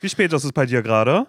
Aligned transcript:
Wie 0.00 0.08
spät 0.08 0.32
ist 0.32 0.44
es 0.44 0.52
bei 0.52 0.66
dir 0.66 0.82
gerade? 0.82 1.26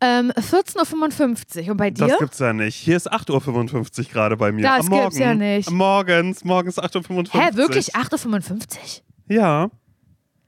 Ähm, 0.00 0.30
14.55 0.32 1.64
Uhr. 1.64 1.70
Und 1.72 1.76
bei 1.76 1.90
dir? 1.90 2.06
Das 2.06 2.18
gibt's 2.18 2.38
ja 2.38 2.52
nicht. 2.52 2.76
Hier 2.76 2.96
ist 2.96 3.12
8.55 3.12 3.98
Uhr 3.98 4.04
gerade 4.12 4.36
bei 4.36 4.52
mir. 4.52 4.62
Das 4.62 4.80
Am 4.80 4.86
Morgen. 4.86 5.02
gibt's 5.04 5.18
ja 5.18 5.34
nicht. 5.34 5.70
Morgens, 5.70 6.44
morgens 6.44 6.78
8.55 6.78 7.34
Uhr. 7.34 7.40
Hä, 7.40 7.50
wirklich? 7.56 7.94
8.55 7.96 8.52
Uhr? 9.30 9.34
Ja. 9.34 9.70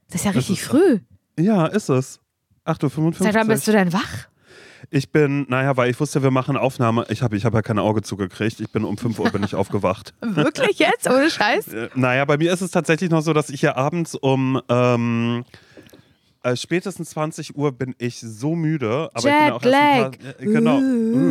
Das 0.08 0.20
ist 0.20 0.24
ja 0.24 0.30
richtig 0.32 0.60
ist- 0.60 0.66
früh. 0.68 1.00
Ja, 1.38 1.66
ist 1.66 1.88
es. 1.88 2.20
8.55 2.64 2.98
Uhr. 2.98 3.12
Seit 3.14 3.34
wann 3.34 3.48
bist 3.48 3.66
du 3.66 3.72
denn 3.72 3.92
wach? 3.92 4.28
Ich 4.92 5.12
bin, 5.12 5.46
naja, 5.48 5.76
weil 5.76 5.90
ich 5.90 6.00
wusste, 6.00 6.22
wir 6.22 6.30
machen 6.30 6.56
Aufnahme. 6.56 7.06
Ich 7.10 7.22
habe 7.22 7.36
ich 7.36 7.44
hab 7.44 7.54
ja 7.54 7.62
kein 7.62 7.78
Auge 7.78 8.02
zugekriegt. 8.02 8.60
Ich 8.60 8.70
bin 8.72 8.84
um 8.84 8.96
5 8.98 9.18
Uhr 9.18 9.30
bin 9.30 9.42
ich 9.42 9.54
aufgewacht. 9.56 10.14
Wirklich 10.20 10.78
jetzt? 10.78 11.08
Ohne 11.08 11.30
Scheiß? 11.30 11.70
Naja, 11.94 12.24
bei 12.24 12.38
mir 12.38 12.52
ist 12.52 12.60
es 12.60 12.70
tatsächlich 12.70 13.10
noch 13.10 13.20
so, 13.22 13.32
dass 13.32 13.50
ich 13.50 13.60
hier 13.60 13.76
abends 13.76 14.14
um 14.14 14.60
ähm, 14.68 15.44
äh, 16.42 16.56
spätestens 16.56 17.10
20 17.10 17.56
Uhr 17.56 17.72
bin 17.72 17.94
ich 17.98 18.20
so 18.20 18.54
müde. 18.54 19.10
Aber 19.12 19.28
ich 19.28 19.34
bin 19.34 19.40
ja 19.40 19.52
auch 19.52 19.60
erst 19.62 19.76
ein 19.76 20.00
paar, 20.00 20.12
äh, 20.38 20.44
genau. 20.44 20.78
Uh, 20.78 21.26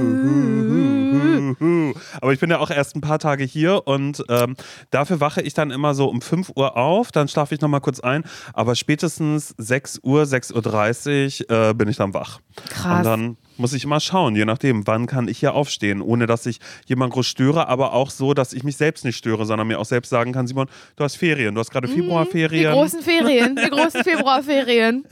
uh, 1.15 1.55
uh, 1.61 1.63
uh. 1.63 1.93
Aber 2.21 2.33
ich 2.33 2.39
bin 2.39 2.49
ja 2.49 2.59
auch 2.59 2.69
erst 2.69 2.95
ein 2.95 3.01
paar 3.01 3.19
Tage 3.19 3.43
hier 3.43 3.87
und 3.87 4.23
ähm, 4.29 4.55
dafür 4.91 5.19
wache 5.19 5.41
ich 5.41 5.53
dann 5.53 5.71
immer 5.71 5.93
so 5.93 6.07
um 6.07 6.21
5 6.21 6.51
Uhr 6.55 6.77
auf, 6.77 7.11
dann 7.11 7.27
schlafe 7.27 7.55
ich 7.55 7.61
nochmal 7.61 7.81
kurz 7.81 7.99
ein, 7.99 8.23
aber 8.53 8.75
spätestens 8.75 9.55
6 9.57 10.01
Uhr, 10.03 10.23
6.30 10.23 11.49
Uhr 11.49 11.69
äh, 11.69 11.73
bin 11.73 11.87
ich 11.87 11.97
dann 11.97 12.13
wach. 12.13 12.39
Krass. 12.69 12.97
Und 12.99 13.03
dann 13.05 13.37
muss 13.59 13.73
ich 13.73 13.83
immer 13.83 13.99
schauen, 13.99 14.35
je 14.35 14.45
nachdem, 14.45 14.87
wann 14.87 15.05
kann 15.05 15.27
ich 15.27 15.39
hier 15.39 15.53
aufstehen, 15.53 16.01
ohne 16.01 16.25
dass 16.25 16.45
ich 16.45 16.59
jemand 16.85 17.13
groß 17.13 17.27
störe, 17.27 17.67
aber 17.67 17.93
auch 17.93 18.09
so, 18.09 18.33
dass 18.33 18.53
ich 18.53 18.63
mich 18.63 18.77
selbst 18.77 19.05
nicht 19.05 19.17
störe, 19.17 19.45
sondern 19.45 19.67
mir 19.67 19.79
auch 19.79 19.85
selbst 19.85 20.09
sagen 20.09 20.31
kann, 20.31 20.47
Simon, 20.47 20.67
du 20.95 21.03
hast 21.03 21.17
Ferien, 21.17 21.53
du 21.55 21.59
hast 21.59 21.71
gerade 21.71 21.87
Mhm. 21.87 21.93
Die 21.93 22.01
Februarferien. 22.01 22.71
großen 22.73 23.01
Ferien, 23.01 23.55
die 23.55 23.69
großen 23.69 24.03
Februarferien. 24.03 25.05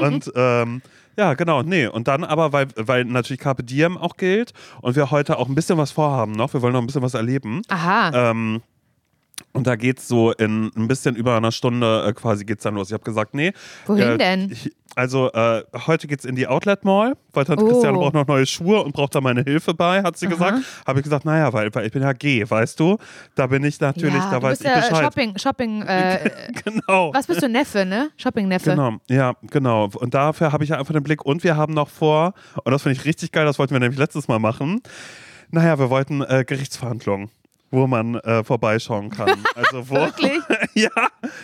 Und 0.00 0.30
ähm, 0.34 0.82
ja, 1.16 1.34
genau, 1.34 1.62
nee. 1.62 1.86
Und 1.86 2.06
dann 2.06 2.22
aber, 2.22 2.52
weil, 2.52 2.68
weil 2.76 3.04
natürlich 3.04 3.40
Carpe 3.40 3.64
Diem 3.64 3.98
auch 3.98 4.16
gilt 4.16 4.52
und 4.82 4.94
wir 4.94 5.10
heute 5.10 5.38
auch 5.38 5.48
ein 5.48 5.54
bisschen 5.54 5.76
was 5.76 5.90
vorhaben 5.90 6.32
noch, 6.32 6.52
wir 6.54 6.62
wollen 6.62 6.72
noch 6.72 6.80
ein 6.80 6.86
bisschen 6.86 7.02
was 7.02 7.14
erleben. 7.14 7.62
Aha. 7.68 8.30
Ähm, 8.30 8.62
und 9.52 9.66
da 9.66 9.76
geht's 9.76 10.06
so 10.08 10.32
in 10.32 10.70
ein 10.76 10.88
bisschen 10.88 11.16
über 11.16 11.36
einer 11.36 11.52
Stunde 11.52 12.04
äh, 12.08 12.12
quasi 12.12 12.44
geht's 12.44 12.62
dann 12.64 12.74
los. 12.74 12.88
Ich 12.88 12.92
habe 12.94 13.04
gesagt, 13.04 13.34
nee. 13.34 13.52
Wohin 13.86 14.02
äh, 14.08 14.18
denn? 14.18 14.50
Ich, 14.52 14.70
also 14.94 15.30
äh, 15.32 15.62
heute 15.86 16.08
geht's 16.08 16.24
in 16.24 16.34
die 16.34 16.48
Outlet 16.48 16.84
Mall, 16.84 17.16
weil 17.32 17.44
Tante 17.44 17.64
Oh. 17.64 17.68
Christiane 17.68 17.96
braucht 17.98 18.14
noch 18.14 18.26
neue 18.26 18.46
Schuhe 18.46 18.82
und 18.82 18.92
braucht 18.92 19.14
da 19.14 19.20
meine 19.20 19.42
Hilfe 19.42 19.74
bei, 19.74 20.02
hat 20.02 20.16
sie 20.16 20.26
Aha. 20.26 20.32
gesagt. 20.34 20.58
Habe 20.86 20.98
ich 20.98 21.04
gesagt, 21.04 21.24
naja, 21.24 21.52
weil, 21.52 21.72
weil 21.74 21.86
ich 21.86 21.92
bin 21.92 22.02
ja 22.02 22.12
G, 22.12 22.44
weißt 22.48 22.80
du? 22.80 22.98
Da 23.36 23.46
bin 23.46 23.62
ich 23.64 23.78
natürlich, 23.80 24.14
ja, 24.14 24.30
da 24.30 24.36
du 24.38 24.42
weiß 24.42 24.58
bist 24.58 24.62
ich 24.70 24.76
ja 24.76 24.88
Bescheid. 24.88 25.04
Shopping, 25.04 25.38
Shopping, 25.38 25.82
äh, 25.86 26.30
Genau. 26.64 27.12
was 27.14 27.26
bist 27.26 27.42
du, 27.42 27.48
Neffe, 27.48 27.84
ne? 27.84 28.10
Shopping-Neffe. 28.16 28.70
Genau, 28.70 28.96
ja, 29.08 29.34
genau. 29.42 29.88
Und 29.94 30.14
dafür 30.14 30.52
habe 30.52 30.64
ich 30.64 30.70
ja 30.70 30.78
einfach 30.78 30.92
den 30.94 31.02
Blick. 31.04 31.24
Und 31.24 31.44
wir 31.44 31.56
haben 31.56 31.74
noch 31.74 31.88
vor, 31.90 32.34
und 32.64 32.72
das 32.72 32.82
finde 32.82 32.98
ich 32.98 33.04
richtig 33.04 33.30
geil, 33.30 33.44
das 33.44 33.58
wollten 33.58 33.74
wir 33.74 33.80
nämlich 33.80 33.98
letztes 33.98 34.26
Mal 34.26 34.38
machen. 34.40 34.80
Naja, 35.50 35.78
wir 35.78 35.90
wollten 35.90 36.22
äh, 36.22 36.44
Gerichtsverhandlungen, 36.46 37.30
wo 37.70 37.86
man 37.86 38.16
äh, 38.16 38.44
vorbeischauen 38.44 39.10
kann. 39.10 39.28
Also 39.54 39.90
wo, 39.90 39.96
Wirklich? 39.96 40.40
ja, 40.74 40.90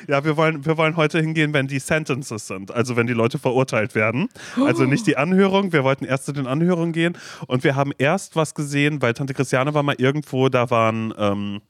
ja, 0.07 0.25
wir 0.25 0.37
wollen, 0.37 0.65
wir 0.65 0.77
wollen 0.77 0.97
heute 0.97 1.21
hingehen, 1.21 1.53
wenn 1.53 1.67
die 1.67 1.81
Sentences 1.81 2.47
sind, 2.47 2.71
also 2.71 2.97
wenn 2.97 3.07
die 3.07 3.13
Leute 3.13 3.39
verurteilt 3.39 3.95
werden. 3.95 4.29
Also 4.65 4.85
nicht 4.87 5.07
die 5.07 5.17
Anhörung, 5.17 5.73
wir 5.73 5.83
wollten 5.83 6.05
erst 6.05 6.27
zu 6.27 6.33
den 6.33 6.47
Anhörungen 6.47 6.93
gehen 6.93 7.19
und 7.49 7.65
wir 7.65 7.75
haben 7.75 7.93
erst 7.99 8.37
was 8.37 8.55
gesehen, 8.55 9.03
weil 9.03 9.15
Tante 9.15 9.35
Christiane 9.35 9.75
war 9.75 9.83
mal 9.83 9.97
irgendwo, 9.99 10.49
da 10.49 10.71
waren. 10.71 11.13
Ähm, 11.19 11.61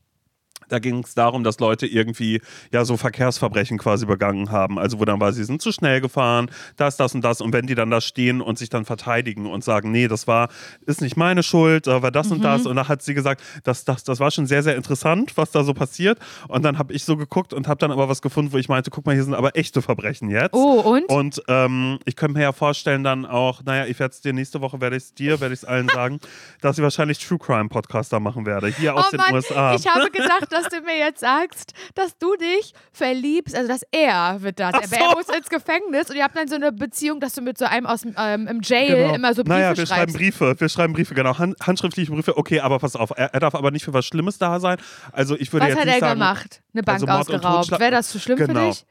da 0.69 0.79
ging 0.79 1.03
es 1.05 1.15
darum, 1.15 1.45
dass 1.45 1.61
Leute 1.61 1.87
irgendwie 1.87 2.41
ja 2.73 2.85
so 2.85 2.97
Verkehrsverbrechen 2.97 3.79
quasi 3.79 4.07
begangen 4.07 4.51
haben. 4.51 4.79
Also 4.79 5.01
wo 5.01 5.05
dann 5.05 5.21
war, 5.21 5.33
sie 5.33 5.45
sind 5.45 5.63
zu 5.63 5.73
schnell 5.73 6.01
gefahren, 6.01 6.51
das, 6.77 6.97
das 6.97 7.15
und 7.15 7.23
das. 7.23 7.41
Und 7.41 7.53
wenn 7.53 7.67
die 7.67 7.75
dann 7.75 7.91
da 7.91 8.01
stehen 8.01 8.41
und 8.41 8.59
sich 8.59 8.71
dann 8.71 8.85
verteidigen 8.85 9.47
und 9.47 9.65
sagen, 9.65 9.91
nee, 9.91 10.09
das 10.09 10.27
war, 10.27 10.49
ist 10.87 11.01
nicht 11.01 11.17
meine 11.17 11.43
Schuld, 11.43 11.87
war 11.87 12.11
das 12.11 12.31
und 12.31 12.43
das. 12.43 12.67
Und 12.67 12.77
da 12.77 12.89
hat 12.89 13.03
sie 13.03 13.15
gesagt, 13.15 13.43
das, 13.65 13.85
das, 13.85 14.05
das 14.05 14.21
war 14.21 14.31
schon 14.31 14.47
sehr, 14.47 14.63
sehr 14.63 14.77
interessant, 14.77 15.37
was 15.37 15.51
da 15.51 15.65
so 15.65 15.75
passiert. 15.75 16.19
Und 16.49 16.65
dann 16.65 16.79
habe 16.79 16.93
ich 16.93 17.05
so 17.05 17.17
geguckt 17.17 17.53
und 17.53 17.69
habe 17.69 17.79
dann 17.79 17.91
aber 17.91 18.09
was 18.09 18.23
gefunden, 18.23 18.53
wo 18.53 18.59
ich 18.59 18.69
meinte, 18.69 18.91
guck 18.91 19.07
mal, 19.07 19.15
hier 19.15 19.25
sind 19.25 19.35
aber 19.35 19.57
echte 19.57 19.83
Verbrechen 19.83 20.31
jetzt. 20.31 20.55
Oh, 20.55 20.81
und? 20.81 21.09
Und 21.09 21.43
ähm, 21.49 21.99
ich 22.05 22.17
könnte 22.17 22.39
mir 22.39 22.45
ja 22.45 22.53
vorstellen 22.53 23.05
dann 23.05 23.27
auch, 23.27 23.63
naja, 23.65 23.87
ich 23.87 23.99
werde 23.99 24.13
es 24.13 24.21
dir 24.21 24.33
nächste 24.33 24.61
Woche, 24.61 24.81
werde 24.81 24.97
ich 24.97 25.05
es 25.05 25.15
dir, 25.15 25.41
werde 25.41 25.55
ich 25.55 25.61
es 25.61 25.65
allen 25.65 25.89
sagen, 25.95 26.21
dass 26.61 26.79
ich 26.79 26.83
wahrscheinlich 26.83 27.19
True 27.19 27.39
Crime 27.39 27.69
Podcaster 27.69 28.21
machen 28.21 28.47
werde, 28.47 28.69
hier 28.69 28.95
aus 28.95 29.07
oh 29.07 29.11
den 29.11 29.19
Mann, 29.19 29.35
USA. 29.35 29.75
ich 29.75 29.87
habe 29.87 30.11
gedacht, 30.11 30.47
dass 30.55 30.69
du 30.69 30.81
mir 30.81 30.97
jetzt 30.99 31.21
sagst, 31.21 31.73
dass 31.95 32.17
du 32.19 32.35
dich 32.37 32.73
verliebst, 32.93 33.55
also 33.55 33.69
dass 33.69 33.83
er 33.91 34.41
wird 34.43 34.59
das. 34.61 34.75
Aber 34.75 34.85
er 34.85 35.11
so. 35.11 35.17
muss 35.17 35.29
ins 35.29 35.49
Gefängnis 35.49 36.09
und 36.11 36.17
ihr 36.17 36.25
habt 36.25 36.37
dann 36.37 36.49
so 36.49 36.55
eine 36.55 36.73
Beziehung, 36.73 37.21
dass 37.21 37.35
du 37.35 37.43
mit 37.43 37.59
so 37.59 37.65
einem 37.67 37.87
aus 37.87 38.03
dem 38.03 38.15
ähm, 38.19 38.47
im 38.47 38.61
Jail 38.63 38.95
Genau. 38.95 39.15
immer 39.15 39.35
so 39.35 39.43
Briefe 39.45 39.59
naja, 39.59 39.77
wir 39.77 39.87
schreiben. 39.87 40.13
Briefe, 40.13 40.55
wir 40.59 40.69
schreiben 40.69 40.93
Briefe, 40.93 41.15
genau, 41.15 41.37
hand, 41.39 41.57
handschriftliche 41.67 42.11
Briefe. 42.13 42.37
Okay, 42.39 42.61
aber 42.61 42.79
pass 42.79 42.97
auf, 42.97 43.11
er, 43.17 43.35
er 43.35 43.41
darf 43.41 43.55
aber 43.55 43.71
nicht 43.71 43.85
für 43.85 43.93
was 43.93 44.07
Schlimmes 44.07 44.39
da 44.39 44.61
sein. 44.61 44.79
Also 45.13 45.37
ich 45.37 45.53
würde 45.53 45.65
Was 45.67 45.71
jetzt 45.71 45.79
hat 45.81 45.85
nicht 45.87 45.95
er 45.97 46.01
sagen, 46.01 46.21
gemacht? 46.21 46.63
Eine 46.73 46.83
Bank 46.83 47.01
also 47.09 47.33
ausgeraubt. 47.35 47.71
Wäre 47.79 47.91
das 47.91 48.09
zu 48.09 48.19
schlimm 48.19 48.39
Genau. 48.39 48.61
für 48.61 48.67
dich? 48.71 48.85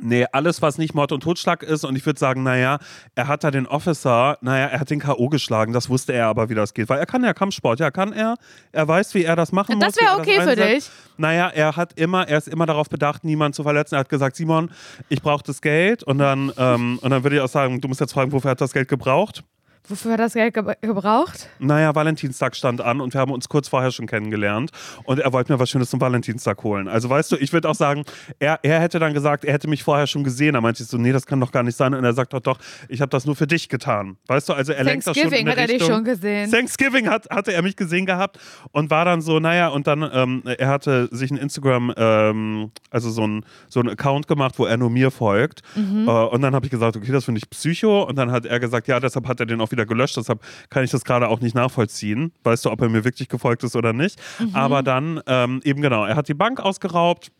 Nee, 0.00 0.26
alles, 0.32 0.60
was 0.62 0.78
nicht 0.78 0.94
Mord 0.94 1.12
und 1.12 1.22
Totschlag 1.22 1.62
ist. 1.62 1.84
Und 1.84 1.96
ich 1.96 2.04
würde 2.04 2.18
sagen, 2.18 2.42
naja, 2.42 2.78
er 3.14 3.28
hat 3.28 3.44
da 3.44 3.50
den 3.50 3.66
Officer, 3.66 4.36
naja, 4.40 4.66
er 4.66 4.80
hat 4.80 4.90
den 4.90 5.00
K.O. 5.00 5.28
geschlagen. 5.28 5.72
Das 5.72 5.88
wusste 5.88 6.12
er 6.12 6.26
aber, 6.26 6.48
wie 6.48 6.54
das 6.54 6.74
geht. 6.74 6.88
Weil 6.88 6.98
er 6.98 7.06
kann 7.06 7.24
ja 7.24 7.32
Kampfsport. 7.32 7.80
Ja, 7.80 7.90
kann 7.90 8.12
er. 8.12 8.34
Er 8.72 8.86
weiß, 8.86 9.14
wie 9.14 9.24
er 9.24 9.36
das 9.36 9.52
machen 9.52 9.80
Das 9.80 9.94
muss. 9.94 9.96
wie 9.96 10.04
wäre 10.04 10.14
er 10.14 10.18
okay 10.18 10.40
für 10.42 10.56
dich. 10.56 10.90
Naja, 11.16 11.48
er 11.48 11.76
hat 11.76 11.98
immer, 11.98 12.28
er 12.28 12.38
ist 12.38 12.48
immer 12.48 12.66
darauf 12.66 12.90
bedacht, 12.90 13.24
niemanden 13.24 13.54
zu 13.54 13.62
verletzen. 13.62 13.94
Er 13.94 14.00
hat 14.00 14.08
gesagt, 14.08 14.36
Simon, 14.36 14.70
ich 15.08 15.22
brauche 15.22 15.42
das 15.44 15.62
Geld. 15.62 16.02
Und 16.02 16.18
dann, 16.18 16.52
ähm, 16.58 16.98
und 17.00 17.10
dann 17.10 17.22
würde 17.22 17.36
ich 17.36 17.42
auch 17.42 17.48
sagen, 17.48 17.80
du 17.80 17.88
musst 17.88 18.00
jetzt 18.00 18.12
fragen, 18.12 18.32
wofür 18.32 18.50
hat 18.50 18.60
das 18.60 18.72
Geld 18.72 18.88
gebraucht? 18.88 19.44
Wofür 19.88 20.12
hat 20.12 20.20
das 20.20 20.34
Geld 20.34 20.54
ge 20.54 20.62
gebraucht? 20.80 21.48
Naja, 21.58 21.94
Valentinstag 21.94 22.56
stand 22.56 22.80
an 22.80 23.00
und 23.00 23.14
wir 23.14 23.20
haben 23.20 23.32
uns 23.32 23.48
kurz 23.48 23.68
vorher 23.68 23.90
schon 23.90 24.06
kennengelernt 24.06 24.70
und 25.04 25.20
er 25.20 25.32
wollte 25.32 25.52
mir 25.52 25.58
was 25.58 25.70
Schönes 25.70 25.90
zum 25.90 26.00
Valentinstag 26.00 26.62
holen. 26.64 26.88
Also 26.88 27.08
weißt 27.08 27.32
du, 27.32 27.36
ich 27.36 27.52
würde 27.52 27.68
auch 27.68 27.74
sagen, 27.74 28.04
er, 28.38 28.58
er 28.62 28.80
hätte 28.80 28.98
dann 28.98 29.14
gesagt, 29.14 29.44
er 29.44 29.52
hätte 29.52 29.68
mich 29.68 29.82
vorher 29.82 30.06
schon 30.06 30.24
gesehen. 30.24 30.54
Da 30.54 30.60
meinte 30.60 30.82
ich 30.82 30.88
so, 30.88 30.98
nee, 30.98 31.12
das 31.12 31.26
kann 31.26 31.40
doch 31.40 31.52
gar 31.52 31.62
nicht 31.62 31.76
sein. 31.76 31.94
Und 31.94 32.04
er 32.04 32.12
sagt 32.12 32.32
doch, 32.32 32.40
doch, 32.40 32.58
ich 32.88 33.00
habe 33.00 33.10
das 33.10 33.26
nur 33.26 33.36
für 33.36 33.46
dich 33.46 33.68
getan. 33.68 34.16
Weißt 34.26 34.48
du, 34.48 34.52
also 34.52 34.72
er 34.72 34.84
lenkt 34.84 35.06
das 35.06 35.16
schon 35.16 35.26
in 35.26 35.30
Thanksgiving 35.30 35.50
hat 35.50 35.58
er 35.58 35.66
dich 35.66 35.84
schon 35.84 36.04
gesehen. 36.04 36.50
Thanksgiving 36.50 37.08
hat, 37.08 37.28
hatte 37.30 37.52
er 37.52 37.62
mich 37.62 37.76
gesehen 37.76 38.06
gehabt 38.06 38.38
und 38.72 38.90
war 38.90 39.04
dann 39.04 39.20
so, 39.20 39.38
naja, 39.40 39.68
und 39.68 39.86
dann, 39.86 40.08
ähm, 40.12 40.42
er 40.44 40.68
hatte 40.68 41.08
sich 41.12 41.30
ein 41.30 41.36
Instagram, 41.36 41.92
ähm, 41.96 42.70
also 42.90 43.10
so 43.10 43.26
ein, 43.26 43.44
so 43.68 43.80
ein 43.80 43.88
Account 43.88 44.26
gemacht, 44.26 44.58
wo 44.58 44.66
er 44.66 44.76
nur 44.76 44.90
mir 44.90 45.10
folgt. 45.10 45.62
Mhm. 45.74 46.08
Äh, 46.08 46.10
und 46.10 46.42
dann 46.42 46.54
habe 46.54 46.66
ich 46.66 46.70
gesagt, 46.70 46.96
okay, 46.96 47.12
das 47.12 47.24
finde 47.24 47.38
ich 47.38 47.50
Psycho. 47.50 48.04
Und 48.04 48.16
dann 48.16 48.30
hat 48.30 48.46
er 48.46 48.60
gesagt, 48.60 48.88
ja, 48.88 49.00
deshalb 49.00 49.28
hat 49.28 49.40
er 49.40 49.46
den 49.46 49.60
auch 49.60 49.70
wieder 49.70 49.75
gelöscht. 49.84 50.16
Deshalb 50.16 50.40
kann 50.70 50.84
ich 50.84 50.90
das 50.90 51.04
gerade 51.04 51.28
auch 51.28 51.40
nicht 51.40 51.54
nachvollziehen. 51.54 52.32
Weißt 52.44 52.64
du, 52.64 52.70
ob 52.70 52.80
er 52.80 52.88
mir 52.88 53.04
wirklich 53.04 53.28
gefolgt 53.28 53.64
ist 53.64 53.76
oder 53.76 53.92
nicht. 53.92 54.18
Mhm. 54.38 54.54
Aber 54.54 54.82
dann, 54.82 55.20
ähm, 55.26 55.60
eben 55.64 55.82
genau, 55.82 56.04
er 56.06 56.16
hat 56.16 56.28
die 56.28 56.34
Bank 56.34 56.60
ausgeraubt 56.60 57.30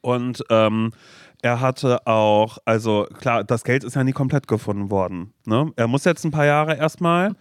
und 0.00 0.42
ähm, 0.50 0.92
er 1.42 1.60
hatte 1.60 2.06
auch, 2.06 2.58
also 2.64 3.06
klar, 3.18 3.44
das 3.44 3.62
Geld 3.64 3.84
ist 3.84 3.94
ja 3.94 4.02
nie 4.04 4.12
komplett 4.12 4.48
gefunden 4.48 4.90
worden. 4.90 5.32
Ne? 5.44 5.70
Er 5.76 5.86
muss 5.86 6.04
jetzt 6.04 6.24
ein 6.24 6.30
paar 6.30 6.46
Jahre 6.46 6.76
erstmal. 6.76 7.34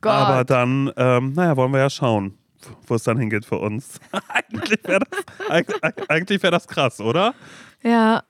Gott. 0.00 0.12
Aber 0.12 0.44
dann, 0.44 0.90
ähm, 0.96 1.32
naja, 1.34 1.56
wollen 1.56 1.72
wir 1.72 1.78
ja 1.80 1.90
schauen, 1.90 2.38
wo 2.86 2.94
es 2.94 3.02
dann 3.04 3.18
hingeht 3.18 3.44
für 3.44 3.58
uns. 3.58 4.00
eigentlich 4.28 4.78
wäre 4.84 5.00
das, 5.08 5.48
eig- 5.50 6.08
eigentlich 6.08 6.42
wär 6.42 6.50
das 6.50 6.66
krass, 6.66 7.00
oder? 7.00 7.34
ja, 7.82 8.22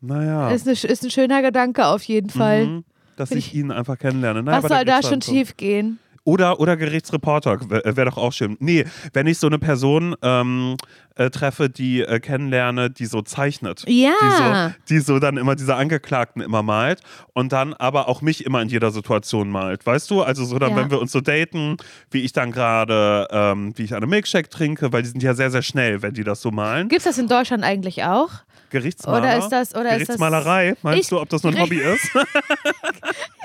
Naja. 0.00 0.50
ist, 0.50 0.66
ne, 0.66 0.72
ist 0.72 1.02
ein 1.02 1.10
schöner 1.10 1.42
Gedanke 1.42 1.86
auf 1.86 2.02
jeden 2.04 2.30
Fall. 2.30 2.66
Mhm, 2.66 2.84
dass 3.18 3.30
Find 3.30 3.40
ich 3.40 3.54
ihn 3.54 3.70
einfach 3.70 3.98
kennenlerne. 3.98 4.42
Naja, 4.42 4.62
Was 4.62 4.70
soll 4.70 4.84
da 4.84 5.02
schon 5.02 5.20
schief 5.22 5.56
gehen? 5.56 5.98
Oder, 6.24 6.60
oder 6.60 6.76
Gerichtsreporter 6.76 7.70
wäre 7.70 7.96
wär 7.96 8.04
doch 8.04 8.18
auch 8.18 8.34
schön. 8.34 8.58
Nee, 8.60 8.84
wenn 9.14 9.26
ich 9.26 9.38
so 9.38 9.46
eine 9.46 9.58
Person 9.58 10.14
ähm, 10.20 10.76
äh, 11.14 11.30
treffe, 11.30 11.70
die 11.70 12.02
äh, 12.02 12.20
kennenlerne, 12.20 12.90
die 12.90 13.06
so 13.06 13.22
zeichnet. 13.22 13.82
Ja. 13.88 14.12
Die 14.20 14.36
so, 14.36 14.74
die 14.90 14.98
so 14.98 15.18
dann 15.20 15.38
immer 15.38 15.56
diese 15.56 15.74
Angeklagten 15.74 16.42
immer 16.42 16.62
malt 16.62 17.00
und 17.32 17.52
dann 17.52 17.72
aber 17.72 18.08
auch 18.08 18.20
mich 18.20 18.44
immer 18.44 18.60
in 18.60 18.68
jeder 18.68 18.90
Situation 18.90 19.48
malt. 19.48 19.86
Weißt 19.86 20.10
du? 20.10 20.22
Also 20.22 20.44
so 20.44 20.58
dann, 20.58 20.72
Ja. 20.72 20.76
wenn 20.76 20.90
wir 20.90 21.00
uns 21.00 21.12
so 21.12 21.22
daten, 21.22 21.78
wie 22.10 22.20
ich 22.20 22.32
dann 22.34 22.52
gerade, 22.52 23.26
ähm, 23.30 23.72
wie 23.76 23.84
ich 23.84 23.94
eine 23.94 24.06
Milkshake 24.06 24.50
trinke, 24.50 24.92
weil 24.92 25.00
die 25.02 25.08
sind 25.08 25.22
ja 25.22 25.32
sehr, 25.32 25.50
sehr 25.50 25.62
schnell, 25.62 26.02
wenn 26.02 26.12
die 26.12 26.24
das 26.24 26.42
so 26.42 26.50
malen. 26.50 26.88
Gibt 26.88 26.98
es 27.00 27.04
das 27.04 27.16
in 27.16 27.28
Deutschland 27.28 27.64
eigentlich 27.64 28.04
auch? 28.04 28.30
Gerichtsmaler. 28.70 29.18
Oder 29.18 29.38
ist 29.38 29.48
das- 29.48 29.74
oder 29.74 29.82
ist 29.96 30.00
das- 30.00 30.06
Gerichtsmalerei. 30.06 30.74
Meinst 30.82 31.00
Ich- 31.02 31.08
du, 31.08 31.20
ob 31.20 31.28
das 31.28 31.42
nur 31.42 31.52
ein 31.52 31.60
Hobby 31.60 31.78
ist? 31.78 32.10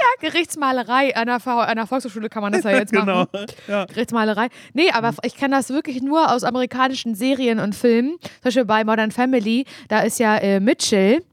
Ja, 0.04 0.30
Gerichtsmalerei. 0.30 1.16
An 1.16 1.28
der, 1.28 1.40
V- 1.40 1.60
an 1.60 1.76
der 1.78 1.88
Volkshochschule 1.88 2.28
kann 2.30 2.42
man 2.42 2.52
das 2.52 2.64
ja 2.64 2.72
jetzt 2.72 2.92
genau. 2.92 3.26
machen. 3.32 3.46
Ja. 3.68 3.86
Gerichtsmalerei. 3.86 4.48
Nee, 4.74 4.90
aber 4.92 5.14
ich 5.24 5.36
kann 5.38 5.52
das 5.52 5.70
wirklich 5.70 6.02
nur 6.02 6.32
aus 6.32 6.44
amerikanischen 6.44 7.16
Serien 7.16 7.60
und 7.60 7.74
Filmen. 7.74 8.18
Zum 8.22 8.30
Beispiel 8.44 8.66
bei 8.66 8.84
Modern 8.84 9.12
Family, 9.12 9.66
da 9.88 10.02
ist 10.02 10.20
ja 10.20 10.36
äh, 10.38 10.60
Mitchell. 10.60 11.24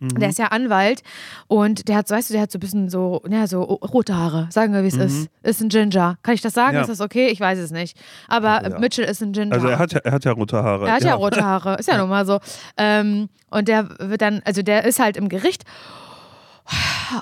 Mhm. 0.00 0.18
Der 0.18 0.30
ist 0.30 0.38
ja 0.38 0.46
Anwalt 0.46 1.02
und 1.46 1.86
der 1.88 1.96
hat, 1.96 2.08
so, 2.08 2.14
weißt 2.14 2.30
du, 2.30 2.32
der 2.32 2.42
hat 2.42 2.50
so 2.50 2.56
ein 2.56 2.60
bisschen 2.60 2.88
so, 2.88 3.22
ja, 3.28 3.46
so 3.46 3.62
rote 3.62 4.16
Haare. 4.16 4.48
Sagen 4.50 4.72
wir, 4.72 4.82
wie 4.82 4.88
es 4.88 4.96
ist. 4.96 5.28
Ist 5.42 5.60
ein 5.60 5.68
Ginger. 5.68 6.16
Kann 6.22 6.34
ich 6.34 6.40
das 6.40 6.54
sagen? 6.54 6.70
Mhm. 6.70 6.74
Ja. 6.76 6.80
Ist 6.82 6.88
das 6.88 7.00
okay? 7.00 7.28
Ich 7.28 7.38
weiß 7.38 7.58
es 7.58 7.70
nicht. 7.70 7.96
Aber 8.26 8.62
Ja. 8.68 8.78
Mitchell 8.78 9.04
ist 9.04 9.22
ein 9.22 9.32
Ginger. 9.32 9.52
Also 9.52 9.68
er 9.68 9.78
hat, 9.78 9.92
ja, 9.92 10.00
er 10.02 10.12
hat 10.12 10.24
ja 10.24 10.32
rote 10.32 10.62
Haare. 10.62 10.86
Er 10.88 10.94
hat 10.94 11.04
ja, 11.04 11.14
rote 11.14 11.44
Haare, 11.44 11.76
ist 11.76 11.88
ja 11.88 11.98
nun 11.98 12.08
mal 12.08 12.24
so. 12.26 12.40
Ähm, 12.76 13.28
und 13.50 13.68
der 13.68 13.88
wird 13.98 14.22
dann, 14.22 14.40
also 14.44 14.62
der 14.62 14.84
ist 14.84 14.98
halt 14.98 15.16
im 15.16 15.28
Gericht. 15.28 15.64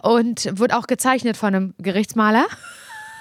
und 0.02 0.58
wird 0.58 0.72
auch 0.74 0.86
gezeichnet 0.86 1.36
von 1.36 1.54
einem 1.54 1.74
Gerichtsmaler. 1.78 2.46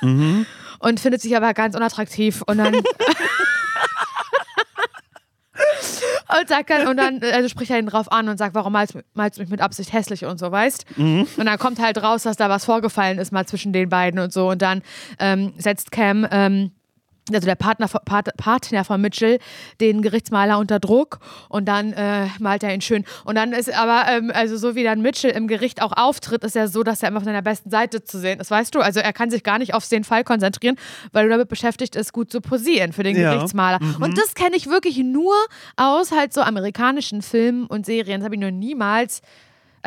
Mhm. 0.01 0.45
Und 0.80 1.00
findet 1.00 1.21
sich 1.21 1.36
aber 1.36 1.54
ganz 1.56 1.75
unattraktiv. 1.75 2.44
Und 2.45 2.59
dann. 2.59 2.75
Und 6.30 6.48
sagt 6.48 6.70
dann, 6.70 6.88
und 6.88 6.98
dann 6.98 7.22
also 7.34 7.48
spricht 7.50 7.72
er 7.72 7.80
ihn 7.80 7.86
drauf 7.86 8.12
an 8.12 8.28
und 8.28 8.38
sagt, 8.38 8.54
warum 8.54 8.74
malst, 8.74 8.98
malst 9.14 9.38
du 9.38 9.42
mich 9.42 9.50
mit 9.50 9.62
Absicht 9.62 9.94
hässlich 9.94 10.26
und 10.26 10.40
so, 10.40 10.52
weißt? 10.52 10.86
Mhm. 10.98 11.28
Und 11.38 11.46
dann 11.46 11.58
kommt 11.58 11.80
halt 11.80 12.02
raus, 12.02 12.24
dass 12.24 12.38
da 12.38 12.50
was 12.50 12.66
vorgefallen 12.66 13.18
ist 13.18 13.32
mal 13.32 13.46
zwischen 13.46 13.74
den 13.74 13.90
beiden 13.90 14.20
und 14.20 14.34
so. 14.34 14.50
Und 14.50 14.62
dann 14.62 14.82
ähm, 15.20 15.54
setzt 15.58 15.92
Cam 15.92 16.28
ähm, 16.32 16.72
also 17.36 17.46
der 17.46 17.56
Partner, 17.56 17.88
Part, 17.88 18.36
Partner 18.38 18.84
von 18.84 19.02
Mitchell, 19.02 19.40
den 19.82 20.02
Gerichtsmaler 20.02 20.58
unter 20.60 20.80
Druck 20.80 21.20
und 21.50 21.66
dann 21.68 21.94
äh, 21.94 22.28
malt 22.40 22.64
er 22.64 22.74
ihn 22.74 22.82
schön. 22.82 23.06
Und 23.26 23.36
dann 23.36 23.54
ist 23.54 23.74
aber, 23.74 24.06
ähm, 24.10 24.32
also 24.34 24.58
so 24.58 24.76
wie 24.76 24.84
dann 24.84 25.02
Mitchell 25.02 25.32
im 25.32 25.48
Gericht 25.48 25.82
auch 25.82 25.92
auftritt, 25.96 26.44
ist 26.44 26.56
er 26.56 26.68
so, 26.68 26.84
dass 26.84 27.04
er 27.04 27.10
immer 27.10 27.20
von 27.20 27.26
seiner 27.26 27.42
besten 27.42 27.70
Seite 27.70 28.04
zu 28.04 28.20
sehen 28.20 28.40
ist, 28.40 28.52
weißt 28.52 28.74
du? 28.76 28.80
Also 28.80 29.00
er 29.00 29.14
kann 29.14 29.30
sich 29.30 29.44
gar 29.44 29.60
nicht 29.60 29.74
auf 29.74 29.88
den 29.88 30.04
Fall 30.04 30.24
konzentrieren, 30.24 30.76
weil 31.12 31.26
er 31.26 31.30
damit 31.30 31.50
beschäftigt 31.50 31.96
ist, 31.96 32.14
gut 32.14 32.32
zu 32.32 32.42
posieren 32.42 32.94
für 32.94 33.04
den 33.04 33.16
Ja. 33.16 33.34
Gerichtsmaler. 33.34 33.80
Mhm. 33.82 34.04
Und 34.04 34.18
das 34.18 34.34
kenne 34.34 34.56
ich 34.56 34.68
wirklich 34.68 34.98
nur 34.98 35.34
aus 35.76 36.12
halt 36.12 36.34
so 36.34 36.42
amerikanischen 36.42 37.22
Filmen 37.22 37.66
und 37.66 37.86
Serien. 37.86 38.20
Das 38.22 38.26
habe 38.26 38.36
ich 38.36 38.42
noch 38.42 38.52
niemals, 38.52 39.22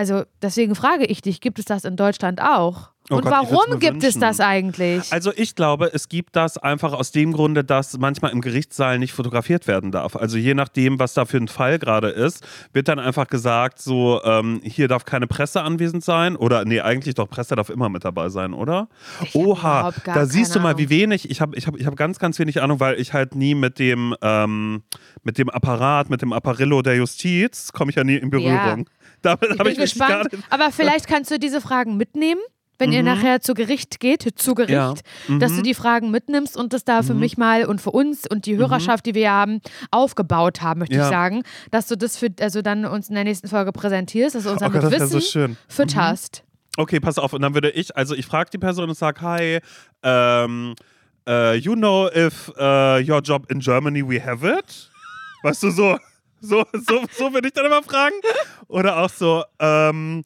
also 0.00 0.22
deswegen 0.40 0.74
frage 0.74 1.04
ich 1.04 1.20
dich, 1.20 1.42
gibt 1.42 1.58
es 1.58 1.66
das 1.66 1.84
in 1.84 1.94
Deutschland 1.94 2.40
auch? 2.40 2.88
Oh 3.10 3.16
und 3.16 3.22
Gott, 3.24 3.32
warum 3.32 3.80
gibt 3.80 3.98
es 3.98 4.14
wünschen. 4.14 4.20
das 4.20 4.40
eigentlich? 4.40 5.12
Also 5.12 5.32
ich 5.34 5.56
glaube, 5.56 5.90
es 5.92 6.08
gibt 6.08 6.36
das 6.36 6.56
einfach 6.58 6.92
aus 6.92 7.10
dem 7.10 7.32
Grunde, 7.32 7.64
dass 7.64 7.98
manchmal 7.98 8.30
im 8.30 8.40
Gerichtssaal 8.40 8.98
nicht 8.98 9.12
fotografiert 9.12 9.66
werden 9.66 9.90
darf. 9.90 10.16
Also 10.16 10.38
je 10.38 10.54
nachdem, 10.54 11.00
was 11.00 11.12
da 11.14 11.24
für 11.24 11.38
ein 11.38 11.48
Fall 11.48 11.78
gerade 11.78 12.08
ist, 12.08 12.46
wird 12.72 12.88
dann 12.88 13.00
einfach 13.00 13.26
gesagt, 13.26 13.80
so 13.80 14.22
ähm, 14.22 14.60
hier 14.62 14.86
darf 14.86 15.04
keine 15.04 15.26
Presse 15.26 15.62
anwesend 15.62 16.04
sein 16.04 16.36
oder 16.36 16.64
nee, 16.64 16.80
eigentlich 16.80 17.16
doch 17.16 17.28
Presse 17.28 17.56
darf 17.56 17.68
immer 17.68 17.88
mit 17.88 18.04
dabei 18.04 18.28
sein, 18.28 18.54
oder? 18.54 18.88
Ich 19.22 19.34
Oha, 19.34 19.92
da 20.04 20.24
siehst 20.24 20.54
du 20.54 20.60
mal, 20.60 20.78
wie 20.78 20.88
wenig. 20.88 21.28
Ich 21.28 21.40
habe 21.40 21.56
ich 21.56 21.66
hab, 21.66 21.76
ich 21.76 21.86
hab 21.86 21.96
ganz, 21.96 22.20
ganz 22.20 22.38
wenig 22.38 22.62
Ahnung, 22.62 22.80
weil 22.80 22.98
ich 23.00 23.12
halt 23.12 23.34
nie 23.34 23.54
mit 23.54 23.78
dem 23.78 24.14
ähm, 24.22 24.82
mit 25.24 25.36
dem 25.36 25.50
Apparat, 25.50 26.08
mit 26.08 26.22
dem 26.22 26.32
Apparillo 26.32 26.80
der 26.80 26.96
Justiz 26.96 27.72
komme 27.72 27.90
ich 27.90 27.96
ja 27.96 28.04
nie 28.04 28.16
in 28.16 28.30
Berührung. 28.30 28.88
Damit 29.22 29.50
Ich 29.50 29.56
bin 29.58 29.66
ich 29.72 29.78
gespannt, 29.78 30.28
aber 30.50 30.70
vielleicht 30.72 31.06
kannst 31.06 31.30
du 31.30 31.38
diese 31.38 31.60
Fragen 31.60 31.96
mitnehmen, 31.96 32.40
wenn 32.78 32.92
ihr 32.92 33.02
nachher 33.02 33.42
zu 33.42 33.52
Gericht 33.52 34.00
geht, 34.00 34.26
zu 34.36 34.54
Gericht, 34.54 34.70
Ja. 34.72 34.94
dass 35.38 35.52
Mhm. 35.52 35.56
du 35.56 35.62
die 35.62 35.74
Fragen 35.74 36.10
mitnimmst 36.10 36.56
und 36.56 36.72
das 36.72 36.82
da 36.84 37.02
für 37.02 37.12
mich 37.12 37.36
mal 37.36 37.66
und 37.66 37.78
für 37.82 37.90
uns 37.90 38.22
und 38.26 38.46
die 38.46 38.56
Hörerschaft, 38.56 39.04
die 39.04 39.14
wir 39.14 39.30
haben, 39.30 39.60
aufgebaut 39.90 40.62
haben, 40.62 40.80
möchte 40.80 40.94
Ja. 40.96 41.02
ich 41.04 41.10
sagen, 41.10 41.42
dass 41.70 41.88
du 41.88 41.96
das 41.98 42.16
für, 42.16 42.28
also 42.40 42.62
dann 42.62 42.86
uns 42.86 43.10
in 43.10 43.16
der 43.16 43.24
nächsten 43.24 43.48
Folge 43.48 43.72
präsentierst, 43.72 44.34
dass 44.34 44.44
du 44.44 44.50
uns 44.50 44.62
Oh 44.62 44.64
damit 44.64 44.80
Gott, 44.80 44.92
Wissen 44.92 45.20
so 45.20 45.54
fütterst. 45.68 46.42
Okay, 46.78 47.00
pass 47.00 47.18
auf. 47.18 47.34
Und 47.34 47.42
dann 47.42 47.52
würde 47.52 47.68
ich, 47.70 47.94
also 47.96 48.14
ich 48.14 48.24
frage 48.24 48.48
die 48.50 48.58
Person 48.58 48.88
und 48.88 48.94
sage, 48.96 49.20
hi, 49.20 49.58
ähm, 50.02 50.74
äh, 51.28 51.56
you 51.56 51.74
know 51.74 52.08
if 52.08 52.48
uh, 52.58 52.96
your 53.06 53.20
job 53.22 53.50
in 53.50 53.60
Germany 53.60 54.02
we 54.08 54.24
have 54.24 54.46
it? 54.46 54.90
Weißt 55.42 55.62
du, 55.62 55.70
so, 55.70 55.98
so, 56.40 56.64
so, 56.72 57.04
so 57.12 57.32
würde 57.32 57.48
ich 57.48 57.54
dann 57.54 57.66
immer 57.66 57.82
fragen. 57.82 58.14
Oder 58.68 58.98
auch 58.98 59.10
so, 59.10 59.44
ähm, 59.58 60.22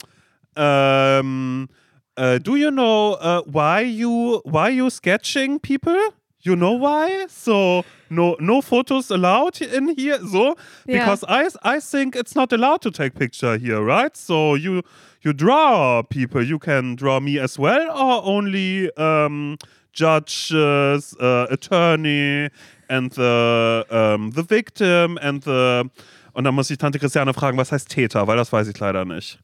ähm, 0.57 1.69
äh, 2.17 2.39
do 2.41 2.57
you 2.57 2.71
know 2.71 3.17
uh, 3.21 3.43
why 3.47 3.83
you 3.83 4.41
why 4.45 4.69
you 4.71 4.89
sketching 4.91 5.59
people? 5.61 5.97
You 6.43 6.55
know 6.57 6.79
why? 6.79 7.27
So 7.29 7.85
no 8.11 8.37
no 8.39 8.61
photos 8.61 9.11
allowed 9.11 9.61
in 9.61 9.89
here. 9.97 10.19
So 10.25 10.55
Ja. 10.87 10.99
because 10.99 11.25
I 11.27 11.49
I 11.63 11.81
think 11.81 12.15
it's 12.15 12.35
not 12.35 12.53
allowed 12.53 12.83
to 12.83 12.91
take 12.91 13.15
picture 13.15 13.57
here, 13.57 13.81
right? 13.81 14.17
So 14.17 14.55
you 14.55 14.83
you 15.23 15.33
draw 15.33 16.03
people. 16.03 16.43
You 16.43 16.59
can 16.59 16.97
draw 16.97 17.19
me 17.19 17.41
as 17.41 17.59
well, 17.59 17.91
or 17.91 18.23
only 18.25 18.91
um, 18.97 19.57
judges, 19.95 21.17
uh, 21.19 21.47
attorney, 21.51 22.51
and 22.89 23.13
the 23.15 23.85
um, 23.91 24.33
the 24.33 24.43
victim 24.49 25.19
and 25.21 25.45
the 25.45 25.83
und 26.33 26.45
dann 26.45 26.55
muss 26.55 26.69
ich 26.71 26.79
Tante 26.79 26.99
Christiane 26.99 27.33
fragen, 27.33 27.57
was 27.59 27.71
heißt 27.71 27.89
Täter, 27.89 28.27
weil 28.27 28.37
das 28.37 28.53
weiß 28.53 28.67
ich 28.69 28.79
leider 28.79 29.05
nicht. 29.05 29.39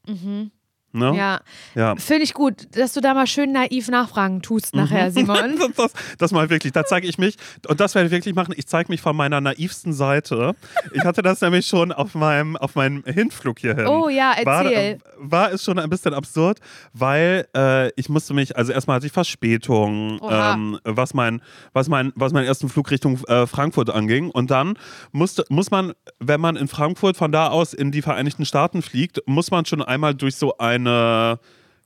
Ne? 0.93 1.15
Ja, 1.17 1.41
Ja. 1.75 1.95
finde 1.97 2.25
ich 2.25 2.35
gut, 2.35 2.67
dass 2.77 2.93
du 2.95 3.01
da 3.01 3.15
mal 3.15 3.27
schön 3.27 3.53
naiv 3.53 3.89
nachfragen 3.89 4.43
tust 4.43 4.75
nachher, 4.75 5.11
Simon. 5.11 5.57
Das, 5.61 5.75
das, 5.77 5.93
das 6.19 6.33
mal 6.33 6.51
wirklich, 6.51 6.73
da 6.73 6.85
zeige 6.85 7.07
ich 7.07 7.19
mich, 7.19 7.37
und 7.69 7.81
das 7.81 7.95
werde 7.95 8.07
ich 8.07 8.13
wirklich 8.13 8.35
machen, 8.35 8.55
ich 8.57 8.67
zeige 8.67 8.91
mich 8.91 9.01
von 9.01 9.15
meiner 9.15 9.41
naivsten 9.41 9.93
Seite. 9.93 10.55
Ich 10.93 11.05
hatte 11.05 11.23
das 11.23 11.41
nämlich 11.41 11.67
schon 11.67 11.93
auf 11.93 12.15
meinem, 12.15 12.57
auf 12.57 12.75
meinem 12.75 13.05
Hinflug 13.05 13.59
hierhin. 13.61 13.87
Oh 13.87 14.09
ja, 14.09 14.35
War, 14.45 14.65
erzähl. 14.65 14.99
war 15.19 15.53
es 15.53 15.63
schon 15.65 15.79
ein 15.79 15.89
bisschen 15.91 16.15
absurd, 16.15 16.59
weil 16.93 17.47
äh, 17.57 17.91
ich 17.95 18.09
musste 18.09 18.35
mich, 18.35 18.57
also 18.57 18.73
erstmal 18.73 18.97
hatte 18.97 19.07
ich 19.07 19.13
Verspätung, 19.13 20.21
ähm, 20.29 20.79
was, 20.85 21.15
mein, 21.15 21.43
was, 21.73 21.89
mein, 21.89 22.13
was 22.15 22.33
meinen 22.33 22.47
ersten 22.47 22.69
Flug 22.69 22.91
Richtung 22.91 23.19
äh, 23.29 23.47
Frankfurt 23.47 23.91
anging. 23.91 24.31
Und 24.31 24.51
dann 24.51 24.75
musste, 25.13 25.45
muss 25.49 25.71
man, 25.71 25.93
wenn 26.19 26.41
man 26.41 26.57
in 26.57 26.69
Frankfurt 26.69 27.17
von 27.17 27.33
da 27.33 27.49
aus 27.49 27.75
in 27.75 27.91
die 27.93 28.03
Vereinigten 28.03 28.45
Staaten 28.45 28.83
fliegt, 28.83 29.21
muss 29.27 29.51
man 29.51 29.65
schon 29.67 29.83
einmal 29.83 30.15
durch 30.15 30.37
so 30.37 30.57
eine 30.87 31.39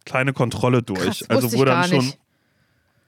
kleine 0.04 0.32
Kontrolle 0.32 0.82
durch. 0.82 1.00
Krass, 1.00 1.30
also 1.30 1.52
wo 1.52 1.64
dann 1.64 1.84
schon 1.84 1.98
nicht. 1.98 2.18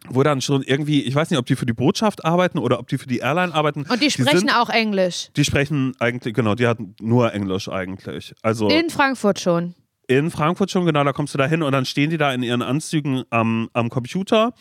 wo 0.08 0.22
dann 0.22 0.40
schon 0.40 0.62
irgendwie, 0.62 1.02
ich 1.02 1.14
weiß 1.14 1.30
nicht, 1.30 1.38
ob 1.38 1.46
die 1.46 1.56
für 1.56 1.66
die 1.66 1.72
Botschaft 1.72 2.24
arbeiten 2.24 2.58
oder 2.58 2.78
ob 2.78 2.88
die 2.88 2.98
für 2.98 3.08
die 3.08 3.18
Airline 3.18 3.54
arbeiten. 3.54 3.84
Und 3.88 4.02
die 4.02 4.10
sprechen 4.10 4.38
sind, 4.38 4.50
auch 4.50 4.70
Englisch. 4.70 5.28
Die 5.36 5.44
sprechen 5.44 5.94
eigentlich, 5.98 6.34
genau, 6.34 6.54
die 6.54 6.66
hatten 6.66 6.94
nur 7.00 7.32
Englisch 7.32 7.68
eigentlich. 7.68 8.34
Also 8.42 8.68
in, 8.68 8.84
In 8.84 8.90
Frankfurt 8.90 9.40
schon. 9.40 9.74
Frankfurt 10.30 10.70
schon, 10.70 10.86
genau, 10.86 11.02
da 11.02 11.12
kommst 11.12 11.34
du 11.34 11.38
da 11.38 11.46
hin 11.46 11.62
und 11.62 11.72
dann 11.72 11.84
stehen 11.84 12.10
die 12.10 12.18
da 12.18 12.32
in 12.32 12.42
ihren 12.42 12.62
Anzügen 12.62 13.24
am, 13.30 13.68
am 13.72 13.90
Computer. 13.90 14.54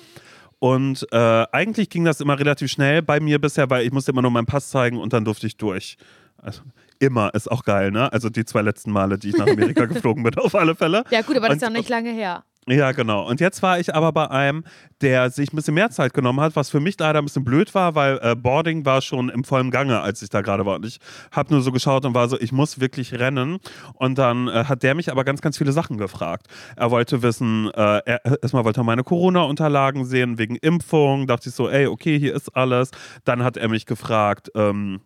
Und 0.59 1.05
äh, 1.11 1.45
eigentlich 1.51 1.89
ging 1.89 2.05
das 2.05 2.21
immer 2.21 2.39
relativ 2.39 2.71
schnell 2.71 3.03
bei 3.03 3.19
mir 3.19 3.39
bisher, 3.39 3.69
weil 3.69 3.85
ich 3.85 3.91
musste 3.91 4.11
immer 4.11 4.23
nur 4.23 4.31
meinen 4.31 4.47
Pass 4.47 4.69
zeigen 4.69 4.97
und 4.97 5.13
dann 5.13 5.23
durfte 5.23 5.45
ich 5.45 5.57
durch. 5.57 5.97
Also, 6.37 6.61
immer 6.99 7.33
ist 7.33 7.51
auch 7.51 7.63
geil, 7.63 7.91
ne? 7.91 8.11
Also 8.11 8.29
die 8.29 8.45
zwei 8.45 8.61
letzten 8.61 8.91
Male, 8.91 9.17
die 9.17 9.29
ich 9.29 9.37
nach 9.37 9.47
Amerika 9.47 9.85
geflogen 9.85 10.23
bin, 10.23 10.35
auf 10.35 10.55
alle 10.55 10.75
Fälle. 10.75 11.03
Ja, 11.09 11.21
gut, 11.21 11.37
aber 11.37 11.47
das 11.47 11.57
ist 11.57 11.61
ja 11.63 11.69
nicht 11.69 11.89
lange 11.89 12.11
her. 12.11 12.43
Ja, 12.67 12.93
genau. 12.93 13.27
Und 13.27 13.39
jetzt 13.41 13.61
war 13.61 13.79
ich 13.79 13.93
aber 13.93 14.11
bei 14.11 14.31
einem, 14.31 14.63
der 15.01 15.29
sich 15.29 15.53
ein 15.53 15.55
bisschen 15.55 15.75
mehr 15.75 15.91
Zeit 15.91 16.15
genommen 16.15 16.41
hat, 16.41 16.55
was 16.55 16.71
für 16.71 16.79
mich 16.79 16.97
leider 16.97 17.19
ein 17.19 17.25
bisschen 17.25 17.43
blöd 17.43 17.75
war, 17.75 17.93
weil 17.93 18.19
äh, 18.23 18.35
Boarding 18.35 18.85
war 18.85 19.01
schon 19.01 19.29
im 19.29 19.43
vollen 19.43 19.69
Gange, 19.69 20.01
als 20.01 20.23
ich 20.23 20.29
da 20.29 20.41
gerade 20.41 20.65
war. 20.65 20.77
Und 20.77 20.85
ich 20.85 20.99
habe 21.31 21.53
nur 21.53 21.61
so 21.61 21.71
geschaut 21.71 22.05
und 22.05 22.15
war 22.15 22.27
so, 22.27 22.39
ich 22.39 22.51
muss 22.51 22.79
wirklich 22.79 23.13
rennen. 23.13 23.59
Und 23.93 24.17
dann 24.17 24.47
äh, 24.47 24.63
hat 24.63 24.81
der 24.81 24.95
mich 24.95 25.11
aber 25.11 25.23
ganz, 25.23 25.41
ganz 25.41 25.59
viele 25.59 25.73
Sachen 25.73 25.99
gefragt. 25.99 26.47
Er 26.75 26.89
wollte 26.89 27.21
wissen, 27.21 27.69
äh, 27.75 28.01
er, 28.03 28.21
erstmal 28.41 28.65
wollte 28.65 28.81
er 28.81 28.83
meine 28.83 29.03
Corona-Unterlagen 29.03 30.03
sehen 30.03 30.39
wegen 30.39 30.55
Impfung. 30.55 31.27
Dachte 31.27 31.49
ich 31.49 31.55
so, 31.55 31.69
ey, 31.69 31.85
okay, 31.85 32.17
hier 32.17 32.33
ist 32.33 32.55
alles. 32.55 32.89
Dann 33.25 33.43
hat 33.43 33.57
er 33.57 33.69
mich 33.69 33.85
gefragt, 33.85 34.49
ähm, 34.55 35.01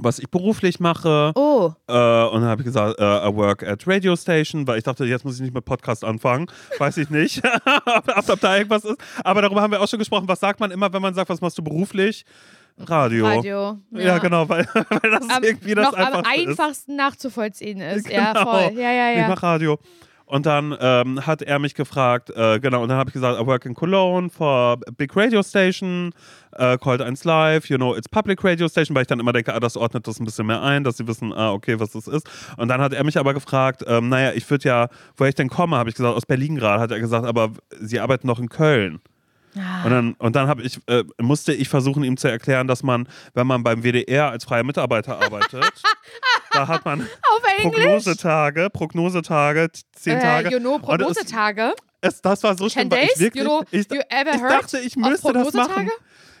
was 0.00 0.18
ich 0.18 0.28
beruflich 0.30 0.80
mache. 0.80 1.32
Oh, 1.34 1.72
Äh, 1.88 1.92
und 1.92 2.40
dann 2.42 2.44
habe 2.44 2.60
ich 2.62 2.66
gesagt, 2.66 2.98
äh, 2.98 3.28
I 3.28 3.34
work 3.34 3.62
at 3.62 3.86
Radio 3.86 4.14
Station, 4.16 4.66
weil 4.66 4.78
ich 4.78 4.84
dachte, 4.84 5.04
jetzt 5.04 5.24
muss 5.24 5.36
ich 5.36 5.40
nicht 5.40 5.54
mit 5.54 5.64
Podcast 5.64 6.04
anfangen. 6.04 6.46
Weiß 6.78 6.96
ich 6.98 7.10
nicht, 7.10 7.42
ob, 7.86 8.28
ob, 8.28 8.40
da 8.40 8.56
irgendwas 8.56 8.84
ist. 8.84 8.98
Aber 9.24 9.42
darüber 9.42 9.62
haben 9.62 9.70
wir 9.72 9.80
auch 9.80 9.88
schon 9.88 9.98
gesprochen. 9.98 10.28
Was 10.28 10.40
sagt 10.40 10.60
man 10.60 10.70
immer, 10.70 10.92
wenn 10.92 11.02
man 11.02 11.14
sagt, 11.14 11.28
was 11.30 11.40
machst 11.40 11.56
du 11.58 11.62
beruflich? 11.62 12.24
Radio. 12.78 13.26
Radio. 13.26 13.78
Ja, 13.90 14.18
genau, 14.18 14.46
weil, 14.48 14.66
weil 14.74 15.10
das 15.10 15.30
Am, 15.30 15.42
irgendwie 15.42 15.74
das 15.74 15.90
noch 15.90 15.96
am 15.96 16.04
Einfachste 16.04 16.40
ist. 16.40 16.48
einfachsten 16.48 16.96
nachzuvollziehen 16.96 17.80
ist. 17.80 18.08
Ja, 18.10 18.32
Genau. 18.32 18.50
voll. 18.52 18.72
Ja, 18.78 18.92
ja, 18.92 19.12
Ich 19.12 19.18
ja. 19.18 19.28
mache 19.28 19.42
Radio. 19.42 19.78
Und 20.26 20.44
dann 20.44 20.76
ähm, 20.80 21.24
hat 21.24 21.42
er 21.42 21.60
mich 21.60 21.74
gefragt, 21.74 22.30
äh, 22.30 22.58
genau, 22.58 22.82
und 22.82 22.88
dann 22.88 22.98
habe 22.98 23.10
ich 23.10 23.14
gesagt, 23.14 23.40
I 23.40 23.46
work 23.46 23.64
in 23.64 23.74
Cologne 23.74 24.28
for 24.28 24.72
a 24.72 24.90
big 24.96 25.16
radio 25.16 25.40
station, 25.40 26.12
äh, 26.52 26.76
called 26.78 27.00
1 27.00 27.22
Live, 27.22 27.68
you 27.70 27.76
know, 27.76 27.94
it's 27.94 28.08
public 28.08 28.42
radio 28.42 28.66
station, 28.66 28.96
weil 28.96 29.02
ich 29.02 29.06
dann 29.06 29.20
immer 29.20 29.32
denke, 29.32 29.54
ah, 29.54 29.60
das 29.60 29.76
ordnet 29.76 30.06
das 30.08 30.18
ein 30.18 30.24
bisschen 30.24 30.46
mehr 30.46 30.60
ein, 30.60 30.82
dass 30.82 30.96
sie 30.96 31.06
wissen, 31.06 31.32
ah, 31.32 31.52
okay, 31.52 31.78
was 31.78 31.92
das 31.92 32.08
ist. 32.08 32.28
Und 32.56 32.66
dann 32.68 32.80
hat 32.80 32.92
er 32.92 33.04
mich 33.04 33.18
aber 33.18 33.34
gefragt, 33.34 33.84
ähm, 33.86 34.08
naja, 34.08 34.32
ich 34.34 34.50
würde 34.50 34.68
ja, 34.68 34.88
woher 35.16 35.28
ich 35.28 35.36
denn 35.36 35.48
komme, 35.48 35.76
habe 35.76 35.90
ich 35.90 35.94
gesagt, 35.94 36.16
aus 36.16 36.26
Berlin 36.26 36.56
gerade, 36.56 36.82
hat 36.82 36.90
er 36.90 36.98
gesagt, 36.98 37.24
aber 37.24 37.50
sie 37.80 38.00
arbeiten 38.00 38.26
noch 38.26 38.40
in 38.40 38.48
Köln. 38.48 39.00
Und 39.84 39.90
dann, 39.90 40.12
und 40.14 40.36
dann 40.36 40.58
ich, 40.60 40.78
äh, 40.86 41.04
musste 41.18 41.54
ich 41.54 41.68
versuchen, 41.68 42.04
ihm 42.04 42.18
zu 42.18 42.28
erklären, 42.28 42.66
dass 42.66 42.82
man, 42.82 43.08
wenn 43.32 43.46
man 43.46 43.62
beim 43.62 43.82
WDR 43.82 44.30
als 44.30 44.44
freier 44.44 44.64
Mitarbeiter 44.64 45.18
arbeitet, 45.18 45.62
da 46.56 46.68
hat 46.68 46.84
man. 46.84 47.06
Prognosetage, 47.62 48.70
Prognosetage, 48.70 49.68
zehn 49.92 50.20
Tage. 50.20 50.48
Äh, 50.48 50.52
you 50.52 50.58
know, 50.60 50.74
Und 50.76 50.82
es- 50.82 51.06
Prognosetage. 51.06 51.74
Es, 52.00 52.20
das 52.22 52.42
war 52.42 52.56
so 52.56 52.68
schlimm, 52.68 52.90
weil 52.90 53.08
ich 53.14 53.18
wirklich, 53.20 53.42
You 53.42 53.48
know, 53.48 53.64
ich, 53.70 53.90
you 53.90 54.00
ever 54.10 54.34
ich 54.34 54.40
dachte, 54.40 54.78
ich 54.78 54.96
müsste 54.96 55.32
das 55.32 55.52
machen. 55.54 55.68
Prognosetage? 55.68 55.90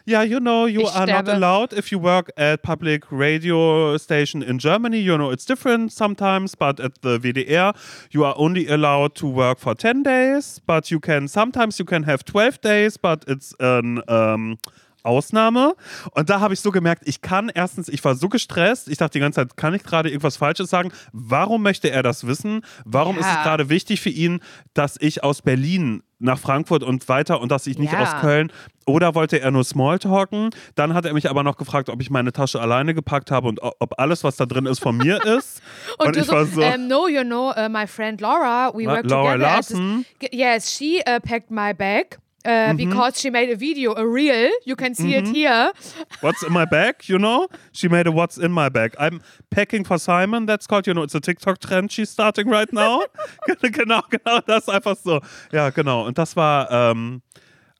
Ja, 0.08 0.22
you 0.22 0.38
know, 0.38 0.68
you 0.68 0.82
Ich 0.82 0.88
are 0.94 1.00
not 1.00 1.24
sterbe. 1.26 1.32
allowed 1.32 1.72
if 1.72 1.90
you 1.90 2.00
work 2.00 2.30
at 2.36 2.62
public 2.62 3.04
radio 3.10 3.98
station 3.98 4.40
in 4.40 4.58
Germany. 4.58 4.98
You 4.98 5.16
know, 5.16 5.32
it's 5.32 5.44
different 5.44 5.90
sometimes, 5.92 6.54
but 6.56 6.78
at 6.78 6.92
the 7.02 7.18
WDR, 7.18 7.74
you 8.10 8.24
are 8.24 8.34
only 8.38 8.68
allowed 8.68 9.16
to 9.16 9.26
work 9.26 9.58
for 9.58 9.74
10 9.74 10.04
days, 10.04 10.60
but 10.64 10.92
you 10.92 11.00
can, 11.00 11.26
sometimes 11.26 11.80
you 11.80 11.84
can 11.84 12.04
have 12.04 12.24
12 12.24 12.60
days, 12.60 12.96
but 12.96 13.24
it's 13.26 13.52
an 13.58 14.00
um, 14.06 14.58
Ausnahme. 15.06 15.74
Und 16.12 16.28
da 16.30 16.40
habe 16.40 16.54
ich 16.54 16.60
so 16.60 16.70
gemerkt, 16.70 17.02
ich 17.06 17.20
kann 17.22 17.50
erstens, 17.54 17.88
ich 17.88 18.04
war 18.04 18.14
so 18.14 18.28
gestresst, 18.28 18.88
ich 18.88 18.98
dachte 18.98 19.12
die 19.12 19.20
ganze 19.20 19.40
Zeit, 19.40 19.56
kann 19.56 19.72
ich 19.74 19.82
gerade 19.82 20.08
irgendwas 20.10 20.36
Falsches 20.36 20.68
sagen? 20.70 20.90
Warum 21.12 21.62
möchte 21.62 21.90
er 21.90 22.02
das 22.02 22.26
wissen? 22.26 22.62
Warum 22.84 23.16
ist 23.18 23.26
es 23.26 23.32
Ja. 23.34 23.42
gerade 23.42 23.68
wichtig 23.68 24.00
für 24.00 24.10
ihn, 24.10 24.40
dass 24.74 24.96
ich 25.00 25.22
aus 25.24 25.42
Berlin 25.42 26.02
nach 26.18 26.38
Frankfurt 26.38 26.82
und 26.82 27.06
weiter 27.10 27.40
und 27.42 27.50
dass 27.52 27.66
ich 27.66 27.78
nicht 27.78 27.92
Ja. 27.92 28.00
aus 28.02 28.20
Köln 28.22 28.50
oder 28.86 29.14
wollte 29.14 29.38
er 29.40 29.50
nur 29.50 29.64
Smalltalken? 29.64 30.48
Dann 30.74 30.94
hat 30.94 31.04
er 31.04 31.12
mich 31.12 31.28
aber 31.28 31.42
noch 31.42 31.56
gefragt, 31.58 31.90
ob 31.90 32.00
ich 32.00 32.08
meine 32.10 32.32
Tasche 32.32 32.58
alleine 32.60 32.94
gepackt 32.94 33.30
habe 33.30 33.48
und 33.48 33.60
ob 33.62 33.98
alles, 34.00 34.24
was 34.24 34.36
da 34.36 34.46
drin 34.46 34.64
ist, 34.66 34.78
von 34.80 34.96
mir 34.96 35.16
ist. 35.26 35.60
Und, 35.98 36.06
Und 36.08 36.16
du 36.16 36.20
ich 36.20 36.28
war 36.28 36.46
so- 36.46 36.62
ähm, 36.62 36.88
no, 36.88 37.06
you 37.06 37.22
know, 37.22 37.50
uh, 37.50 37.68
my 37.68 37.86
friend 37.86 38.20
Laura, 38.22 38.72
we 38.74 38.84
La- 38.84 38.92
work 38.94 39.10
Laura 39.10 39.32
together. 39.34 39.56
this- 39.58 39.70
Larson? 39.70 40.06
Yes, 40.32 40.72
she 40.74 41.00
uh, 41.06 41.20
packed 41.20 41.50
my 41.50 41.74
bag. 41.74 42.18
Uh, 42.46 42.72
Mhm. 42.72 42.76
Because 42.76 43.20
she 43.20 43.28
made 43.30 43.50
a 43.52 43.56
video, 43.56 43.92
a 43.96 44.06
reel. 44.06 44.50
You 44.64 44.76
can 44.76 44.94
see 44.94 45.14
it 45.16 45.26
here. 45.26 45.72
What's 46.20 46.42
in 46.44 46.52
my 46.52 46.64
bag, 46.64 46.94
you 47.08 47.18
know? 47.18 47.48
She 47.72 47.88
made 47.88 48.06
a 48.06 48.12
what's 48.12 48.38
in 48.38 48.52
my 48.52 48.68
bag. 48.68 48.94
I'm 49.00 49.20
packing 49.50 49.84
for 49.84 49.98
Simon, 49.98 50.46
that's 50.46 50.66
called, 50.68 50.86
you 50.86 50.94
know, 50.94 51.02
it's 51.02 51.14
a 51.16 51.20
TikTok 51.20 51.58
trend 51.58 51.90
she's 51.90 52.08
starting 52.10 52.48
right 52.48 52.72
now. 52.72 53.02
genau, 53.62 54.00
genau, 54.08 54.40
das 54.46 54.62
ist 54.62 54.68
einfach 54.70 54.96
so. 54.96 55.20
Ja, 55.52 55.70
genau. 55.70 56.06
Und 56.06 56.18
das 56.18 56.36
war, 56.36 56.70
ähm, 56.70 57.20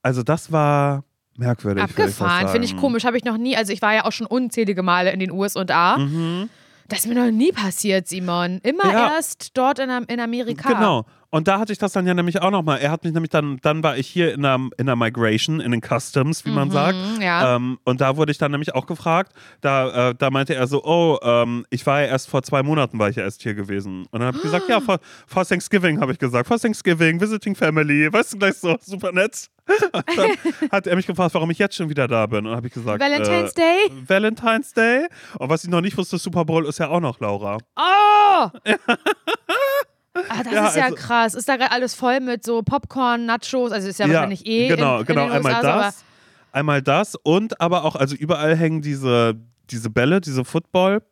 also 0.03 0.23
das 0.25 0.51
war 0.51 1.05
merkwürdig. 1.39 1.85
Abgefahren, 1.85 2.49
finde 2.49 2.65
ich 2.67 2.77
komisch. 2.77 3.05
Habe 3.05 3.17
ich 3.17 3.25
noch 3.25 3.37
nie. 3.37 3.57
Also 3.57 3.73
ich 3.73 3.83
war 3.83 3.95
ja 3.95 4.05
auch 4.05 4.13
schon 4.13 4.27
unzählige 4.27 4.83
Male 4.83 5.13
in 5.13 5.21
den 5.21 5.31
USA. 5.31 5.97
Das 6.89 7.01
ist 7.01 7.07
mir 7.07 7.15
noch 7.15 7.31
nie 7.33 7.53
passiert, 7.53 8.09
Simon. 8.09 8.61
Immer. 8.63 8.91
Ja. 8.93 9.15
erst 9.15 9.57
dort 9.57 9.79
in, 9.79 9.91
in 10.09 10.21
Amerika. 10.21 10.69
Genau. 10.69 11.05
Und 11.31 11.49
da 11.49 11.59
hatte 11.59 11.73
ich 11.73 11.79
das 11.79 11.93
dann 11.93 12.07
ja 12.07 12.15
nämlich 12.15 12.41
auch 12.41 12.51
nochmal. 12.51 12.79
Er 12.79 12.91
hat 12.91 13.05
mich 13.05 13.13
nämlich 13.13 13.31
dann, 13.31 13.59
dann 13.61 13.83
war 13.83 13.97
ich 13.99 14.07
hier 14.07 14.33
in 14.33 14.43
der, 14.43 14.59
in 14.79 14.87
der 14.87 14.97
Migration, 14.97 15.61
in 15.61 15.73
den 15.73 15.83
Customs, 15.83 16.45
wie 16.47 16.51
man 16.51 16.71
sagt. 16.71 16.97
Mhm, 16.97 17.21
ja. 17.21 17.57
Ähm, 17.57 17.79
und 17.85 18.01
da 18.01 18.17
wurde 18.17 18.33
ich 18.33 18.39
dann 18.39 18.53
nämlich 18.53 18.75
auch 18.75 18.87
gefragt. 18.87 19.33
Da, 19.61 20.11
äh, 20.11 20.15
da 20.15 20.31
meinte 20.31 20.55
er 20.55 20.67
so, 20.67 20.85
oh, 20.85 21.19
ähm, 21.23 21.67
ich 21.71 21.85
war 21.85 22.01
ja 22.01 22.07
erst 22.07 22.29
vor 22.29 22.43
zwei 22.43 22.63
Monaten 22.63 22.99
war 22.99 23.11
ich 23.11 23.17
ja 23.17 23.25
erst 23.25 23.43
hier 23.43 23.55
gewesen. 23.55 24.07
Und 24.11 24.21
dann 24.21 24.29
habe 24.29 24.37
ich 24.37 24.43
gesagt, 24.45 24.69
ja, 24.69 24.81
vor, 24.81 24.99
vor 25.27 25.45
Thanksgiving 25.45 26.01
habe 26.01 26.13
ich 26.13 26.19
gesagt. 26.19 26.47
Vor 26.47 26.59
Thanksgiving, 26.59 27.21
Visiting 27.21 27.55
Family. 27.55 28.11
Weißt 28.13 28.33
du, 28.33 28.39
gleich 28.39 28.55
so, 28.55 28.77
super 28.81 29.13
nett. 29.13 29.51
Und 29.93 30.05
dann 30.19 30.71
hat 30.71 30.87
er 30.87 30.97
mich 30.97 31.07
gefragt, 31.07 31.35
warum 31.35 31.51
ich 31.51 31.59
jetzt 31.59 31.75
schon 31.77 31.89
wieder 31.89 32.07
da 32.07 32.27
bin. 32.27 32.47
Und 32.47 32.55
habe 32.55 32.67
ich 32.69 32.73
gesagt, 32.73 33.01
Valentine's 33.01 33.53
äh, 33.53 33.55
Day? 33.55 33.91
Valentine's 34.07 34.73
Day. 34.73 35.07
Und 35.39 35.49
was 35.51 35.65
ich 35.65 35.71
noch 35.71 35.81
nicht 35.81 35.97
wusste, 35.97 36.19
Super 36.19 36.45
Bowl 36.45 36.67
ist 36.67 36.79
ja 36.79 36.89
auch 36.89 37.01
noch 37.01 37.21
Laura. 37.21 37.59
Oh! 37.77 38.49
Ah, 40.31 40.43
das 40.43 40.53
Ja, 40.53 40.69
ist 40.69 40.77
ja 40.77 40.85
also- 40.85 40.97
krass. 40.97 41.35
Ist 41.35 41.47
da 41.47 41.57
gerade 41.57 41.73
alles 41.73 41.95
voll 41.95 42.21
mit 42.21 42.43
so 42.43 42.63
Popcorn, 42.63 43.27
Nachos? 43.27 43.71
Also 43.71 43.89
ist 43.89 43.99
ja, 43.99 44.09
wahrscheinlich 44.09 44.47
eh 44.47 44.69
genau, 44.69 44.95
in, 44.95 45.01
in 45.01 45.07
genau. 45.07 45.25
den 45.27 45.33
einmal 45.33 45.53
USA 45.57 45.63
das, 45.83 46.05
einmal 46.53 46.81
das 46.83 47.15
und 47.17 47.61
aber 47.61 47.85
auch, 47.85 47.97
also 47.97 48.17
überall 48.17 48.57
hängen 48.57 48.81
diese, 48.81 49.35
diese 49.71 49.91
Bälle, 49.91 50.23
diese 50.23 50.45
Football, 50.47 51.03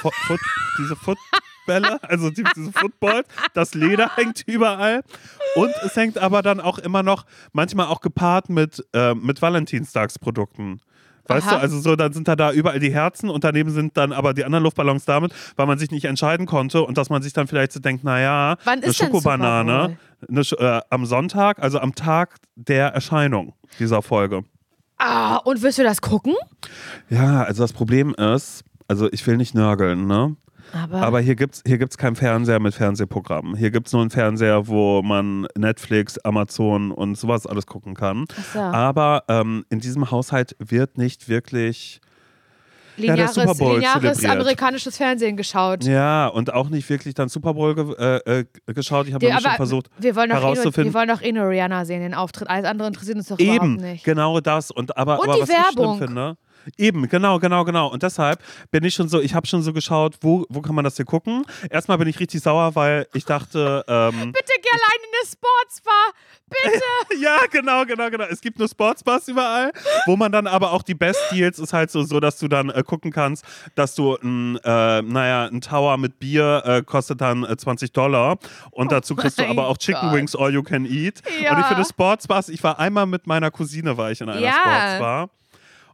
Fo 0.00 0.10
Foot, 0.26 0.40
diese 0.78 0.96
Footbälle, 1.66 1.98
also 2.02 2.30
die, 2.30 2.44
diese 2.56 2.72
Football, 2.72 3.24
das 3.54 3.74
Leder 3.74 4.10
hängt 4.16 4.42
überall 4.46 5.02
und 5.56 5.70
es 5.84 5.96
hängt 5.96 6.18
aber 6.18 6.42
dann 6.42 6.60
auch 6.60 6.78
immer 6.78 7.02
noch, 7.02 7.26
manchmal 7.52 7.86
auch 7.86 8.00
gepaart 8.00 8.48
mit, 8.48 8.84
äh, 8.92 9.14
mit 9.14 9.42
Valentinstagsprodukten. 9.42 10.80
Weißt 11.28 11.48
Aha. 11.48 11.56
du, 11.56 11.60
also 11.60 11.80
so, 11.80 11.96
dann 11.96 12.12
sind 12.12 12.28
da, 12.28 12.36
da 12.36 12.52
überall 12.52 12.78
die 12.78 12.92
Herzen 12.92 13.30
und 13.30 13.42
daneben 13.42 13.70
sind 13.70 13.96
dann 13.96 14.12
aber 14.12 14.32
die 14.32 14.44
anderen 14.44 14.62
Luftballons 14.62 15.04
damit, 15.06 15.32
weil 15.56 15.66
man 15.66 15.76
sich 15.76 15.90
nicht 15.90 16.04
entscheiden 16.04 16.46
konnte 16.46 16.82
und 16.82 16.96
dass 16.96 17.10
man 17.10 17.20
sich 17.20 17.32
dann 17.32 17.48
vielleicht 17.48 17.72
so 17.72 17.80
denkt, 17.80 18.04
naja, 18.04 18.56
Wann 18.62 18.80
eine 18.80 18.94
Schokobanane, 18.94 19.98
eine, 20.28 20.40
äh, 20.40 20.80
am 20.88 21.04
Sonntag, 21.04 21.58
also 21.58 21.80
am 21.80 21.96
Tag 21.96 22.36
der 22.54 22.88
Erscheinung 22.88 23.54
dieser 23.80 24.02
Folge. 24.02 24.44
Ah, 24.98 25.38
und 25.38 25.62
wirst 25.62 25.78
du 25.78 25.82
das 25.82 26.00
gucken? 26.00 26.34
Ja, 27.10 27.42
also 27.42 27.64
das 27.64 27.72
Problem 27.72 28.14
ist, 28.14 28.62
also 28.86 29.12
ich 29.12 29.26
will 29.26 29.36
nicht 29.36 29.54
nörgeln, 29.54 30.06
ne? 30.06 30.36
Aber, 30.72 31.02
Aber 31.02 31.20
hier 31.20 31.36
gibt's 31.36 31.62
hier 31.66 31.78
gibt's 31.78 31.96
keinen 31.96 32.16
Fernseher 32.16 32.60
mit 32.60 32.74
Fernsehprogrammen. 32.74 33.56
Hier 33.56 33.70
gibt's 33.70 33.92
nur 33.92 34.02
einen 34.02 34.10
Fernseher, 34.10 34.66
wo 34.68 35.02
man 35.02 35.46
Netflix, 35.56 36.18
Amazon 36.18 36.90
und 36.90 37.16
sowas 37.16 37.46
alles 37.46 37.66
gucken 37.66 37.94
kann. 37.94 38.26
so. 38.52 38.58
Aber 38.58 39.24
ähm, 39.28 39.64
in 39.70 39.80
diesem 39.80 40.10
Haushalt 40.10 40.56
wird 40.58 40.98
nicht 40.98 41.28
wirklich 41.28 42.00
lineares, 42.96 43.58
Bowl 43.58 43.74
lineares 43.76 44.24
amerikanisches 44.24 44.96
Fernsehen 44.96 45.36
geschaut. 45.36 45.84
ja 45.84 46.26
und 46.28 46.52
auch 46.52 46.68
nicht 46.68 46.88
wirklich 46.88 47.14
dann 47.14 47.28
Super 47.28 47.54
Bowl 47.54 47.74
ge 47.74 47.94
äh, 47.98 48.40
äh, 48.40 48.44
geschaut. 48.74 49.06
Ich 49.06 49.14
habe 49.14 49.26
schon 49.26 49.40
versucht 49.52 49.90
wir 49.98 50.16
wollen, 50.16 50.30
eh 50.30 50.34
herauszufinden. 50.34 50.92
wir 50.92 50.98
wollen 50.98 51.08
doch 51.08 51.22
eh 51.22 51.32
nur 51.32 51.48
Rihanna 51.48 51.84
sehen, 51.84 52.00
den 52.00 52.14
Auftritt. 52.14 52.48
Alles 52.48 52.64
andere 52.64 52.88
interessiert 52.88 53.16
uns 53.18 53.28
doch 53.28 53.38
überhaupt 53.38 53.62
Eben, 53.62 53.76
nicht. 53.76 54.04
genau 54.04 54.40
das. 54.40 54.70
Und 54.70 54.96
aber, 54.96 55.20
Und 55.20 55.28
aber 55.28 55.34
die 55.36 55.42
was 55.42 55.48
ich 55.50 55.54
Werbung. 55.56 55.96
schlimm 55.96 56.08
finde. 56.08 56.36
Eben, 56.76 57.08
genau, 57.08 57.38
genau, 57.38 57.64
genau. 57.64 57.88
Und 57.88 58.02
deshalb 58.02 58.42
bin 58.70 58.84
ich 58.84 58.94
schon 58.94 59.08
so, 59.08 59.20
ich 59.20 59.34
habe 59.34 59.46
schon 59.46 59.62
so 59.62 59.72
geschaut, 59.72 60.16
wo, 60.20 60.44
wo 60.48 60.60
kann 60.60 60.74
man 60.74 60.84
das 60.84 60.96
hier 60.96 61.04
gucken? 61.04 61.44
Erstmal 61.70 61.98
bin 61.98 62.08
ich 62.08 62.18
richtig 62.20 62.42
sauer, 62.42 62.74
weil 62.74 63.06
ich 63.14 63.24
dachte, 63.24 63.84
ähm, 63.88 64.10
Bitte 64.32 64.52
geh 64.62 64.70
allein 64.70 65.00
in 65.02 65.18
eine 65.18 65.30
Sportsbar. 65.30 66.12
Bitte. 66.48 66.84
ja, 67.22 67.38
genau, 67.50 67.84
genau, 67.84 68.08
genau. 68.10 68.24
Es 68.30 68.40
gibt 68.40 68.58
nur 68.58 68.68
Sportsbars 68.68 69.26
überall, 69.28 69.72
wo 70.06 70.16
man 70.16 70.30
dann 70.30 70.46
aber 70.46 70.72
auch 70.72 70.82
die 70.82 70.94
Best 70.94 71.20
Deals 71.32 71.58
ist 71.58 71.72
halt 71.72 71.90
so, 71.90 72.04
so 72.04 72.20
dass 72.20 72.38
du 72.38 72.46
dann 72.46 72.70
äh, 72.70 72.82
gucken 72.84 73.10
kannst, 73.10 73.44
dass 73.74 73.94
du 73.96 74.16
ein, 74.16 74.56
äh, 74.62 75.02
naja, 75.02 75.46
ein 75.46 75.60
Tower 75.60 75.96
mit 75.96 76.18
Bier 76.20 76.62
äh, 76.64 76.82
kostet 76.82 77.20
dann 77.20 77.44
äh, 77.44 77.56
20 77.56 77.92
Dollar 77.92 78.38
und 78.70 78.92
dazu 78.92 79.16
kriegst 79.16 79.38
du 79.40 79.44
Oh 79.44 79.50
aber 79.50 79.66
auch 79.66 79.76
Chicken 79.76 80.10
Gott. 80.10 80.12
Wings 80.14 80.36
all 80.36 80.52
you 80.52 80.62
can 80.62 80.84
eat. 80.86 81.20
Ja. 81.42 81.52
Und 81.52 81.60
ich 81.60 81.66
finde 81.66 81.84
Sportsbars, 81.84 82.48
ich 82.48 82.62
war 82.62 82.78
einmal 82.78 83.06
mit 83.06 83.26
meiner 83.26 83.50
Cousine, 83.50 83.96
war 83.96 84.12
ich 84.12 84.20
in 84.20 84.28
einer 84.28 84.40
Ja. 84.40 84.52
Sportsbar. 84.52 85.30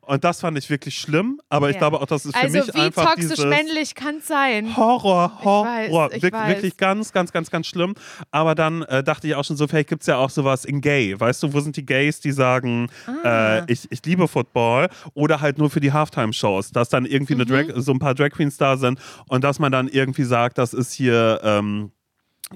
Und 0.05 0.25
das 0.25 0.41
fand 0.41 0.59
ich 0.59 0.69
wirklich 0.69 0.99
schlimm, 0.99 1.41
aber 1.49 1.69
ich 1.71 1.75
Ja. 1.75 1.79
glaube 1.83 2.01
auch, 2.01 2.07
das 2.07 2.27
ist 2.27 2.37
für 2.37 2.43
Also 2.43 2.59
mich 2.59 2.75
wie 2.75 2.81
einfach 2.81 3.05
toxisch 3.15 3.29
dieses 3.37 3.45
männlich 3.45 3.95
kann 3.95 4.17
es 4.17 4.27
sein? 4.27 4.77
Horror, 4.77 5.39
Horror. 5.45 5.65
weiß, 5.65 6.13
ich 6.17 6.23
Wir, 6.25 6.33
weiß. 6.33 6.49
Wirklich 6.49 6.77
ganz, 6.77 7.13
ganz, 7.13 7.31
ganz, 7.31 7.51
ganz 7.53 7.69
schlimm. 7.69 7.95
Aber 8.33 8.57
dann 8.57 8.83
äh, 8.83 9.05
dachte 9.05 9.29
ich 9.29 9.37
auch 9.37 9.45
schon 9.45 9.57
so, 9.57 9.69
vielleicht 9.69 9.89
gibt 9.89 10.03
es 10.03 10.09
ja 10.09 10.17
auch 10.17 10.31
sowas 10.31 10.65
in 10.65 10.81
Gay. 10.81 11.19
Weißt 11.19 11.41
du, 11.45 11.53
wo 11.53 11.61
sind 11.61 11.77
die 11.77 11.87
Gays, 11.87 12.19
die 12.21 12.33
sagen, 12.33 12.89
Ah. 13.23 13.59
äh, 13.59 13.65
ich, 13.73 13.87
ich 13.91 14.05
liebe 14.05 14.27
Football 14.27 14.89
oder 15.15 15.41
halt 15.41 15.59
nur 15.59 15.71
für 15.71 15.81
die 15.81 15.93
Halftime-Shows, 15.93 16.73
dass 16.73 16.89
dann 16.89 17.07
irgendwie 17.07 17.35
eine 17.35 17.45
Mhm. 17.45 17.49
Drag, 17.49 17.65
so 17.77 17.93
ein 17.93 18.01
paar 18.01 18.15
Drag 18.17 18.31
Queens 18.31 18.57
da 18.57 18.77
sind 18.77 18.99
und 19.29 19.45
dass 19.45 19.61
man 19.61 19.71
dann 19.71 19.87
irgendwie 19.87 20.25
sagt, 20.25 20.59
das 20.59 20.75
ist 20.75 20.93
hier. 20.93 21.41
Ähm, 21.45 21.93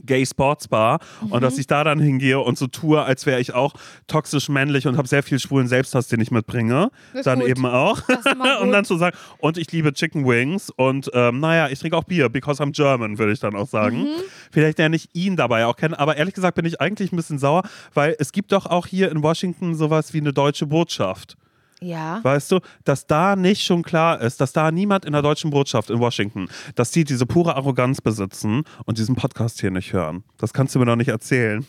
Gay 0.05 0.27
Sports 0.27 0.69
Bar 0.69 1.01
und 1.23 1.33
Mhm. 1.33 1.41
dass 1.41 1.59
ich 1.59 1.67
da 1.67 1.85
dann 1.85 2.01
hingehe 2.01 2.39
und 2.41 2.59
so 2.59 2.67
tue, 2.67 3.03
als 3.03 3.27
wäre 3.27 3.41
ich 3.41 3.55
auch 3.55 3.75
toxisch 4.07 4.49
männlich 4.49 4.87
und 4.87 4.97
habe 4.97 5.09
sehr 5.09 5.23
viel 5.23 5.39
schwulen 5.39 5.69
Selbsthass, 5.69 6.09
den 6.09 6.21
ich 6.21 6.31
mitbringe. 6.31 6.91
Dann 7.25 7.41
gut. 7.41 7.49
eben 7.49 7.67
auch. 7.67 8.01
Und 8.61 8.73
dann 8.73 8.85
zu 8.85 8.97
sagen, 8.97 9.17
und 9.39 9.59
ich 9.59 9.71
liebe 9.73 9.93
Chicken 9.93 10.27
Wings 10.27 10.71
und 10.71 11.11
ähm, 11.15 11.41
naja, 11.41 11.69
ich 11.69 11.79
trinke 11.79 11.97
auch 11.97 12.05
Bier, 12.05 12.29
because 12.29 12.63
I'm 12.63 12.73
German, 12.73 13.19
würde 13.19 13.33
ich 13.33 13.41
dann 13.41 13.55
auch 13.55 13.69
sagen. 13.69 14.03
Mhm. 14.05 14.07
Vielleicht 14.51 14.79
lerne 14.79 14.97
ich 14.97 15.09
ihn 15.13 15.37
dabei 15.37 15.67
auch 15.67 15.77
kennen, 15.77 15.95
aber 15.95 16.17
ehrlich 16.17 16.35
gesagt 16.35 16.55
bin 16.57 16.65
ich 16.65 16.81
eigentlich 16.81 17.13
ein 17.13 17.17
bisschen 17.17 17.39
sauer, 17.39 17.63
weil 17.95 18.17
es 18.19 18.33
gibt 18.33 18.53
doch 18.53 18.67
auch 18.67 18.87
hier 18.87 19.11
in 19.11 19.23
Washington 19.23 19.75
sowas 19.75 20.13
wie 20.15 20.21
eine 20.21 20.33
deutsche 20.33 20.67
Botschaft. 20.67 21.37
Ja. 21.81 22.21
Weißt 22.23 22.53
du, 22.53 22.61
dass 22.85 23.07
da 23.07 23.37
nicht 23.37 23.63
schon 23.63 23.83
klar 23.83 24.21
ist, 24.21 24.41
dass 24.41 24.53
da 24.53 24.71
niemand 24.71 25.05
in 25.05 25.13
der 25.13 25.23
deutschen 25.23 25.51
Botschaft 25.51 25.91
in 25.91 25.99
Washington, 25.99 26.49
dass 26.75 26.91
die 26.91 27.05
diese 27.05 27.27
pure 27.27 27.55
Arroganz 27.55 28.01
besitzen 28.01 28.63
und 28.87 28.99
diesen 28.99 29.15
Podcast 29.15 29.61
hier 29.61 29.71
nicht 29.71 29.93
hören. 29.93 30.25
Das 30.39 30.53
kannst 30.53 30.75
du 30.75 30.79
mir 30.79 30.87
doch 30.87 30.97
nicht 30.97 31.09
erzählen. 31.09 31.67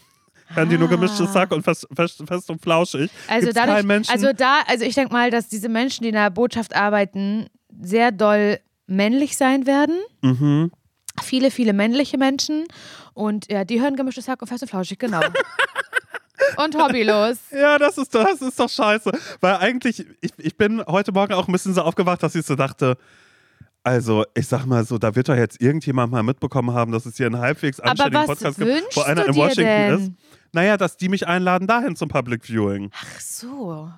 Hören 0.49 0.69
die 0.69 0.77
nur 0.77 0.87
gemischtes 0.87 1.33
Sack 1.33 1.51
und 1.51 1.61
fest, 1.63 1.85
fest, 1.93 2.23
fest 2.25 2.49
und 2.49 2.61
flauschig. 2.61 3.11
Ah. 3.27 3.33
Also 3.33 3.47
Gibt's 3.47 3.61
dadurch, 3.61 3.83
Menschen, 3.83 4.11
also 4.11 4.31
da, 4.31 4.61
also 4.65 4.85
ich 4.85 4.95
denke 4.95 5.11
mal, 5.11 5.29
dass 5.29 5.49
diese 5.49 5.67
Menschen, 5.67 6.03
die 6.03 6.09
in 6.09 6.15
der 6.15 6.29
Botschaft 6.29 6.73
arbeiten, 6.73 7.47
sehr 7.81 8.13
doll 8.13 8.59
männlich 8.85 9.35
sein 9.35 9.67
werden. 9.67 9.97
Mhm. 10.21 10.71
Viele, 11.21 11.51
viele 11.51 11.73
männliche 11.73 12.17
Menschen. 12.17 12.65
Und 13.13 13.51
ja, 13.51 13.65
die 13.65 13.81
hören 13.81 13.95
gemischtes 13.97 14.27
Hack 14.27 14.41
und 14.41 14.47
fest 14.47 14.63
und 14.63 14.69
flauschig, 14.69 14.99
genau. 14.99 15.19
und 16.57 16.75
hobbylos. 16.75 17.37
Ja, 17.51 17.77
das 17.77 17.97
ist, 17.97 18.13
das 18.13 18.41
ist 18.41 18.59
doch 18.59 18.69
scheiße. 18.69 19.11
Weil 19.41 19.55
eigentlich, 19.57 20.05
ich, 20.21 20.31
ich 20.37 20.57
bin 20.57 20.83
heute 20.85 21.11
Morgen 21.11 21.33
auch 21.33 21.47
ein 21.47 21.51
bisschen 21.51 21.73
so 21.73 21.81
aufgewacht, 21.81 22.21
dass 22.23 22.35
ich 22.35 22.45
so 22.45 22.55
dachte, 22.55 22.97
also 23.83 24.25
ich 24.33 24.47
sag 24.47 24.65
mal 24.65 24.83
so, 24.83 24.97
da 24.97 25.15
wird 25.15 25.29
doch 25.29 25.35
jetzt 25.35 25.61
irgendjemand 25.61 26.11
mal 26.11 26.23
mitbekommen 26.23 26.73
haben, 26.73 26.91
dass 26.91 27.05
es 27.05 27.15
hier 27.17 27.27
einen 27.27 27.39
halbwegs 27.39 27.79
anständigen 27.79 28.25
Podcast 28.25 28.57
gibt, 28.57 28.95
wo 28.95 29.01
einer 29.01 29.25
in 29.25 29.35
Washington 29.35 29.63
denn? 29.63 29.99
ist. 29.99 30.11
Naja, 30.53 30.77
dass 30.77 30.97
die 30.97 31.09
mich 31.09 31.27
einladen 31.27 31.67
dahin 31.67 31.95
zum 31.95 32.09
Public 32.09 32.43
Viewing. 32.43 32.91
Ach 32.93 33.19
so. 33.19 33.91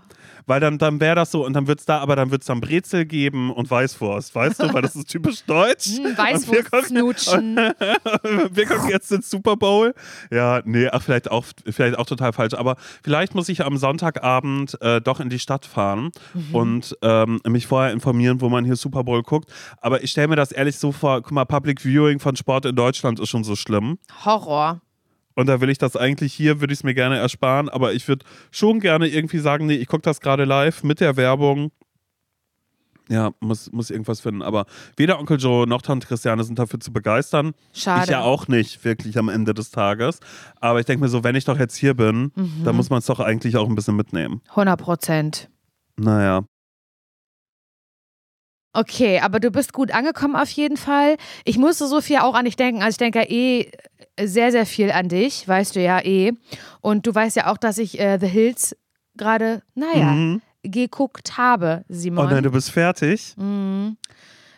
Weil 0.49 0.59
dann, 0.59 0.79
dann 0.79 0.99
wäre 0.99 1.15
das 1.15 1.29
so 1.31 1.45
und 1.45 1.53
dann 1.53 1.67
wird 1.67 1.79
es 1.79 1.85
da, 1.85 1.99
aber 1.99 2.15
dann 2.15 2.31
wird 2.31 2.41
es 2.41 2.47
dann 2.47 2.59
Brezel 2.59 3.05
geben 3.05 3.51
und 3.53 3.69
Weißwurst, 3.69 4.33
weißt 4.33 4.63
du, 4.63 4.73
weil 4.73 4.81
das 4.81 4.95
ist 4.95 5.07
typisch 5.09 5.43
deutsch. 5.45 5.85
Hm, 5.97 6.05
Und 6.05 6.17
wir 6.17 6.17
Weißwurst 6.17 6.71
gucken- 6.71 6.87
snutschen. 6.87 7.55
wir 8.51 8.65
gucken 8.65 8.89
jetzt 8.89 9.11
den 9.11 9.21
Super 9.21 9.55
Bowl. 9.57 9.93
Ja, 10.31 10.61
nee, 10.65 10.87
ach, 10.91 11.01
vielleicht 11.03 11.29
auch, 11.29 11.45
vielleicht 11.69 11.97
auch 11.97 12.05
total 12.05 12.33
falsch. 12.33 12.53
Aber 12.55 12.75
vielleicht 13.03 13.35
muss 13.35 13.47
ich 13.49 13.63
am 13.63 13.77
Sonntagabend 13.77 14.75
äh, 14.81 15.01
doch 15.01 15.19
in 15.19 15.29
die 15.29 15.39
Stadt 15.39 15.65
fahren 15.65 16.09
Mhm. 16.33 16.55
und 16.55 16.97
ähm, 17.01 17.39
mich 17.47 17.67
vorher 17.67 17.93
informieren, 17.93 18.41
wo 18.41 18.49
man 18.49 18.65
hier 18.65 18.75
Super 18.75 19.03
Bowl 19.03 19.21
guckt. 19.23 19.49
Aber 19.81 20.03
ich 20.03 20.11
stelle 20.11 20.27
mir 20.29 20.35
das 20.35 20.51
ehrlich 20.51 20.77
so 20.77 20.91
vor, 20.91 21.21
guck 21.21 21.31
mal, 21.31 21.45
Public 21.45 21.81
Viewing 21.81 22.19
von 22.19 22.35
Sport 22.35 22.65
in 22.65 22.75
Deutschland 22.75 23.19
ist 23.19 23.29
schon 23.29 23.43
so 23.43 23.55
schlimm. 23.55 23.99
Horror. 24.25 24.81
Und 25.39 25.45
da 25.47 25.61
will 25.61 25.69
ich 25.69 25.77
das 25.77 25.95
eigentlich 25.95 26.33
hier, 26.33 26.59
würde 26.59 26.73
ich 26.73 26.79
es 26.79 26.83
mir 26.83 26.93
gerne 26.93 27.17
ersparen, 27.17 27.69
aber 27.69 27.93
ich 27.93 28.05
würde 28.09 28.25
schon 28.51 28.81
gerne 28.81 29.07
irgendwie 29.07 29.37
sagen, 29.39 29.67
nee, 29.67 29.75
ich 29.75 29.87
gucke 29.87 30.01
das 30.01 30.19
gerade 30.19 30.43
live 30.43 30.83
mit 30.83 30.99
der 30.99 31.15
Werbung. 31.15 31.71
Ja, 33.07 33.31
muss, 33.39 33.71
muss 33.71 33.89
irgendwas 33.89 34.19
finden. 34.19 34.41
Aber 34.41 34.65
weder 34.97 35.17
Onkel 35.17 35.39
Joe 35.39 35.65
noch 35.65 35.81
Tante 35.81 36.07
Christiane 36.07 36.43
sind 36.43 36.59
dafür 36.59 36.81
zu 36.81 36.91
begeistern. 36.91 37.53
Schade. 37.73 38.03
Ich 38.03 38.09
ja 38.09 38.19
auch 38.19 38.49
nicht, 38.49 38.83
wirklich 38.83 39.17
am 39.17 39.29
Ende 39.29 39.53
des 39.53 39.71
Tages. 39.71 40.19
Aber 40.59 40.81
ich 40.81 40.85
denke 40.85 41.03
mir 41.05 41.09
so, 41.09 41.23
wenn 41.23 41.35
ich 41.35 41.45
doch 41.45 41.57
jetzt 41.57 41.77
hier 41.77 41.93
bin, 41.93 42.33
Mhm. 42.35 42.63
dann 42.65 42.75
muss 42.75 42.89
man 42.89 42.99
es 42.99 43.05
doch 43.05 43.21
eigentlich 43.21 43.55
auch 43.55 43.69
ein 43.69 43.75
bisschen 43.75 43.95
mitnehmen. 43.95 44.41
100 44.49 44.77
Prozent. 44.77 45.49
Naja. 45.95 46.43
Okay, 48.73 49.19
aber 49.19 49.39
du 49.39 49.49
bist 49.51 49.73
gut 49.73 49.91
angekommen 49.91 50.35
auf 50.35 50.49
jeden 50.51 50.77
Fall. 50.77 51.17
Ich 51.43 51.57
musste 51.57 51.87
so 51.87 52.01
viel 52.01 52.17
auch 52.19 52.35
an 52.35 52.45
dich 52.45 52.55
denken. 52.55 52.81
Also 52.81 52.91
ich 52.95 52.97
denke 52.97 53.19
ja 53.19 53.25
eh 53.29 53.71
sehr, 54.21 54.51
sehr 54.51 54.65
viel 54.65 54.91
an 54.91 55.09
dich, 55.09 55.47
weißt 55.47 55.75
du 55.75 55.81
ja 55.81 55.99
eh. 56.03 56.33
Und 56.81 57.07
du 57.07 57.15
weißt 57.15 57.35
ja 57.35 57.51
auch, 57.51 57.57
dass 57.57 57.77
ich 57.79 57.99
äh, 57.99 58.19
The 58.19 58.27
Hills 58.27 58.75
gerade, 59.15 59.63
naja, 59.75 60.11
Mhm. 60.11 60.41
geguckt 60.63 61.37
habe, 61.37 61.83
Oh 61.89 61.93
Simon. 61.93 62.29
nein, 62.29 62.43
du 62.43 62.51
bist 62.51 62.69
fertig. 62.71 63.33
Mhm. 63.37 63.97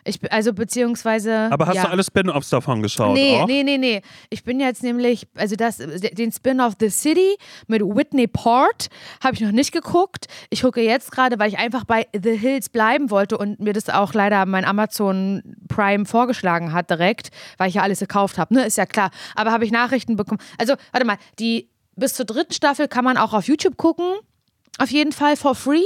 Ich, 0.04 0.20
bin- 0.20 0.30
also 0.30 0.52
beziehungsweise. 0.52 1.48
Aber 1.52 1.66
hast 1.66 1.76
ja. 1.76 1.84
du 1.84 1.90
alle 1.90 2.02
Spin-Offs 2.02 2.50
davon 2.50 2.82
geschaut? 2.82 3.14
Nee, 3.14 3.36
auch? 3.40 3.46
nee, 3.46 3.62
nee, 3.62 3.78
nee. 3.78 4.02
Ich 4.30 4.42
bin 4.42 4.58
jetzt 4.58 4.82
nämlich, 4.82 5.28
also 5.36 5.54
das, 5.54 5.76
den 5.78 6.32
Spin-off 6.32 6.74
The 6.80 6.90
City 6.90 7.36
mit 7.68 7.82
Whitney 7.82 8.26
Port 8.26 8.88
habe 9.22 9.34
ich 9.34 9.40
noch 9.40 9.52
nicht 9.52 9.70
geguckt. 9.72 10.26
Ich 10.50 10.62
gucke 10.62 10.80
jetzt 10.82 11.12
gerade, 11.12 11.38
weil 11.38 11.48
ich 11.48 11.58
einfach 11.58 11.84
bei 11.84 12.06
The 12.12 12.36
Hills 12.36 12.68
bleiben 12.68 13.10
wollte 13.10 13.38
und 13.38 13.60
mir 13.60 13.72
das 13.72 13.88
auch 13.88 14.12
leider 14.12 14.44
mein 14.46 14.64
Amazon 14.64 15.42
Prime 15.68 16.04
vorgeschlagen 16.04 16.72
hat 16.72 16.90
direkt, 16.90 17.30
weil 17.58 17.68
ich 17.68 17.74
ja 17.74 17.82
alles 17.82 18.00
gekauft 18.00 18.38
habe, 18.38 18.54
ne? 18.54 18.64
Ist 18.66 18.78
ja 18.78 18.86
klar. 18.86 19.10
Aber 19.36 19.52
habe 19.52 19.64
ich 19.64 19.70
Nachrichten 19.70 20.16
bekommen. 20.16 20.40
Also, 20.58 20.74
warte 20.90 21.06
mal, 21.06 21.16
die 21.38 21.68
bis 21.94 22.14
zur 22.14 22.26
dritten 22.26 22.52
Staffel 22.52 22.88
kann 22.88 23.04
man 23.04 23.16
auch 23.16 23.32
auf 23.34 23.46
YouTube 23.46 23.76
gucken. 23.76 24.06
Auf 24.78 24.90
jeden 24.90 25.12
Fall 25.12 25.36
for 25.36 25.54
free. 25.54 25.84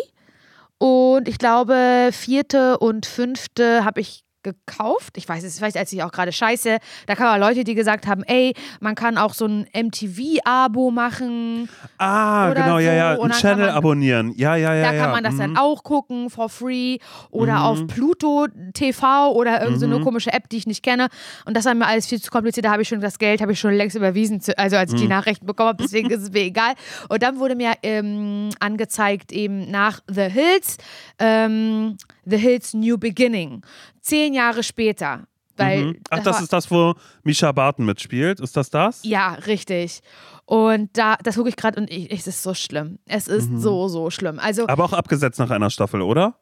Und 0.78 1.28
ich 1.28 1.38
glaube, 1.38 2.10
vierte 2.12 2.78
und 2.78 3.06
fünfte 3.06 3.84
habe 3.84 4.00
ich 4.00 4.25
gekauft. 4.46 5.16
Ich 5.16 5.28
weiß 5.28 5.42
es, 5.44 5.58
vielleicht 5.58 5.76
als 5.76 5.92
ich 5.92 6.02
auch 6.04 6.12
gerade 6.12 6.30
scheiße. 6.32 6.78
Da 7.06 7.14
kamen 7.16 7.40
Leute, 7.40 7.64
die 7.64 7.74
gesagt 7.74 8.06
haben, 8.06 8.22
ey, 8.24 8.54
man 8.80 8.94
kann 8.94 9.18
auch 9.18 9.34
so 9.34 9.46
ein 9.46 9.66
MTV-Abo 9.74 10.90
machen. 10.90 11.68
Ah, 11.98 12.52
genau, 12.52 12.78
ja, 12.78 12.90
so. 12.92 12.96
ja. 12.96 13.14
Und 13.16 13.32
Ein 13.32 13.38
Channel 13.40 13.66
man- 13.66 13.74
abonnieren. 13.74 14.32
Ja, 14.36 14.54
ja, 14.56 14.74
ja. 14.74 14.82
Da 14.90 14.92
ja. 14.94 15.02
kann 15.02 15.10
man 15.12 15.24
das 15.24 15.34
mhm. 15.34 15.38
dann 15.38 15.56
auch 15.56 15.82
gucken, 15.82 16.30
for 16.30 16.48
free. 16.48 16.98
Oder 17.30 17.54
Mhm. 17.56 17.62
auf 17.62 17.86
Pluto 17.88 18.46
TV 18.74 19.32
oder 19.32 19.62
irgendeine 19.62 19.94
so 19.94 19.98
Mhm. 20.00 20.04
komische 20.04 20.32
App, 20.32 20.48
die 20.48 20.58
ich 20.58 20.66
nicht 20.66 20.82
kenne. 20.82 21.08
Und 21.44 21.56
das 21.56 21.64
war 21.64 21.74
mir 21.74 21.86
alles 21.86 22.06
viel 22.06 22.20
zu 22.20 22.30
kompliziert. 22.30 22.66
Da 22.66 22.70
habe 22.72 22.82
ich 22.82 22.88
schon 22.88 23.00
das 23.00 23.18
Geld, 23.18 23.40
habe 23.40 23.52
ich 23.52 23.60
schon 23.60 23.74
längst 23.74 23.96
überwiesen, 23.96 24.40
zu, 24.40 24.56
also 24.58 24.76
als 24.76 24.92
ich 24.92 24.98
Mhm. 24.98 25.02
die 25.02 25.08
Nachrichten 25.08 25.46
bekommen 25.46 25.70
habe. 25.70 25.82
Deswegen 25.82 26.10
ist 26.10 26.22
es 26.22 26.30
mir 26.30 26.42
egal. 26.42 26.74
Und 27.08 27.22
dann 27.22 27.38
wurde 27.38 27.54
mir 27.56 27.72
ähm, 27.82 28.50
angezeigt, 28.60 29.32
eben 29.32 29.70
nach 29.70 30.00
The 30.08 30.22
Hills, 30.30 30.76
ähm, 31.18 31.96
The 32.28 32.36
Hills 32.38 32.74
New 32.74 32.98
Beginning. 32.98 33.62
Zehn 34.00 34.34
Jahre 34.34 34.62
später. 34.62 35.26
Weil 35.56 35.84
Mhm. 35.86 35.96
Ach, 36.10 36.18
das 36.22 36.42
ist 36.42 36.52
das, 36.52 36.70
wo 36.70 36.94
Misha 37.22 37.50
Barton 37.52 37.86
mitspielt. 37.86 38.40
Ist 38.40 38.56
das 38.58 38.68
das? 38.68 39.00
ja, 39.04 39.32
richtig. 39.46 40.00
Und 40.44 40.90
da, 40.98 41.16
das 41.22 41.36
gucke 41.36 41.48
ich 41.48 41.56
gerade 41.56 41.80
und 41.80 41.90
ich, 41.90 42.10
es 42.12 42.26
ist 42.26 42.42
so 42.42 42.52
schlimm. 42.54 42.98
Es 43.06 43.26
ist 43.26 43.50
Mhm. 43.50 43.58
so, 43.60 43.88
so 43.88 44.10
schlimm. 44.10 44.38
Also, 44.38 44.68
Aber 44.68 44.84
auch 44.84 44.92
abgesetzt 44.92 45.38
nach 45.38 45.50
einer 45.50 45.70
Staffel, 45.70 46.02
oder? 46.02 46.36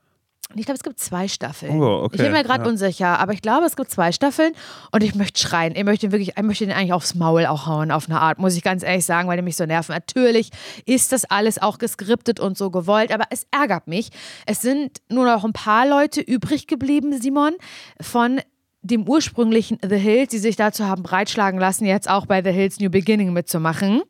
Ich 0.55 0.67
glaube, 0.67 0.77
es 0.77 0.83
gibt 0.83 1.01
zwei 1.01 1.29
Staffeln. 1.29 1.81
Oh, 1.81 2.05
okay, 2.05 2.17
Ich 2.17 2.23
bin 2.23 2.33
mir 2.33 2.45
gerade 2.45 2.65
ja. 2.65 2.71
unsicher, 2.71 3.19
aber 3.19 3.33
ich 3.33 3.43
glaube, 3.43 3.67
es 3.67 3.77
gibt 3.77 3.91
zwei 3.91 4.13
Staffeln 4.13 4.53
und 4.93 5.03
ich 5.03 5.15
möchte 5.15 5.41
schreien. 5.41 5.75
Ich 5.75 5.85
möchte 5.85 6.07
ihn 6.07 6.13
wirklich, 6.13 6.37
ich 6.37 6.43
möchte 6.43 6.65
ihn 6.65 6.73
eigentlich 6.73 6.93
aufs 6.93 7.15
Maul 7.15 7.47
auch 7.47 7.67
hauen, 7.67 7.91
auf 7.91 8.09
eine 8.09 8.21
Art, 8.21 8.39
muss 8.39 8.57
ich 8.57 8.63
ganz 8.63 8.83
ehrlich 8.83 9.05
sagen, 9.05 9.29
weil 9.29 9.37
die 9.37 9.43
mich 9.43 9.57
so 9.57 9.67
nerven. 9.67 9.93
Natürlich 9.93 10.51
ist 10.87 11.13
das 11.13 11.25
alles 11.25 11.61
auch 11.61 11.79
geskriptet 11.79 12.41
und 12.41 12.57
so 12.57 12.71
gewollt, 12.71 13.13
aber 13.13 13.25
es 13.31 13.47
ärgert 13.51 13.89
mich. 13.89 14.11
Es 14.47 14.61
sind 14.61 14.99
nur 15.09 15.25
noch 15.25 15.45
ein 15.45 15.53
paar 15.53 15.87
Leute 15.87 16.21
übrig 16.21 16.67
geblieben, 16.67 17.21
Simon, 17.21 17.55
von 18.01 18.41
dem 18.83 19.09
ursprünglichen 19.09 19.79
The 19.83 19.97
Hills, 19.97 20.31
die 20.31 20.39
sich 20.39 20.57
dazu 20.57 20.85
haben 20.85 21.03
breitschlagen 21.03 21.59
lassen, 21.59 21.87
jetzt 21.87 22.09
auch 22.09 22.27
bei 22.27 22.43
The 22.43 22.51
Hills 22.51 22.81
New 22.81 22.91
Beginning 22.91 23.33
mitzumachen. 23.33 24.03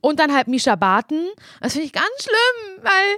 Und 0.00 0.18
dann 0.20 0.34
halt 0.34 0.48
Misha 0.48 0.74
Barton. 0.76 1.26
Das 1.60 1.72
finde 1.72 1.86
ich 1.86 1.92
ganz 1.92 2.06
schlimm, 2.20 2.84
weil 2.84 3.16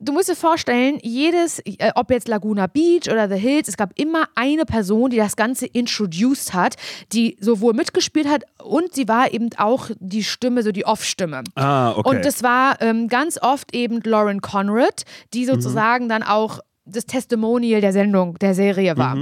du 0.00 0.12
musst 0.12 0.28
dir 0.28 0.36
vorstellen, 0.36 0.98
jedes, 1.02 1.60
äh, 1.60 1.92
ob 1.94 2.10
jetzt 2.10 2.28
Laguna 2.28 2.66
Beach 2.66 3.10
oder 3.10 3.28
The 3.28 3.36
Hills, 3.36 3.68
es 3.68 3.76
gab 3.76 3.98
immer 3.98 4.28
eine 4.34 4.64
Person, 4.64 5.10
die 5.10 5.16
das 5.16 5.36
Ganze 5.36 5.66
introduced 5.66 6.54
hat, 6.54 6.76
die 7.12 7.36
sowohl 7.40 7.74
mitgespielt 7.74 8.28
hat 8.28 8.44
und 8.62 8.94
sie 8.94 9.08
war 9.08 9.32
eben 9.32 9.50
auch 9.56 9.90
die 9.98 10.24
Stimme, 10.24 10.62
so 10.62 10.72
die 10.72 10.84
Off-Stimme. 10.84 11.42
Ah, 11.54 11.92
okay. 11.92 12.08
Und 12.08 12.24
das 12.24 12.42
war 12.42 12.80
ähm, 12.80 13.08
ganz 13.08 13.38
oft 13.40 13.74
eben 13.74 14.00
Lauren 14.04 14.40
Conrad, 14.40 15.04
die 15.34 15.44
sozusagen 15.44 16.08
dann 16.08 16.22
auch 16.22 16.60
das 16.84 17.04
Testimonial 17.04 17.80
der 17.80 17.92
Sendung, 17.92 18.38
der 18.38 18.54
Serie 18.54 18.96
war. 18.96 19.14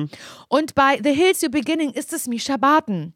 Und 0.49 0.75
bei 0.75 1.01
The 1.03 1.12
Hills 1.12 1.43
New 1.43 1.51
Beginning 1.51 1.91
ist 1.91 2.12
es 2.12 2.29
Misha 2.29 2.57
Barton, 2.57 3.12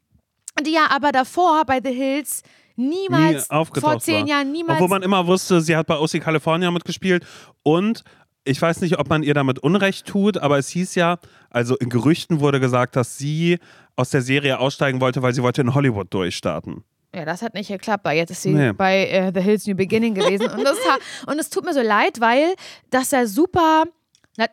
die 0.65 0.73
ja 0.73 0.87
aber 0.89 1.13
davor 1.13 1.63
bei 1.65 1.79
The 1.81 1.93
Hills 1.93 2.43
niemals, 2.89 3.49
Nie 3.49 3.81
vor 3.81 3.99
zehn 3.99 4.21
war. 4.21 4.27
Jahren 4.27 4.51
niemals 4.51 4.77
Obwohl 4.77 4.89
man 4.89 5.03
immer 5.03 5.27
wusste, 5.27 5.61
sie 5.61 5.75
hat 5.75 5.87
bei 5.87 5.97
OC 5.97 6.19
California 6.21 6.69
mitgespielt 6.71 7.25
und 7.63 8.03
ich 8.43 8.59
weiß 8.61 8.81
nicht, 8.81 8.97
ob 8.97 9.07
man 9.09 9.21
ihr 9.23 9.35
damit 9.35 9.59
Unrecht 9.59 10.07
tut, 10.07 10.37
aber 10.37 10.57
es 10.57 10.67
hieß 10.69 10.95
ja, 10.95 11.17
also 11.51 11.75
in 11.77 11.89
Gerüchten 11.89 12.39
wurde 12.39 12.59
gesagt, 12.59 12.95
dass 12.95 13.17
sie 13.17 13.59
aus 13.95 14.09
der 14.09 14.21
Serie 14.23 14.57
aussteigen 14.59 14.99
wollte, 14.99 15.21
weil 15.21 15.33
sie 15.33 15.43
wollte 15.43 15.61
in 15.61 15.75
Hollywood 15.75 16.11
durchstarten. 16.11 16.83
Ja, 17.13 17.25
das 17.25 17.41
hat 17.41 17.53
nicht 17.53 17.67
geklappt, 17.67 18.05
weil 18.05 18.17
jetzt 18.17 18.31
ist 18.31 18.41
sie 18.41 18.53
Nee. 18.53 18.71
bei 18.71 19.05
äh, 19.07 19.31
The 19.35 19.41
Hills 19.41 19.67
New 19.67 19.75
Beginning 19.75 20.15
gewesen. 20.15 20.47
Und, 20.49 20.63
das, 20.63 20.77
ha- 20.87 20.97
und 21.31 21.37
es 21.39 21.49
tut 21.49 21.65
mir 21.65 21.73
so 21.73 21.81
leid, 21.81 22.19
weil 22.21 22.55
das 22.89 23.11
ja 23.11 23.27
super, 23.27 23.83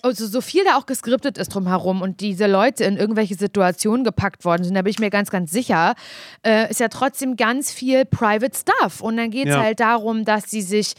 also 0.02 0.26
so 0.26 0.40
viel 0.40 0.64
da 0.64 0.76
auch 0.76 0.86
geskriptet 0.86 1.38
ist 1.38 1.54
drumherum 1.54 2.02
und 2.02 2.20
diese 2.20 2.46
Leute 2.46 2.84
in 2.84 2.96
irgendwelche 2.96 3.34
Situationen 3.36 4.04
gepackt 4.04 4.44
worden 4.44 4.64
sind, 4.64 4.74
da 4.74 4.82
bin 4.82 4.90
ich 4.90 4.98
mir 4.98 5.10
ganz, 5.10 5.30
ganz 5.30 5.50
sicher, 5.50 5.94
äh, 6.44 6.70
ist 6.70 6.80
ja 6.80 6.88
trotzdem 6.88 7.36
ganz 7.36 7.72
viel 7.72 8.04
Private 8.04 8.56
Stuff. 8.56 9.00
Und 9.00 9.16
dann 9.16 9.30
geht 9.30 9.46
es 9.48 9.54
Ja. 9.54 9.62
halt 9.62 9.80
darum, 9.80 10.24
dass 10.24 10.50
sie 10.50 10.62
sich 10.62 10.94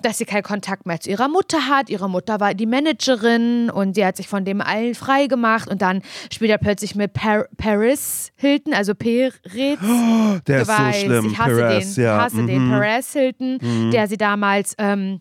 dass 0.00 0.18
sie 0.18 0.24
keinen 0.24 0.42
Kontakt 0.42 0.84
mehr 0.84 0.98
zu 0.98 1.10
ihrer 1.10 1.28
Mutter 1.28 1.68
hat. 1.68 1.88
Ihre 1.88 2.10
Mutter 2.10 2.40
war 2.40 2.54
die 2.54 2.66
Managerin 2.66 3.70
und 3.70 3.96
die 3.96 4.04
hat 4.04 4.16
sich 4.16 4.26
von 4.26 4.44
dem 4.44 4.60
allen 4.60 4.96
frei 4.96 5.28
gemacht 5.28 5.68
und 5.70 5.80
dann 5.80 6.02
spielt 6.32 6.50
er 6.50 6.58
plötzlich 6.58 6.96
mit 6.96 7.12
Par 7.12 7.46
Paris 7.56 8.32
Hilton, 8.34 8.74
also 8.74 8.96
Peretz. 8.96 9.38
Der 9.54 9.76
Du 9.76 10.52
ist 10.54 10.66
so 10.66 10.92
schlimm. 10.92 11.26
ich 11.30 11.38
hasse 11.38 11.54
Perez, 11.56 11.94
den, 11.94 12.04
ja. 12.04 12.20
hasse 12.20 12.44
den 12.44 12.66
mhm. 12.66 12.70
Perez 12.70 13.12
Hilton, 13.12 13.90
der 13.92 14.08
sie 14.08 14.16
damals 14.16 14.74
ähm, 14.78 15.20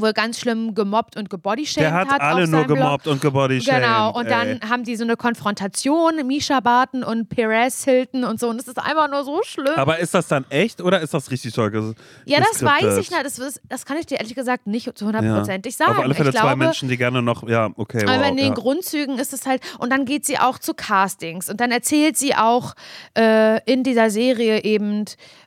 wohl 0.00 0.12
ganz 0.12 0.38
schlimm 0.40 0.74
gemobbt 0.74 1.16
und 1.16 1.30
gebodyshamed 1.30 1.84
Der 1.84 1.92
hat 1.94 2.08
hat. 2.08 2.20
alle 2.20 2.46
nur 2.48 2.64
Blog. 2.64 2.78
gemobbt 2.78 3.06
und 3.06 3.20
gebodyshamed. 3.20 3.82
Genau, 3.82 4.12
und 4.18 4.30
dann 4.30 4.48
ey. 4.48 4.60
haben 4.68 4.84
die 4.84 4.96
so 4.96 5.04
eine 5.04 5.16
Konfrontation, 5.16 6.26
Misha 6.26 6.60
Barton 6.60 7.02
und 7.04 7.28
Perez 7.28 7.84
Hilton 7.84 8.24
und 8.24 8.40
so. 8.40 8.48
Und 8.48 8.58
das 8.58 8.68
ist 8.68 8.78
einfach 8.78 9.08
nur 9.10 9.24
so 9.24 9.40
schlimm. 9.44 9.74
Aber 9.76 9.98
ist 9.98 10.14
das 10.14 10.26
dann 10.28 10.44
echt 10.50 10.80
oder 10.80 11.00
ist 11.00 11.14
das 11.14 11.30
richtig 11.30 11.52
toll? 11.54 11.68
ges- 11.68 11.94
ja, 12.24 12.38
das 12.40 12.62
weiß 12.62 12.98
ich 12.98 13.10
nicht. 13.10 13.24
Das, 13.24 13.38
ist- 13.38 13.60
das 13.68 13.84
kann 13.86 13.96
ich 13.98 14.06
dir 14.06 14.18
ehrlich 14.18 14.34
gesagt 14.34 14.66
nicht 14.66 14.96
zu 14.96 15.06
hundertprozentig 15.06 15.76
sagen. 15.76 15.92
Auf 15.92 15.98
alle 16.00 16.14
Fälle 16.14 16.30
ich 16.30 16.34
zwei 16.36 16.42
glaube, 16.42 16.56
Menschen, 16.64 16.88
die 16.88 16.96
gerne 16.96 17.22
noch, 17.22 17.48
ja, 17.48 17.70
okay, 17.76 18.02
aber 18.06 18.20
wow, 18.20 18.28
in 18.28 18.36
den 18.36 18.48
ja. 18.48 18.54
Grundzügen 18.54 19.18
ist 19.18 19.32
es 19.32 19.46
halt, 19.46 19.62
und 19.78 19.90
dann 19.90 20.04
geht 20.04 20.24
sie 20.26 20.38
auch 20.38 20.58
zu 20.58 20.74
Castings 20.74 21.48
und 21.50 21.60
dann 21.60 21.70
erzählt 21.70 22.16
sie 22.16 22.34
auch 22.34 22.74
äh, 23.16 23.60
in 23.70 23.82
dieser 23.82 24.10
Serie 24.10 24.62
eben, 24.64 25.04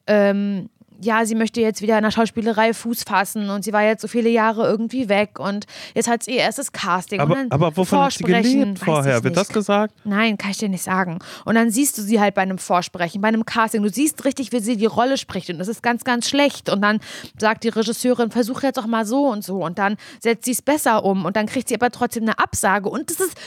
ähm, 0.08 0.70
ja, 1.02 1.26
sie 1.26 1.36
möchte 1.36 1.62
jetzt 1.62 1.82
wieder 1.82 1.98
in 1.98 2.04
der 2.04 2.12
Schauspielerei 2.12 2.74
Fuß 2.74 3.04
fassen 3.04 3.50
und 3.50 3.64
sie 3.64 3.74
war 3.74 3.84
jetzt 3.84 4.02
so 4.02 4.08
viele 4.08 4.30
Jahre 4.30 4.68
irgendwie 4.68 5.10
weg 5.10 5.40
und 5.40 5.66
jetzt 5.94 6.08
hat 6.08 6.24
sie 6.24 6.32
ihr 6.32 6.42
erstes 6.42 6.72
Casting. 6.72 7.20
aber, 7.20 7.46
aber 7.50 7.78
wovon 7.78 8.00
hat 8.00 8.14
sie 8.14 8.24
gelebt 8.24 8.80
vorher? 8.80 9.24
Wird 9.24 9.38
das 9.38 9.50
gesagt? 9.50 9.94
Nein, 10.04 10.38
kann 10.38 10.52
ich 10.52 10.58
dir 10.58 10.70
nicht 10.70 10.84
sagen. 10.84 11.20
Und 11.46 11.56
dann 11.56 11.70
siehst 11.70 11.98
du 11.98 12.02
sie 12.02 12.20
halt 12.20 12.36
bei 12.36 12.42
einem 12.42 12.58
Vorsprechen, 12.58 13.22
bei 13.22 13.28
einem 13.28 13.46
Casting. 13.46 13.84
Du 13.84 13.90
siehst 13.90 14.26
richtig, 14.26 14.52
wie 14.52 14.60
sie 14.60 14.78
die 14.78 14.86
Rolle 14.86 15.18
spricht 15.18 15.50
und 15.50 15.60
das 15.60 15.68
ist 15.68 15.84
ganz, 15.84 16.04
ganz 16.04 16.28
schlecht. 16.28 16.70
Und 16.70 16.82
dann 16.82 17.00
sagt 17.38 17.64
die 17.64 17.70
Regisseurin, 17.70 18.32
versuch 18.32 18.64
jetzt 18.64 18.80
auch 18.80 18.88
mal 18.88 19.06
so 19.06 19.28
und 19.28 19.44
so. 19.44 19.64
Und 19.64 19.78
dann 19.78 19.98
setzt 20.20 20.46
sie 20.46 20.52
es 20.52 20.62
besser 20.62 21.04
um 21.04 21.26
und 21.26 21.36
dann 21.36 21.46
kriegt 21.46 21.70
sie 21.70 21.76
aber 21.76 21.92
trotzdem 21.92 22.24
eine 22.24 22.40
Absage. 22.40 22.90
Und 22.90 23.10
das 23.10 23.20
ist 23.20 23.38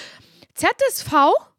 ZSV 0.54 1.49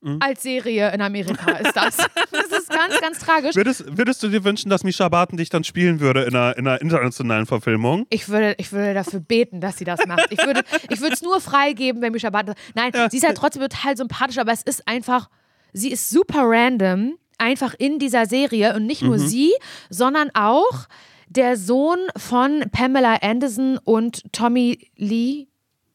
Mhm. 0.00 0.18
als 0.20 0.42
Serie 0.42 0.92
in 0.92 1.00
Amerika 1.00 1.52
ist 1.52 1.76
das. 1.76 1.96
das 2.30 2.58
ist 2.58 2.70
ganz, 2.70 3.00
ganz 3.00 3.18
tragisch. 3.18 3.56
Würdest, 3.56 3.84
würdest 3.96 4.22
du 4.22 4.28
dir 4.28 4.44
wünschen, 4.44 4.70
dass 4.70 4.84
Misha 4.84 5.08
Barton 5.08 5.36
dich 5.36 5.48
dann 5.48 5.64
spielen 5.64 6.00
würde 6.00 6.22
in 6.22 6.34
einer, 6.34 6.56
in 6.56 6.66
einer 6.66 6.80
internationalen 6.80 7.46
Verfilmung? 7.46 8.06
Ich 8.10 8.28
würde, 8.28 8.54
ich 8.58 8.72
würde 8.72 8.94
dafür 8.94 9.20
beten, 9.20 9.60
dass 9.60 9.78
sie 9.78 9.84
das 9.84 10.06
macht. 10.06 10.26
Ich 10.30 10.38
würde 10.44 10.62
ich 10.88 11.00
es 11.00 11.22
nur 11.22 11.40
freigeben, 11.40 12.02
wenn 12.02 12.12
Misha 12.12 12.30
Barton. 12.30 12.54
Nein, 12.74 12.92
sie 13.10 13.16
ist 13.16 13.26
halt 13.26 13.36
trotzdem 13.36 13.62
total 13.62 13.96
sympathisch, 13.96 14.38
aber 14.38 14.52
es 14.52 14.62
ist 14.62 14.86
einfach, 14.86 15.28
sie 15.72 15.90
ist 15.90 16.10
super 16.10 16.42
random, 16.44 17.18
einfach 17.38 17.74
in 17.78 17.98
dieser 17.98 18.26
Serie 18.26 18.74
und 18.74 18.86
nicht 18.86 19.02
nur 19.02 19.18
sie, 19.18 19.52
sondern 19.90 20.30
auch 20.34 20.88
der 21.28 21.56
Sohn 21.56 21.98
von 22.16 22.64
Pamela 22.72 23.16
Anderson 23.22 23.78
und 23.84 24.32
Tommy 24.32 24.90
Lee. 24.96 25.46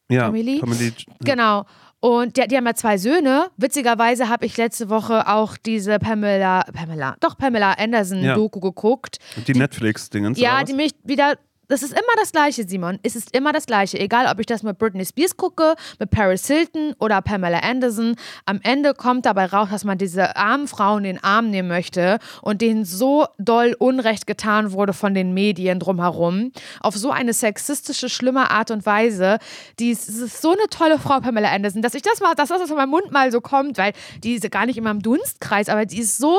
Ja, 0.08 0.26
Tommy 0.26 0.42
Lee? 0.42 0.58
Tommy 0.58 0.76
Lee. 0.76 0.92
Genau. 1.20 1.64
Und 2.04 2.36
die, 2.36 2.46
die 2.46 2.58
haben 2.58 2.66
ja 2.66 2.74
zwei 2.74 2.98
Söhne. 2.98 3.46
Witzigerweise 3.56 4.28
habe 4.28 4.44
ich 4.44 4.58
letzte 4.58 4.90
Woche 4.90 5.26
auch 5.26 5.56
diese 5.56 5.98
Pamela, 5.98 6.64
Pamela, 6.70 7.16
doch 7.20 7.38
Pamela 7.38 7.72
Anderson-Doku 7.78 8.58
ja. 8.58 8.68
geguckt. 8.68 9.16
Die, 9.36 9.52
die 9.54 9.58
Netflix-Dingens. 9.58 10.38
Ja, 10.38 10.62
die 10.64 10.74
mich 10.74 10.90
wieder 11.02 11.38
das 11.68 11.82
ist 11.82 11.92
immer 11.92 12.02
das 12.18 12.32
Gleiche, 12.32 12.66
Simon. 12.66 12.98
Es 13.02 13.16
ist 13.16 13.34
immer 13.34 13.52
das 13.52 13.66
Gleiche. 13.66 13.98
Egal, 13.98 14.26
ob 14.30 14.38
ich 14.38 14.46
das 14.46 14.62
mit 14.62 14.78
Britney 14.78 15.04
Spears 15.04 15.36
gucke, 15.36 15.74
mit 15.98 16.10
Paris 16.10 16.46
Hilton 16.46 16.94
oder 16.98 17.22
Pamela 17.22 17.60
Anderson. 17.60 18.16
Am 18.46 18.60
Ende 18.62 18.94
kommt 18.94 19.26
dabei 19.26 19.46
raus, 19.46 19.68
dass 19.70 19.84
man 19.84 19.98
diese 19.98 20.36
armen 20.36 20.68
Frauen 20.68 21.04
in 21.04 21.16
den 21.16 21.24
Arm 21.24 21.50
nehmen 21.50 21.68
möchte 21.68 22.18
und 22.42 22.60
denen 22.60 22.84
so 22.84 23.26
doll 23.38 23.74
Unrecht 23.78 24.26
getan 24.26 24.72
wurde 24.72 24.92
von 24.92 25.14
den 25.14 25.34
Medien 25.34 25.78
drumherum. 25.78 26.52
Auf 26.80 26.96
so 26.96 27.10
eine 27.10 27.32
sexistische, 27.32 28.08
schlimme 28.08 28.50
Art 28.50 28.70
und 28.70 28.86
Weise. 28.86 29.38
Die 29.78 29.90
ist, 29.90 30.08
ist 30.08 30.42
so 30.42 30.52
eine 30.52 30.68
tolle 30.70 30.98
Frau, 30.98 31.20
Pamela 31.20 31.50
Anderson, 31.50 31.82
dass 31.82 31.94
ich 31.94 32.02
das 32.02 32.20
mal, 32.20 32.34
dass 32.34 32.48
das 32.48 32.62
aus 32.62 32.70
meinem 32.70 32.90
Mund 32.90 33.10
mal 33.10 33.32
so 33.32 33.40
kommt, 33.40 33.78
weil 33.78 33.92
die 34.22 34.34
ist 34.34 34.50
gar 34.50 34.66
nicht 34.66 34.76
in 34.76 34.84
meinem 34.84 35.00
Dunstkreis, 35.00 35.68
aber 35.68 35.86
die 35.86 36.00
ist 36.00 36.18
so 36.18 36.38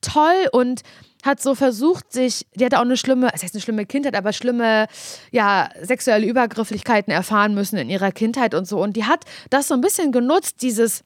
toll 0.00 0.48
und 0.52 0.82
hat 1.26 1.42
so 1.42 1.54
versucht, 1.54 2.12
sich, 2.12 2.46
die 2.54 2.64
hatte 2.64 2.78
auch 2.78 2.82
eine 2.82 2.96
schlimme, 2.96 3.30
es 3.34 3.42
heißt 3.42 3.54
eine 3.54 3.60
schlimme 3.60 3.84
Kindheit, 3.86 4.16
aber 4.16 4.32
schlimme, 4.32 4.86
ja, 5.32 5.68
sexuelle 5.82 6.26
Übergrifflichkeiten 6.26 7.12
erfahren 7.12 7.54
müssen 7.54 7.76
in 7.76 7.90
ihrer 7.90 8.12
Kindheit 8.12 8.54
und 8.54 8.66
so. 8.66 8.80
Und 8.80 8.96
die 8.96 9.04
hat 9.04 9.24
das 9.50 9.68
so 9.68 9.74
ein 9.74 9.80
bisschen 9.80 10.12
genutzt, 10.12 10.62
dieses 10.62 11.04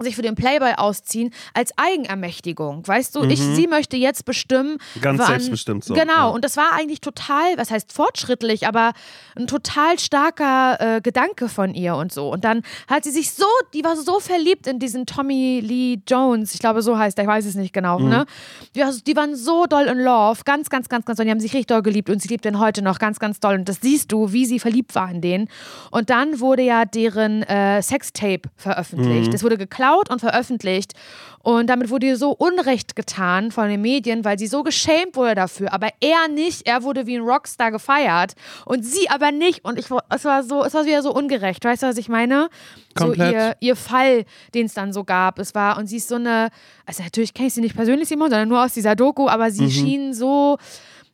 sich 0.00 0.16
für 0.16 0.22
den 0.22 0.34
Playboy 0.34 0.72
ausziehen 0.76 1.32
als 1.54 1.72
Eigenermächtigung. 1.76 2.86
Weißt 2.86 3.14
du, 3.14 3.22
mhm. 3.22 3.30
ich, 3.30 3.40
sie 3.40 3.66
möchte 3.66 3.96
jetzt 3.96 4.24
bestimmen. 4.24 4.78
Ganz 5.00 5.18
wann, 5.18 5.28
selbstbestimmt 5.28 5.84
so. 5.84 5.94
Genau, 5.94 6.12
ja. 6.12 6.26
und 6.28 6.44
das 6.44 6.56
war 6.56 6.72
eigentlich 6.72 7.00
total, 7.00 7.56
was 7.56 7.70
heißt 7.70 7.92
fortschrittlich, 7.92 8.66
aber 8.66 8.92
ein 9.36 9.46
total 9.46 9.98
starker 9.98 10.96
äh, 10.96 11.00
Gedanke 11.00 11.48
von 11.48 11.74
ihr 11.74 11.96
und 11.96 12.12
so. 12.12 12.32
Und 12.32 12.44
dann 12.44 12.62
hat 12.88 13.04
sie 13.04 13.10
sich 13.10 13.32
so, 13.32 13.46
die 13.74 13.84
war 13.84 13.96
so 13.96 14.20
verliebt 14.20 14.66
in 14.66 14.78
diesen 14.78 15.06
Tommy 15.06 15.60
Lee 15.64 15.98
Jones, 16.06 16.54
ich 16.54 16.60
glaube, 16.60 16.82
so 16.82 16.98
heißt 16.98 17.18
er, 17.18 17.24
ich 17.24 17.28
weiß 17.28 17.46
es 17.46 17.54
nicht 17.54 17.72
genau, 17.72 17.98
mhm. 17.98 18.08
ne? 18.08 18.26
Die, 18.74 18.82
die, 19.06 19.16
waren 19.16 19.34
so 19.34 19.66
doll 19.66 19.84
in 19.84 19.98
Love, 19.98 20.42
ganz, 20.44 20.70
ganz, 20.70 20.88
ganz, 20.88 21.04
ganz 21.04 21.16
doll. 21.16 21.24
Die 21.26 21.30
haben 21.30 21.40
sich 21.40 21.52
richtig 21.52 21.66
doll 21.66 21.82
geliebt 21.82 22.10
und 22.10 22.20
sie 22.22 22.28
liebt 22.28 22.44
ihn 22.46 22.58
heute 22.58 22.82
noch 22.82 22.98
ganz, 22.98 23.18
ganz 23.18 23.40
doll. 23.40 23.54
Und 23.54 23.68
das 23.68 23.78
siehst 23.80 24.12
du, 24.12 24.32
wie 24.32 24.46
sie 24.46 24.58
verliebt 24.58 24.94
war 24.94 25.10
in 25.10 25.20
den. 25.20 25.48
Und 25.90 26.10
dann 26.10 26.40
wurde 26.40 26.62
ja 26.62 26.84
deren 26.84 27.42
äh, 27.42 27.82
Sextape 27.82 28.42
veröffentlicht. 28.56 29.34
Es 29.34 29.42
mhm. 29.42 29.46
wurde 29.46 29.58
geklaut 29.58 29.87
geklaut 29.88 30.10
und 30.10 30.20
veröffentlicht. 30.20 30.94
Und 31.40 31.70
damit 31.70 31.88
wurde 31.88 32.06
ihr 32.06 32.16
so 32.16 32.32
Unrecht 32.32 32.96
getan 32.96 33.52
von 33.52 33.68
den 33.68 33.80
Medien, 33.80 34.24
weil 34.24 34.38
sie 34.38 34.48
so 34.48 34.62
geschämt 34.62 35.14
wurde 35.16 35.34
dafür. 35.36 35.72
Aber 35.72 35.88
er 36.00 36.28
nicht. 36.28 36.66
Er 36.66 36.82
wurde 36.82 37.06
wie 37.06 37.16
ein 37.16 37.22
Rockstar 37.22 37.70
gefeiert 37.70 38.34
und 38.66 38.84
sie 38.84 39.08
aber 39.08 39.30
nicht. 39.30 39.64
Und 39.64 39.78
ich, 39.78 39.86
es 40.10 40.24
war 40.24 40.42
so, 40.42 40.64
es 40.64 40.74
war 40.74 40.84
wieder 40.84 41.02
so 41.02 41.14
ungerecht. 41.14 41.64
Weißt 41.64 41.82
du, 41.82 41.86
was 41.86 41.96
ich 41.96 42.08
meine? 42.08 42.50
Komplett. 42.94 43.28
So 43.28 43.34
ihr, 43.34 43.56
ihr 43.60 43.76
Fall, 43.76 44.24
den 44.54 44.66
es 44.66 44.74
dann 44.74 44.92
so 44.92 45.04
gab. 45.04 45.38
Es 45.38 45.54
war, 45.54 45.78
und 45.78 45.86
sie 45.86 45.96
ist 45.96 46.08
so 46.08 46.16
eine, 46.16 46.50
also 46.84 47.02
natürlich 47.02 47.32
kenne 47.32 47.48
ich 47.48 47.54
sie 47.54 47.60
nicht 47.60 47.76
persönlich, 47.76 48.08
Simon, 48.08 48.30
sondern 48.30 48.48
nur 48.48 48.62
aus 48.62 48.74
dieser 48.74 48.96
Doku, 48.96 49.28
aber 49.28 49.50
sie 49.50 49.64
mhm. 49.64 49.70
schien 49.70 50.14
so, 50.14 50.58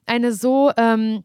eine 0.06 0.32
so, 0.32 0.70
ähm, 0.76 1.24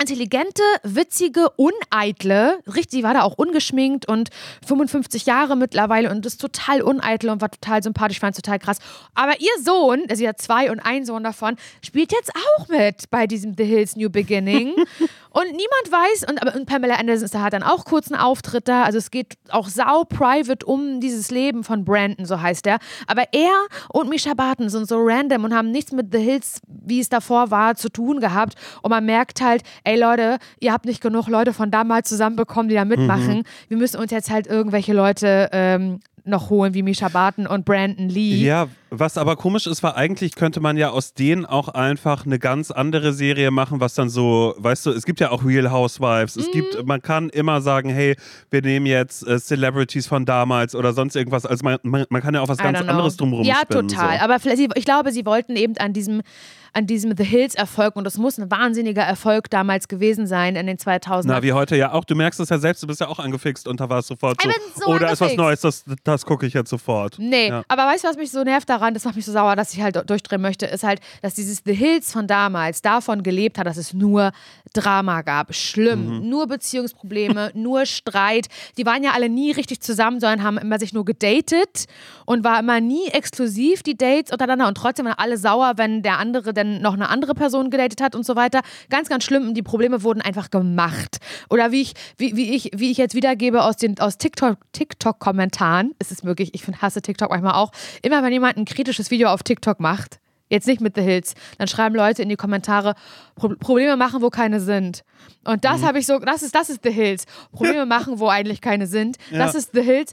intelligente, 0.00 0.62
witzige, 0.82 1.50
uneitle, 1.56 2.58
richtig, 2.66 2.90
sie 2.90 3.02
war 3.02 3.14
da 3.14 3.22
auch 3.22 3.34
ungeschminkt 3.36 4.08
und 4.08 4.30
55 4.66 5.26
Jahre 5.26 5.56
mittlerweile 5.56 6.10
und 6.10 6.24
ist 6.24 6.40
total 6.40 6.82
uneitel 6.82 7.30
und 7.30 7.40
war 7.40 7.50
total 7.50 7.82
sympathisch, 7.82 8.18
fand 8.18 8.36
es 8.36 8.42
total 8.42 8.58
krass. 8.58 8.78
Aber 9.14 9.38
ihr 9.40 9.62
Sohn, 9.62 10.04
also 10.08 10.24
ja 10.24 10.34
zwei 10.34 10.70
und 10.70 10.80
ein 10.80 11.04
Sohn 11.04 11.22
davon, 11.22 11.56
spielt 11.84 12.12
jetzt 12.12 12.32
auch 12.34 12.68
mit 12.68 13.10
bei 13.10 13.26
diesem 13.26 13.54
The 13.56 13.64
Hills 13.64 13.96
New 13.96 14.10
Beginning. 14.10 14.74
und 15.30 15.46
niemand 15.46 15.90
weiß, 15.90 16.26
und, 16.28 16.54
und 16.56 16.66
Pamela 16.66 16.96
Anderson 16.96 17.24
ist 17.24 17.34
da 17.34 17.42
hat 17.42 17.52
dann 17.52 17.62
auch 17.62 17.84
kurz 17.84 18.10
einen 18.10 18.20
Auftritt 18.20 18.66
da, 18.68 18.82
also 18.82 18.98
es 18.98 19.10
geht 19.10 19.34
auch 19.48 19.68
sau 19.68 20.04
private 20.04 20.66
um 20.66 21.00
dieses 21.00 21.30
Leben 21.30 21.64
von 21.64 21.84
Brandon, 21.84 22.26
so 22.26 22.40
heißt 22.40 22.66
er. 22.66 22.78
Aber 23.06 23.24
er 23.32 23.52
und 23.88 24.08
Misha 24.08 24.34
Barton 24.34 24.68
sind 24.68 24.88
so 24.88 24.98
random 25.00 25.44
und 25.44 25.54
haben 25.54 25.70
nichts 25.70 25.92
mit 25.92 26.12
The 26.12 26.18
Hills, 26.18 26.60
wie 26.66 27.00
es 27.00 27.08
davor 27.08 27.50
war, 27.50 27.76
zu 27.76 27.88
tun 27.88 28.20
gehabt. 28.20 28.54
Und 28.82 28.90
man 28.90 29.04
merkt 29.04 29.40
halt, 29.40 29.62
ey 29.84 29.98
Leute, 29.98 30.38
ihr 30.58 30.72
habt 30.72 30.84
nicht 30.84 31.00
genug 31.00 31.28
Leute 31.28 31.52
von 31.52 31.70
damals 31.70 32.08
zusammenbekommen, 32.08 32.68
die 32.68 32.74
da 32.74 32.84
mitmachen. 32.84 33.38
Mhm. 33.38 33.44
Wir 33.68 33.76
müssen 33.76 34.00
uns 34.00 34.10
jetzt 34.10 34.30
halt 34.30 34.46
irgendwelche 34.46 34.92
Leute 34.92 35.48
ähm, 35.52 36.00
noch 36.30 36.50
holen, 36.50 36.74
wie 36.74 36.82
Misha 36.82 37.08
Barton 37.08 37.46
und 37.46 37.64
Brandon 37.64 38.08
Lee. 38.08 38.36
Ja, 38.36 38.68
was 38.90 39.18
aber 39.18 39.36
komisch 39.36 39.66
ist, 39.66 39.82
war 39.82 39.96
eigentlich 39.96 40.34
könnte 40.34 40.60
man 40.60 40.76
ja 40.76 40.90
aus 40.90 41.14
denen 41.14 41.46
auch 41.46 41.68
einfach 41.68 42.26
eine 42.26 42.38
ganz 42.38 42.70
andere 42.70 43.12
Serie 43.12 43.50
machen, 43.50 43.80
was 43.80 43.94
dann 43.94 44.08
so, 44.08 44.54
weißt 44.58 44.86
du, 44.86 44.90
es 44.90 45.04
gibt 45.04 45.20
ja 45.20 45.30
auch 45.30 45.44
Real 45.44 45.70
Housewives. 45.70 46.36
Es 46.36 46.48
mm. 46.48 46.52
gibt, 46.52 46.86
man 46.86 47.02
kann 47.02 47.28
immer 47.28 47.60
sagen, 47.60 47.90
hey, 47.90 48.16
wir 48.50 48.62
nehmen 48.62 48.86
jetzt 48.86 49.26
äh, 49.26 49.38
Celebrities 49.38 50.06
von 50.06 50.24
damals 50.24 50.74
oder 50.74 50.92
sonst 50.92 51.14
irgendwas. 51.14 51.46
Also 51.46 51.64
man, 51.64 51.78
man, 51.82 52.06
man 52.08 52.22
kann 52.22 52.34
ja 52.34 52.40
auch 52.40 52.48
was 52.48 52.58
ganz 52.58 52.80
anderes 52.80 53.16
drumherum 53.16 53.44
Ja, 53.44 53.60
spinnen, 53.62 53.88
total. 53.88 54.18
So. 54.18 54.24
Aber 54.24 54.36
ich 54.74 54.84
glaube, 54.84 55.12
sie 55.12 55.24
wollten 55.26 55.56
eben 55.56 55.76
an 55.76 55.92
diesem 55.92 56.22
an 56.72 56.86
diesem 56.86 57.16
The 57.16 57.24
Hills 57.24 57.54
Erfolg 57.54 57.96
und 57.96 58.04
das 58.04 58.18
muss 58.18 58.38
ein 58.38 58.50
wahnsinniger 58.50 59.02
Erfolg 59.02 59.50
damals 59.50 59.88
gewesen 59.88 60.26
sein 60.26 60.56
in 60.56 60.66
den 60.66 60.76
2000ern. 60.76 61.22
Na, 61.24 61.42
wie 61.42 61.52
heute 61.52 61.76
ja 61.76 61.92
auch. 61.92 62.04
Du 62.04 62.14
merkst 62.14 62.40
es 62.40 62.48
ja 62.48 62.58
selbst, 62.58 62.82
du 62.82 62.86
bist 62.86 63.00
ja 63.00 63.08
auch 63.08 63.18
angefixt 63.18 63.66
und 63.68 63.80
da 63.80 63.88
war 63.88 63.98
es 63.98 64.06
sofort 64.06 64.40
so. 64.42 64.50
so 64.76 64.86
Oder 64.86 65.08
oh, 65.08 65.12
ist 65.12 65.20
was 65.20 65.36
Neues, 65.36 65.60
das, 65.60 65.84
das 66.04 66.24
gucke 66.24 66.46
ich 66.46 66.54
jetzt 66.54 66.70
sofort. 66.70 67.16
Nee, 67.18 67.48
ja. 67.48 67.62
aber 67.68 67.86
weißt 67.86 68.04
du, 68.04 68.08
was 68.08 68.16
mich 68.16 68.30
so 68.30 68.42
nervt 68.42 68.68
daran, 68.68 68.94
das 68.94 69.04
macht 69.04 69.16
mich 69.16 69.24
so 69.24 69.32
sauer, 69.32 69.56
dass 69.56 69.72
ich 69.74 69.82
halt 69.82 70.08
durchdrehen 70.08 70.40
möchte, 70.40 70.66
ist 70.66 70.82
halt, 70.82 71.00
dass 71.22 71.34
dieses 71.34 71.62
The 71.64 71.74
Hills 71.74 72.12
von 72.12 72.26
damals 72.26 72.82
davon 72.82 73.22
gelebt 73.22 73.58
hat, 73.58 73.66
dass 73.66 73.76
es 73.76 73.92
nur 73.92 74.32
Drama 74.72 75.22
gab. 75.22 75.54
Schlimm. 75.54 76.20
Mhm. 76.20 76.28
Nur 76.28 76.46
Beziehungsprobleme, 76.46 77.50
nur 77.54 77.86
Streit. 77.86 78.46
Die 78.76 78.86
waren 78.86 79.02
ja 79.02 79.12
alle 79.12 79.28
nie 79.28 79.52
richtig 79.52 79.80
zusammen, 79.80 80.20
sondern 80.20 80.42
haben 80.42 80.58
immer 80.58 80.78
sich 80.78 80.92
nur 80.92 81.04
gedatet 81.04 81.86
und 82.24 82.44
war 82.44 82.60
immer 82.60 82.80
nie 82.80 83.08
exklusiv 83.08 83.82
die 83.82 83.96
Dates 83.96 84.32
untereinander 84.32 84.68
und 84.68 84.76
trotzdem 84.76 85.06
waren 85.06 85.18
alle 85.18 85.36
sauer, 85.36 85.72
wenn 85.76 86.02
der 86.02 86.18
andere 86.18 86.52
dann 86.60 86.80
noch 86.80 86.94
eine 86.94 87.08
andere 87.08 87.34
Person 87.34 87.70
gedatet 87.70 88.00
hat 88.00 88.14
und 88.14 88.24
so 88.24 88.36
weiter. 88.36 88.60
Ganz, 88.88 89.08
ganz 89.08 89.24
schlimm. 89.24 89.54
Die 89.54 89.62
Probleme 89.62 90.02
wurden 90.02 90.20
einfach 90.20 90.50
gemacht. 90.50 91.18
Oder 91.48 91.72
wie 91.72 91.82
ich, 91.82 91.94
wie, 92.16 92.36
wie 92.36 92.54
ich, 92.54 92.70
wie 92.74 92.90
ich 92.90 92.98
jetzt 92.98 93.14
wiedergebe 93.14 93.64
aus 93.64 93.76
den 93.76 93.98
aus 93.98 94.18
TikTok, 94.18 94.58
TikTok-Kommentaren, 94.72 95.92
ist 95.98 96.12
es 96.12 96.22
möglich, 96.22 96.50
ich 96.54 96.64
find, 96.64 96.80
hasse 96.82 97.02
TikTok 97.02 97.30
manchmal 97.30 97.54
auch, 97.54 97.72
immer 98.02 98.22
wenn 98.22 98.32
jemand 98.32 98.56
ein 98.56 98.64
kritisches 98.64 99.10
Video 99.10 99.28
auf 99.28 99.42
TikTok 99.42 99.80
macht, 99.80 100.20
jetzt 100.50 100.66
nicht 100.66 100.80
mit 100.80 100.94
The 100.96 101.02
Hills, 101.02 101.34
dann 101.58 101.68
schreiben 101.68 101.94
Leute 101.94 102.22
in 102.22 102.28
die 102.28 102.36
Kommentare, 102.36 102.94
Pro 103.36 103.48
Probleme 103.58 103.96
machen, 103.96 104.20
wo 104.20 104.28
keine 104.28 104.60
sind. 104.60 105.04
Und 105.44 105.64
das 105.64 105.80
mhm. 105.80 105.86
habe 105.86 105.98
ich 106.00 106.06
so, 106.06 106.18
das 106.18 106.42
ist, 106.42 106.54
das 106.54 106.68
ist 106.68 106.80
The 106.82 106.90
Hills. 106.90 107.24
Probleme 107.52 107.86
machen, 107.86 108.18
wo 108.18 108.28
eigentlich 108.28 108.60
keine 108.60 108.86
sind. 108.86 109.16
Das 109.30 109.54
ja. 109.54 109.58
ist 109.58 109.70
The 109.72 109.82
Hills. 109.82 110.12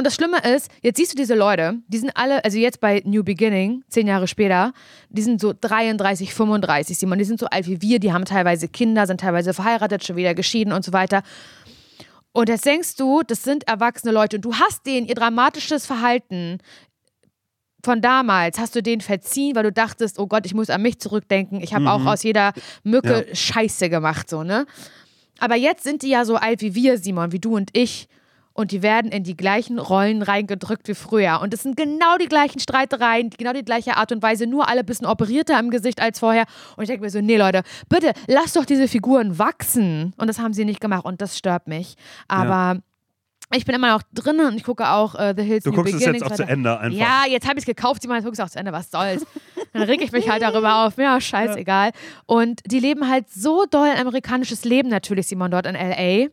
Und 0.00 0.04
das 0.04 0.14
Schlimme 0.14 0.38
ist, 0.38 0.70
jetzt 0.80 0.96
siehst 0.96 1.12
du 1.12 1.16
diese 1.16 1.34
Leute, 1.34 1.74
die 1.88 1.98
sind 1.98 2.12
alle, 2.14 2.42
also 2.42 2.56
jetzt 2.56 2.80
bei 2.80 3.02
New 3.04 3.22
Beginning, 3.22 3.84
zehn 3.90 4.06
Jahre 4.06 4.26
später, 4.28 4.72
die 5.10 5.20
sind 5.20 5.42
so 5.42 5.52
33, 5.52 6.32
35, 6.32 6.96
Simon, 6.96 7.18
die 7.18 7.26
sind 7.26 7.38
so 7.38 7.44
alt 7.44 7.66
wie 7.66 7.82
wir, 7.82 7.98
die 7.98 8.10
haben 8.10 8.24
teilweise 8.24 8.66
Kinder, 8.66 9.06
sind 9.06 9.20
teilweise 9.20 9.52
verheiratet, 9.52 10.02
schon 10.02 10.16
wieder 10.16 10.32
geschieden 10.32 10.72
und 10.72 10.86
so 10.86 10.94
weiter. 10.94 11.22
Und 12.32 12.48
jetzt 12.48 12.64
denkst 12.64 12.96
du, 12.96 13.20
das 13.26 13.42
sind 13.42 13.68
erwachsene 13.68 14.10
Leute 14.10 14.36
und 14.36 14.42
du 14.46 14.54
hast 14.54 14.86
denen 14.86 15.06
ihr 15.06 15.16
dramatisches 15.16 15.84
Verhalten 15.84 16.60
von 17.84 18.00
damals, 18.00 18.58
hast 18.58 18.74
du 18.74 18.82
denen 18.82 19.02
verziehen, 19.02 19.54
weil 19.54 19.64
du 19.64 19.72
dachtest, 19.72 20.18
oh 20.18 20.26
Gott, 20.26 20.46
ich 20.46 20.54
muss 20.54 20.70
an 20.70 20.80
mich 20.80 20.98
zurückdenken, 20.98 21.60
ich 21.60 21.74
habe 21.74 21.82
mhm. 21.82 21.88
auch 21.88 22.06
aus 22.06 22.22
jeder 22.22 22.54
Mücke 22.84 23.26
ja. 23.28 23.34
Scheiße 23.34 23.90
gemacht, 23.90 24.30
so, 24.30 24.44
ne? 24.44 24.64
Aber 25.40 25.56
jetzt 25.56 25.84
sind 25.84 26.00
die 26.00 26.08
ja 26.08 26.24
so 26.24 26.36
alt 26.36 26.62
wie 26.62 26.74
wir, 26.74 26.96
Simon, 26.96 27.32
wie 27.32 27.38
du 27.38 27.54
und 27.54 27.68
ich 27.74 28.08
und 28.60 28.72
die 28.72 28.82
werden 28.82 29.10
in 29.10 29.24
die 29.24 29.36
gleichen 29.36 29.78
Rollen 29.78 30.22
reingedrückt 30.22 30.86
wie 30.86 30.94
früher. 30.94 31.40
Und 31.40 31.54
es 31.54 31.62
sind 31.62 31.76
genau 31.76 32.18
die 32.18 32.28
gleichen 32.28 32.60
Streitereien, 32.60 33.30
genau 33.30 33.52
die 33.52 33.64
gleiche 33.64 33.96
Art 33.96 34.12
und 34.12 34.22
Weise, 34.22 34.46
nur 34.46 34.68
alle 34.68 34.80
ein 34.80 34.86
bisschen 34.86 35.06
operierter 35.06 35.58
im 35.58 35.70
Gesicht 35.70 36.00
als 36.00 36.18
vorher. 36.18 36.44
Und 36.76 36.84
ich 36.84 36.88
denke 36.88 37.02
mir 37.02 37.10
so, 37.10 37.20
nee 37.20 37.38
Leute, 37.38 37.62
bitte 37.88 38.12
lasst 38.26 38.56
doch 38.56 38.66
diese 38.66 38.86
Figuren 38.86 39.38
wachsen. 39.38 40.12
Und 40.18 40.26
das 40.26 40.38
haben 40.38 40.52
sie 40.52 40.64
nicht 40.66 40.80
gemacht 40.80 41.04
und 41.04 41.22
das 41.22 41.38
stört 41.38 41.66
mich. 41.68 41.96
Aber 42.28 42.74
ja. 42.74 42.76
Ich 43.52 43.64
bin 43.64 43.74
immer 43.74 43.90
noch 43.90 44.02
drin 44.14 44.38
und 44.38 44.54
ich 44.54 44.62
gucke 44.62 44.88
auch 44.88 45.14
uh, 45.14 45.32
The 45.36 45.42
Hills 45.42 45.64
Du 45.64 45.70
New 45.70 45.76
guckst 45.78 45.94
Beginnings 45.94 46.22
es 46.22 46.28
jetzt 46.28 46.40
auch 46.40 46.44
zu 46.44 46.48
Ende 46.48 46.78
einfach. 46.78 46.96
Ja, 46.96 47.24
jetzt 47.28 47.48
habe 47.48 47.58
ich 47.58 47.62
es 47.62 47.66
gekauft, 47.66 48.04
ich 48.04 48.08
gucke 48.08 48.30
es 48.30 48.38
auch 48.38 48.48
zu 48.48 48.60
Ende, 48.60 48.70
was 48.70 48.92
soll's. 48.92 49.26
Dann 49.72 49.82
reg 49.82 50.00
ich 50.00 50.12
mich 50.12 50.30
halt 50.30 50.42
darüber 50.42 50.86
auf, 50.86 50.98
ja, 50.98 51.20
scheißegal. 51.20 51.86
Ja. 51.88 51.92
Und 52.26 52.60
die 52.66 52.78
leben 52.78 53.08
halt 53.08 53.28
so 53.28 53.64
doll 53.68 53.88
ein 53.88 53.98
amerikanisches 53.98 54.64
Leben 54.64 54.88
natürlich, 54.88 55.26
Simon, 55.26 55.50
dort 55.50 55.66
in 55.66 55.74
L.A., 55.74 56.30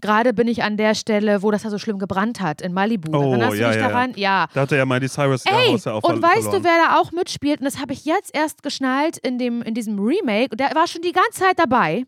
Gerade 0.00 0.32
bin 0.32 0.48
ich 0.48 0.62
an 0.62 0.76
der 0.76 0.94
Stelle, 0.94 1.42
wo 1.42 1.50
das 1.50 1.62
ja 1.62 1.70
so 1.70 1.78
schlimm 1.78 1.98
gebrannt 1.98 2.40
hat, 2.40 2.60
in 2.60 2.72
Malibu. 2.72 3.16
Oh, 3.16 3.30
Erinnerst 3.30 3.56
ja, 3.56 3.68
du 3.68 3.72
dich 3.74 3.82
ja, 3.82 3.88
daran? 3.88 4.12
Ja. 4.16 4.46
Da 4.54 4.60
hatte 4.62 4.76
ja 4.76 4.84
Miley 4.84 5.08
Cyrus 5.08 5.44
Ey, 5.46 5.52
ihr 5.52 5.72
Haus 5.72 5.84
ja 5.84 5.92
auch 5.92 6.02
Und 6.02 6.22
weißt 6.22 6.42
verloren. 6.42 6.62
du, 6.62 6.68
wer 6.68 6.76
da 6.88 6.98
auch 6.98 7.12
mitspielt? 7.12 7.60
Und 7.60 7.64
das 7.66 7.80
habe 7.80 7.92
ich 7.92 8.04
jetzt 8.04 8.34
erst 8.34 8.62
geschnallt 8.62 9.18
in, 9.18 9.38
dem, 9.38 9.62
in 9.62 9.74
diesem 9.74 9.98
Remake. 9.98 10.56
Der 10.56 10.74
war 10.74 10.86
schon 10.86 11.02
die 11.02 11.12
ganze 11.12 11.40
Zeit 11.40 11.58
dabei. 11.58 12.04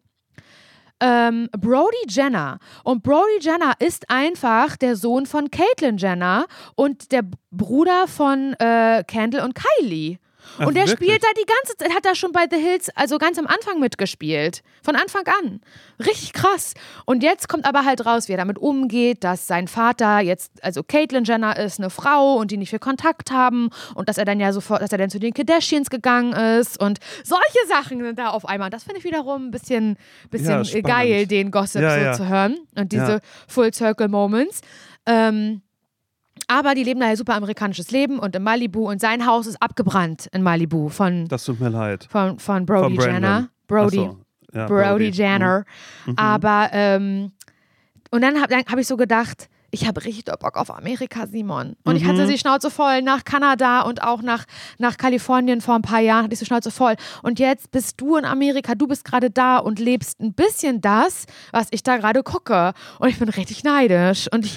Ähm, 1.00 1.48
Brody 1.52 2.06
Jenner. 2.08 2.58
Und 2.82 3.02
Brody 3.02 3.38
Jenner 3.40 3.74
ist 3.78 4.08
einfach 4.10 4.76
der 4.76 4.96
Sohn 4.96 5.26
von 5.26 5.50
Caitlyn 5.50 5.98
Jenner 5.98 6.46
und 6.74 7.12
der 7.12 7.22
Bruder 7.50 8.06
von 8.06 8.54
äh, 8.54 9.04
Kendall 9.06 9.44
und 9.44 9.54
Kylie. 9.54 10.18
Ach, 10.58 10.66
und 10.66 10.74
der 10.74 10.86
wirklich? 10.86 11.08
spielt 11.08 11.22
da 11.22 11.28
die 11.38 11.46
ganze 11.46 11.76
Zeit, 11.76 11.94
hat 11.94 12.04
da 12.04 12.14
schon 12.14 12.32
bei 12.32 12.46
The 12.50 12.56
Hills, 12.56 12.90
also 12.94 13.18
ganz 13.18 13.38
am 13.38 13.46
Anfang 13.46 13.80
mitgespielt. 13.80 14.62
Von 14.82 14.96
Anfang 14.96 15.24
an. 15.40 15.60
Richtig 15.98 16.32
krass. 16.32 16.74
Und 17.04 17.22
jetzt 17.22 17.48
kommt 17.48 17.64
aber 17.64 17.84
halt 17.84 18.04
raus, 18.06 18.28
wie 18.28 18.32
er 18.32 18.38
damit 18.38 18.58
umgeht, 18.58 19.24
dass 19.24 19.46
sein 19.46 19.68
Vater 19.68 20.20
jetzt, 20.20 20.52
also 20.62 20.82
Caitlyn 20.82 21.24
Jenner 21.24 21.58
ist 21.58 21.78
eine 21.78 21.90
Frau 21.90 22.36
und 22.36 22.50
die 22.50 22.56
nicht 22.56 22.70
viel 22.70 22.78
Kontakt 22.78 23.30
haben 23.30 23.70
und 23.94 24.08
dass 24.08 24.18
er 24.18 24.24
dann 24.24 24.40
ja 24.40 24.52
sofort, 24.52 24.82
dass 24.82 24.92
er 24.92 24.98
dann 24.98 25.10
zu 25.10 25.18
den 25.18 25.34
Kardashians 25.34 25.90
gegangen 25.90 26.32
ist 26.32 26.80
und 26.80 26.98
solche 27.24 27.66
Sachen 27.68 28.00
sind 28.00 28.18
da 28.18 28.28
auf 28.28 28.46
einmal. 28.46 28.70
Das 28.70 28.84
finde 28.84 28.98
ich 28.98 29.04
wiederum 29.04 29.46
ein 29.48 29.50
bisschen, 29.50 29.96
bisschen 30.30 30.62
Ja, 30.64 30.80
geil, 30.80 31.26
den 31.26 31.50
Gossip 31.50 31.82
Ja, 31.82 31.90
so 31.94 32.00
ja. 32.00 32.12
zu 32.12 32.28
hören 32.28 32.58
und 32.76 32.92
diese. 32.92 33.20
Full 33.48 33.72
Circle 33.72 34.08
Moments. 34.08 34.60
Ähm, 35.06 35.62
aber 36.48 36.74
die 36.74 36.84
leben 36.84 37.00
da 37.00 37.08
ja 37.08 37.16
super 37.16 37.34
amerikanisches 37.34 37.90
Leben 37.90 38.18
und 38.18 38.34
in 38.36 38.42
Malibu 38.42 38.88
und 38.88 39.00
sein 39.00 39.26
Haus 39.26 39.46
ist 39.46 39.60
abgebrannt 39.62 40.28
in 40.32 40.42
Malibu 40.42 40.88
von, 40.88 41.26
Das 41.28 41.44
tut 41.44 41.60
mir 41.60 41.68
leid. 41.70 42.06
von, 42.10 42.38
von 42.38 42.64
Brody 42.66 42.96
Von. 42.96 43.04
Jenner. 43.04 43.48
Brody. 43.66 43.96
So. 43.96 44.18
Ja, 44.52 44.66
Brody 44.66 45.08
Mhm. 45.08 45.12
Jenner. 45.12 45.64
Aber, 46.16 46.68
ähm, 46.72 47.32
und 48.10 48.22
dann 48.22 48.40
habe 48.40 48.54
hab 48.56 48.78
ich 48.78 48.86
so 48.86 48.96
gedacht, 48.96 49.48
ich 49.72 49.86
habe 49.86 50.04
richtig 50.04 50.24
Bock 50.38 50.56
auf 50.56 50.70
Amerika, 50.74 51.26
Simon. 51.26 51.74
Und 51.84 51.96
ich 51.96 52.04
Mhm. 52.04 52.08
hatte 52.08 52.26
die 52.28 52.38
Schnauze 52.38 52.70
voll 52.70 53.02
nach 53.02 53.24
Kanada 53.24 53.82
und 53.82 54.02
auch 54.02 54.22
nach, 54.22 54.44
nach 54.78 54.96
Kalifornien 54.96 55.60
vor 55.60 55.74
ein 55.74 55.82
paar 55.82 56.00
Jahren 56.00 56.22
hatte 56.24 56.32
ich 56.34 56.38
die 56.38 56.46
Schnauze 56.46 56.70
voll. 56.70 56.94
Und 57.22 57.40
jetzt 57.40 57.72
bist 57.72 58.00
du 58.00 58.16
in 58.16 58.24
Amerika, 58.24 58.74
du 58.76 58.86
bist 58.86 59.04
gerade 59.04 59.28
da 59.30 59.58
und 59.58 59.78
lebst 59.80 60.20
ein 60.20 60.32
bisschen 60.32 60.80
das, 60.80 61.26
was 61.50 61.66
ich 61.72 61.82
da 61.82 61.96
gerade 61.96 62.22
gucke. 62.22 62.72
Und 63.00 63.08
ich 63.08 63.18
bin 63.18 63.28
richtig 63.28 63.64
neidisch. 63.64 64.28
Und 64.32 64.46
ich, 64.46 64.56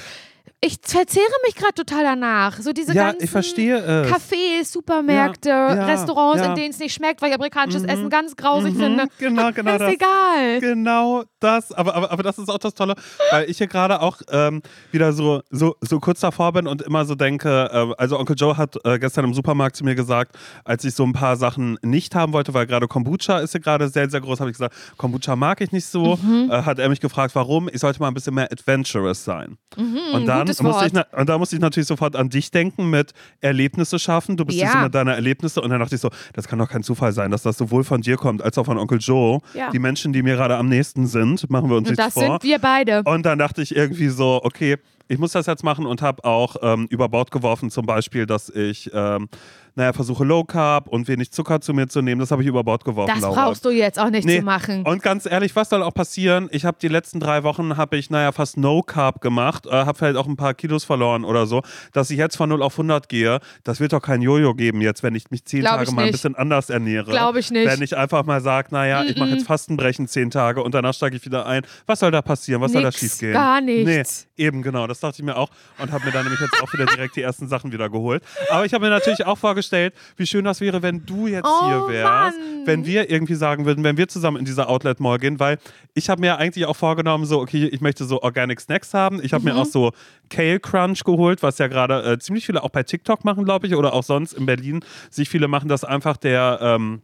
ich 0.62 0.78
verzehre 0.82 1.24
mich 1.46 1.56
gerade 1.56 1.74
total 1.74 2.04
danach. 2.04 2.60
So 2.60 2.74
diese 2.74 2.94
Ja, 2.94 3.06
ganzen 3.12 3.24
ich 3.24 3.30
verstehe 3.30 3.78
es. 3.78 4.12
Cafés, 4.12 4.66
Supermärkte, 4.72 5.50
Ja, 5.50 5.74
ja, 5.76 5.86
Restaurants, 5.86 6.44
in 6.44 6.56
denen 6.56 6.72
es 6.72 6.80
nicht 6.80 6.94
schmeckt, 6.94 7.22
weil 7.22 7.30
ich 7.30 7.36
amerikanisches 7.36 7.84
Mhm. 7.84 7.90
Essen 7.90 8.10
ganz 8.10 8.36
grausig 8.36 8.74
Mhm, 8.76 8.80
finde. 8.80 9.08
Genau, 9.20 9.52
genau 9.54 9.72
ist 9.74 9.80
das. 9.80 9.94
egal. 9.94 10.60
Genau 10.60 11.24
das, 11.40 11.72
aber, 11.72 11.96
aber, 11.96 12.12
aber 12.12 12.24
das 12.24 12.38
ist 12.38 12.50
auch 12.50 12.58
das 12.58 12.74
Tolle, 12.74 12.96
weil 13.32 13.50
ich 13.50 13.58
hier 13.58 13.68
gerade 13.68 14.02
auch 14.02 14.18
ähm, 14.32 14.62
wieder 14.92 15.14
so, 15.14 15.42
so, 15.50 15.76
so 15.80 16.00
kurz 16.02 16.20
davor 16.20 16.52
bin 16.52 16.68
und 16.68 16.82
immer 16.82 17.06
so 17.06 17.16
denke, 17.16 17.70
äh, 17.72 17.94
also 17.98 18.20
Onkel 18.20 18.36
Joe 18.38 18.58
hat 18.58 18.76
äh, 18.84 19.00
gestern 19.00 19.24
im 19.26 19.34
Supermarkt 19.34 19.78
zu 19.78 19.86
mir 19.86 19.96
gesagt, 19.96 20.36
als 20.66 20.84
ich 20.84 20.94
so 20.94 21.04
ein 21.06 21.14
paar 21.14 21.38
Sachen 21.38 21.78
nicht 21.84 22.16
haben 22.16 22.34
wollte, 22.34 22.54
weil 22.54 22.66
gerade 22.68 22.88
Kombucha 22.90 23.40
ist 23.40 23.54
ja 23.54 23.62
gerade 23.62 23.88
sehr, 23.88 24.10
sehr 24.10 24.20
groß, 24.20 24.42
habe 24.42 24.50
ich 24.50 24.58
gesagt, 24.58 24.76
Kombucha 24.98 25.38
mag 25.38 25.62
ich 25.62 25.72
nicht 25.72 25.86
so, 25.86 26.18
Mhm. 26.22 26.50
äh, 26.52 26.64
hat 26.64 26.80
er 26.80 26.90
mich 26.90 27.00
gefragt, 27.00 27.34
warum, 27.36 27.70
ich 27.72 27.80
sollte 27.80 28.00
mal 28.02 28.10
ein 28.10 28.14
bisschen 28.14 28.34
mehr 28.36 28.52
adventurous 28.52 29.24
sein. 29.24 29.58
und, 29.78 30.26
dann 30.26 30.40
Mhm, 30.42 30.49
gutes 30.58 30.94
Wort. 30.94 31.08
ich, 31.14 31.20
und 31.20 31.30
da 31.30 31.38
musste 31.38 31.56
ich 31.56 31.62
natürlich 31.62 31.88
sofort 31.88 32.16
an 32.16 32.30
dich 32.30 32.50
denken 32.52 32.90
mit 32.90 33.14
Erlebnisse 33.42 34.00
schaffen, 34.00 34.36
du 34.38 34.46
bist 34.46 34.58
Ja. 34.60 34.72
so 34.72 34.78
mit 34.80 34.96
deiner 34.96 35.14
Erlebnisse 35.14 35.62
und 35.62 35.70
dann 35.70 35.80
dachte 35.80 35.96
ich 35.96 36.02
so, 36.02 36.10
das 36.34 36.48
kann 36.48 36.60
doch 36.60 36.70
kein 36.70 36.84
Zufall 36.84 37.12
sein, 37.14 37.32
dass 37.32 37.44
das 37.44 37.58
sowohl 37.58 37.84
von 37.84 38.02
dir 38.02 38.18
kommt, 38.18 38.42
als 38.42 38.58
auch 38.58 38.66
von 38.66 38.78
Onkel 38.78 39.00
Joe, 39.00 39.40
Ja. 39.54 39.70
die 39.72 39.80
Menschen, 39.80 40.12
die 40.14 40.24
mir 40.24 40.36
gerade 40.36 40.56
am 40.58 40.68
nächsten 40.68 41.08
sind, 41.08 41.50
machen 41.50 41.70
wir 41.70 41.78
uns 41.78 41.90
Und 41.90 41.98
nichts 41.98 42.06
das 42.06 42.14
vor. 42.14 42.24
sind 42.40 42.44
wir 42.44 42.60
beide. 42.60 43.04
Und 43.04 43.26
dann 43.26 43.38
dachte 43.40 43.62
ich 43.62 43.76
irgendwie 43.76 44.10
so, 44.10 44.42
okay, 44.44 44.78
ich 45.08 45.18
muss 45.18 45.32
das 45.32 45.48
jetzt 45.48 45.64
machen 45.64 45.86
und 45.88 46.02
habe 46.04 46.24
auch 46.24 46.56
ähm, 46.62 46.86
über 46.92 47.10
Bord 47.10 47.32
geworfen, 47.32 47.72
zum 47.72 47.86
Beispiel, 47.86 48.26
dass 48.28 48.50
ich, 48.50 48.92
ähm, 48.94 49.28
naja, 49.76 49.94
versuche 49.94 50.24
Low 50.24 50.44
Carb 50.44 50.88
und 50.88 51.08
wenig 51.08 51.32
Zucker 51.32 51.62
zu 51.62 51.74
mir 51.74 51.88
zu 51.88 52.02
nehmen. 52.02 52.20
Das 52.20 52.32
habe 52.32 52.42
ich 52.42 52.48
über 52.48 52.64
Bord 52.64 52.84
geworfen, 52.86 53.12
Das 53.14 53.22
Laura. 53.22 53.46
brauchst 53.46 53.66
du 53.66 53.70
jetzt 53.70 54.00
auch 54.00 54.10
nicht 54.10 54.26
Nee. 54.26 54.40
zu 54.40 54.46
machen. 54.46 54.84
Und 54.86 55.02
ganz 55.04 55.26
ehrlich, 55.26 55.56
was 55.56 55.70
soll 55.70 55.84
auch 55.84 55.94
passieren? 55.94 56.48
Ich 56.52 56.66
habe 56.66 56.78
die 56.82 56.88
letzten 56.88 57.20
drei 57.20 57.44
Wochen, 57.44 57.78
habe 57.78 57.98
ich, 57.98 58.10
naja, 58.10 58.32
fast 58.32 58.58
No 58.58 58.82
Carb 58.82 59.22
gemacht, 59.22 59.66
äh, 59.66 59.72
habe 59.72 59.98
vielleicht 59.98 60.18
auch 60.18 60.28
ein 60.28 60.36
paar 60.38 60.54
Kilos 60.54 60.84
verloren 60.84 61.24
oder 61.26 61.46
so. 61.46 61.62
Dass 61.94 62.10
ich 62.12 62.18
jetzt 62.18 62.36
von 62.38 62.50
0 62.50 62.62
auf 62.62 62.74
100 62.78 63.10
gehe, 63.10 63.40
das 63.64 63.80
wird 63.80 63.94
doch 63.94 64.02
kein 64.02 64.22
Jojo 64.22 64.54
geben 64.56 64.82
jetzt, 64.82 65.04
wenn 65.04 65.16
ich 65.16 65.32
mich 65.32 65.46
zehn 65.46 65.62
Glaub 65.62 65.78
Tage 65.78 65.92
mal 65.92 66.06
ein 66.06 66.12
bisschen 66.12 66.36
anders 66.36 66.70
ernähre. 66.70 67.12
Glaub 67.12 67.36
ich 67.36 67.52
nicht. 67.52 67.68
Wenn 67.68 67.82
ich 67.82 67.96
einfach 67.98 68.26
mal 68.26 68.42
sage, 68.42 68.70
naja, 68.72 69.04
ich 69.04 69.18
mache 69.18 69.30
jetzt 69.30 69.46
Fastenbrechen 69.48 70.08
zehn 70.08 70.30
Tage 70.30 70.62
und 70.64 70.74
danach 70.74 70.94
steige 70.94 71.16
ich 71.18 71.26
wieder 71.26 71.46
ein. 71.46 71.64
Was 71.86 72.00
soll 72.00 72.12
da 72.12 72.22
passieren? 72.22 72.62
Was 72.62 72.72
soll 72.72 72.82
da 72.82 72.90
Nix, 72.90 73.00
schief 73.00 73.18
gehen? 73.20 73.34
gar 73.34 73.62
nichts. 73.62 74.28
Nee, 74.38 74.46
eben 74.46 74.62
genau, 74.62 74.88
das 74.88 75.00
dachte 75.00 75.18
ich 75.20 75.24
mir 75.26 75.36
auch 75.38 75.50
und 75.78 75.92
habe 75.92 76.06
mir 76.06 76.12
dann 76.12 76.24
nämlich 76.24 76.40
jetzt 76.42 76.62
auch 76.62 76.72
wieder 76.74 76.86
direkt 76.86 77.16
die 77.16 77.22
ersten 77.22 77.48
Sachen 77.48 77.72
wieder 77.72 77.90
geholt. 77.90 78.24
Aber 78.50 78.66
ich 78.66 78.74
habe 78.74 78.84
mir 78.86 78.90
natürlich 78.92 79.26
auch 79.26 79.38
vorgestellt, 79.38 79.69
wie 79.72 80.26
schön 80.26 80.46
das 80.46 80.62
wäre, 80.62 80.82
wenn 80.82 81.06
du 81.06 81.28
jetzt 81.28 81.46
Oh, 81.48 81.66
hier 81.66 81.88
wärst, 81.88 82.38
Mann. 82.40 82.62
wenn 82.66 82.86
wir 82.86 83.10
irgendwie 83.10 83.36
sagen 83.36 83.66
würden, 83.66 83.84
wenn 83.84 83.98
wir 83.98 84.08
zusammen 84.08 84.38
in 84.38 84.46
dieser 84.46 84.70
Outlet 84.70 85.00
Mall 85.00 85.18
gehen, 85.18 85.40
weil 85.40 85.58
ich 85.94 86.10
habe 86.10 86.22
mir 86.22 86.38
eigentlich 86.38 86.66
auch 86.66 86.76
vorgenommen, 86.76 87.26
so, 87.26 87.40
okay, 87.40 87.66
ich 87.68 87.82
möchte 87.82 88.06
so 88.06 88.22
Organic 88.22 88.60
Snacks 88.62 88.94
haben. 88.94 89.20
Ich 89.24 89.34
habe 89.34 89.42
Mhm. 89.44 89.50
mir 89.56 89.62
auch 89.62 89.66
so 89.66 89.92
Kale 90.30 90.60
Crunch 90.60 91.04
geholt, 91.04 91.42
was 91.44 91.58
ja 91.58 91.68
gerade 91.68 92.04
äh, 92.04 92.20
ziemlich 92.20 92.46
viele 92.46 92.64
auch 92.64 92.70
bei 92.70 92.84
TikTok 92.84 93.26
machen, 93.26 93.46
glaube 93.46 93.68
ich, 93.68 93.76
oder 93.76 93.94
auch 93.94 94.04
sonst 94.04 94.34
in 94.34 94.46
Berlin 94.46 94.82
sich 95.10 95.30
viele 95.30 95.48
machen, 95.48 95.70
dass 95.70 95.84
einfach 95.84 96.18
der. 96.18 96.60
Ähm, 96.62 97.02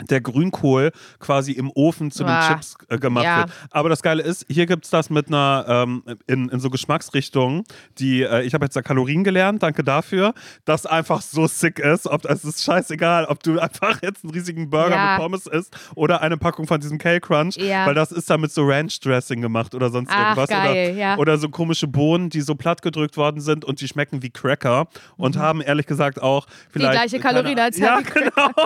der 0.00 0.20
Grünkohl 0.20 0.92
quasi 1.18 1.52
im 1.52 1.70
Ofen 1.74 2.10
zu 2.10 2.24
Ah, 2.24 2.48
den 2.48 2.54
Chips 2.54 2.76
äh, 2.88 2.98
gemacht 2.98 3.24
ja. 3.24 3.38
wird. 3.38 3.50
Aber 3.70 3.88
das 3.88 4.02
Geile 4.02 4.22
ist, 4.22 4.46
hier 4.48 4.66
gibt 4.66 4.84
es 4.84 4.90
das 4.90 5.10
mit 5.10 5.28
einer, 5.28 5.64
ähm, 5.68 6.02
in, 6.26 6.48
in 6.50 6.60
so 6.60 6.70
Geschmacksrichtungen, 6.70 7.64
die, 7.98 8.22
äh, 8.22 8.42
ich 8.42 8.54
habe 8.54 8.64
jetzt 8.66 8.76
da 8.76 8.82
Kalorien 8.82 9.24
gelernt, 9.24 9.62
danke 9.62 9.82
dafür, 9.82 10.34
das 10.64 10.86
einfach 10.86 11.20
so 11.20 11.46
sick 11.46 11.78
ist. 11.80 12.06
Ob, 12.06 12.24
es 12.26 12.44
ist 12.44 12.62
scheißegal, 12.62 13.24
ob 13.26 13.42
du 13.42 13.58
einfach 13.60 14.00
jetzt 14.02 14.22
einen 14.24 14.32
riesigen 14.32 14.70
Burger 14.70 14.94
Ja. 14.94 15.12
mit 15.14 15.20
Pommes 15.22 15.46
isst 15.46 15.76
oder 15.94 16.20
eine 16.22 16.36
Packung 16.36 16.66
von 16.66 16.80
diesem 16.80 16.98
Kale 16.98 17.20
Crunch, 17.20 17.56
Ja. 17.56 17.86
weil 17.86 17.94
das 17.94 18.12
ist 18.12 18.30
da 18.30 18.38
mit 18.38 18.52
so 18.52 18.64
Ranch 18.64 19.00
Dressing 19.00 19.40
gemacht 19.40 19.74
oder 19.74 19.90
sonst 19.90 20.10
Ach, 20.12 20.36
irgendwas. 20.36 20.48
geil, 20.48 20.94
oder, 20.96 21.18
oder 21.18 21.38
so 21.38 21.48
komische 21.48 21.88
Bohnen, 21.88 22.30
die 22.30 22.40
so 22.40 22.54
platt 22.54 22.82
gedrückt 22.82 23.16
worden 23.16 23.40
sind 23.40 23.64
und 23.64 23.80
die 23.80 23.88
schmecken 23.88 24.22
wie 24.22 24.30
Cracker 24.30 24.86
und 25.16 25.36
haben 25.36 25.60
ehrlich 25.60 25.86
gesagt 25.86 26.22
auch 26.22 26.46
vielleicht. 26.70 26.90
Mhm. 26.94 26.98
gleiche 27.08 27.18
Kalorien 27.20 27.58
als 27.58 27.78
Ja, 27.78 28.00
genau. 28.00 28.50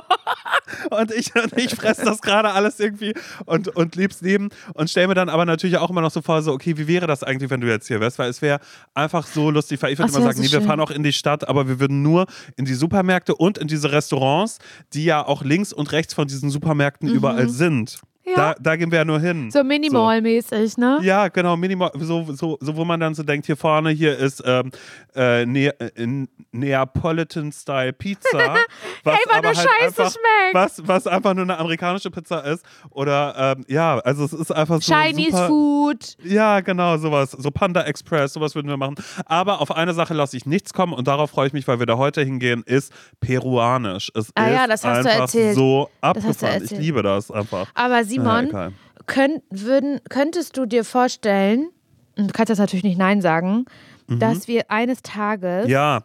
Und 0.90 1.12
ich, 1.12 1.21
und 1.34 1.56
ich 1.56 1.74
fresse 1.74 2.04
das 2.04 2.20
gerade 2.20 2.50
alles 2.50 2.80
irgendwie 2.80 3.14
und, 3.46 3.68
und 3.68 3.96
lieb's 3.96 4.22
neben 4.22 4.48
und 4.74 4.90
stelle 4.90 5.08
mir 5.08 5.14
dann 5.14 5.28
aber 5.28 5.44
natürlich 5.44 5.78
auch 5.78 5.90
immer 5.90 6.00
noch 6.00 6.10
so 6.10 6.22
vor, 6.22 6.42
so, 6.42 6.52
okay, 6.52 6.76
wie 6.76 6.86
wäre 6.86 7.06
das 7.06 7.22
eigentlich, 7.22 7.50
wenn 7.50 7.60
du 7.60 7.68
jetzt 7.68 7.88
hier 7.88 8.00
wärst? 8.00 8.18
Weil 8.18 8.30
es 8.30 8.42
wäre 8.42 8.60
einfach 8.94 9.26
so 9.26 9.50
lustig, 9.50 9.82
weil 9.82 9.92
ich 9.92 9.98
würde 9.98 10.12
immer 10.12 10.22
sagen, 10.22 10.36
so 10.36 10.42
nee, 10.42 10.52
wir 10.52 10.62
fahren 10.62 10.80
auch 10.80 10.90
in 10.90 11.02
die 11.02 11.12
Stadt, 11.12 11.48
aber 11.48 11.68
wir 11.68 11.80
würden 11.80 12.02
nur 12.02 12.26
in 12.56 12.64
die 12.64 12.74
Supermärkte 12.74 13.34
und 13.34 13.58
in 13.58 13.68
diese 13.68 13.92
Restaurants, 13.92 14.58
die 14.92 15.04
ja 15.04 15.26
auch 15.26 15.42
links 15.42 15.72
und 15.72 15.92
rechts 15.92 16.14
von 16.14 16.26
diesen 16.28 16.50
Supermärkten 16.50 17.08
überall 17.08 17.48
sind. 17.48 18.00
Ja. 18.24 18.36
Da, 18.36 18.54
da 18.60 18.76
gehen 18.76 18.90
wir 18.90 18.98
ja 18.98 19.04
nur 19.04 19.18
hin. 19.18 19.50
So 19.50 19.64
minimal-mäßig, 19.64 20.76
ne? 20.76 21.00
Ja, 21.02 21.26
genau, 21.28 21.56
minimal, 21.56 21.90
so, 21.98 22.24
so, 22.32 22.56
so, 22.60 22.76
wo 22.76 22.84
man 22.84 23.00
dann 23.00 23.14
so 23.14 23.24
denkt, 23.24 23.46
hier 23.46 23.56
vorne, 23.56 23.90
hier 23.90 24.16
ist 24.16 24.42
ähm, 24.46 24.70
äh, 25.14 25.44
ne 25.44 25.68
äh, 25.80 26.26
Neapolitan-Style 26.52 27.92
Pizza. 27.94 28.38
Was 29.04 29.14
Ey, 29.14 29.20
aber 29.28 29.42
nur 29.42 29.46
halt 29.46 29.56
Scheiße 29.56 29.86
einfach, 29.86 30.12
schmeckt. 30.12 30.54
Was, 30.54 30.86
was 30.86 31.06
einfach 31.06 31.34
nur 31.34 31.42
eine 31.42 31.58
amerikanische 31.58 32.10
Pizza 32.10 32.44
ist. 32.44 32.64
Oder, 32.90 33.56
ähm, 33.58 33.64
ja, 33.68 33.98
also 33.98 34.24
es 34.24 34.32
ist 34.32 34.52
einfach 34.52 34.80
so 34.80 34.94
Chinese 34.94 35.30
super, 35.30 35.48
Food. 35.48 36.16
Ja, 36.22 36.60
genau, 36.60 36.96
sowas. 36.98 37.32
So 37.32 37.50
Panda 37.50 37.82
Express, 37.82 38.34
sowas 38.34 38.54
würden 38.54 38.68
wir 38.68 38.76
machen. 38.76 38.94
Aber 39.26 39.60
auf 39.60 39.74
eine 39.74 39.94
Sache 39.94 40.14
lasse 40.14 40.36
ich 40.36 40.46
nichts 40.46 40.72
kommen 40.72 40.92
und 40.92 41.08
darauf 41.08 41.30
freue 41.30 41.48
ich 41.48 41.52
mich, 41.52 41.66
weil 41.66 41.78
wir 41.78 41.86
da 41.86 41.96
heute 41.96 42.22
hingehen, 42.22 42.62
ist 42.64 42.92
peruanisch. 43.20 44.12
Es 44.14 44.30
Ah 44.34 44.46
ist 44.46 44.52
ja, 44.54 44.66
das 44.66 44.84
hast 44.84 45.04
du 45.04 45.08
einfach 45.10 45.20
erzählt. 45.22 45.54
so 45.56 45.90
abgefahren. 46.00 46.62
Ich 46.64 46.70
liebe 46.70 47.02
das 47.02 47.30
einfach. 47.30 47.68
Aber 47.74 48.04
Simon, 48.14 48.46
egal. 48.48 48.72
könnt, 49.06 49.42
würden, 49.50 50.00
könntest 50.08 50.56
du 50.56 50.66
dir 50.66 50.84
vorstellen, 50.84 51.68
und 52.16 52.28
du 52.28 52.32
kannst 52.32 52.50
jetzt 52.50 52.58
natürlich 52.58 52.84
nicht 52.84 52.98
Nein 52.98 53.20
sagen, 53.20 53.64
dass 54.08 54.46
wir 54.48 54.70
eines 54.70 55.02
Tages. 55.02 55.64
Mhm. 55.66 55.70
Ja. 55.70 56.04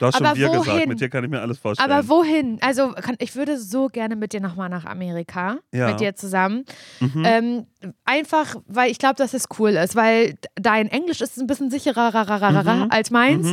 Du 0.00 0.06
hast 0.06 0.16
Aber 0.16 0.28
schon 0.30 0.38
wir 0.38 0.48
gesagt, 0.48 0.66
wohin? 0.68 0.88
mit 0.88 1.00
dir 1.00 1.08
kann 1.08 1.22
ich 1.24 1.30
mir 1.30 1.40
alles 1.40 1.58
vorstellen. 1.58 1.90
Aber 1.90 2.08
wohin? 2.08 2.58
Also 2.62 2.90
kann, 2.92 3.14
ich 3.20 3.36
würde 3.36 3.58
so 3.58 3.86
gerne 3.86 4.16
mit 4.16 4.32
dir 4.32 4.40
nochmal 4.40 4.68
nach 4.68 4.84
Amerika, 4.84 5.58
Ja. 5.72 5.86
Mhm. 5.86 5.90
mit 5.92 6.00
dir 6.00 6.14
zusammen. 6.16 6.64
Ähm, 7.00 7.66
einfach, 8.04 8.56
weil 8.66 8.90
ich 8.90 8.98
glaube, 8.98 9.14
dass 9.16 9.34
es 9.34 9.44
cool 9.58 9.70
ist, 9.70 9.94
weil 9.96 10.34
dein 10.56 10.88
Englisch 10.88 11.20
ist 11.20 11.38
ein 11.38 11.46
bisschen 11.46 11.70
sicherer 11.70 12.10
Mhm. 12.52 12.90
als 12.90 13.10
meins. 13.10 13.46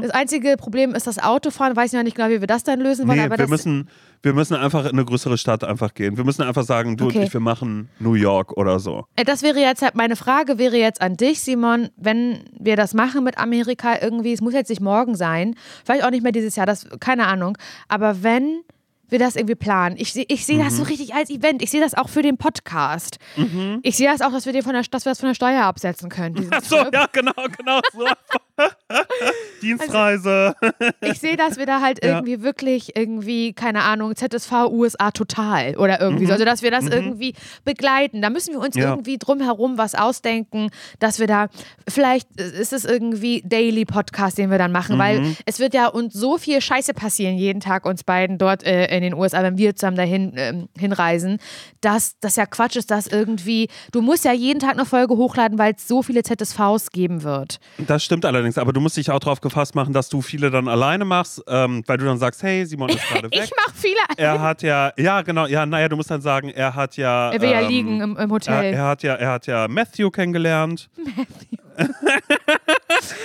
Das 0.00 0.10
einzige 0.10 0.56
Problem 0.56 0.94
ist 0.94 1.06
das 1.06 1.18
Autofahren. 1.18 1.76
Weiß 1.76 1.92
ich 1.92 1.96
noch 1.96 2.04
nicht 2.04 2.16
genau, 2.16 2.28
wie 2.30 2.40
wir 2.40 2.46
das 2.48 2.64
dann 2.64 2.80
lösen 2.80 3.06
wollen. 3.06 3.18
Nee, 3.18 3.24
aber 3.26 3.34
wir 3.34 3.44
das, 3.44 3.50
müssen, 3.50 3.88
wir 4.22 4.32
müssen 4.34 4.54
einfach 4.54 4.84
in 4.84 4.90
eine 4.92 5.04
größere 5.04 5.38
Stadt 5.38 5.64
einfach 5.64 5.94
gehen. 5.94 6.16
Wir 6.16 6.24
müssen 6.24 6.42
einfach 6.42 6.64
sagen, 6.64 6.96
du 6.96 7.06
Okay. 7.06 7.18
und 7.18 7.24
ich, 7.24 7.32
wir 7.32 7.40
machen 7.40 7.88
New 7.98 8.14
York 8.14 8.52
oder 8.52 8.78
so. 8.78 9.06
Äh, 9.16 9.24
Das 9.24 9.42
wäre 9.42 9.58
jetzt 9.60 9.82
halt 9.82 9.94
meine 9.94 10.16
Frage, 10.16 10.58
wäre 10.58 10.76
jetzt 10.76 11.00
an 11.00 11.16
dich, 11.16 11.40
Simon, 11.40 11.88
wenn 11.96 12.44
wir 12.58 12.76
das 12.76 12.92
machen 12.94 13.24
mit 13.24 13.38
Amerika 13.38 14.00
irgendwie, 14.00 14.32
es 14.32 14.40
muss 14.40 14.52
jetzt 14.54 14.68
nicht 14.68 14.80
morgen 14.82 15.14
sein, 15.14 15.54
vielleicht 15.84 16.04
auch 16.04 16.10
nicht 16.10 16.22
mehr 16.22 16.32
dieses 16.32 16.56
Jahr, 16.56 16.66
das, 16.66 16.86
keine 17.00 17.26
Ahnung, 17.26 17.56
aber 17.88 18.22
wenn 18.22 18.60
wir 19.08 19.18
das 19.18 19.34
irgendwie 19.34 19.56
planen, 19.56 19.96
ich, 19.98 20.12
seh- 20.12 20.26
ich 20.28 20.46
sehe 20.46 20.58
das 20.62 20.74
Mhm. 20.74 20.76
so 20.76 20.82
richtig 20.84 21.14
als 21.14 21.30
Event, 21.30 21.62
ich 21.62 21.70
sehe 21.72 21.80
das 21.80 21.94
auch 21.94 22.08
für 22.08 22.22
den 22.22 22.36
Podcast. 22.36 23.18
Ich 23.82 23.96
sehe 23.96 24.08
das 24.08 24.20
auch, 24.20 24.30
dass 24.30 24.46
wir, 24.46 24.52
den 24.52 24.62
von 24.62 24.72
der, 24.72 24.82
dass 24.82 25.04
wir 25.04 25.10
das 25.10 25.18
von 25.18 25.28
der 25.30 25.34
Steuer 25.34 25.64
absetzen 25.64 26.08
können. 26.10 26.46
Ach 26.52 26.62
so, 26.62 26.76
Trip. 26.76 26.94
ja, 26.94 27.06
genau, 27.12 27.32
genau. 27.58 27.80
So. 27.92 28.04
Dienstreise. 29.62 30.54
Ich 31.02 31.18
sehe, 31.20 31.36
dass 31.36 31.58
wir 31.58 31.66
da 31.66 31.80
halt 31.80 32.02
Ja. 32.04 32.16
irgendwie 32.16 32.42
wirklich 32.42 32.96
irgendwie, 32.96 33.52
keine 33.52 33.82
Ahnung, 33.82 34.14
ZSV 34.16 34.68
USA 34.70 35.10
total 35.10 35.76
oder 35.76 36.00
irgendwie 36.00 36.26
so. 36.26 36.32
Also, 36.32 36.44
dass 36.44 36.62
wir 36.62 36.70
das 36.70 36.86
irgendwie 36.86 37.34
begleiten. 37.64 38.22
Da 38.22 38.30
müssen 38.30 38.54
wir 38.54 38.60
uns 38.60 38.74
Mhm. 38.74 38.82
Ja. 38.82 38.90
irgendwie 38.90 39.18
drumherum 39.18 39.76
was 39.78 39.94
ausdenken, 39.94 40.70
dass 40.98 41.18
wir 41.18 41.26
da, 41.26 41.48
vielleicht 41.88 42.28
ist 42.40 42.72
es 42.72 42.84
irgendwie 42.84 43.42
Daily 43.44 43.84
Podcast, 43.84 44.38
den 44.38 44.50
wir 44.50 44.58
dann 44.58 44.72
machen, 44.72 44.96
Mhm. 44.96 45.00
weil 45.00 45.36
es 45.46 45.58
wird 45.58 45.74
ja 45.74 45.88
uns 45.88 46.14
so 46.14 46.38
viel 46.38 46.60
Scheiße 46.60 46.94
passieren, 46.94 47.36
jeden 47.36 47.60
Tag 47.60 47.84
uns 47.86 48.04
beiden 48.04 48.38
dort 48.38 48.62
äh, 48.64 48.86
in 48.96 49.02
den 49.02 49.14
USA, 49.14 49.42
wenn 49.42 49.58
wir 49.58 49.76
zusammen 49.76 49.96
dahin 49.96 50.32
ähm, 50.36 50.68
hinreisen, 50.78 51.38
dass 51.80 52.18
das 52.20 52.36
ja 52.36 52.46
Quatsch 52.46 52.76
ist, 52.76 52.90
dass 52.90 53.06
irgendwie, 53.06 53.68
du 53.92 54.00
musst 54.00 54.24
ja 54.24 54.32
jeden 54.32 54.60
Tag 54.60 54.72
eine 54.72 54.86
Folge 54.86 55.16
hochladen, 55.16 55.58
weil 55.58 55.74
es 55.76 55.86
so 55.86 56.02
viele 56.02 56.22
ZSVs 56.22 56.90
geben 56.90 57.22
wird. 57.22 57.60
Das 57.78 58.02
stimmt 58.04 58.24
allerdings, 58.24 58.49
aber 58.58 58.72
du 58.72 58.80
musst 58.80 58.96
dich 58.96 59.10
auch 59.10 59.18
darauf 59.18 59.40
gefasst 59.40 59.74
machen, 59.74 59.92
dass 59.92 60.08
du 60.08 60.22
viele 60.22 60.50
dann 60.50 60.68
alleine 60.68 61.04
machst, 61.04 61.42
ähm, 61.46 61.82
weil 61.86 61.98
du 61.98 62.04
dann 62.04 62.18
sagst, 62.18 62.42
hey, 62.42 62.64
Simon 62.66 62.90
ist 62.90 63.06
gerade 63.08 63.24
weg. 63.30 63.40
Ich 63.44 63.50
mache 63.56 63.74
viele. 63.74 64.00
Er 64.16 64.40
hat 64.40 64.62
ja, 64.62 64.92
ja 64.96 65.22
genau, 65.22 65.46
ja, 65.46 65.66
naja, 65.66 65.88
du 65.88 65.96
musst 65.96 66.10
dann 66.10 66.20
sagen, 66.20 66.50
er 66.50 66.74
hat 66.74 66.96
ja. 66.96 67.30
er 67.30 67.40
will 67.40 67.50
ja 67.50 67.60
ähm, 67.60 67.68
liegen 67.68 68.00
im, 68.00 68.16
im 68.16 68.18
Er, 68.18 68.28
Hotel. 68.28 68.74
er 68.74 68.84
hat 68.84 69.02
ja, 69.02 69.14
er 69.14 69.30
hat 69.30 69.46
ja 69.46 69.68
Matthew 69.68 70.10
kennengelernt. 70.10 70.90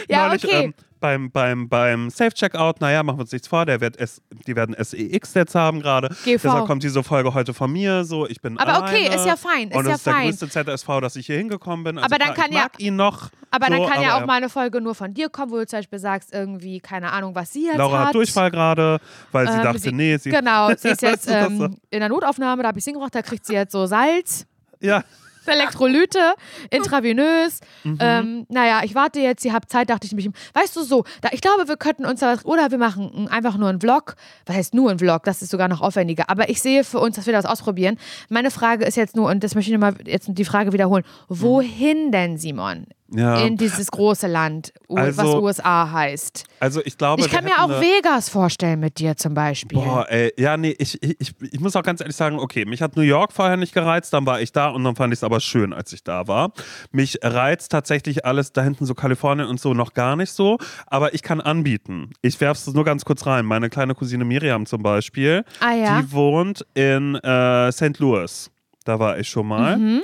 ja, 0.07 0.27
Neulich, 0.27 0.45
okay. 0.45 0.63
ähm, 0.65 0.73
beim, 1.05 1.29
beim, 1.31 1.69
beim 1.69 2.09
Safe-Checkout, 2.09 2.81
naja, 2.81 3.03
machen 3.03 3.17
wir 3.19 3.21
uns 3.21 3.31
nichts 3.31 3.47
vor, 3.47 3.65
der 3.65 3.79
wird 3.79 3.97
S, 3.99 4.21
die 4.47 4.55
werden 4.55 4.75
SEX 4.77 5.33
jetzt 5.35 5.53
haben 5.53 5.81
gerade. 5.81 6.09
Deshalb 6.25 6.65
kommt 6.65 6.81
diese 6.83 7.03
Folge 7.03 7.33
heute 7.33 7.53
von 7.53 7.71
mir, 7.71 8.03
so, 8.03 8.27
ich 8.27 8.41
bin 8.41 8.57
Aber 8.57 8.83
alleine. 8.83 8.97
okay, 8.97 9.15
ist 9.15 9.25
ja 9.25 9.35
fein, 9.35 9.69
ist 9.69 9.77
und 9.77 9.85
ja 9.85 9.91
das 9.91 9.97
ist 9.97 10.07
der 10.07 10.13
größte 10.13 10.49
ZSV, 10.49 10.87
dass 11.01 11.15
ich 11.15 11.27
hier 11.27 11.37
hingekommen 11.37 11.83
bin. 11.83 11.97
Also 11.99 12.05
Aber 12.07 12.17
dann 12.17 12.33
klar, 12.33 12.45
kann 12.45 12.51
ich 12.51 12.57
ja- 12.57 12.63
mag 12.63 12.79
ihn 12.79 12.95
noch. 12.95 13.29
Aber 13.51 13.67
dann 13.67 13.77
so, 13.83 13.87
kann 13.87 14.01
ja 14.01 14.17
auch 14.17 14.25
mal 14.25 14.33
eine 14.37 14.49
Folge 14.49 14.81
nur 14.81 14.95
von 14.95 15.13
dir 15.13 15.29
kommen, 15.29 15.51
wo 15.51 15.57
du 15.57 15.65
zum 15.67 15.79
Beispiel 15.79 15.99
sagst, 15.99 16.33
irgendwie, 16.33 16.79
keine 16.79 17.11
Ahnung, 17.13 17.35
was 17.35 17.53
sie 17.53 17.67
jetzt 17.67 17.77
Laura 17.77 17.99
hat. 17.99 18.07
hat 18.07 18.15
Durchfall 18.15 18.49
gerade, 18.51 18.99
weil 19.31 19.47
sie 19.47 19.53
Ähm, 19.57 19.63
dachte, 19.63 19.79
sie- 19.79 19.91
nee, 19.93 20.17
sie. 20.17 20.29
Genau, 20.31 20.69
sie 20.75 20.89
ist 20.89 21.01
jetzt 21.03 21.29
ähm, 21.29 21.77
in 21.91 21.99
der 21.99 22.09
Notaufnahme, 22.09 22.63
da 22.63 22.69
habe 22.69 22.79
ich 22.79 22.83
sie 22.83 22.91
gemacht, 22.93 23.13
da 23.15 23.21
kriegt 23.21 23.45
sie 23.45 23.53
jetzt 23.53 23.71
so 23.71 23.85
Salz, 23.85 24.45
Ja, 24.81 25.03
Elektrolyte, 25.51 26.33
intravenös. 26.69 27.59
Mhm. 27.83 27.97
Ähm, 27.99 28.45
naja, 28.49 28.81
ich 28.83 28.95
warte 28.95 29.19
jetzt, 29.19 29.45
ihr 29.45 29.53
habt 29.53 29.69
Zeit, 29.71 29.89
dachte 29.89 30.07
ich 30.07 30.13
mich, 30.13 30.29
weißt 30.53 30.75
du 30.75 30.83
so, 30.83 31.03
da, 31.21 31.29
ich 31.31 31.41
glaube, 31.41 31.67
wir 31.67 31.77
könnten 31.77 32.05
uns 32.05 32.19
da 32.19 32.33
was, 32.33 32.45
oder 32.45 32.71
wir 32.71 32.77
machen 32.77 33.27
einfach 33.29 33.57
nur 33.57 33.69
einen 33.69 33.79
Vlog. 33.79 34.15
Was 34.45 34.55
heißt 34.55 34.73
nur 34.73 34.91
ein 34.91 34.99
Vlog? 34.99 35.23
Das 35.23 35.41
ist 35.41 35.49
sogar 35.49 35.67
noch 35.67 35.81
aufwendiger. 35.81 36.29
Aber 36.29 36.49
ich 36.49 36.61
sehe 36.61 36.83
für 36.83 36.99
uns, 36.99 37.15
dass 37.15 37.25
wir 37.25 37.33
das 37.33 37.45
ausprobieren. 37.45 37.97
Meine 38.29 38.51
Frage 38.51 38.85
ist 38.85 38.97
jetzt 38.97 39.15
nur, 39.15 39.29
und 39.29 39.43
das 39.43 39.55
möchte 39.55 39.71
ich 39.71 39.77
nochmal 39.77 39.95
jetzt 40.05 40.29
die 40.29 40.45
Frage 40.45 40.73
wiederholen, 40.73 41.03
wohin 41.27 42.11
denn, 42.11 42.37
Simon? 42.37 42.87
Ja. 43.11 43.45
In 43.45 43.55
dieses 43.57 43.91
große 43.91 44.27
Land, 44.27 44.73
U- 44.89 44.95
was 44.97 45.19
Also, 45.19 45.41
USA 45.41 45.91
heißt. 45.91 46.43
Also 46.59 46.81
ich 46.83 46.97
glaube, 46.97 47.21
Ich 47.21 47.29
kann 47.29 47.43
mir 47.43 47.59
auch 47.63 47.69
Vegas 47.81 48.29
vorstellen 48.29 48.79
mit 48.79 48.97
dir 48.99 49.15
zum 49.15 49.33
Beispiel. 49.33 49.77
Boah, 49.77 50.05
ey, 50.09 50.33
ja, 50.37 50.57
nee, 50.57 50.75
ich, 50.79 51.01
ich, 51.03 51.15
ich, 51.19 51.33
ich 51.51 51.59
muss 51.59 51.75
auch 51.75 51.83
ganz 51.83 52.01
ehrlich 52.01 52.15
sagen, 52.15 52.39
okay, 52.39 52.65
mich 52.65 52.81
hat 52.81 52.95
New 52.95 53.03
York 53.03 53.31
vorher 53.33 53.57
nicht 53.57 53.73
gereizt, 53.73 54.11
dann 54.13 54.25
war 54.25 54.41
ich 54.41 54.51
da 54.51 54.69
und 54.69 54.83
dann 54.83 54.95
fand 54.95 55.13
ich 55.13 55.19
es 55.19 55.23
aber 55.23 55.39
schön, 55.39 55.71
als 55.73 55.93
ich 55.93 56.03
da 56.03 56.27
war. 56.27 56.51
Mich 56.91 57.19
reizt 57.21 57.71
tatsächlich 57.71 58.25
alles 58.25 58.53
da 58.53 58.63
hinten 58.63 58.85
so 58.85 58.95
Kalifornien 58.95 59.47
und 59.47 59.59
so 59.59 59.73
noch 59.73 59.93
gar 59.93 60.15
nicht 60.15 60.31
so, 60.31 60.57
aber 60.87 61.13
ich 61.13 61.21
kann 61.21 61.41
anbieten. 61.41 62.09
Ich 62.21 62.41
werfe 62.41 62.59
es 62.69 62.73
nur 62.73 62.85
ganz 62.85 63.05
kurz 63.05 63.25
rein. 63.27 63.45
Meine 63.45 63.69
kleine 63.69 63.93
Cousine 63.95 64.25
Miriam 64.25 64.65
zum 64.65 64.81
Beispiel, 64.81 65.43
Ah 65.59 65.73
ja. 65.73 66.01
die 66.01 66.11
wohnt 66.11 66.65
in 66.73 67.15
äh, 67.15 67.71
St. 67.71 67.99
Louis. 67.99 68.49
Da 68.83 68.99
war 68.99 69.17
ich 69.19 69.27
schon 69.29 69.47
mal. 69.47 69.77
Mhm. 69.77 70.01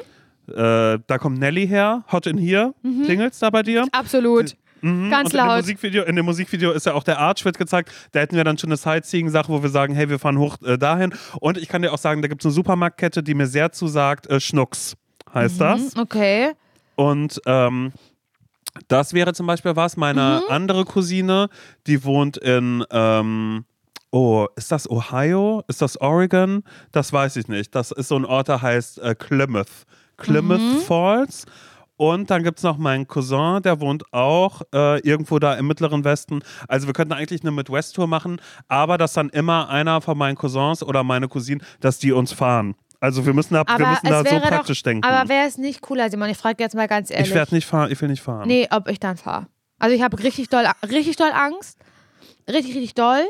Äh, 0.52 1.00
da 1.08 1.18
kommt 1.18 1.40
Nelly 1.40 1.68
her, 1.68 2.04
Hot 2.12 2.28
in 2.28 2.38
Here. 2.38 2.74
Klingelt's 2.82 3.40
da 3.40 3.50
bei 3.50 3.64
dir? 3.64 3.86
Absolut. 3.92 4.56
Mhm. 4.82 5.10
Ganz 5.12 5.30
und 5.30 5.36
in 5.36 5.40
dem, 5.40 5.48
laut. 5.48 5.58
Musikvideo, 5.62 6.04
in 6.06 6.16
dem 6.16 6.26
Musikvideo 6.26 6.72
ist 6.72 6.86
ja 6.88 6.94
auch 6.94 7.04
der 7.04 7.20
Arch 7.20 7.46
wird 7.46 7.58
gezeigt. 7.58 7.92
Da 8.14 8.20
hätten 8.20 8.36
wir 8.36 8.44
dann 8.44 8.58
schon 8.58 8.70
eine 8.70 8.78
Sightseeing-Sache, 8.78 9.50
wo 9.50 9.62
wir 9.62 9.70
sagen, 9.70 9.94
hey, 9.94 10.10
wir 10.10 10.18
fahren 10.20 10.40
hoch 10.40 10.58
äh, 10.64 10.78
dahin. 10.78 11.14
Und 11.40 11.58
ich 11.58 11.68
kann 11.70 11.82
dir 11.84 11.94
auch 11.94 12.00
sagen, 12.00 12.22
da 12.24 12.28
gibt 12.28 12.42
es 12.42 12.46
eine 12.48 12.54
Supermarktkette, 12.54 13.22
die 13.22 13.34
mir 13.36 13.46
sehr 13.48 13.72
zusagt. 13.72 14.28
Äh, 14.28 14.40
Schnucks 14.40 14.96
heißt 15.34 15.62
das. 15.62 15.96
Mhm, 15.96 16.02
Okay. 16.02 16.52
Und 16.96 17.40
ähm, 17.46 17.92
das 18.88 19.14
wäre 19.14 19.34
zum 19.34 19.48
Beispiel 19.48 19.76
was. 19.76 19.98
Meine 19.98 20.42
Mhm. 20.48 20.52
andere 20.54 20.86
Cousine, 20.86 21.50
die 21.88 22.04
wohnt 22.04 22.38
in. 22.38 22.84
Ähm, 22.92 23.66
Oh, 24.14 24.48
ist 24.58 24.74
das 24.74 24.90
Ohio? 24.92 25.64
Ist 25.70 25.82
das 25.82 25.96
Oregon? 26.02 26.64
Das 26.92 27.14
weiß 27.14 27.38
ich 27.38 27.48
nicht. 27.48 27.74
Das 27.74 27.92
ist 27.92 28.10
so 28.10 28.18
ein 28.18 28.26
Ort, 28.26 28.50
der 28.50 28.62
heißt 28.62 29.00
äh, 29.00 29.16
Plymouth. 29.16 29.70
Plymouth 30.22 30.60
Mhm. 30.60 30.82
Falls. 30.88 31.46
Und 31.98 32.32
dann 32.32 32.42
gibt 32.44 32.58
es 32.58 32.64
noch 32.64 32.78
meinen 32.78 33.08
Cousin, 33.08 33.62
der 33.62 33.80
wohnt 33.80 34.12
auch 34.12 34.64
äh, 34.74 35.00
irgendwo 35.08 35.38
da 35.38 35.54
im 35.54 35.68
Mittleren 35.68 36.04
Westen. 36.04 36.42
Also 36.68 36.88
wir 36.88 36.94
könnten 36.94 37.14
eigentlich 37.14 37.42
eine 37.42 37.52
Midwest-Tour 37.52 38.08
machen, 38.08 38.42
aber 38.68 38.98
dass 38.98 39.14
dann 39.14 39.30
immer 39.30 39.70
einer 39.70 40.02
von 40.02 40.18
meinen 40.18 40.36
Cousins 40.36 40.82
oder 40.82 41.04
meine 41.04 41.28
Cousinen, 41.28 41.62
dass 41.80 42.00
die 42.00 42.12
uns 42.12 42.34
fahren. 42.34 42.74
Also 43.00 43.26
wir 43.26 43.34
müssen 43.34 43.54
da, 43.54 43.64
wir 43.68 43.88
müssen 43.88 44.08
da 44.08 44.24
so 44.24 44.40
praktisch 44.40 44.82
doch, 44.82 44.90
denken. 44.90 45.04
Aber 45.04 45.30
wäre 45.30 45.48
es 45.48 45.60
nicht 45.60 45.82
cooler, 45.82 46.10
Simon? 46.10 46.30
Ich 46.30 46.38
frage 46.38 46.64
jetzt 46.64 46.76
mal 46.76 46.88
ganz 46.88 47.12
ehrlich. 47.12 47.30
ich 47.30 47.36
werde 47.36 47.54
nicht 47.54 47.66
fahren, 47.68 47.92
ich 47.92 48.02
will 48.02 48.10
nicht 48.10 48.22
fahren. 48.22 48.48
Nee, 48.48 48.68
ob 48.72 48.88
ich 48.88 49.00
dann 49.00 49.18
fahre. 49.18 49.48
Also 49.78 49.96
ich 49.96 50.02
habe 50.02 50.18
richtig 50.24 50.50
doll, 50.50 50.66
richtig 50.84 51.18
doll 51.18 51.32
Angst. 51.32 51.78
Richtig, 52.48 52.74
richtig 52.76 52.96
doll. 52.96 53.28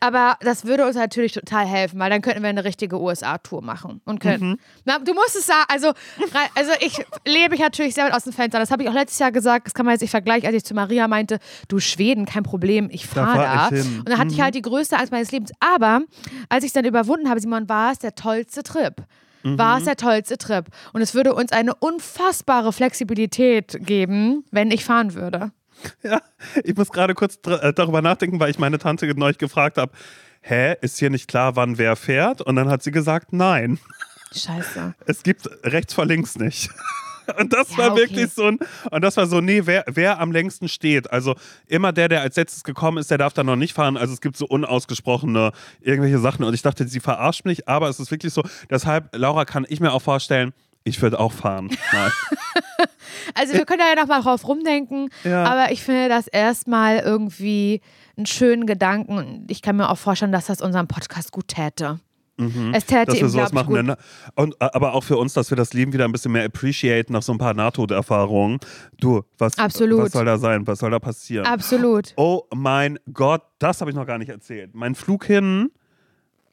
Aber 0.00 0.36
das 0.40 0.66
würde 0.66 0.86
uns 0.86 0.94
natürlich 0.94 1.32
total 1.32 1.64
helfen, 1.64 1.98
weil 1.98 2.10
dann 2.10 2.20
könnten 2.20 2.42
wir 2.42 2.50
eine 2.50 2.64
richtige 2.64 3.00
USA-Tour 3.00 3.62
machen 3.62 4.02
und 4.04 4.20
können. 4.20 4.50
Mhm. 4.50 4.58
Na, 4.84 4.98
du 4.98 5.14
musst 5.14 5.36
es 5.36 5.46
sagen, 5.46 5.64
also, 5.68 5.92
also 6.54 6.72
ich 6.80 7.04
lebe 7.26 7.54
ich 7.54 7.60
natürlich 7.60 7.94
sehr 7.94 8.04
weit 8.04 8.12
aus 8.12 8.24
dem 8.24 8.32
Fenster. 8.34 8.58
Das 8.58 8.70
habe 8.70 8.82
ich 8.82 8.88
auch 8.90 8.94
letztes 8.94 9.18
Jahr 9.18 9.32
gesagt. 9.32 9.66
Das 9.66 9.74
kann 9.74 9.86
man 9.86 9.92
jetzt 9.94 10.02
nicht 10.02 10.10
vergleichen, 10.10 10.46
als 10.46 10.54
ich 10.54 10.64
zu 10.64 10.74
Maria 10.74 11.08
meinte, 11.08 11.38
du 11.68 11.80
Schweden, 11.80 12.26
kein 12.26 12.42
Problem, 12.42 12.88
ich 12.92 13.08
Da 13.08 13.24
fahre 13.24 13.36
fahr 13.36 13.70
da. 13.70 13.76
ich. 13.76 13.86
Und 13.98 14.08
dann 14.08 14.18
hatte 14.18 14.32
ich 14.32 14.40
halt 14.40 14.54
die 14.54 14.62
größte 14.62 14.98
Angst 14.98 15.12
meines 15.12 15.32
Lebens. 15.32 15.52
Aber 15.60 16.02
als 16.50 16.62
ich 16.64 16.68
es 16.68 16.74
dann 16.74 16.84
überwunden 16.84 17.30
habe, 17.30 17.40
Simon, 17.40 17.68
war 17.68 17.92
es 17.92 17.98
der 17.98 18.14
tollste 18.14 18.62
Trip. 18.62 19.02
War 19.42 19.78
es 19.78 19.84
der 19.84 19.96
tollste 19.96 20.38
Trip. 20.38 20.66
Und 20.92 21.02
es 21.02 21.14
würde 21.14 21.32
uns 21.32 21.52
eine 21.52 21.74
unfassbare 21.76 22.72
Flexibilität 22.72 23.78
geben, 23.80 24.44
wenn 24.50 24.72
ich 24.72 24.84
fahren 24.84 25.14
würde. 25.14 25.52
Ja, 26.02 26.20
ich 26.64 26.74
muss 26.76 26.90
gerade 26.90 27.14
kurz 27.14 27.38
äh, 27.46 27.72
darüber 27.72 28.02
nachdenken, 28.02 28.40
weil 28.40 28.50
ich 28.50 28.58
meine 28.58 28.78
Tante 28.78 29.06
neulich 29.16 29.38
gefragt 29.38 29.76
habe, 29.78 29.92
hä, 30.40 30.74
ist 30.80 30.98
hier 30.98 31.10
nicht 31.10 31.28
klar, 31.28 31.56
wann 31.56 31.78
wer 31.78 31.96
fährt? 31.96 32.40
Und 32.42 32.56
dann 32.56 32.68
hat 32.68 32.82
sie 32.82 32.90
gesagt, 32.92 33.32
nein, 33.32 33.78
Scheiße. 34.34 34.94
es 35.06 35.22
gibt 35.22 35.48
rechts 35.64 35.94
vor 35.94 36.06
links 36.06 36.36
nicht. 36.36 36.70
Und 37.40 37.52
das 37.52 37.72
Ja, 37.72 37.78
war 37.78 37.92
okay. 37.92 38.02
wirklich 38.02 38.32
so 38.32 38.44
ein, 38.46 38.58
und 38.92 39.02
das 39.02 39.16
war 39.16 39.26
so, 39.26 39.40
nee, 39.40 39.62
wer, 39.64 39.82
wer 39.88 40.20
am 40.20 40.30
längsten 40.30 40.68
steht. 40.68 41.10
Also 41.10 41.34
immer 41.66 41.92
der, 41.92 42.08
der 42.08 42.20
als 42.20 42.36
letztes 42.36 42.62
gekommen 42.62 42.98
ist, 42.98 43.10
der 43.10 43.18
darf 43.18 43.32
da 43.32 43.42
noch 43.42 43.56
nicht 43.56 43.72
fahren. 43.74 43.96
Also 43.96 44.12
es 44.14 44.20
gibt 44.20 44.36
so 44.36 44.46
unausgesprochene 44.46 45.50
irgendwelche 45.80 46.20
Sachen. 46.20 46.44
Und 46.44 46.54
ich 46.54 46.62
dachte, 46.62 46.86
sie 46.86 47.00
verarscht 47.00 47.44
mich, 47.44 47.66
aber 47.66 47.88
es 47.88 47.98
ist 47.98 48.12
wirklich 48.12 48.32
so. 48.32 48.44
Deshalb, 48.70 49.08
Laura, 49.12 49.44
kann 49.44 49.66
ich 49.68 49.80
mir 49.80 49.92
auch 49.92 50.02
vorstellen, 50.02 50.52
ich 50.86 51.02
würde 51.02 51.18
auch 51.20 51.32
fahren. 51.32 51.70
Also 53.34 53.54
wir 53.54 53.64
können 53.66 53.80
da 53.80 53.88
ja 53.88 54.00
nochmal 54.00 54.22
drauf 54.22 54.46
rumdenken, 54.46 55.08
Ja. 55.24 55.44
aber 55.44 55.72
ich 55.72 55.82
finde 55.82 56.08
das 56.08 56.26
erstmal 56.26 56.98
irgendwie 56.98 57.80
einen 58.16 58.26
schönen 58.26 58.66
Gedanken 58.66 59.18
und 59.18 59.50
ich 59.50 59.62
kann 59.62 59.76
mir 59.76 59.90
auch 59.90 59.98
vorstellen, 59.98 60.32
dass 60.32 60.46
das 60.46 60.60
unserem 60.60 60.86
Podcast 60.86 61.32
gut 61.32 61.48
täte. 61.48 62.00
Es 62.72 62.84
täte 62.84 63.00
Mhm. 63.00 63.06
dass 63.06 63.20
wir 63.20 63.28
sowas 63.30 63.52
machen. 63.52 63.74
gut. 63.74 63.84
Ne? 63.84 63.96
Und, 64.34 64.54
äh, 64.60 64.68
aber 64.72 64.92
auch 64.92 65.02
für 65.04 65.16
uns, 65.16 65.32
dass 65.32 65.50
wir 65.50 65.56
das 65.56 65.72
Leben 65.72 65.92
wieder 65.94 66.04
ein 66.04 66.12
bisschen 66.12 66.32
mehr 66.32 66.44
appreciaten 66.44 67.12
nach 67.14 67.22
so 67.22 67.32
ein 67.32 67.38
paar 67.38 67.54
Nahtoderfahrungen. 67.54 68.58
Du, 69.00 69.22
was, 69.38 69.56
Absolut. 69.58 70.00
was 70.02 70.12
soll 70.12 70.26
da 70.26 70.36
sein? 70.38 70.66
Was 70.66 70.80
soll 70.80 70.90
da 70.90 70.98
passieren? 70.98 71.46
Absolut. 71.46 72.12
Oh 72.16 72.42
mein 72.54 72.98
Gott, 73.12 73.42
das 73.58 73.80
habe 73.80 73.90
ich 73.90 73.96
noch 73.96 74.06
gar 74.06 74.18
nicht 74.18 74.28
erzählt. 74.28 74.74
Mein 74.74 74.94
Flug 74.94 75.24
hin, 75.24 75.70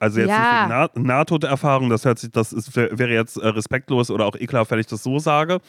also 0.03 0.19
jetzt 0.19 0.29
Ja. 0.29 0.67
nicht 0.67 0.95
wegen 0.95 1.07
Na 1.07 1.15
Nahtoderfahrung, 1.17 1.89
das 1.89 2.05
hört 2.05 2.19
sich, 2.19 2.31
das 2.31 2.53
ist, 2.53 2.75
wär- 2.75 2.97
wäre 2.99 3.11
jetzt 3.11 3.37
äh, 3.37 3.47
respektlos 3.47 4.11
oder 4.11 4.25
auch 4.25 4.35
ekelhaft, 4.35 4.69
wenn 4.71 4.79
ich 4.79 4.87
das 4.87 5.01
so 5.03 5.17
sage. 5.19 5.59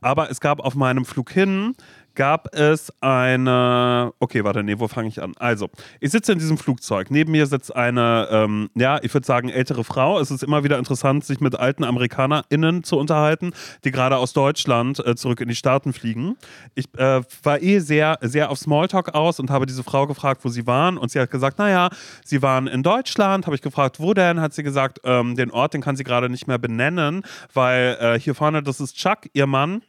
Aber 0.00 0.30
es 0.30 0.40
gab 0.40 0.60
auf 0.60 0.74
meinem 0.74 1.04
Flug 1.04 1.30
hin, 1.30 1.74
gab 2.14 2.54
es 2.54 2.92
eine, 3.00 4.12
okay, 4.18 4.44
warte, 4.44 4.62
nee, 4.62 4.78
wo 4.78 4.88
fange 4.88 5.08
ich 5.08 5.22
an? 5.22 5.32
Also, 5.38 5.68
ich 6.00 6.10
sitze 6.10 6.32
in 6.32 6.38
diesem 6.38 6.58
Flugzeug. 6.58 7.10
Neben 7.10 7.32
mir 7.32 7.46
sitzt 7.46 7.74
eine, 7.74 8.28
ähm, 8.30 8.70
ja, 8.74 8.98
ich 9.02 9.12
würde 9.14 9.26
sagen, 9.26 9.48
ältere 9.48 9.84
Frau. 9.84 10.18
Es 10.20 10.30
ist 10.30 10.42
immer 10.42 10.64
wieder 10.64 10.78
interessant, 10.78 11.24
sich 11.24 11.40
mit 11.40 11.58
alten 11.58 11.84
AmerikanerInnen 11.84 12.84
zu 12.84 12.98
unterhalten, 12.98 13.52
die 13.84 13.90
gerade 13.90 14.16
aus 14.16 14.32
Deutschland 14.32 15.04
äh, 15.04 15.16
zurück 15.16 15.40
in 15.40 15.48
die 15.48 15.54
Staaten 15.54 15.92
fliegen. 15.92 16.36
Ich 16.74 16.86
äh, 16.96 17.22
war 17.42 17.62
eh 17.62 17.78
sehr, 17.78 18.18
sehr 18.20 18.50
auf 18.50 18.58
Smalltalk 18.58 19.14
aus 19.14 19.40
und 19.40 19.50
habe 19.50 19.66
diese 19.66 19.82
Frau 19.82 20.06
gefragt, 20.06 20.44
wo 20.44 20.48
sie 20.48 20.66
waren. 20.66 20.98
Und 20.98 21.10
sie 21.10 21.20
hat 21.20 21.30
gesagt, 21.30 21.58
naja, 21.58 21.90
sie 22.24 22.42
waren 22.42 22.66
in 22.66 22.82
Deutschland. 22.82 23.46
Habe 23.46 23.56
ich 23.56 23.62
gefragt, 23.62 24.00
wo 24.00 24.14
denn? 24.14 24.40
Hat 24.40 24.54
sie 24.54 24.62
gesagt, 24.62 25.00
ähm, 25.04 25.36
den 25.36 25.50
Ort, 25.50 25.74
den 25.74 25.80
kann 25.80 25.96
sie 25.96 26.04
gerade 26.04 26.28
nicht 26.28 26.46
mehr 26.46 26.58
benennen, 26.58 27.22
weil 27.54 27.96
äh, 28.00 28.18
hier 28.18 28.34
vorne, 28.34 28.62
das 28.62 28.80
ist 28.80 28.96
Chuck, 28.96 29.20
ihr 29.32 29.46
Mann. 29.46 29.82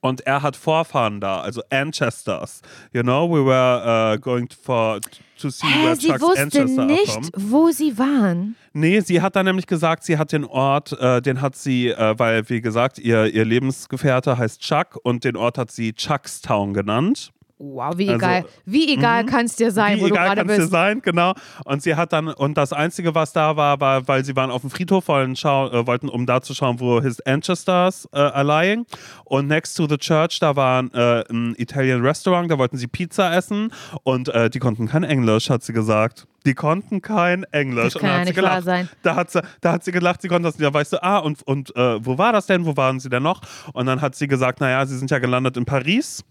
Und 0.00 0.20
er 0.22 0.42
hat 0.42 0.54
Vorfahren 0.56 1.20
da, 1.20 1.40
also 1.40 1.62
Ancestors. 1.70 2.60
You 2.92 3.02
know, 3.02 3.28
we 3.28 3.44
were 3.44 4.14
uh, 4.14 4.16
going 4.20 4.48
for 4.62 5.00
to 5.40 5.50
see 5.50 5.66
Hä, 5.66 5.84
where 5.84 5.96
sie 5.96 6.08
Chuck's 6.08 6.22
wusste 6.22 6.42
ancestors 6.42 6.78
are 6.78 6.86
nicht, 6.86 7.12
from. 7.12 7.52
wo 7.52 7.70
sie 7.70 7.98
waren. 7.98 8.56
Nee, 8.72 9.00
sie 9.00 9.20
hat 9.20 9.34
dann 9.36 9.46
nämlich 9.46 9.66
gesagt, 9.66 10.04
sie 10.04 10.18
hat 10.18 10.32
den 10.32 10.44
Ort, 10.44 10.92
äh, 11.00 11.20
den 11.22 11.40
hat 11.40 11.56
sie, 11.56 11.88
äh, 11.88 12.14
weil, 12.18 12.48
wie 12.48 12.60
gesagt, 12.60 12.98
ihr, 12.98 13.26
ihr 13.26 13.44
Lebensgefährte 13.44 14.38
heißt 14.38 14.60
Chuck 14.60 14.98
und 15.02 15.24
den 15.24 15.36
Ort 15.36 15.58
hat 15.58 15.70
sie 15.70 15.92
Chuckstown 15.92 16.74
genannt. 16.74 17.32
Wow, 17.60 17.94
wie 17.96 18.08
Also, 18.08 18.18
egal. 18.18 18.44
Wie 18.66 18.92
egal 18.94 19.24
kann 19.26 19.46
es 19.46 19.56
dir 19.56 19.72
sein, 19.72 19.96
Wie 19.96 20.02
wo 20.02 20.06
du 20.06 20.14
egal 20.14 20.26
gerade 20.28 20.40
kann 20.42 20.50
es 20.50 20.54
dir 20.56 20.60
bist. 20.62 20.70
sein, 20.70 21.02
genau. 21.02 21.34
Und 21.64 21.82
sie 21.82 21.96
hat 21.96 22.12
dann, 22.12 22.28
und 22.28 22.56
das 22.56 22.72
Einzige, 22.72 23.16
was 23.16 23.32
da 23.32 23.56
war, 23.56 23.80
war, 23.80 24.06
weil 24.06 24.24
sie 24.24 24.36
waren 24.36 24.50
auf 24.52 24.60
dem 24.60 24.70
Friedhof, 24.70 25.08
wollen 25.08 25.34
schau, 25.34 25.68
äh, 25.70 25.84
wollten, 25.86 26.08
um 26.08 26.24
da 26.24 26.40
zu 26.40 26.54
schauen, 26.54 26.78
wo 26.78 27.02
his 27.02 27.20
ancestors 27.22 28.08
äh, 28.12 28.18
are 28.18 28.44
lying. 28.44 28.86
Und 29.24 29.48
next 29.48 29.74
to 29.76 29.88
the 29.88 29.96
church, 29.98 30.38
da 30.38 30.54
war 30.54 30.84
äh, 30.94 31.24
ein 31.30 31.54
Italian 31.58 32.00
Restaurant, 32.02 32.48
da 32.48 32.58
wollten 32.58 32.76
sie 32.76 32.86
Pizza 32.86 33.34
essen. 33.34 33.72
Und 34.04 34.28
äh, 34.28 34.48
die 34.50 34.60
konnten 34.60 34.86
kein 34.86 35.02
Englisch, 35.02 35.50
hat 35.50 35.64
sie 35.64 35.72
gesagt. 35.72 36.28
Die 36.46 36.54
konnten 36.54 37.02
kein 37.02 37.42
Englisch. 37.50 37.94
Das 37.94 37.96
und 37.96 38.00
kann 38.02 38.10
da 38.10 38.14
ja 38.14 38.20
hat 38.20 38.26
sie 38.26 38.32
nicht 38.34 38.42
wahr 38.42 38.50
gelacht. 38.62 38.64
sein. 38.64 38.88
Da 39.02 39.16
hat, 39.16 39.30
sie, 39.32 39.42
da 39.60 39.72
hat 39.72 39.82
sie 39.84 39.90
gelacht, 39.90 40.22
sie 40.22 40.28
konnte 40.28 40.44
das 40.44 40.56
nicht. 40.58 40.64
Da 40.66 40.72
weißt 40.72 40.92
du, 40.92 41.02
ah, 41.02 41.18
und, 41.18 41.42
und 41.42 41.74
äh, 41.74 42.04
wo 42.04 42.18
war 42.18 42.32
das 42.32 42.46
denn? 42.46 42.64
Wo 42.64 42.76
waren 42.76 43.00
sie 43.00 43.08
denn 43.08 43.24
noch? 43.24 43.40
Und 43.72 43.86
dann 43.86 44.00
hat 44.00 44.14
sie 44.14 44.28
gesagt, 44.28 44.60
naja, 44.60 44.86
sie 44.86 44.96
sind 44.96 45.10
ja 45.10 45.18
gelandet 45.18 45.56
in 45.56 45.64
Paris 45.64 46.24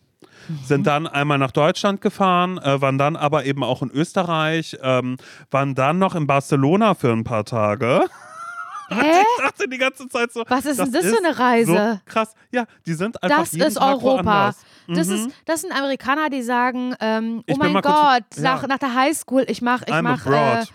sind 0.65 0.88
dann 0.88 1.07
einmal 1.07 1.38
nach 1.38 1.51
Deutschland 1.51 2.01
gefahren, 2.01 2.57
äh, 2.57 2.82
waren 2.82 2.97
dann 2.97 3.15
aber 3.15 3.45
eben 3.45 3.63
auch 3.63 3.82
in 3.82 3.91
Österreich, 3.91 4.78
ähm, 4.82 5.18
waren 5.51 5.76
dann 5.76 5.99
noch 5.99 6.15
in 6.15 6.26
Barcelona 6.28 6.93
für 6.95 7.11
ein 7.11 7.24
paar 7.24 7.43
Tage. 7.45 8.01
Hä? 8.89 9.01
Ich 9.22 9.43
dachte 9.43 9.68
die 9.68 9.78
ganze 9.78 10.07
Zeit 10.07 10.32
so. 10.32 10.43
Was 10.47 10.65
ist 10.65 10.80
denn 10.80 10.91
das 10.93 11.05
für 11.05 11.18
eine 11.18 11.38
Reise? 11.38 11.99
So 12.05 12.11
krass. 12.11 12.34
Ja, 12.51 12.65
die 12.86 12.93
sind 12.93 13.22
einfach 13.22 13.39
Das 13.39 13.51
jeden 13.51 13.68
ist 13.68 13.74
Tag 13.76 13.86
Europa. 13.97 14.24
woanders. 14.24 14.57
Das, 14.88 15.07
Mhm. 15.07 15.13
ist, 15.13 15.30
das 15.43 15.61
sind 15.61 15.74
Amerikaner, 15.78 16.30
die 16.30 16.41
sagen, 16.41 16.95
ähm, 17.01 17.39
oh 17.39 17.43
Ich 17.47 17.57
mein 17.57 17.74
mal 17.74 17.82
kurz- 17.82 17.93
Gott, 17.93 18.24
ja. 18.38 18.43
nach, 18.43 18.65
nach 18.68 18.78
der 18.78 18.95
Highschool, 18.95 19.43
ich 19.49 19.61
mach, 19.61 19.82
ich 19.82 19.93
I'm 19.93 20.03
mach, 20.03 20.26
äh, 20.26 20.30
abroad. 20.30 20.68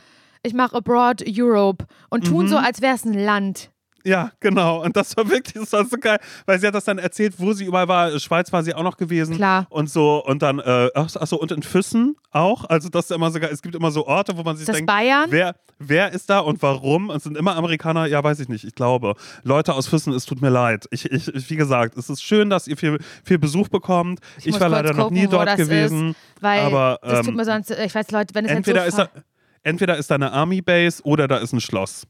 ich 0.42 0.52
mach 0.52 0.74
abroad 0.74 1.24
Europe 1.26 1.86
und 2.10 2.26
tun 2.26 2.44
Mhm. 2.44 2.48
so, 2.48 2.58
als 2.58 2.82
wäre 2.82 2.94
es 2.94 3.06
ein 3.06 3.14
Land. 3.14 3.70
Ja, 4.04 4.32
genau. 4.40 4.82
Und 4.84 4.96
das 4.96 5.16
war 5.16 5.28
wirklich 5.30 5.54
das 5.54 5.72
war 5.72 5.84
so 5.84 5.96
geil, 5.96 6.18
weil 6.46 6.58
sie 6.58 6.66
hat 6.66 6.74
das 6.74 6.84
dann 6.84 6.98
erzählt, 6.98 7.34
wo 7.38 7.52
sie 7.52 7.64
überall 7.64 7.86
war. 7.86 8.18
Schweiz 8.18 8.52
war 8.52 8.62
sie 8.62 8.74
auch 8.74 8.82
noch 8.82 8.96
gewesen. 8.96 9.36
Klar. 9.36 9.66
Und 9.70 9.88
so, 9.90 10.24
und 10.24 10.42
dann, 10.42 10.58
äh, 10.58 10.88
ach, 10.94 11.08
ach 11.20 11.26
so, 11.26 11.38
und 11.40 11.52
in 11.52 11.62
Füssen 11.62 12.16
auch. 12.32 12.64
Also, 12.64 12.88
das 12.88 13.04
ist 13.06 13.10
immer 13.12 13.30
so 13.30 13.38
geil. 13.38 13.50
Es 13.52 13.62
gibt 13.62 13.74
immer 13.76 13.90
so 13.92 14.06
Orte, 14.06 14.36
wo 14.36 14.42
man 14.42 14.56
sich 14.56 14.66
Das 14.66 14.74
denkt, 14.74 14.88
Bayern? 14.88 15.26
Wer, 15.30 15.54
wer 15.78 16.12
ist 16.12 16.28
da 16.28 16.40
und 16.40 16.60
warum? 16.62 17.10
Es 17.10 17.22
sind 17.22 17.36
immer 17.36 17.54
Amerikaner, 17.56 18.06
ja, 18.06 18.22
weiß 18.24 18.40
ich 18.40 18.48
nicht, 18.48 18.64
ich 18.64 18.74
glaube. 18.74 19.14
Leute 19.44 19.72
aus 19.74 19.86
Füssen, 19.86 20.12
es 20.14 20.24
tut 20.24 20.42
mir 20.42 20.50
leid. 20.50 20.86
Ich, 20.90 21.04
ich, 21.04 21.28
ich- 21.32 21.50
wie 21.50 21.56
gesagt, 21.56 21.96
es 21.96 22.10
ist 22.10 22.22
schön, 22.22 22.50
dass 22.50 22.66
ihr 22.66 22.76
viel, 22.76 22.98
viel 23.24 23.38
Besuch 23.38 23.68
bekommt. 23.68 24.18
Ich, 24.38 24.46
muss 24.46 24.60
war 24.60 24.68
leider 24.68 24.92
noch 24.94 25.04
gucken, 25.04 25.18
nie 25.18 25.26
wo 25.26 25.30
dort 25.32 25.56
gewesen. 25.56 26.10
Ist, 26.10 26.16
weil 26.42 26.60
aber 26.60 26.98
das 27.02 27.20
tut 27.20 27.28
ähm, 27.28 27.34
mir 27.36 27.44
sonst, 27.44 27.70
ich 27.70 27.94
weiß, 27.94 28.10
Leute, 28.10 28.34
wenn 28.34 28.46
es 28.46 28.50
entweder, 28.50 28.84
jetzt 28.84 28.96
so 28.96 29.02
ist 29.02 29.10
da, 29.14 29.20
entweder 29.62 29.96
ist 29.96 30.10
da 30.10 30.16
eine 30.16 30.32
Army 30.32 30.60
Base 30.60 31.00
oder 31.04 31.28
da 31.28 31.36
ist 31.36 31.52
ein 31.52 31.60
Schloss. 31.60 32.04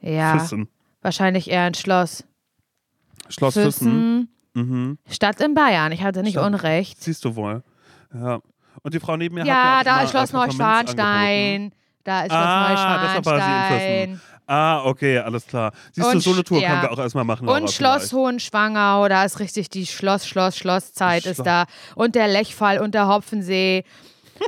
ja, 0.00 0.38
Füssen. 0.38 0.68
Wahrscheinlich 1.04 1.50
eher 1.50 1.62
ein 1.62 1.74
Schloss. 1.74 2.24
Schloss 3.28 3.54
Füssen. 3.54 4.28
Mhm. 4.54 4.98
Stadt 5.10 5.40
in 5.40 5.54
Bayern. 5.54 5.92
Ich 5.92 6.02
hatte 6.02 6.22
nicht 6.22 6.34
Stadt. 6.34 6.46
Unrecht. 6.46 7.02
Siehst 7.02 7.24
du 7.24 7.36
wohl. 7.36 7.62
Ja. 8.12 8.40
Und 8.82 8.94
die 8.94 9.00
Frau 9.00 9.16
neben 9.16 9.34
mir 9.36 9.44
Ja, 9.46 9.78
hat 9.78 9.86
auch 9.88 9.92
da 9.92 10.02
ist 10.02 10.10
Schloss. 10.10 10.32
Neuschwanstein. 10.32 11.72
Da 12.04 12.20
ist 12.22 12.26
Schloss 12.32 12.38
Ah, 12.40 12.74
war 12.74 13.14
Neuschwanstein. 13.14 14.08
Füssen. 14.10 14.20
Ah, 14.46 14.84
okay, 14.84 15.18
alles 15.18 15.46
klar. 15.46 15.72
Siehst 15.92 16.06
du, 16.06 16.12
Und 16.12 16.20
so 16.20 16.32
eine 16.32 16.44
Tour 16.44 16.60
ja. 16.60 16.68
können 16.68 16.82
wir 16.82 16.92
auch 16.92 16.98
erstmal 16.98 17.24
machen. 17.24 17.48
Und 17.48 17.70
Schloss 17.70 18.10
vielleicht. 18.10 18.12
Hohenschwangau, 18.12 19.08
da 19.08 19.24
ist 19.24 19.40
richtig 19.40 19.70
die 19.70 19.86
Schloss, 19.86 20.26
Schloss, 20.26 20.58
Schlosszeit 20.58 21.24
ist 21.24 21.36
Schloss. 21.36 21.44
da. 21.46 21.64
Und 21.94 22.14
der 22.14 22.28
Lechfall 22.28 22.78
und 22.80 22.94
der 22.94 23.08
Hopfensee 23.08 23.84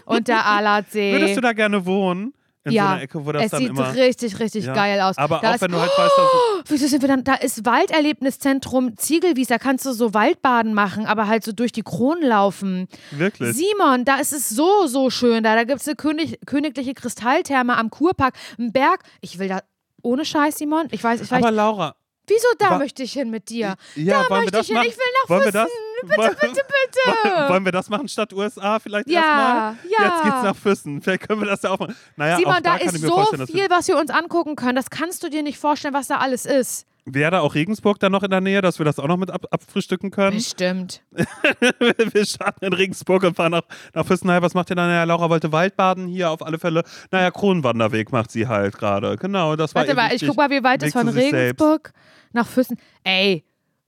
und 0.04 0.28
der 0.28 0.44
Alatsee. 0.46 1.12
Würdest 1.12 1.38
du 1.38 1.40
da 1.40 1.54
gerne 1.54 1.86
wohnen? 1.86 2.34
In 2.66 2.72
ja, 2.72 2.82
so 2.82 2.88
einer 2.90 3.02
Ecke, 3.02 3.24
wo 3.26 3.32
das 3.32 3.44
es 3.44 3.50
dann 3.52 3.60
sieht 3.60 3.68
immer. 3.70 3.94
richtig, 3.94 4.38
richtig 4.40 4.64
Ja. 4.66 4.74
geil 4.74 5.00
aus. 5.00 5.16
Aber 5.16 5.38
da 5.40 5.50
auch 5.50 5.54
ist, 5.54 5.60
wenn 5.62 5.70
du 5.70 5.78
halt 5.80 5.90
weißt, 5.96 6.12
dass. 6.18 6.70
Wieso 6.70 6.86
sind 6.88 7.00
wir 7.00 7.08
dann? 7.08 7.22
Da 7.24 7.34
ist 7.34 7.64
Walderlebniszentrum 7.64 8.96
Ziegelwies, 8.96 9.48
da 9.48 9.58
kannst 9.58 9.86
du 9.86 9.92
so 9.92 10.14
Waldbaden 10.14 10.74
machen, 10.74 11.06
aber 11.06 11.26
halt 11.28 11.44
so 11.44 11.52
durch 11.52 11.72
die 11.72 11.82
Kronen 11.82 12.24
laufen. 12.28 12.88
Wirklich. 13.12 13.54
Simon, 13.56 14.04
da 14.04 14.16
ist 14.16 14.32
es 14.32 14.48
so, 14.50 14.86
so 14.86 15.10
schön 15.10 15.42
da. 15.44 15.54
Da 15.54 15.64
gibt 15.64 15.80
es 15.80 15.86
eine 15.88 15.96
König, 15.96 16.38
königliche 16.46 16.94
Kristalltherme 16.94 17.76
am 17.76 17.90
Kurpark, 17.90 18.34
ein 18.58 18.72
Berg. 18.72 19.02
Ich 19.20 19.38
will 19.38 19.48
da, 19.48 19.60
ohne 20.02 20.24
Scheiß, 20.24 20.58
Simon, 20.58 20.88
ich 20.90 21.02
weiß, 21.02 21.20
ich 21.20 21.30
weiß, 21.30 21.42
Aber 21.42 21.50
Laura, 21.52 21.94
wieso 22.26 22.46
da 22.58 22.78
möchte 22.78 23.02
ich 23.02 23.12
hin 23.12 23.30
mit 23.30 23.48
dir? 23.48 23.76
ja, 23.94 24.24
da 24.28 24.40
möchte 24.40 24.58
ich 24.60 24.66
hin, 24.66 24.78
ich 24.82 24.96
will 24.96 25.04
nach 25.22 25.30
wollen 25.30 25.44
wir 25.44 25.52
das? 25.52 25.68
Bitte, 26.02 26.36
bitte, 26.40 26.60
bitte. 26.62 27.48
Wollen, 27.48 27.64
wir 27.64 27.72
das 27.72 27.88
machen 27.88 28.08
statt 28.08 28.32
USA 28.32 28.78
vielleicht 28.78 29.08
Ja, 29.08 29.20
erstmal? 29.20 29.76
ja. 29.90 30.04
Jetzt 30.04 30.22
geht's 30.24 30.42
nach 30.42 30.56
Füssen. 30.56 31.00
Vielleicht 31.02 31.26
können 31.28 31.40
wir 31.40 31.48
das 31.48 31.62
ja 31.62 31.70
auch 31.70 31.78
machen. 31.78 31.96
Naja, 32.16 32.36
Simon, 32.36 32.62
da, 32.62 32.76
da 32.78 32.84
ist 32.84 33.00
so 33.00 33.24
viel, 33.46 33.70
was 33.70 33.88
wir 33.88 33.96
uns 33.98 34.10
angucken 34.10 34.56
können. 34.56 34.76
Das 34.76 34.90
kannst 34.90 35.22
du 35.22 35.28
dir 35.28 35.42
nicht 35.42 35.58
vorstellen, 35.58 35.94
was 35.94 36.08
da 36.08 36.18
alles 36.18 36.46
ist. 36.46 36.86
Wäre 37.08 37.30
da 37.30 37.40
auch 37.40 37.54
Regensburg 37.54 38.00
dann 38.00 38.10
noch 38.10 38.24
in 38.24 38.30
der 38.32 38.40
Nähe, 38.40 38.60
dass 38.60 38.80
wir 38.80 38.84
das 38.84 38.98
auch 38.98 39.06
noch 39.06 39.16
mit 39.16 39.30
ab, 39.30 39.46
abfrühstücken 39.52 40.10
können? 40.10 40.36
Bestimmt. 40.36 41.02
wir 41.12 42.26
starten 42.26 42.64
in 42.64 42.72
Regensburg 42.72 43.22
und 43.22 43.36
fahren 43.36 43.52
nach, 43.52 43.62
nach 43.94 44.04
Füssen. 44.04 44.26
Naja, 44.26 44.42
was 44.42 44.54
macht 44.54 44.70
ihr 44.70 44.76
dann? 44.76 44.88
Naja, 44.88 45.04
Laura 45.04 45.30
wollte 45.30 45.52
Waldbaden 45.52 46.08
hier 46.08 46.30
auf 46.30 46.44
alle 46.44 46.58
Fälle. 46.58 46.82
Naja, 47.12 47.30
Kronenwanderweg 47.30 48.10
macht 48.10 48.32
sie 48.32 48.48
halt 48.48 48.76
gerade. 48.76 49.16
Genau, 49.18 49.54
das 49.54 49.72
war 49.72 49.82
Warte 49.82 49.94
mal, 49.94 50.12
ich 50.12 50.26
guck 50.26 50.36
mal, 50.36 50.50
wie 50.50 50.64
weit 50.64 50.82
es 50.82 50.92
von 50.92 51.06
sich 51.06 51.30
selbst. 51.30 51.60
Regensburg 51.62 51.92
nach 52.32 52.46
Füssen. 52.48 52.76
Ey, 53.04 53.44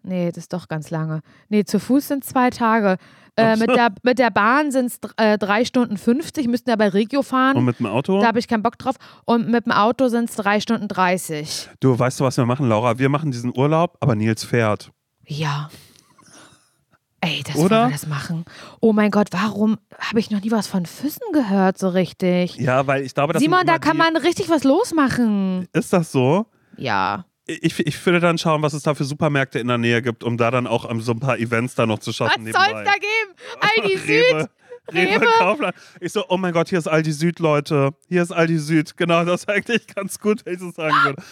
nee, 0.09 0.29
das 0.29 0.45
ist 0.45 0.53
doch 0.53 0.69
ganz 0.69 0.91
lange. 0.91 1.21
Nee, 1.49 1.65
zu 1.65 1.79
Fuß 1.79 2.09
sind 2.09 2.25
zwei 2.25 2.51
Tage. 2.51 2.97
Äh, 3.37 3.57
mit, 3.57 3.71
der, 3.71 3.91
mit 4.03 4.19
der 4.19 4.31
Bahn 4.31 4.73
sind 4.73 4.87
es 4.87 4.99
äh, 5.17 5.39
drei 5.39 5.65
Stunden 5.65 5.97
50, 5.97 6.49
müssten 6.49 6.71
ja 6.71 6.77
bei 6.77 6.89
Regio 6.89 7.23
fahren. 7.23 7.57
Und 7.57 7.65
mit 7.65 7.79
dem 7.79 7.87
Auto? 7.87 8.21
da 8.21 8.27
habe 8.27 8.41
ich 8.41 8.49
keinen 8.49 8.65
Bock 8.65 8.79
drauf. 8.79 8.97
Und 9.27 9.49
mit 9.49 9.65
dem 9.65 9.73
Auto 9.73 10.09
sind 10.09 10.29
es 10.29 10.35
drei 10.35 10.59
Stunden 10.59 10.89
30. 10.89 11.69
Du, 11.79 11.97
weißt 11.97 12.19
du, 12.19 12.25
was 12.25 12.37
wir 12.37 12.47
machen, 12.47 12.69
Laura? 12.69 12.99
Wir 12.99 13.09
machen 13.09 13.31
diesen 13.31 13.57
Urlaub, 13.57 13.97
aber 14.01 14.17
Nils 14.17 14.43
fährt. 14.43 14.91
Ja. 15.25 15.69
Ey, 17.21 17.43
das 17.45 17.57
Oder? 17.57 17.81
wollen 17.81 17.89
wir 17.91 17.93
das 17.93 18.07
machen. 18.07 18.45
Oh 18.81 18.93
mein 18.93 19.11
Gott, 19.11 19.29
warum 19.31 19.79
habe 19.99 20.21
ich 20.21 20.31
noch 20.31 20.41
nie 20.41 20.51
was 20.51 20.67
von 20.67 20.87
Füssen 20.87 21.33
gehört 21.33 21.79
so 21.79 21.89
richtig? 21.89 22.57
Ja, 22.57 22.87
weil 22.87 23.03
ich 23.03 23.15
glaube, 23.15 23.33
das 23.33 23.43
Simon, 23.43 23.67
da 23.67 23.79
kann 23.79 23.97
man 23.97 24.17
richtig 24.17 24.49
was 24.51 24.65
losmachen. 24.65 25.69
Ist 25.73 25.93
das 25.93 26.13
so? 26.13 26.47
Ja. 26.77 27.25
Ich, 27.51 27.79
ich 27.81 28.07
würde 28.07 28.21
dann 28.21 28.37
schauen, 28.37 28.61
was 28.61 28.75
es 28.75 28.83
da 28.83 28.95
für 28.95 29.05
Supermärkte 29.05 29.59
in 29.59 29.69
der 29.69 29.79
Nähe 29.79 30.03
gibt, 30.03 30.23
um 30.23 30.37
da 30.37 30.51
dann 30.51 30.67
auch 30.67 30.89
ähm, 30.91 31.01
so 31.01 31.13
ein 31.13 31.21
paar 31.21 31.39
Events 31.39 31.75
da 31.75 31.87
noch 31.87 31.99
zu 31.99 32.11
Was 32.11 32.17
schaffen. 32.17 32.45
soll's 32.45 32.55
nebenbei. 32.69 32.85
da 32.85 32.93
geben? 32.93 33.83
Aldi 33.83 33.97
Süd? 34.07 34.49
Rewe? 34.93 35.27
Kaufland. 35.39 35.75
Ich 36.01 36.13
so, 36.13 36.25
oh 36.29 36.37
mein 36.37 36.53
Gott, 36.53 36.69
hier 36.69 36.79
ist 36.79 36.87
Aldi 36.89 37.13
Süd, 37.13 37.39
Leute. 37.39 37.91
Hier 38.09 38.23
ist 38.23 38.33
Aldi 38.33 38.59
Süd. 38.59 38.97
Genau, 38.99 39.25
das 39.25 39.41
ist 39.43 39.49
eigentlich 39.51 39.87
ganz 39.87 40.19
gut, 40.19 40.45
wenn 40.45 40.55
ich 40.55 40.61
so 40.61 40.71
sagen 40.71 40.95
würde. 41.05 41.23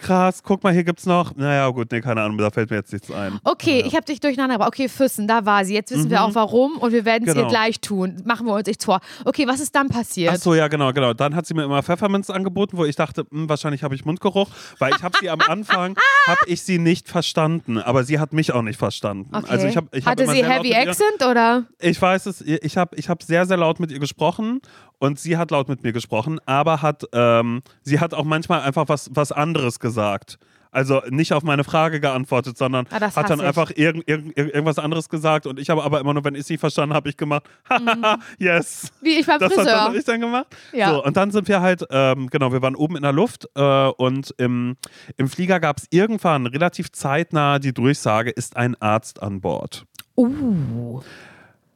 Krass, 0.00 0.42
guck 0.42 0.62
mal, 0.62 0.72
hier 0.72 0.84
gibt's 0.84 1.06
noch. 1.06 1.34
Naja, 1.36 1.68
gut, 1.70 1.90
nee, 1.92 2.00
keine 2.00 2.22
Ahnung, 2.22 2.38
da 2.38 2.50
fällt 2.50 2.70
mir 2.70 2.76
jetzt 2.76 2.92
nichts 2.92 3.10
ein. 3.10 3.38
Okay, 3.44 3.82
ich 3.86 3.94
habe 3.94 4.04
dich 4.04 4.20
durcheinander 4.20 4.54
gebracht. 4.54 4.68
Okay, 4.68 4.88
Füssen, 4.88 5.26
da 5.26 5.44
war 5.44 5.64
sie. 5.64 5.74
Jetzt 5.74 5.90
wissen 5.90 6.10
wir 6.10 6.22
auch 6.22 6.34
warum 6.34 6.76
und 6.78 6.92
wir 6.92 7.04
werden 7.04 7.24
es 7.28 7.34
ihr 7.34 7.40
Genau. 7.42 7.48
gleich 7.48 7.80
tun. 7.80 8.22
Machen 8.24 8.46
wir 8.46 8.54
uns 8.54 8.66
nichts 8.66 8.84
vor. 8.84 9.00
Okay, 9.24 9.46
was 9.46 9.60
ist 9.60 9.74
dann 9.74 9.88
passiert? 9.88 10.32
Ach 10.34 10.38
so, 10.40 10.54
ja, 10.54 10.68
genau, 10.68 10.92
genau. 10.92 11.12
Dann 11.14 11.34
hat 11.34 11.46
sie 11.46 11.54
mir 11.54 11.64
immer 11.64 11.82
Pfefferminz 11.82 12.30
angeboten, 12.30 12.76
wo 12.76 12.84
ich 12.84 12.96
dachte, 12.96 13.24
hm, 13.30 13.48
wahrscheinlich 13.48 13.82
habe 13.82 13.94
ich 13.94 14.04
Mundgeruch, 14.04 14.48
weil 14.78 14.92
ich 14.96 15.02
habe 15.02 15.16
sie 15.20 15.30
am 15.30 15.40
Anfang, 15.40 15.96
habe 16.26 16.40
ich 16.46 16.62
sie 16.62 16.78
nicht 16.78 17.08
verstanden, 17.08 17.78
aber 17.78 18.04
sie 18.04 18.18
hat 18.18 18.32
mich 18.32 18.52
auch 18.52 18.62
nicht 18.62 18.78
verstanden. 18.78 19.28
Okay. 19.34 19.46
Also 19.48 19.66
ich 19.66 19.76
hab, 19.76 19.94
ich 19.94 20.06
Hatte 20.06 20.26
sie 20.26 20.44
Heavy 20.44 20.70
ihr- 20.70 20.78
Accent 20.88 21.24
oder? 21.28 21.64
Ich 21.80 22.00
weiß 22.00 22.26
es, 22.26 22.40
ich 22.40 22.76
habe 22.76 22.96
ich 22.96 23.08
hab 23.08 23.22
sehr, 23.22 23.46
sehr 23.46 23.56
laut 23.56 23.80
mit 23.80 23.90
ihr 23.90 23.98
gesprochen 23.98 24.60
und 24.98 25.18
sie 25.18 25.36
hat 25.36 25.50
laut 25.50 25.68
mit 25.68 25.82
mir 25.82 25.92
gesprochen, 25.92 26.40
aber 26.46 26.82
hat, 26.82 27.04
ähm, 27.12 27.62
sie 27.82 28.00
hat 28.00 28.14
auch 28.14 28.24
manchmal 28.24 28.60
einfach 28.62 28.88
was, 28.88 29.10
was 29.12 29.32
anderes 29.32 29.78
gesagt. 29.80 29.87
Also 30.70 31.00
nicht 31.08 31.32
auf 31.32 31.42
meine 31.42 31.64
Frage 31.64 31.98
geantwortet, 31.98 32.58
sondern 32.58 32.86
Ah, 32.90 33.00
hat 33.00 33.30
dann 33.30 33.40
ich. 33.40 33.44
einfach 33.46 33.70
irgend, 33.74 34.06
irgend- 34.06 34.36
irgendwas 34.36 34.78
anderes 34.78 35.08
gesagt 35.08 35.46
und 35.46 35.58
ich 35.58 35.70
habe 35.70 35.82
aber 35.82 35.98
immer 35.98 36.12
nur, 36.12 36.22
wenn 36.24 36.34
ich 36.34 36.44
sie 36.44 36.58
verstanden 36.58 36.94
habe, 36.94 37.08
ich 37.08 37.16
gemacht, 37.16 37.44
haha, 37.70 38.18
yes. 38.38 38.92
Wie 39.00 39.18
ich 39.18 39.26
beim 39.26 39.38
Das, 39.38 39.50
hat- 39.52 39.56
das 39.58 39.64
Friseur. 39.64 39.80
habe 39.80 39.96
ich 39.98 40.04
dann 40.04 40.20
gemacht. 40.20 40.46
Ja. 40.74 40.90
So, 40.90 41.02
und 41.04 41.16
dann 41.16 41.30
sind 41.30 41.48
wir 41.48 41.62
halt, 41.62 41.84
ähm, 41.90 42.28
genau, 42.28 42.52
wir 42.52 42.60
waren 42.60 42.76
oben 42.76 42.96
in 42.96 43.02
der 43.02 43.12
Luft 43.14 43.48
äh, 43.54 43.62
und 43.88 44.34
im, 44.36 44.76
im 45.16 45.28
Flieger 45.28 45.58
gab 45.58 45.78
es 45.78 45.86
irgendwann 45.90 46.46
relativ 46.46 46.92
zeitnah 46.92 47.58
die 47.58 47.72
Durchsage, 47.72 48.28
ist 48.30 48.54
ein 48.58 48.76
Arzt 48.80 49.22
an 49.22 49.40
Bord. 49.40 49.86
uh. 50.18 51.00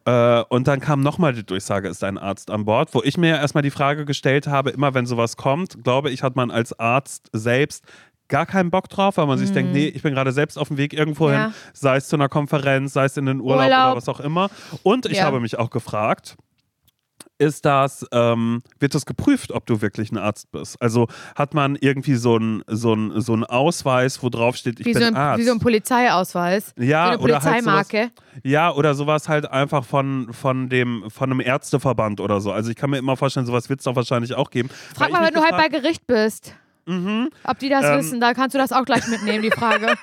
Äh, 0.05 0.43
und 0.49 0.67
dann 0.69 0.81
kam 0.81 1.01
nochmal 1.01 1.33
die 1.33 1.45
Durchsage, 1.45 1.89
ist 1.89 2.03
ein 2.05 2.19
Arzt 2.19 2.51
an 2.51 2.65
Bord, 2.65 2.93
wo 2.95 3.03
ich 3.03 3.17
mir 3.17 3.37
erstmal 3.37 3.63
die 3.63 3.71
Frage 3.71 4.05
gestellt 4.05 4.47
habe, 4.47 4.71
immer 4.71 4.95
wenn 4.95 5.07
sowas 5.07 5.37
kommt, 5.37 5.83
glaube 5.85 6.11
ich, 6.11 6.23
hat 6.23 6.35
man 6.37 6.51
als 6.51 6.79
Arzt 6.79 7.29
selbst 7.33 7.85
gar 8.29 8.47
keinen 8.47 8.71
Bock 8.71 8.89
drauf, 8.89 9.19
weil 9.19 9.27
man 9.27 9.39
sich 9.39 9.53
denkt, 9.53 9.73
nee, 9.73 9.89
ich 9.89 10.03
bin 10.03 10.15
gerade 10.15 10.33
selbst 10.33 10.57
auf 10.57 10.69
dem 10.69 10.79
Weg 10.79 10.95
irgendwo 10.95 11.29
Mhm. 11.29 11.33
Ja. 11.35 11.45
hin, 11.47 11.55
sei 11.75 11.97
es 11.97 12.09
zu 12.09 12.17
einer 12.17 12.29
Konferenz, 12.31 12.95
sei 12.95 13.05
es 13.05 13.17
in 13.19 13.27
den 13.27 13.41
Urlaub, 13.41 13.65
Urlaub. 13.67 13.87
oder 13.89 13.97
was 13.97 14.09
auch 14.09 14.21
immer. 14.21 14.49
Und 14.83 15.05
ich 15.07 15.19
Ja. 15.19 15.25
habe 15.25 15.39
mich 15.39 15.59
auch 15.59 15.69
gefragt, 15.71 16.37
ist 17.43 17.65
das, 17.65 18.07
ähm, 18.13 18.63
wird 18.79 18.95
das 18.95 19.05
geprüft, 19.05 19.51
ob 19.53 19.67
du 19.67 19.83
wirklich 19.83 20.13
ein 20.13 20.19
Arzt 20.19 20.51
bist? 20.53 20.81
Also 20.81 21.09
hat 21.35 21.55
man 21.55 21.77
irgendwie 21.81 22.15
so 22.15 22.37
einen 22.37 22.63
so 22.69 22.95
ein, 22.95 23.21
so 23.21 23.35
ein 23.35 23.45
Ausweis, 23.45 24.23
wo 24.23 24.29
drauf 24.29 24.57
steht, 24.57 24.79
ich 24.81 24.87
Wie, 24.87 24.93
bin 24.93 25.03
so 25.03 25.09
ein, 25.09 25.17
Arzt? 25.17 25.41
wie 25.41 25.45
so 25.47 25.53
ein 25.53 25.59
Polizeiausweis. 25.59 26.73
Ja, 26.79 26.83
wie 26.85 27.09
eine 27.15 27.19
oder 27.19 27.35
halt 27.43 27.65
Polizeimarke. 27.65 28.11
ja, 28.45 28.73
oder 28.73 28.95
sowas 28.95 29.29
halt 29.29 29.51
einfach 29.51 29.85
von, 29.85 30.33
von, 30.33 30.69
dem, 30.69 31.05
von 31.11 31.31
einem 31.31 31.41
Ärzteverband 31.41 32.21
oder 32.21 32.41
so. 32.41 32.53
Also 32.53 32.71
ich 32.71 32.77
kann 32.77 32.91
mir 32.91 32.99
immer 32.99 33.17
vorstellen, 33.17 33.47
sowas 33.47 33.69
wird 33.69 33.81
es 33.81 33.85
doch 33.85 33.97
wahrscheinlich 33.97 34.35
auch 34.35 34.51
geben. 34.51 34.71
Frag 34.95 35.11
mal, 35.11 35.25
wenn 35.27 35.35
du 35.35 35.41
halt 35.43 35.57
bei 35.57 35.69
Gericht 35.69 36.07
bist. 36.07 36.55
Ob 36.87 37.59
die 37.61 37.69
das 37.69 37.85
Ähm, 37.85 37.99
wissen, 37.99 38.21
da 38.21 38.35
kannst 38.35 38.55
du 38.55 38.59
das 38.59 38.73
auch 38.73 38.85
gleich 38.85 39.07
mitnehmen, 39.09 39.43
die 39.43 39.51
Frage. 39.51 39.87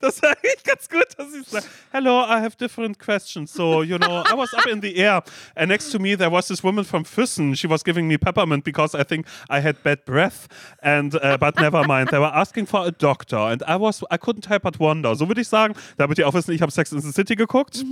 Das 0.00 0.22
war 0.22 0.34
echt 0.42 0.64
ganz 0.64 0.88
gut, 0.88 1.06
dass 1.16 1.32
sie 1.32 1.42
sagt, 1.42 1.68
hello, 1.92 2.22
I 2.22 2.40
have 2.40 2.56
different 2.56 2.98
questions. 2.98 3.52
So, 3.52 3.82
you 3.82 3.98
know, 3.98 4.22
I 4.24 4.34
was 4.34 4.52
up 4.54 4.66
in 4.66 4.80
the 4.80 4.96
air 4.96 5.22
and 5.54 5.68
next 5.68 5.90
to 5.92 5.98
me 5.98 6.16
there 6.16 6.30
was 6.30 6.48
this 6.48 6.62
woman 6.62 6.84
from 6.84 7.04
Füssen. 7.04 7.56
She 7.56 7.68
was 7.68 7.84
giving 7.84 8.06
me 8.06 8.16
peppermint 8.18 8.64
because 8.64 8.94
I 8.94 9.04
think 9.04 9.26
I 9.48 9.60
had 9.60 9.82
bad 9.82 10.04
breath 10.04 10.48
and, 10.82 11.14
uh, 11.14 11.36
but 11.38 11.56
never 11.56 11.84
mind. 11.86 12.10
They 12.10 12.18
were 12.18 12.34
asking 12.34 12.66
for 12.66 12.86
a 12.86 12.90
doctor 12.90 13.36
and 13.36 13.62
I 13.66 13.76
was, 13.76 14.02
I 14.10 14.16
couldn't 14.16 14.46
help 14.46 14.62
but 14.62 14.78
wonder. 14.78 15.14
So 15.14 15.26
würde 15.28 15.40
ich 15.40 15.48
sagen, 15.48 15.74
damit 15.96 16.18
ihr 16.18 16.26
auch 16.26 16.34
wissen, 16.34 16.52
ich 16.54 16.62
habe 16.62 16.72
Sex 16.72 16.92
in 16.92 17.00
the 17.00 17.12
City 17.12 17.34
geguckt. 17.34 17.84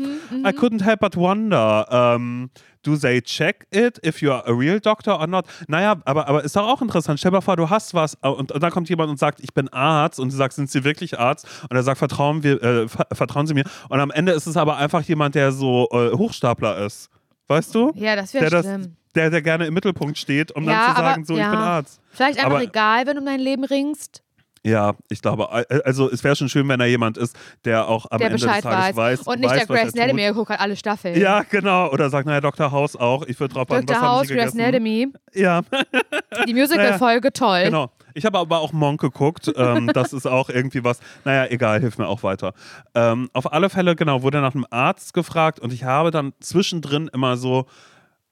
I 0.45 0.53
couldn't 0.53 0.83
help 0.83 1.01
but 1.01 1.17
wonder. 1.17 1.87
Um, 1.91 2.51
do 2.85 2.97
they 2.97 3.21
check 3.23 3.67
it 3.71 3.99
if 4.05 4.21
you're 4.23 4.43
a 4.47 4.53
real 4.53 4.81
doctor 4.81 5.19
or 5.19 5.27
not? 5.27 5.47
Naja, 5.69 5.97
aber, 6.05 6.29
aber 6.29 6.45
ist 6.45 6.57
doch 6.57 6.67
auch 6.67 6.83
interessant. 6.83 7.19
Stell 7.19 7.31
dir 7.31 7.37
mal 7.37 7.41
vor, 7.41 7.57
du 7.57 7.71
hast 7.71 7.95
was 7.95 8.15
und, 8.21 8.53
und 8.53 8.63
dann 8.63 8.71
kommt 8.71 8.89
jemand 8.89 9.11
und 9.11 9.19
sagt, 9.19 9.41
ich 9.41 9.53
bin 9.55 9.69
Arzt 9.69 10.19
und 10.21 10.33
du 10.33 10.37
sagst, 10.37 10.57
sind 10.57 10.71
Sie 10.71 10.85
wirklich 10.85 11.19
Arzt? 11.19 11.47
Und 11.69 11.77
er 11.77 11.83
sagt, 11.83 11.99
vertrauen, 11.99 12.43
wir, 12.43 12.63
äh, 12.63 12.89
ver 12.89 13.07
vertrauen 13.13 13.47
Sie 13.47 13.55
mir. 13.55 13.65
Und 13.89 14.01
am 14.01 14.11
Ende 14.11 14.33
ist 14.33 14.47
es 14.47 14.57
aber 14.57 14.77
einfach 14.77 15.03
jemand, 15.03 15.35
der 15.35 15.53
so 15.53 15.89
äh, 15.93 16.11
Hochstapler 16.17 16.79
ist. 16.85 17.09
Weißt 17.49 17.75
du? 17.75 17.93
Ja, 17.95 18.17
das 18.17 18.33
wäre 18.35 18.49
der, 18.51 18.63
schlimm. 18.63 18.97
der, 19.15 19.31
der 19.31 19.43
gerne 19.43 19.67
im 19.67 19.75
Mittelpunkt 19.75 20.17
steht, 20.17 20.53
um 20.53 20.65
Ja, 20.65 20.71
dann 20.71 20.81
zu 20.95 20.99
aber- 21.01 21.09
sagen, 21.11 21.25
so, 21.25 21.37
ja. 21.37 21.45
ich 21.45 21.51
bin 21.51 21.59
Arzt. 21.59 22.01
Vielleicht 22.13 22.39
einfach 22.39 22.51
Aber- 22.53 22.63
egal, 22.63 23.07
wenn 23.07 23.15
du 23.15 23.21
um 23.21 23.27
dein 23.27 23.41
Leben 23.41 23.65
ringst, 23.65 24.23
Ja, 24.65 24.95
ich 25.09 25.21
glaube, 25.21 25.49
äh, 25.69 25.81
also 25.85 26.09
es 26.11 26.23
wäre 26.23 26.37
schon 26.37 26.49
schön, 26.49 26.69
wenn 26.69 26.79
da 26.79 26.85
jemand 26.85 27.19
ist, 27.19 27.37
der 27.65 27.89
auch 27.89 28.07
am 28.11 28.19
der 28.19 28.29
Ende 28.29 28.39
Bescheid 28.39 28.57
des 28.57 28.71
Tages 28.71 28.97
weiß. 28.97 29.19
weiß, 29.19 29.27
Und 29.27 29.41
nicht 29.41 29.51
weiß, 29.51 29.59
der 29.67 29.69
was 29.69 29.77
er 29.77 29.83
Grace. 29.85 29.95
Anatomy, 29.97 30.23
der 30.23 30.33
guckt 30.35 30.51
halt 30.51 30.61
alle 30.61 30.77
Staffeln. 30.77 31.21
Ja, 31.21 31.43
genau. 31.43 31.91
Oder 31.91 32.11
sagt, 32.11 32.27
naja, 32.27 32.41
Dr. 32.41 32.71
House 32.71 32.95
auch. 32.95 33.25
Ich 33.27 33.41
würde 33.41 33.55
drauf 33.55 33.67
was 33.69 33.85
Dr. 33.85 34.01
haben 34.01 34.09
House, 34.09 34.29
Grace? 34.29 34.53
Anatomy, 34.55 35.09
Ja, 35.35 35.63
die 36.47 36.55
Musical-Folge, 36.55 37.33
toll. 37.33 37.65
genau. 37.65 37.91
Ich 38.15 38.25
habe 38.27 38.39
aber 38.39 38.61
auch 38.61 38.73
Monk 38.73 39.01
geguckt. 39.01 39.51
Ähm, 39.57 39.91
das 39.95 40.13
ist 40.13 40.27
auch 40.27 40.49
irgendwie 40.51 40.85
was. 40.85 41.01
Naja, 41.25 41.51
egal, 41.51 41.81
hilf 41.81 41.97
mir 41.99 42.07
auch 42.07 42.23
weiter. 42.23 42.53
Ähm, 42.95 43.31
auf 43.33 43.53
alle 43.53 43.71
Fälle, 43.71 43.97
genau, 43.97 44.23
wurde 44.23 44.41
nach 44.43 44.55
einem 44.55 44.67
Arzt 44.71 45.15
gefragt 45.15 45.61
und 45.61 45.73
ich 45.73 45.85
habe 45.85 46.11
dann 46.11 46.35
zwischendrin 46.39 47.09
immer 47.13 47.37
so 47.39 47.67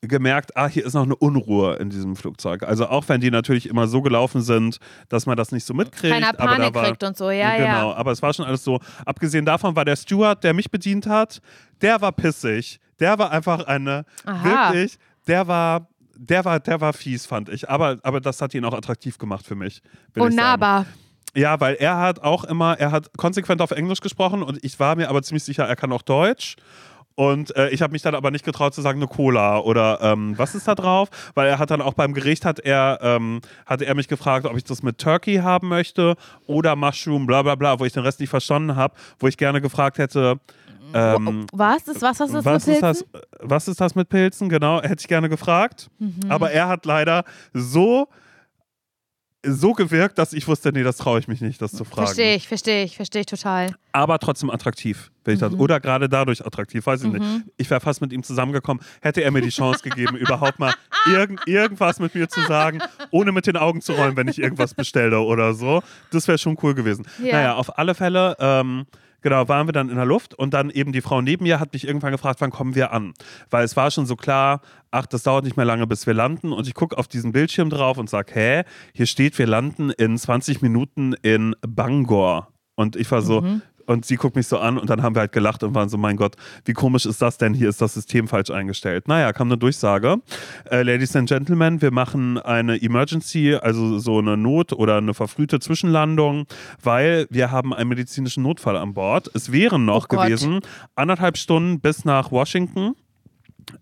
gemerkt, 0.03 0.57
ah, 0.57 0.67
hier 0.67 0.87
ist 0.87 0.95
noch 0.95 1.03
eine 1.03 1.15
Unruhe 1.15 1.77
in 1.77 1.91
diesem 1.91 2.17
Flugzeug. 2.17 2.63
Also 2.63 2.89
auch 2.89 3.09
wenn 3.09 3.21
die 3.21 3.31
natürlich 3.31 3.69
immer 3.69 3.87
so 3.87 4.01
gelaufen 4.01 4.41
sind, 4.41 4.79
dass 5.09 5.27
man 5.27 5.37
das 5.37 5.53
nicht 5.53 5.67
so 5.67 5.75
mitkriegt. 5.75 6.15
Keiner 6.15 6.29
aber 6.29 6.39
da 6.39 6.47
Panik 6.47 6.75
war, 6.75 6.85
kriegt 6.87 7.05
und 7.05 7.17
so, 7.17 7.31
ja, 7.31 7.57
genau, 7.57 7.91
ja. 7.91 7.97
aber 7.97 8.13
es 8.13 8.23
war 8.23 8.33
schon 8.33 8.47
alles 8.47 8.65
so. 8.65 8.81
Abgesehen 9.05 9.45
davon 9.45 9.77
war 9.77 9.85
der 9.85 9.97
Steward, 9.97 10.43
der 10.43 10.55
mich 10.55 10.71
bedient 10.71 11.07
hat, 11.07 11.41
der 11.83 12.01
war 12.01 12.13
pissig. 12.13 12.81
Der 12.99 13.19
war 13.19 13.31
einfach 13.31 13.65
eine, 13.65 14.05
Aha. 14.25 14.73
wirklich, 14.73 14.99
der 15.27 15.47
war, 15.47 15.89
der 16.15 16.45
war, 16.45 16.61
der 16.61 16.81
war 16.81 16.93
fies, 16.93 17.27
fand 17.27 17.49
ich. 17.49 17.69
Aber, 17.69 17.99
aber 18.03 18.21
das 18.21 18.41
hat 18.41 18.55
ihn 18.55 18.65
auch 18.65 18.75
attraktiv 18.75 19.19
gemacht 19.19 19.47
für 19.47 19.55
mich. 19.55 19.83
Unnahbar. 20.17 20.87
Ja, 21.35 21.61
weil 21.61 21.77
er 21.77 21.97
hat 21.99 22.21
auch 22.23 22.45
immer, 22.45 22.79
er 22.79 22.91
hat 22.91 23.17
konsequent 23.17 23.63
auf 23.63 23.71
Englisch 23.71 24.01
gesprochen 24.01 24.43
und 24.43 24.63
ich 24.65 24.81
war 24.81 24.97
mir 24.97 25.09
aber 25.09 25.23
ziemlich 25.23 25.45
sicher, 25.45 25.65
er 25.65 25.77
kann 25.77 25.93
auch 25.93 26.03
Deutsch. 26.03 26.57
Und 27.21 27.55
äh, 27.55 27.69
ich 27.69 27.83
habe 27.83 27.93
mich 27.93 28.01
dann 28.01 28.15
aber 28.15 28.31
nicht 28.31 28.47
getraut 28.47 28.73
zu 28.73 28.81
sagen, 28.81 28.99
eine 28.99 29.07
Cola 29.07 29.59
oder 29.59 29.99
ähm, 30.01 30.39
was 30.39 30.55
ist 30.55 30.67
da 30.67 30.75
drauf? 30.75 31.11
Weil 31.35 31.49
er 31.49 31.59
hat 31.59 31.71
dann 31.71 31.83
auch 31.83 31.93
beim 31.93 32.15
Gericht 32.15 32.47
hat 32.47 32.61
er, 32.61 32.99
ähm, 33.03 33.43
hatte 33.67 33.85
er 33.85 33.95
mich 33.95 34.09
gefragt, 34.09 34.47
ob 34.47 34.57
ich 34.57 34.65
das 34.65 34.83
mit 34.83 34.97
Turkey 34.97 35.37
haben 35.37 35.69
möchte 35.69 36.17
oder 36.47 36.77
Mushroom, 36.77 37.27
bla 37.27 37.43
bla 37.43 37.57
bla, 37.57 37.79
wo 37.79 37.85
ich 37.85 37.93
den 37.93 38.05
Rest 38.05 38.21
nicht 38.21 38.31
verstanden 38.31 38.75
habe, 38.75 38.95
wo 39.19 39.27
ich 39.27 39.37
gerne 39.37 39.61
gefragt 39.61 39.99
hätte, 39.99 40.41
ähm, 40.95 41.45
Was? 41.53 41.89
Ist 41.89 42.01
was, 42.01 42.21
was 42.21 42.31
ist 42.31 42.43
was 42.47 42.67
mit 42.67 42.77
ist, 42.77 42.83
das, 42.83 43.05
Pilzen? 43.05 43.27
was 43.41 43.69
ist 43.69 43.81
das 43.83 43.95
mit 43.95 44.09
Pilzen? 44.09 44.49
Genau, 44.49 44.81
hätte 44.81 45.01
ich 45.01 45.09
gerne 45.09 45.29
gefragt. 45.29 45.91
Mhm. 45.99 46.21
Aber 46.31 46.53
er 46.53 46.69
hat 46.69 46.87
leider 46.87 47.25
so, 47.53 48.09
so 49.45 49.73
gewirkt, 49.73 50.19
dass 50.19 50.33
ich 50.35 50.47
wusste, 50.49 50.71
nee, 50.73 50.83
das 50.83 50.99
traue 50.99 51.19
ich 51.19 51.27
mich 51.29 51.41
nicht, 51.41 51.63
das 51.63 51.73
zu 51.73 51.85
fragen. 51.85 52.07
Verstehe 52.09 52.35
ich, 52.37 52.47
verstehe 52.47 52.85
ich, 52.85 52.97
verstehe 52.97 53.21
ich 53.23 53.27
total. 53.27 53.75
Aber 53.93 54.19
trotzdem 54.19 54.51
attraktiv, 54.51 55.11
wenn 55.25 55.35
ich 55.35 55.41
das, 55.41 55.53
Mhm. 55.53 55.61
oder 55.61 55.81
gerade 55.81 56.09
dadurch 56.11 56.45
attraktiv, 56.45 56.85
weiß 56.87 57.05
ich 57.05 57.11
nicht. 57.13 57.25
Ich 57.57 57.71
wäre 57.71 57.81
fast 57.81 58.01
mit 58.03 58.13
ihm 58.13 58.23
zusammengekommen, 58.23 58.83
hätte 59.01 59.23
er 59.23 59.31
mir 59.31 59.41
die 59.41 59.49
Chance 59.49 59.83
gegeben, 59.83 60.17
überhaupt 60.17 60.59
mal 60.59 60.75
irgend, 61.07 61.41
irgendwas 61.47 61.99
mit 62.01 62.15
mir 62.15 62.29
zu 62.29 62.41
sagen, 62.43 62.81
ohne 63.11 63.33
mit 63.33 63.47
den 63.47 63.57
Augen 63.57 63.81
zu 63.81 63.93
rollen, 63.95 64.17
wenn 64.17 64.29
ich 64.29 64.39
irgendwas 64.39 64.75
bestelle 64.75 65.21
oder 65.21 65.55
so. 65.55 65.83
Das 66.11 66.29
wäre 66.29 66.37
schon 66.39 66.59
cool 66.63 66.75
gewesen. 66.75 67.07
Ja. 67.23 67.33
Naja, 67.33 67.55
auf 67.55 67.79
alle 67.79 67.95
Fälle, 67.95 68.37
ähm, 68.41 68.87
genau, 69.23 69.49
waren 69.49 69.69
wir 69.69 69.73
dann 69.73 69.89
in 69.89 69.97
der 69.97 70.05
Luft 70.05 70.35
und 70.35 70.55
dann 70.55 70.71
eben 70.71 70.93
die 70.93 71.01
Frau 71.01 71.21
neben 71.21 71.45
mir 71.45 71.61
hat 71.61 71.73
mich 71.73 71.87
irgendwann 71.87 72.13
gefragt, 72.13 72.41
wann 72.41 72.51
kommen 72.51 72.75
wir 72.75 72.93
an? 72.93 73.15
Weil 73.51 73.65
es 73.65 73.77
war 73.77 73.91
schon 73.91 74.07
so 74.07 74.17
klar, 74.17 74.61
ach, 74.91 75.07
das 75.07 75.23
dauert 75.23 75.45
nicht 75.45 75.57
mehr 75.57 75.67
lange, 75.67 75.87
bis 75.87 76.07
wir 76.07 76.15
landen. 76.15 76.53
Und 76.53 76.67
ich 76.67 76.75
gucke 76.75 76.99
auf 76.99 77.09
diesen 77.09 77.33
Bildschirm 77.33 77.71
drauf 77.71 77.99
und 77.99 78.11
sage, 78.11 78.33
hä, 78.35 78.63
hier 78.95 79.07
steht, 79.07 79.39
wir 79.39 79.47
landen 79.47 79.91
in 79.91 80.19
20 80.19 80.63
Minuten 80.63 81.15
in 81.23 81.55
Bangor. 81.67 82.49
Und 82.75 82.97
ich 82.97 83.11
war 83.11 83.21
so, 83.23 83.43
und 83.91 84.05
sie 84.05 84.15
guckt 84.15 84.37
mich 84.37 84.47
so 84.47 84.59
an 84.59 84.79
und 84.79 84.89
dann 84.89 85.03
haben 85.03 85.17
wir 85.17 85.21
halt 85.21 85.33
gelacht 85.33 85.65
und 85.65 85.75
waren 85.75 85.89
so, 85.89 85.99
mein 85.99 86.17
Gott, 86.17 86.37
wie 86.65 86.75
komisch 86.75 87.07
ist 87.07 87.21
das 87.21 87.39
denn? 87.39 87.55
Hier 87.55 87.69
ist 87.69 87.83
das 87.83 87.95
System 87.95 88.29
falsch 88.29 88.51
eingestellt. 88.51 89.09
Naja, 89.09 89.33
kam 89.33 89.49
eine 89.49 89.59
Durchsage. 89.59 90.19
Äh, 90.71 90.85
Ladies 90.85 91.17
and 91.17 91.29
Gentlemen, 91.29 91.83
wir 91.83 91.91
machen 91.91 92.39
eine 92.39 92.81
Emergency, 92.81 93.57
also 93.57 93.99
so 93.99 94.19
eine 94.19 94.37
Not- 94.37 94.73
oder 94.73 94.99
eine 94.99 95.13
verfrühte 95.13 95.59
Zwischenlandung, 95.59 96.47
weil 96.81 97.27
wir 97.31 97.51
haben 97.51 97.75
einen 97.75 97.89
medizinischen 97.89 98.45
Notfall 98.45 98.77
an 98.77 98.95
Bord. 98.95 99.29
Es 99.35 99.51
wären 99.51 99.87
noch 99.87 100.07
Oh 100.09 100.17
gewesen 100.17 100.61
anderthalb 100.95 101.37
Stunden 101.37 101.81
bis 101.81 102.05
nach 102.05 102.31
Washington. 102.31 102.95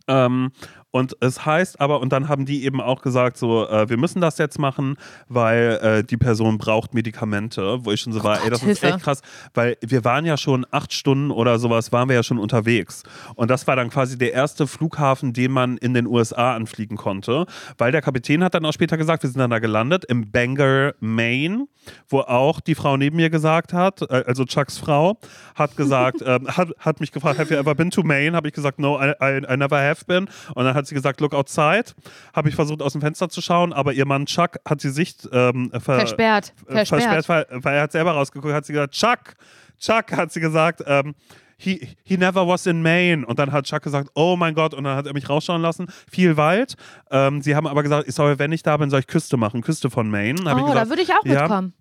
Ähm, 0.06 0.52
und 0.90 1.16
es 1.20 1.44
heißt 1.44 1.80
aber, 1.80 2.00
und 2.00 2.12
dann 2.12 2.28
haben 2.28 2.46
die 2.46 2.64
eben 2.64 2.80
auch 2.80 3.02
gesagt, 3.02 3.36
so, 3.36 3.68
äh, 3.68 3.90
wir 3.90 3.98
müssen 3.98 4.20
das 4.20 4.38
jetzt 4.38 4.58
machen, 4.58 4.96
weil 5.28 5.78
äh, 5.82 6.04
die 6.04 6.16
Person 6.16 6.56
braucht 6.56 6.94
Medikamente, 6.94 7.84
wo 7.84 7.92
ich 7.92 8.00
schon 8.00 8.14
so 8.14 8.24
war, 8.24 8.36
ey, 8.36 8.44
Gott, 8.44 8.52
das 8.52 8.62
ist 8.62 8.80
Hilfe. 8.80 8.96
echt 8.96 9.04
krass, 9.04 9.20
weil 9.52 9.76
wir 9.80 10.04
waren 10.04 10.24
ja 10.24 10.38
schon 10.38 10.66
acht 10.70 10.94
Stunden 10.94 11.30
oder 11.30 11.58
sowas, 11.58 11.92
waren 11.92 12.08
wir 12.08 12.16
ja 12.16 12.22
schon 12.22 12.38
unterwegs. 12.38 13.02
Und 13.34 13.50
das 13.50 13.66
war 13.66 13.76
dann 13.76 13.90
quasi 13.90 14.16
der 14.16 14.32
erste 14.32 14.66
Flughafen, 14.66 15.34
den 15.34 15.52
man 15.52 15.76
in 15.76 15.92
den 15.92 16.06
USA 16.06 16.54
anfliegen 16.54 16.96
konnte, 16.96 17.44
weil 17.76 17.92
der 17.92 18.00
Kapitän 18.00 18.42
hat 18.42 18.54
dann 18.54 18.64
auch 18.64 18.72
später 18.72 18.96
gesagt, 18.96 19.22
wir 19.22 19.30
sind 19.30 19.40
dann 19.40 19.50
da 19.50 19.58
gelandet, 19.58 20.06
im 20.06 20.30
Bangor, 20.30 20.94
Maine, 21.00 21.66
wo 22.08 22.20
auch 22.20 22.60
die 22.60 22.74
Frau 22.74 22.96
neben 22.96 23.16
mir 23.16 23.28
gesagt 23.28 23.74
hat, 23.74 24.02
äh, 24.02 24.24
also 24.26 24.46
Chucks 24.46 24.78
Frau, 24.78 25.18
hat 25.54 25.76
gesagt, 25.76 26.22
ähm, 26.24 26.48
hat, 26.48 26.70
hat 26.78 27.00
mich 27.00 27.12
gefragt, 27.12 27.38
have 27.38 27.52
you 27.52 27.60
ever 27.60 27.74
been 27.74 27.90
to 27.90 28.02
Maine? 28.02 28.34
Habe 28.34 28.48
ich 28.48 28.54
gesagt, 28.54 28.78
no, 28.78 28.98
I, 28.98 29.12
I, 29.22 29.42
I 29.52 29.56
never 29.58 29.78
have 29.78 30.06
been. 30.06 30.28
Und 30.54 30.64
dann 30.64 30.77
hat 30.78 30.86
sie 30.86 30.94
gesagt, 30.94 31.20
look 31.20 31.34
outside. 31.34 31.84
Habe 32.34 32.48
ich 32.48 32.54
versucht, 32.54 32.80
aus 32.82 32.92
dem 32.92 33.00
Fenster 33.02 33.28
zu 33.28 33.40
schauen, 33.42 33.72
aber 33.72 33.92
ihr 33.92 34.06
Mann 34.06 34.26
Chuck 34.26 34.56
hat 34.66 34.82
die 34.82 34.88
Sicht 34.88 35.28
ähm, 35.32 35.70
ver 35.72 35.80
Versperrt. 35.80 36.54
äh, 36.68 36.84
Versperrt. 36.86 37.28
weil, 37.28 37.46
weil 37.50 37.76
er 37.76 37.82
hat 37.82 37.92
selber 37.92 38.12
rausgeguckt, 38.12 38.52
hat 38.54 38.64
sie 38.64 38.72
gesagt, 38.72 38.94
Chuck, 38.94 39.34
Chuck, 39.78 40.12
hat 40.16 40.32
sie 40.32 40.40
gesagt, 40.40 40.82
ähm, 40.86 41.14
he, 41.56 41.88
he 42.04 42.16
never 42.16 42.46
was 42.46 42.66
in 42.66 42.82
Maine. 42.82 43.26
Und 43.26 43.38
dann 43.38 43.52
hat 43.52 43.64
Chuck 43.66 43.82
gesagt, 43.82 44.10
oh 44.14 44.36
mein 44.36 44.54
Gott, 44.54 44.74
und 44.74 44.84
dann 44.84 44.96
hat 44.96 45.06
er 45.06 45.12
mich 45.12 45.28
rausschauen 45.28 45.60
lassen. 45.62 45.86
Viel 46.10 46.36
Wald. 46.36 46.74
Ähm, 47.10 47.42
sie 47.42 47.54
haben 47.56 47.66
aber 47.66 47.82
gesagt, 47.82 48.08
ich 48.08 48.14
soll, 48.14 48.38
wenn 48.38 48.52
ich 48.52 48.62
da 48.62 48.76
bin, 48.76 48.90
soll 48.90 49.00
ich 49.00 49.06
Küste 49.06 49.36
machen, 49.36 49.60
Küste 49.62 49.90
von 49.90 50.08
Maine. 50.10 50.42
Hab 50.44 50.56
ich 50.56 50.62
Oh, 50.62 50.66
gesagt, 50.68 50.86
da 50.86 50.88
würde 50.88 51.02
ich 51.02 51.12
auch 51.12 51.24
ja, 51.24 51.42
mitkommen. 51.42 51.74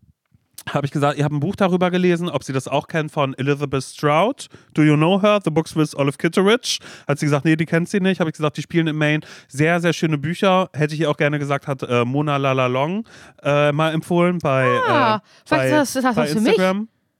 Habe 0.69 0.85
ich 0.85 0.91
gesagt, 0.91 1.17
ihr 1.17 1.23
habt 1.23 1.33
ein 1.33 1.39
Buch 1.39 1.55
darüber 1.55 1.89
gelesen, 1.91 2.29
ob 2.29 2.43
sie 2.43 2.53
das 2.53 2.67
auch 2.67 2.87
kennt 2.87 3.11
von 3.11 3.33
Elizabeth 3.35 3.83
Stroud. 3.83 4.47
Do 4.73 4.83
you 4.83 4.95
know 4.95 5.21
her? 5.21 5.39
The 5.43 5.49
Books 5.51 5.75
with 5.75 5.95
Olive 5.95 6.17
Kitteridge. 6.17 6.79
Hat 7.07 7.19
sie 7.19 7.25
gesagt, 7.25 7.45
nee, 7.45 7.55
die 7.55 7.65
kennt 7.65 7.89
sie 7.89 7.99
nicht. 7.99 8.19
Habe 8.19 8.29
ich 8.29 8.35
gesagt, 8.35 8.57
die 8.57 8.61
spielen 8.61 8.87
in 8.87 8.95
Maine. 8.95 9.21
Sehr, 9.47 9.79
sehr 9.79 9.93
schöne 9.93 10.17
Bücher. 10.17 10.69
Hätte 10.73 10.93
ich 10.93 11.01
ihr 11.01 11.09
auch 11.09 11.17
gerne 11.17 11.39
gesagt, 11.39 11.67
hat 11.67 11.83
äh, 11.83 12.03
Mona 12.05 12.37
Lalalong 12.37 13.05
äh, 13.43 13.71
mal 13.71 13.93
empfohlen 13.93 14.39
bei, 14.39 14.67
Ah, 14.87 15.15
äh, 15.17 15.19
bei, 15.49 15.69
das- 15.69 15.93
das 15.93 16.15
bei 16.15 16.27
für 16.27 16.41
mich? 16.41 16.57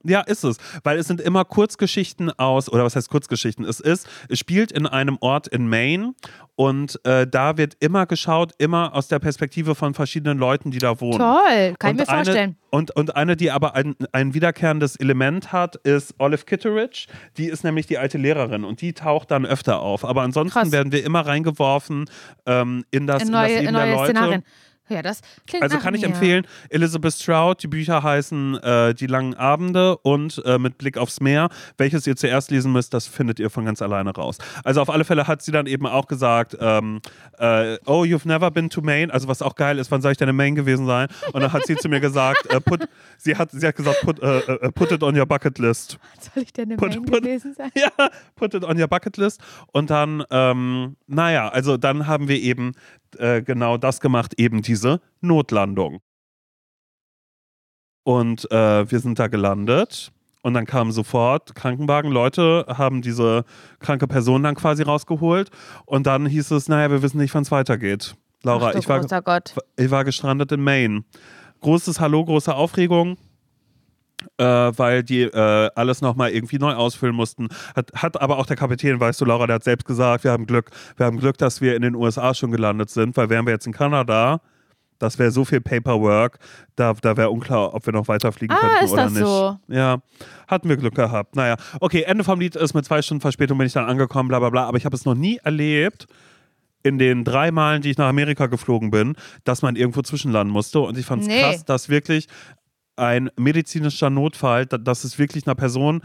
Ja, 0.08 0.22
ist 0.22 0.44
es. 0.44 0.58
Weil 0.84 0.98
es 0.98 1.08
sind 1.08 1.22
immer 1.22 1.46
Kurzgeschichten 1.46 2.32
aus, 2.32 2.72
oder 2.72 2.84
was 2.84 2.96
heißt 2.96 3.10
Kurzgeschichten? 3.10 3.66
Es 3.66 3.80
ist, 3.80 4.08
es 4.30 4.40
spielt 4.40 4.72
in 4.72 4.88
einem 4.88 5.18
Ort 5.22 5.48
in 5.48 5.68
Maine 5.68 6.14
und 6.56 7.00
äh, 7.06 7.28
da 7.28 7.58
wird 7.58 7.76
immer 7.80 8.06
geschaut, 8.06 8.54
immer 8.58 8.96
aus 8.96 9.08
der 9.08 9.20
Perspektive 9.20 9.76
von 9.76 9.94
verschiedenen 9.94 10.38
Leuten, 10.38 10.72
die 10.72 10.80
da 10.80 11.00
wohnen. 11.00 11.20
Toll, 11.20 11.76
kann 11.78 11.92
ich 11.92 11.98
mir 11.98 12.04
Und 12.04 12.10
eine, 12.10 12.24
vorstellen. 12.26 12.56
Und, 12.70 12.96
und 12.96 13.16
eine, 13.16 13.36
die 13.36 13.52
aber 13.52 13.76
ein, 13.76 13.96
ein 14.12 14.34
wiederkehrendes 14.34 14.96
Element 14.96 15.52
hat, 15.52 15.76
ist 15.78 16.16
Olive 16.18 16.46
Kitteridge. 16.46 17.08
Die 17.38 17.46
ist 17.46 17.64
nämlich 17.64 17.86
die 17.86 17.98
alte 17.98 18.18
Lehrerin 18.18 18.64
und 18.64 18.82
die 18.82 18.94
taucht 18.94 19.32
dann 19.32 19.46
öfter 19.46 19.80
auf. 19.80 20.04
Aber 20.04 20.24
ansonsten 20.24 20.60
Krass. 20.60 20.72
werden 20.72 20.92
wir 20.92 21.04
immer 21.04 21.22
reingeworfen 21.26 22.10
ähm, 22.46 22.84
in, 22.92 23.08
das, 23.08 23.22
In 23.22 23.28
in 23.28 23.34
das 23.34 23.42
neue, 23.42 23.56
Leben 23.56 23.68
in 23.68 23.74
der 23.74 23.86
neue 23.86 23.96
Leute. 23.96 24.12
Szenarien. 24.12 24.44
Ja, 24.90 25.02
das 25.02 25.22
klingt 25.46 25.64
Also 25.64 25.78
kann 25.80 25.94
ich 25.96 26.02
mir. 26.02 26.08
empfehlen, 26.08 26.48
Elizabeth 26.70 27.14
Stroud, 27.14 27.62
die 27.62 27.68
Bücher 27.68 28.04
heißen 28.04 28.56
äh, 28.64 28.94
Die 28.94 29.08
langen 29.08 29.34
Abende 29.34 29.98
und 29.98 30.42
äh, 30.46 30.58
Mit 30.58 30.78
Blick 30.78 30.98
aufs 30.98 31.20
Meer. 31.20 31.50
Welches 31.78 32.08
ihr 32.08 32.16
zuerst 32.16 32.52
lesen 32.52 32.72
müsst, 32.72 32.94
das 32.94 33.06
findet 33.08 33.40
ihr 33.40 33.50
von 33.50 33.66
ganz 33.66 33.82
alleine 33.82 34.12
raus. 34.14 34.38
Also 34.64 34.82
auf 34.82 34.90
alle 34.90 35.04
Fälle 35.06 35.28
hat 35.28 35.42
sie 35.42 35.52
dann 35.52 35.68
eben 35.68 35.86
auch 35.86 36.08
gesagt, 36.08 36.58
ähm, 36.60 37.02
äh, 37.38 37.78
oh, 37.86 38.04
you've 38.04 38.28
never 38.28 38.50
been 38.52 38.70
to 38.70 38.82
Maine. 38.82 39.14
Also 39.14 39.28
was 39.28 39.42
auch 39.42 39.56
geil 39.56 39.78
ist, 39.80 39.92
wann 39.92 40.02
soll 40.02 40.12
ich 40.14 40.18
denn 40.18 40.30
in 40.30 40.36
Maine 40.36 40.56
gewesen 40.56 40.86
sein? 40.86 41.08
Und 41.34 41.42
dann 41.42 41.52
hat 41.54 41.66
sie 41.66 41.76
zu 41.76 41.90
mir 41.90 42.00
gesagt, 42.00 42.46
äh, 42.54 42.62
put, 42.62 42.88
sie, 43.18 43.36
hat, 43.36 43.52
sie 43.52 43.68
hat 43.68 43.76
gesagt, 43.76 44.02
put, 44.02 44.20
äh, 44.22 44.38
äh, 44.40 44.72
put 44.72 44.92
it 44.92 45.04
on 45.04 45.18
your 45.18 45.26
bucket 45.26 45.60
list. 45.60 45.98
Soll 46.34 46.44
ich 46.44 46.54
denn 46.54 46.72
im 46.72 46.78
Put- 46.78 46.96
Main 46.96 47.06
put- 47.06 47.24
gewesen 47.24 47.54
sein? 47.54 47.72
Ja, 47.76 48.10
put 48.36 48.54
it 48.54 48.64
on 48.64 48.80
your 48.80 48.88
bucket 48.88 49.18
list. 49.18 49.42
Und 49.74 49.90
dann, 49.90 50.24
ähm, 50.32 50.96
naja, 51.08 51.50
also 51.50 51.78
dann 51.78 52.08
haben 52.08 52.28
wir 52.28 52.40
eben 52.40 52.72
äh, 53.16 53.42
genau 53.42 53.78
das 53.78 54.00
gemacht, 54.00 54.34
eben 54.38 54.62
diese 54.62 55.02
Notlandung. 55.22 56.00
Und 58.04 58.50
äh, 58.52 58.90
wir 58.90 59.00
sind 59.00 59.20
da 59.20 59.28
gelandet 59.28 60.12
Und 60.42 60.54
dann 60.54 60.66
kamen 60.66 60.94
sofort 60.94 61.56
Krankenwagen, 61.56 62.10
Leute 62.10 62.66
haben 62.70 63.02
diese 63.02 63.44
kranke 63.80 64.08
Person 64.08 64.44
dann 64.44 64.56
quasi 64.56 64.84
rausgeholt. 64.84 65.50
Und 65.86 66.08
dann 66.08 66.26
hieß 66.26 66.52
es, 66.52 66.70
naja, 66.70 66.90
wir 66.90 67.02
wissen 67.02 67.18
nicht, 67.18 67.34
wann 67.34 67.44
es 67.44 67.52
weitergeht. 67.52 68.16
Laura, 68.44 68.70
Ach 68.70 68.76
ich, 68.76 68.88
war, 68.88 69.04
ich 69.76 69.92
war 69.92 70.06
gestrandet 70.06 70.52
in 70.54 70.62
Maine. 70.62 71.04
Großes 71.60 72.00
Hallo, 72.00 72.24
große 72.24 72.54
Aufregung. 72.56 73.18
Äh, 74.38 74.44
weil 74.44 75.04
die 75.04 75.22
äh, 75.22 75.70
alles 75.76 76.02
nochmal 76.02 76.32
irgendwie 76.32 76.58
neu 76.58 76.74
ausfüllen 76.74 77.16
mussten. 77.16 77.50
Hat, 77.76 77.92
hat 77.94 78.20
aber 78.20 78.40
auch 78.40 78.48
der 78.48 78.56
Kapitän, 78.56 79.00
weißt 79.00 79.22
du, 79.22 79.26
Laura, 79.26 79.46
der 79.46 79.56
hat 79.56 79.64
selbst 79.64 79.86
gesagt, 79.86 80.24
wir 80.24 80.32
haben 80.32 80.48
Glück, 80.48 80.72
wir 80.96 81.06
haben 81.06 81.20
Glück, 81.20 81.38
dass 81.38 81.62
wir 81.62 81.76
in 81.76 81.84
den 81.84 81.94
USA 81.96 82.34
schon 82.34 82.50
gelandet 82.52 82.90
sind, 82.90 83.16
weil 83.16 83.30
wären 83.30 83.46
wir 83.46 83.54
jetzt 83.54 83.68
in 83.68 83.74
Kanada, 83.74 84.42
das 84.98 85.20
wäre 85.20 85.30
so 85.30 85.46
viel 85.46 85.62
Paperwork, 85.62 86.40
da, 86.76 86.94
da 86.94 87.16
wäre 87.16 87.30
unklar, 87.30 87.76
ob 87.76 87.86
wir 87.86 87.94
noch 87.94 88.08
weiterfliegen 88.08 88.58
Ah, 88.58 88.60
könnten 88.60 88.86
ist 88.86 88.92
oder 88.94 89.04
das 89.04 89.14
nicht. 89.14 89.22
so? 89.24 89.60
Ja, 89.68 90.00
hatten 90.48 90.68
wir 90.68 90.78
Glück 90.78 90.96
gehabt. 90.96 91.36
Naja, 91.36 91.56
okay, 91.80 92.02
Ende 92.02 92.24
vom 92.24 92.40
Lied 92.40 92.56
ist 92.56 92.74
mit 92.74 92.86
zwei 92.86 93.04
Stunden 93.04 93.22
Verspätung 93.22 93.60
bin 93.60 93.68
ich 93.68 93.74
dann 93.74 93.86
angekommen, 93.86 94.30
bla 94.30 94.40
bla 94.40 94.50
bla, 94.50 94.66
aber 94.68 94.78
ich 94.80 94.86
habe 94.86 94.96
es 94.96 95.06
noch 95.06 95.14
nie 95.16 95.38
erlebt, 95.44 96.08
in 96.84 96.98
den 97.00 97.24
drei 97.26 97.52
Malen, 97.52 97.82
die 97.82 97.92
ich 97.92 97.98
nach 97.98 98.08
Amerika 98.08 98.46
geflogen 98.48 98.92
bin, 98.92 99.16
dass 99.44 99.62
man 99.62 99.76
irgendwo 99.76 100.02
zwischenlanden 100.04 100.54
musste. 100.54 100.80
Und 100.80 100.98
ich 100.98 101.06
fand 101.06 101.24
es 101.24 101.28
Nee. 101.28 101.42
krass, 101.42 101.66
dass 101.66 101.90
wirklich 101.90 102.28
ein 102.98 103.30
medizinischer 103.38 104.10
Notfall, 104.10 104.66
da- 104.66 104.78
dass 104.78 105.04
es 105.04 105.18
wirklich 105.20 105.46
einer 105.48 105.56
Person, 105.56 106.02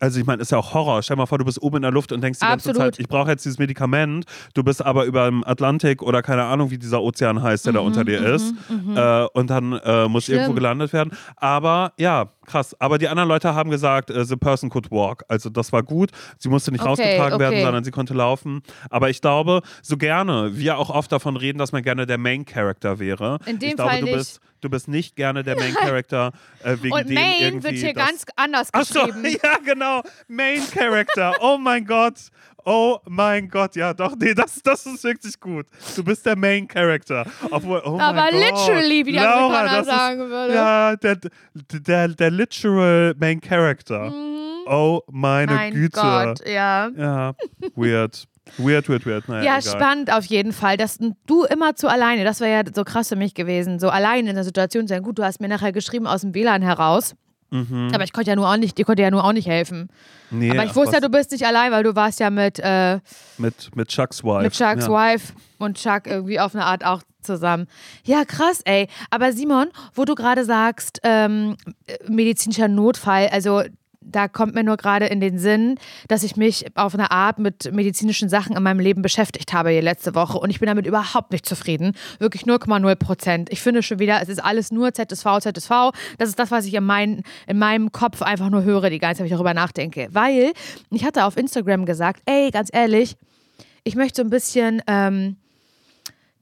also 0.00 0.20
ich 0.20 0.26
meine, 0.26 0.42
ist 0.42 0.50
ja 0.52 0.58
auch 0.58 0.74
Horror. 0.74 1.02
Stell 1.02 1.16
dir 1.16 1.22
mal 1.22 1.26
vor, 1.26 1.38
du 1.38 1.44
bist 1.44 1.62
oben 1.62 1.76
in 1.76 1.82
der 1.82 1.90
Luft 1.92 2.12
und 2.12 2.20
denkst 2.20 2.40
die 2.40 2.46
ganze 2.46 2.70
Absolut. 2.70 2.94
Zeit, 2.94 2.98
ich 3.00 3.08
brauche 3.08 3.30
jetzt 3.30 3.44
dieses 3.44 3.58
Medikament. 3.58 4.26
Du 4.54 4.62
bist 4.64 4.84
aber 4.84 5.04
über 5.04 5.26
dem 5.26 5.44
Atlantik 5.44 6.02
oder 6.02 6.22
keine 6.22 6.44
Ahnung, 6.44 6.70
wie 6.70 6.78
dieser 6.78 7.00
Ozean 7.02 7.42
heißt, 7.42 7.66
der 7.66 7.72
da 7.74 7.80
unter 7.80 8.04
dir 8.04 8.20
ist. 8.24 8.52
Äh, 8.94 9.26
und 9.32 9.48
dann 9.50 9.72
äh, 9.72 10.08
muss 10.08 10.24
Schlimm. 10.24 10.38
irgendwo 10.38 10.54
gelandet 10.54 10.92
werden. 10.92 11.12
Aber 11.36 11.92
ja, 11.98 12.26
krass. 12.46 12.74
Aber 12.80 12.98
die 12.98 13.08
anderen 13.08 13.28
Leute 13.28 13.54
haben 13.54 13.70
gesagt, 13.70 14.10
äh, 14.10 14.24
the 14.24 14.36
person 14.36 14.70
could 14.70 14.90
walk. 14.90 15.24
Also 15.28 15.50
das 15.50 15.72
war 15.72 15.82
gut. 15.82 16.10
Sie 16.38 16.48
musste 16.48 16.70
nicht 16.72 16.80
Okay, 16.82 16.88
rausgetragen 16.90 17.38
werden, 17.38 17.54
okay. 17.54 17.64
sondern 17.64 17.84
sie 17.84 17.90
konnte 17.90 18.14
laufen. 18.14 18.62
Aber 18.90 19.10
ich 19.10 19.20
glaube, 19.20 19.62
so 19.82 19.96
gerne, 19.96 20.56
wir 20.56 20.78
auch 20.78 20.90
oft 20.90 21.10
davon 21.12 21.36
reden, 21.36 21.58
dass 21.58 21.72
man 21.72 21.82
gerne 21.82 22.06
der 22.06 22.18
Main 22.18 22.44
Character 22.44 22.98
wäre. 22.98 23.38
In 23.46 23.58
dem 23.58 23.70
ich 23.70 23.76
glaube, 23.76 23.90
Fall 23.90 24.00
du 24.00 24.06
nicht. 24.06 24.14
bist, 24.16 24.40
du 24.60 24.70
bist 24.70 24.88
nicht 24.88 25.16
gerne 25.16 25.42
der 25.42 25.56
Main 25.58 25.74
Character 25.80 26.32
äh, 26.62 26.76
wegen 26.80 26.94
Und 26.94 27.08
dem 27.08 27.14
Maine 27.14 27.36
irgendwie 27.40 27.64
wird 27.68 27.74
hier 27.76 27.94
ganz 27.94 28.24
anders 28.36 28.68
Ach 28.72 28.84
so, 28.84 29.04
geschrieben. 29.06 29.36
ja, 29.42 29.56
genau. 29.64 30.02
Main 30.28 30.62
Character. 30.72 31.34
Oh 31.40 31.58
mein 31.58 31.84
Gott. 31.84 32.14
Oh 32.64 32.98
mein 33.08 33.48
Gott. 33.48 33.76
Ja, 33.76 33.92
doch, 33.92 34.14
nee, 34.18 34.32
das, 34.34 34.60
das 34.62 34.86
ist 34.86 35.04
wirklich 35.04 35.38
gut. 35.38 35.66
Du 35.96 36.02
bist 36.04 36.24
der 36.24 36.36
Main 36.36 36.66
Character. 36.66 37.26
Obwohl, 37.50 37.82
oh 37.84 37.98
Aber 38.00 38.30
literally, 38.32 39.04
wie 39.04 39.12
die 39.12 39.18
Laura, 39.18 39.46
Amerikaner 39.60 39.70
das 39.78 39.86
ist- 39.86 39.92
sagen 39.92 40.18
würde. 40.30 40.54
Ja, 40.54 40.96
der, 40.96 41.18
der, 41.54 42.08
der 42.08 42.30
literal 42.30 43.14
Main 43.18 43.40
Character. 43.40 44.12
Oh 44.66 45.00
meine 45.10 45.52
Mhm. 45.52 45.58
mein 45.58 45.72
Güte. 45.74 46.00
Gott, 46.00 46.48
ja. 46.48 46.88
Ja, 46.96 47.34
weird. 47.74 48.24
Weird, 48.58 48.88
weird, 48.90 49.06
weird. 49.06 49.28
Naja, 49.28 49.42
Ja, 49.42 49.58
egal. 49.58 49.72
spannend 49.72 50.12
auf 50.12 50.24
jeden 50.26 50.52
Fall. 50.52 50.76
Dass 50.76 50.98
du 51.26 51.44
immer 51.44 51.76
zu 51.76 51.88
alleine, 51.88 52.24
das 52.24 52.40
wäre 52.40 52.50
ja 52.64 52.72
so 52.74 52.84
krass 52.84 53.08
für 53.08 53.16
mich 53.16 53.34
gewesen, 53.34 53.78
so 53.78 53.88
allein 53.88 54.26
in 54.26 54.34
der 54.34 54.44
Situation 54.44 54.86
sein. 54.86 55.02
Gut, 55.02 55.18
du 55.18 55.22
hast 55.24 55.40
mir 55.40 55.48
nachher 55.48 55.72
geschrieben 55.72 56.06
aus 56.06 56.22
dem 56.22 56.34
WLAN 56.34 56.60
heraus. 56.62 57.14
Aber 57.92 58.04
ich 58.04 58.12
konnte 58.12 58.30
ja 58.30 58.36
nur 58.36 58.48
auch 58.48 58.56
nicht, 58.56 58.78
ich 58.78 58.86
konnte 58.86 59.02
ja 59.02 59.10
nur 59.10 59.24
auch 59.24 59.32
nicht 59.32 59.46
helfen. 59.48 59.88
Mhm. 60.30 60.38
Nee, 60.38 60.50
Aber 60.50 60.64
ich 60.64 60.70
ach, 60.70 60.76
wusste 60.76 60.94
ja, 60.96 61.00
du 61.00 61.08
bist 61.08 61.30
nicht 61.30 61.46
allein, 61.46 61.70
weil 61.72 61.84
du 61.84 61.94
warst 61.94 62.20
ja 62.20 62.30
mit, 62.30 62.58
äh, 62.58 62.98
mit, 63.38 63.74
mit 63.76 63.88
Chucks 63.88 64.24
Wife. 64.24 64.42
mit 64.42 64.52
Chucks 64.52 64.86
ja. 64.86 64.90
Wife 64.90 65.32
und 65.58 65.76
Chuck 65.76 66.06
irgendwie 66.06 66.40
auf 66.40 66.54
eine 66.54 66.64
Art 66.64 66.84
auch 66.84 67.02
zusammen. 67.22 67.66
Ja, 68.04 68.24
krass, 68.24 68.60
ey. 68.64 68.88
Aber 69.10 69.32
Simon, 69.32 69.68
wo 69.94 70.04
du 70.04 70.14
gerade 70.14 70.44
sagst, 70.44 71.00
ähm, 71.04 71.56
äh, 71.86 71.96
medizinischer 72.08 72.68
Notfall, 72.68 73.28
also 73.28 73.62
da 74.04 74.28
kommt 74.28 74.54
mir 74.54 74.64
nur 74.64 74.76
gerade 74.76 75.06
in 75.06 75.20
den 75.20 75.38
Sinn, 75.38 75.76
dass 76.08 76.22
ich 76.22 76.36
mich 76.36 76.66
auf 76.76 76.94
eine 76.94 77.10
Art 77.10 77.38
mit 77.38 77.72
medizinischen 77.72 78.28
Sachen 78.28 78.56
in 78.56 78.62
meinem 78.62 78.80
Leben 78.80 79.02
beschäftigt 79.02 79.52
habe 79.52 79.70
hier 79.70 79.82
letzte 79.82 80.14
Woche 80.14 80.38
und 80.38 80.50
ich 80.50 80.60
bin 80.60 80.66
damit 80.66 80.86
überhaupt 80.86 81.32
nicht 81.32 81.46
zufrieden. 81.46 81.92
Wirklich 82.18 82.42
0,0 82.42 82.94
Prozent. 82.96 83.50
Ich 83.50 83.60
finde 83.60 83.82
schon 83.82 83.98
wieder, 83.98 84.20
es 84.22 84.28
ist 84.28 84.42
alles 84.42 84.70
nur 84.70 84.92
ZSV, 84.92 85.40
ZSV. 85.40 85.70
Das 86.18 86.28
ist 86.28 86.38
das, 86.38 86.50
was 86.50 86.66
ich 86.66 86.74
in, 86.74 86.84
mein, 86.84 87.22
in 87.46 87.58
meinem 87.58 87.92
Kopf 87.92 88.22
einfach 88.22 88.50
nur 88.50 88.62
höre, 88.62 88.90
die 88.90 88.98
ganze 88.98 89.18
Zeit, 89.18 89.24
wenn 89.24 89.26
ich 89.26 89.32
darüber 89.32 89.54
nachdenke. 89.54 90.08
Weil 90.12 90.52
ich 90.90 91.04
hatte 91.04 91.24
auf 91.24 91.36
Instagram 91.36 91.86
gesagt, 91.86 92.22
ey, 92.26 92.50
ganz 92.50 92.70
ehrlich, 92.72 93.16
ich 93.84 93.96
möchte 93.96 94.22
so 94.22 94.26
ein 94.26 94.30
bisschen 94.30 94.82
ähm, 94.86 95.36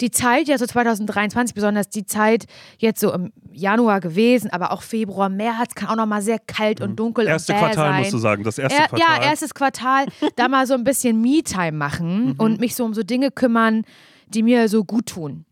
die 0.03 0.11
Zeit, 0.11 0.49
ja 0.49 0.59
so 0.59 0.67
2023 0.67 1.55
besonders, 1.55 1.89
die 1.89 2.05
Zeit 2.05 2.45
jetzt 2.79 3.01
so 3.01 3.13
im 3.13 3.33
Januar 3.53 4.01
gewesen, 4.01 4.51
aber 4.51 4.73
auch 4.73 4.83
Februar, 4.83 5.29
März 5.29 5.75
kann 5.75 5.89
auch 5.89 5.97
noch 5.97 6.07
mal 6.07 6.21
sehr 6.23 6.39
kalt 6.39 6.81
und 6.81 6.97
dunkel 6.97 7.25
Mhm. 7.25 7.31
Erste 7.31 7.53
und 7.53 7.59
Quartal 7.61 7.77
sein. 7.93 7.99
musst 8.01 8.13
du 8.13 8.19
sagen. 8.19 8.43
Das 8.45 8.59
erste 8.59 8.79
Er, 8.83 8.89
Quartal. 8.89 9.17
ja, 9.23 9.23
erstes 9.31 9.55
Quartal, 9.55 10.07
da 10.37 10.49
mal 10.49 10.67
so 10.67 10.75
ein 10.75 10.85
bisschen 10.85 11.21
Me-Time 11.21 11.73
Mhm. 11.73 11.79
machen 11.79 12.35
und 12.37 12.61
mich 12.61 12.75
so 12.75 12.85
um 12.85 12.93
so 12.95 13.03
Dinge 13.03 13.31
kümmern, 13.31 13.85
die 14.29 14.43
mir 14.43 14.69
so 14.69 14.85
gut 14.85 15.07
tun. 15.07 15.45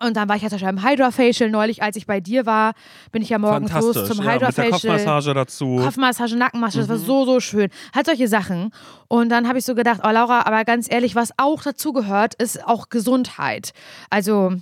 Und 0.00 0.16
dann 0.16 0.28
war 0.28 0.36
ich 0.36 0.42
ja 0.42 0.48
zum 0.48 0.56
Beispiel 0.58 0.68
im 0.78 0.84
Hydra-Facial 0.84 1.48
neulich, 1.48 1.82
als 1.82 1.96
ich 1.96 2.06
bei 2.06 2.20
dir 2.20 2.44
war, 2.44 2.72
bin 3.12 3.22
ich 3.22 3.28
ja 3.30 3.38
morgens 3.38 3.72
los 3.72 3.92
zum 3.94 4.02
ja, 4.02 4.08
mit 4.14 4.18
der 4.26 4.34
Hydra-Facial. 4.34 4.70
Kopfmassage 4.72 5.32
dazu. 5.34 5.76
Kopfmassage, 5.82 6.36
Nackenmassage, 6.36 6.80
das 6.80 6.88
war 6.88 6.96
Mhm. 6.98 7.04
so, 7.06 7.24
so 7.24 7.40
schön. 7.40 7.70
Halt 7.94 8.06
solche 8.06 8.26
Sachen. 8.28 8.72
Und 9.08 9.28
dann 9.28 9.46
habe 9.48 9.58
ich 9.58 9.64
so 9.64 9.74
gedacht, 9.74 10.00
oh 10.04 10.10
Laura, 10.10 10.44
aber 10.44 10.64
ganz 10.64 10.90
ehrlich, 10.90 11.14
was 11.14 11.30
auch 11.38 11.62
dazu 11.62 11.92
gehört, 11.92 12.34
ist 12.34 12.66
auch 12.66 12.88
Gesundheit. 12.88 13.72
Also 14.10 14.54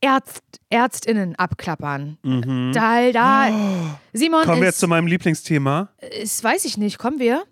Ärzt, 0.00 0.42
ÄrztInnen 0.68 1.36
abklappern. 1.36 2.18
Da, 2.74 3.10
da. 3.12 3.48
Simon 4.12 4.40
Mhm. 4.40 4.44
Kommen 4.44 4.60
wir 4.60 4.66
jetzt 4.68 4.80
zu 4.80 4.88
meinem 4.88 5.06
Lieblingsthema. 5.06 5.88
ist, 6.20 6.42
weiß 6.42 6.64
ich 6.64 6.76
nicht, 6.76 6.98
kommen 6.98 7.18
wir? 7.20 7.44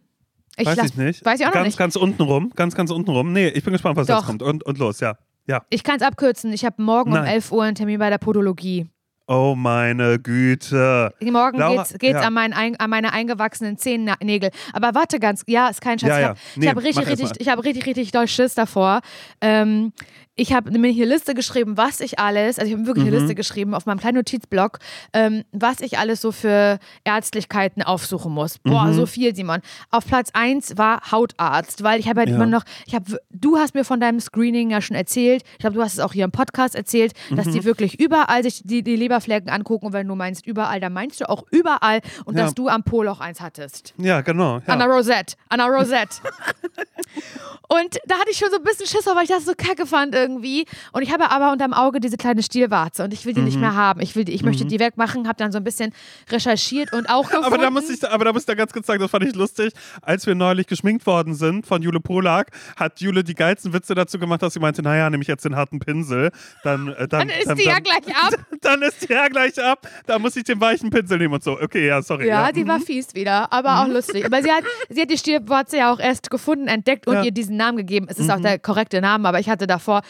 Ich 0.57 0.67
weiß 0.67 0.79
ich 0.85 0.97
nicht. 0.97 1.25
Weiß 1.25 1.39
ich 1.41 1.47
auch 1.47 1.51
noch 1.51 1.55
ganz, 1.55 1.67
nicht. 1.67 1.79
ganz 1.79 1.97
unten 1.97 2.21
rum. 2.23 2.53
Ganz, 2.57 2.75
ganz 2.75 2.91
unten 2.91 3.11
rum. 3.11 3.33
Nee, 3.33 3.49
ich 3.49 3.63
bin 3.65 3.73
gespannt, 3.73 3.97
was 3.97 4.07
Doch. 4.09 4.17
jetzt 4.19 4.27
kommt. 4.27 4.43
Und, 4.43 4.65
und 4.65 4.79
los, 4.79 5.01
ja. 5.01 5.17
Ja. 5.47 5.63
Ich 5.71 5.83
kann 5.83 5.97
es 5.97 6.03
abkürzen. 6.03 6.53
Ich 6.53 6.65
habe 6.65 6.83
morgen 6.83 7.11
um 7.13 7.19
Nein. 7.19 7.27
11 7.35 7.53
Uhr 7.53 7.65
einen 7.65 7.75
Termin 7.75 7.99
bei 7.99 8.11
der 8.11 8.19
Podologie. 8.19 8.87
Oh 9.27 9.55
meine 9.57 10.19
Güte. 10.19 11.15
Morgen 11.21 11.59
Laura, 11.59 11.77
geht's, 11.85 11.99
geht's 11.99 12.21
ja. 12.21 12.27
an, 12.27 12.33
mein, 12.33 12.53
ein- 12.53 12.75
an 12.81 12.91
meine 12.91 13.13
eingewachsenen 13.13 13.77
Zehennägel. 13.79 14.51
Aber 14.73 14.93
warte 14.95 15.21
ganz, 15.21 15.45
ja, 15.47 15.69
ist 15.69 15.81
kein 15.81 16.01
Scheiß. 16.01 16.09
Ja, 16.09 16.17
ich 16.17 16.23
ja. 16.23 16.29
habe 16.31 16.39
Nee, 16.57 16.69
hab 16.69 16.77
richtig, 16.83 17.07
richtig, 17.07 17.31
ich 17.41 17.49
habe 17.49 17.63
richtig, 17.65 17.87
richtig 17.87 18.11
doll 18.11 18.27
Schiss 18.27 18.55
davor. 18.55 19.01
Ähm, 19.41 19.93
ich 20.41 20.55
habe 20.55 20.71
mir 20.71 20.91
hier 20.91 21.05
eine 21.05 21.15
Liste 21.15 21.35
geschrieben, 21.35 21.77
was 21.77 22.01
ich 22.01 22.19
alles, 22.19 22.59
also 22.59 22.71
ich 22.71 22.75
habe 22.77 22.87
wirklich 22.87 23.05
Mhm. 23.05 23.11
eine 23.13 23.19
Liste 23.21 23.35
geschrieben 23.35 23.75
auf 23.75 23.85
meinem 23.85 23.99
kleinen 24.01 24.17
Notizblock, 24.17 24.79
ähm, 25.13 25.45
was 25.53 25.81
ich 25.81 25.99
alles 25.99 26.23
so 26.23 26.33
für 26.33 26.79
Ärztlichkeiten 27.05 27.83
aufsuchen 27.83 28.33
muss. 28.33 28.59
Boah, 28.59 28.85
Mhm. 28.87 28.95
so 28.95 29.05
viel, 29.05 29.35
Simon. 29.37 29.61
Auf 29.91 30.07
Platz 30.07 30.31
1 30.33 30.79
war 30.79 31.13
Hautarzt, 31.13 31.83
weil 31.83 32.01
ich 32.01 32.09
habe 32.09 32.23
ja, 32.23 32.29
Ja. 32.29 32.35
immer 32.37 32.47
noch, 32.47 32.63
ich 32.87 32.95
habe, 32.95 33.21
du 33.31 33.59
hast 33.59 33.75
mir 33.75 33.85
von 33.85 34.01
deinem 34.01 34.19
Screening 34.21 34.71
ja 34.71 34.81
schon 34.81 34.97
erzählt, 34.97 35.43
ich 35.53 35.59
glaube, 35.59 35.75
du 35.77 35.83
hast 35.83 35.93
es 35.93 36.01
auch 36.01 36.15
hier 36.15 36.25
im 36.25 36.33
Podcast 36.33 36.75
erzählt, 36.75 37.13
dass 37.31 37.45
Mhm. 37.47 37.53
die 37.53 37.65
wirklich 37.65 38.01
überall 38.01 38.43
sich 38.43 38.63
die, 38.65 38.83
die 38.83 38.97
Leberflecken 38.97 39.51
angucken 39.51 39.87
und 39.87 39.93
wenn 39.93 40.09
du 40.09 40.15
meinst 40.15 40.47
überall, 40.47 40.81
dann 40.81 40.95
meinst 40.95 41.21
du 41.21 41.29
auch 41.29 41.45
überall 41.51 42.01
und 42.25 42.39
Ja. 42.39 42.45
dass 42.45 42.55
du 42.55 42.69
am 42.69 42.83
Po 42.83 43.05
auch 43.07 43.21
eins 43.21 43.41
hattest. 43.43 43.93
Ja, 43.99 44.23
genau. 44.23 44.61
Anna 44.67 44.87
Ja. 44.87 44.91
Rosette. 44.91 45.37
Anna 45.51 45.67
Rosette. 45.67 46.17
und 47.69 47.99
da 48.07 48.17
hatte 48.17 48.31
ich 48.31 48.39
schon 48.39 48.51
so 48.51 48.57
ein 48.57 48.63
bisschen 48.63 48.87
Schiss, 48.87 49.07
weil 49.07 49.25
ich 49.25 49.29
das 49.31 49.45
so 49.45 49.53
kacke 49.57 49.87
fand 49.87 50.15
irgendwie. 50.15 50.30
Und 50.37 51.03
ich 51.03 51.13
habe 51.13 51.31
aber 51.31 51.53
unterm 51.53 51.73
Auge 51.73 52.01
diese 52.01 52.17
kleine 52.17 52.43
Stielwarze 52.43 53.05
und 53.05 53.13
ich 53.13 53.25
will 53.27 53.35
die 53.35 53.41
nicht 53.43 53.55
Mhm. 53.57 53.61
mehr 53.63 53.75
haben. 53.75 54.01
Ich, 54.01 54.15
will 54.17 54.25
die, 54.25 54.33
ich 54.33 54.43
möchte 54.43 54.65
die 54.65 54.79
wegmachen, 54.79 55.27
habe 55.27 55.37
dann 55.37 55.53
so 55.53 55.59
ein 55.59 55.65
bisschen 55.65 55.93
recherchiert 56.31 56.93
und 56.93 57.09
auch 57.11 57.25
gefunden. 57.29 57.45
Aber 57.47 57.59
da 57.59 57.71
muss 57.71 57.91
ich, 57.91 58.07
aber 58.09 58.25
da 58.25 58.33
muss 58.33 58.43
ich 58.43 58.47
da 58.47 58.55
ganz 58.55 58.73
kurz 58.73 58.87
sagen, 58.87 59.01
das 59.01 59.11
fand 59.11 59.25
ich 59.25 59.35
lustig. 59.35 59.73
Als 60.03 60.27
wir 60.27 60.35
neulich 60.35 60.67
geschminkt 60.67 61.07
worden 61.07 61.35
sind 61.35 61.67
von 61.67 61.83
Jule 61.83 62.01
Polak, 62.01 62.49
hat 62.77 63.01
Jule 63.01 63.25
die 63.25 63.35
geilsten 63.35 63.73
Witze 63.73 63.95
dazu 63.95 64.19
gemacht, 64.19 64.43
dass 64.43 64.55
sie 64.55 64.61
meinte, 64.61 64.83
naja, 64.83 65.09
nehme 65.11 65.23
ich 65.23 65.29
jetzt 65.29 65.45
den 65.45 65.57
harten 65.57 65.79
Pinsel, 65.79 66.31
dann, 66.63 66.89
äh, 66.89 67.09
dann, 67.09 67.29
dann 67.29 67.29
ist 67.31 67.55
die 67.59 67.65
ja 67.65 67.79
gleich 67.79 68.17
ab. 68.17 68.35
Dann 68.63 68.83
ist 68.83 69.09
die 69.09 69.13
ja 69.13 69.27
gleich 69.29 69.63
ab. 69.63 69.89
Da 70.07 70.19
muss 70.19 70.37
ich 70.37 70.45
den 70.45 70.61
weichen 70.61 70.91
Pinsel 70.91 71.17
nehmen 71.19 71.33
und 71.35 71.43
so. 71.43 71.53
Okay, 71.59 71.87
ja, 71.87 72.03
sorry. 72.03 72.29
Ja, 72.29 72.53
die 72.53 72.69
war 72.69 72.79
fies 72.79 73.15
wieder, 73.15 73.51
aber 73.53 73.81
auch 73.81 73.89
lustig. 73.89 74.25
Aber 74.27 74.43
sie 74.43 74.51
hat, 74.51 74.65
sie 74.91 75.01
hat 75.01 75.11
die 75.11 75.17
Stielwarze 75.17 75.79
ja 75.79 75.93
auch 75.93 75.99
erst 75.99 76.31
gefunden, 76.31 76.69
entdeckt 76.69 77.07
und 77.07 77.15
Ja. 77.15 77.23
ihr 77.23 77.31
diesen 77.31 77.57
Namen 77.57 77.79
gegeben. 77.79 78.07
Es 78.11 78.19
ist 78.19 78.31
auch 78.31 78.41
der 78.41 78.59
korrekte 78.59 79.01
Name, 79.01 79.27
aber 79.27 79.41
ich 79.41 79.49
hatte 79.49 79.67
davor 79.67 80.03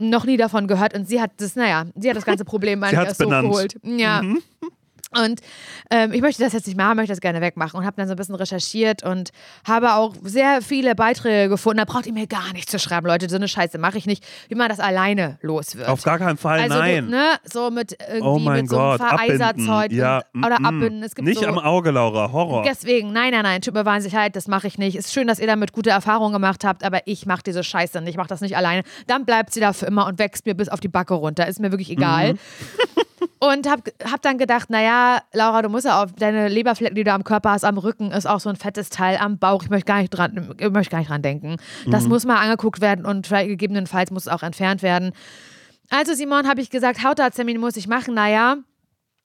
noch 0.00 0.24
nie 0.24 0.36
davon 0.36 0.66
gehört 0.66 0.94
und 0.94 1.06
sie 1.08 1.20
hat 1.20 1.32
das, 1.38 1.56
naja, 1.56 1.86
sie 1.94 2.08
hat 2.10 2.16
das 2.16 2.24
ganze 2.24 2.44
Problem 2.44 2.82
hat's 2.84 2.92
erst 2.92 3.18
benannt. 3.18 3.48
hochgeholt. 3.48 3.76
Ja. 3.84 4.22
Und 5.12 5.40
ähm, 5.90 6.12
ich 6.12 6.20
möchte 6.20 6.42
das 6.42 6.52
jetzt 6.52 6.68
nicht 6.68 6.76
machen, 6.76 6.96
möchte 6.96 7.12
das 7.12 7.20
gerne 7.20 7.40
wegmachen 7.40 7.78
und 7.78 7.84
habe 7.84 7.96
dann 7.96 8.06
so 8.06 8.14
ein 8.14 8.16
bisschen 8.16 8.36
recherchiert 8.36 9.02
und 9.02 9.30
habe 9.66 9.94
auch 9.94 10.14
sehr 10.22 10.62
viele 10.62 10.94
Beiträge 10.94 11.48
gefunden. 11.48 11.78
Da 11.78 11.84
braucht 11.84 12.06
ihr 12.06 12.12
mir 12.12 12.28
gar 12.28 12.52
nicht 12.52 12.70
zu 12.70 12.78
schreiben, 12.78 13.08
Leute. 13.08 13.28
So 13.28 13.34
eine 13.34 13.48
Scheiße 13.48 13.78
mache 13.78 13.98
ich 13.98 14.06
nicht, 14.06 14.24
wie 14.48 14.54
man 14.54 14.68
das 14.68 14.78
alleine 14.78 15.38
los 15.42 15.74
wird. 15.74 15.88
Auf 15.88 16.02
gar 16.02 16.18
keinen 16.18 16.36
Fall, 16.36 16.60
also 16.60 16.78
nein. 16.78 17.06
Du, 17.06 17.10
ne, 17.10 17.26
so 17.42 17.70
mit 17.70 17.96
irgendwie 18.08 18.46
oh 18.46 18.50
mit 18.50 18.68
so 18.68 18.78
einem. 18.78 18.98
Vereiserzeug 18.98 19.90
Ja, 19.90 20.22
oder 20.32 20.60
mm, 20.60 20.62
mm. 20.62 20.66
abbinden. 20.66 21.02
Es 21.02 21.14
gibt 21.16 21.26
Nicht 21.26 21.40
so, 21.40 21.46
am 21.46 21.58
Auge, 21.58 21.90
Laura. 21.90 22.30
Horror. 22.30 22.62
Deswegen, 22.62 23.12
nein, 23.12 23.32
nein, 23.32 23.42
nein, 23.42 23.60
tut 23.62 23.74
mir 23.74 23.84
wahnsinnig 23.84 24.14
leid, 24.14 24.36
das 24.36 24.46
mache 24.46 24.68
ich 24.68 24.78
nicht. 24.78 24.96
Ist 24.96 25.12
schön, 25.12 25.26
dass 25.26 25.40
ihr 25.40 25.48
damit 25.48 25.72
gute 25.72 25.90
Erfahrungen 25.90 26.32
gemacht 26.32 26.62
habt, 26.64 26.84
aber 26.84 27.00
ich 27.06 27.26
mache 27.26 27.42
diese 27.44 27.64
Scheiße 27.64 28.00
nicht, 28.00 28.10
ich 28.10 28.16
mache 28.16 28.28
das 28.28 28.40
nicht 28.42 28.56
alleine. 28.56 28.84
Dann 29.08 29.24
bleibt 29.24 29.52
sie 29.52 29.60
da 29.60 29.72
für 29.72 29.86
immer 29.86 30.06
und 30.06 30.20
wächst 30.20 30.46
mir 30.46 30.54
bis 30.54 30.68
auf 30.68 30.78
die 30.78 30.88
Backe 30.88 31.14
runter. 31.14 31.48
Ist 31.48 31.58
mir 31.58 31.72
wirklich 31.72 31.90
egal. 31.90 32.34
Mhm. 32.34 32.38
Und 33.42 33.68
hab, 33.68 33.80
hab 34.04 34.20
dann 34.20 34.36
gedacht, 34.36 34.68
naja, 34.68 34.99
ja, 35.00 35.22
Laura, 35.32 35.62
du 35.62 35.68
musst 35.68 35.86
ja 35.86 36.02
auf 36.02 36.12
deine 36.12 36.48
Leberflecken, 36.48 36.94
die 36.94 37.04
du 37.04 37.12
am 37.12 37.24
Körper 37.24 37.50
hast, 37.50 37.64
am 37.64 37.78
Rücken, 37.78 38.10
ist 38.12 38.26
auch 38.26 38.40
so 38.40 38.48
ein 38.50 38.56
fettes 38.56 38.90
Teil 38.90 39.16
am 39.18 39.38
Bauch. 39.38 39.62
Ich 39.62 39.70
möchte 39.70 39.86
gar 39.86 40.00
nicht 40.00 40.10
dran, 40.10 40.54
ich 40.58 40.70
möchte 40.70 40.90
gar 40.90 40.98
nicht 40.98 41.10
dran 41.10 41.22
denken. 41.22 41.56
Das 41.86 42.06
muss 42.06 42.24
mal 42.24 42.36
angeguckt 42.36 42.80
werden 42.80 43.04
und 43.04 43.28
gegebenenfalls 43.28 44.10
muss 44.10 44.26
es 44.26 44.32
auch 44.32 44.42
entfernt 44.42 44.82
werden. 44.82 45.12
Also, 45.90 46.14
Simon, 46.14 46.46
habe 46.48 46.60
ich 46.60 46.70
gesagt, 46.70 47.02
Hautarzttermin 47.02 47.58
muss 47.58 47.76
ich 47.76 47.88
machen. 47.88 48.14
Naja, 48.14 48.58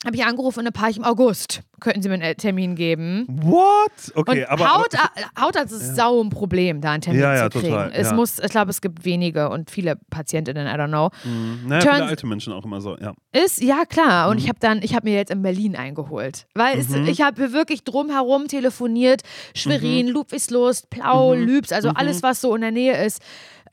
habe 0.05 0.15
ich 0.15 0.23
angerufen 0.25 0.59
und 0.59 0.67
ein 0.67 0.73
paar 0.73 0.89
ich 0.89 0.97
im 0.97 1.03
August. 1.03 1.61
Könnten 1.79 2.01
Sie 2.01 2.07
mir 2.09 2.15
einen 2.15 2.37
Termin 2.37 2.75
geben? 2.75 3.25
What? 3.27 3.91
Okay, 4.15 4.43
und 4.43 4.49
aber. 4.49 4.75
Haut, 4.75 4.93
Hautarzt 5.39 5.73
ist 5.73 5.95
sau 5.95 6.21
ein 6.23 6.29
Problem, 6.29 6.79
da 6.81 6.91
einen 6.91 7.01
Termin 7.01 7.21
Ja, 7.21 7.35
ja, 7.35 7.49
zu 7.49 7.59
kriegen. 7.59 7.73
total, 7.73 7.91
es 7.93 8.07
ja. 8.09 8.13
muss, 8.13 8.39
ich 8.39 8.49
glaube, 8.49 8.71
es 8.71 8.81
gibt 8.81 9.03
wenige 9.03 9.49
und 9.49 9.69
viele 9.69 9.97
Patientinnen, 10.09 10.67
I 10.67 10.71
don't 10.79 10.87
know. 10.87 11.09
Mhm. 11.25 11.67
Naja, 11.67 11.81
Turns- 11.81 11.95
viele 11.97 12.07
alte 12.09 12.27
Menschen 12.27 12.53
auch 12.53 12.63
immer 12.65 12.79
so, 12.81 12.97
ja. 12.97 13.13
Ist, 13.33 13.61
ja 13.61 13.83
klar. 13.85 14.25
Mhm. 14.27 14.31
Und 14.31 14.37
ich 14.37 14.47
habe 14.47 14.59
dann, 14.59 14.81
ich 14.81 14.95
habe 14.95 15.09
mir 15.09 15.15
jetzt 15.15 15.31
in 15.31 15.41
Berlin 15.41 15.75
eingeholt. 15.75 16.47
Weil 16.53 16.79
es, 16.79 16.89
ich 16.93 17.21
habe 17.21 17.51
wirklich 17.51 17.83
drumherum 17.83 18.47
telefoniert. 18.47 19.21
Mhm. 19.23 19.57
Schwerin, 19.59 20.07
Ludwigslust, 20.07 20.89
Plau, 20.89 21.33
Lübs, 21.33 21.71
also 21.71 21.89
alles, 21.89 22.23
was 22.23 22.41
so 22.41 22.55
in 22.55 22.61
der 22.61 22.71
Nähe 22.71 23.05
ist. 23.05 23.21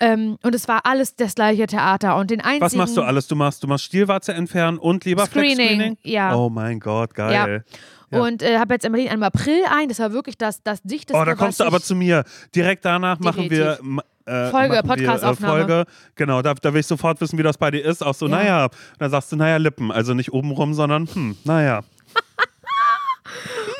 Ähm, 0.01 0.39
und 0.43 0.55
es 0.55 0.69
war 0.69 0.85
alles 0.85 1.15
das 1.17 1.35
gleiche 1.35 1.67
Theater. 1.67 2.17
Und 2.17 2.31
den 2.31 2.41
einzigen. 2.41 2.63
Was 2.63 2.75
machst 2.75 2.97
du 2.97 3.03
alles? 3.03 3.27
Du 3.29 3.37
machst, 3.37 3.63
du 3.63 3.67
machst 3.69 3.85
Stielwarze 3.85 4.33
entfernen 4.33 4.79
und 4.79 5.05
Leberfleck-Screening? 5.05 5.69
Screening, 5.77 5.99
ja. 6.03 6.35
Oh 6.35 6.49
mein 6.51 6.81
Gott, 6.81 7.15
geil. 7.15 7.65
Ja. 8.11 8.21
Und 8.21 8.43
äh, 8.43 8.59
habe 8.59 8.75
jetzt 8.75 8.85
in 8.85 8.93
Berlin 8.93 9.11
im 9.11 9.23
April 9.23 9.63
ein. 9.75 9.89
Das 9.89 9.99
war 9.99 10.13
wirklich 10.13 10.37
das, 10.37 10.63
das 10.63 10.83
dichteste. 10.83 11.19
Oh, 11.21 11.25
da 11.25 11.35
kommst 11.35 11.61
du 11.61 11.65
aber 11.65 11.81
zu 11.81 11.95
mir. 11.95 12.25
Direkt 12.55 12.85
danach 12.85 13.19
machen 13.21 13.49
wir. 13.49 13.79
Äh, 14.25 14.51
Folge, 14.51 14.83
Podcast-Aufnahme. 14.87 15.59
Folge. 15.67 15.85
Genau, 16.15 16.43
da, 16.43 16.55
da 16.55 16.73
will 16.73 16.81
ich 16.81 16.87
sofort 16.87 17.21
wissen, 17.21 17.39
wie 17.39 17.43
das 17.43 17.59
bei 17.59 17.71
dir 17.71 17.85
ist. 17.85 18.05
Auch 18.05 18.15
so, 18.15 18.27
Ja. 18.29 18.37
naja. 18.37 18.69
Da 18.99 19.09
sagst 19.09 19.33
du, 19.33 19.37
naja, 19.37 19.57
Lippen. 19.57 19.91
Also 19.91 20.15
nicht 20.15 20.33
obenrum, 20.33 20.75
sondern, 20.75 21.09
hm, 21.13 21.37
naja. 21.45 21.81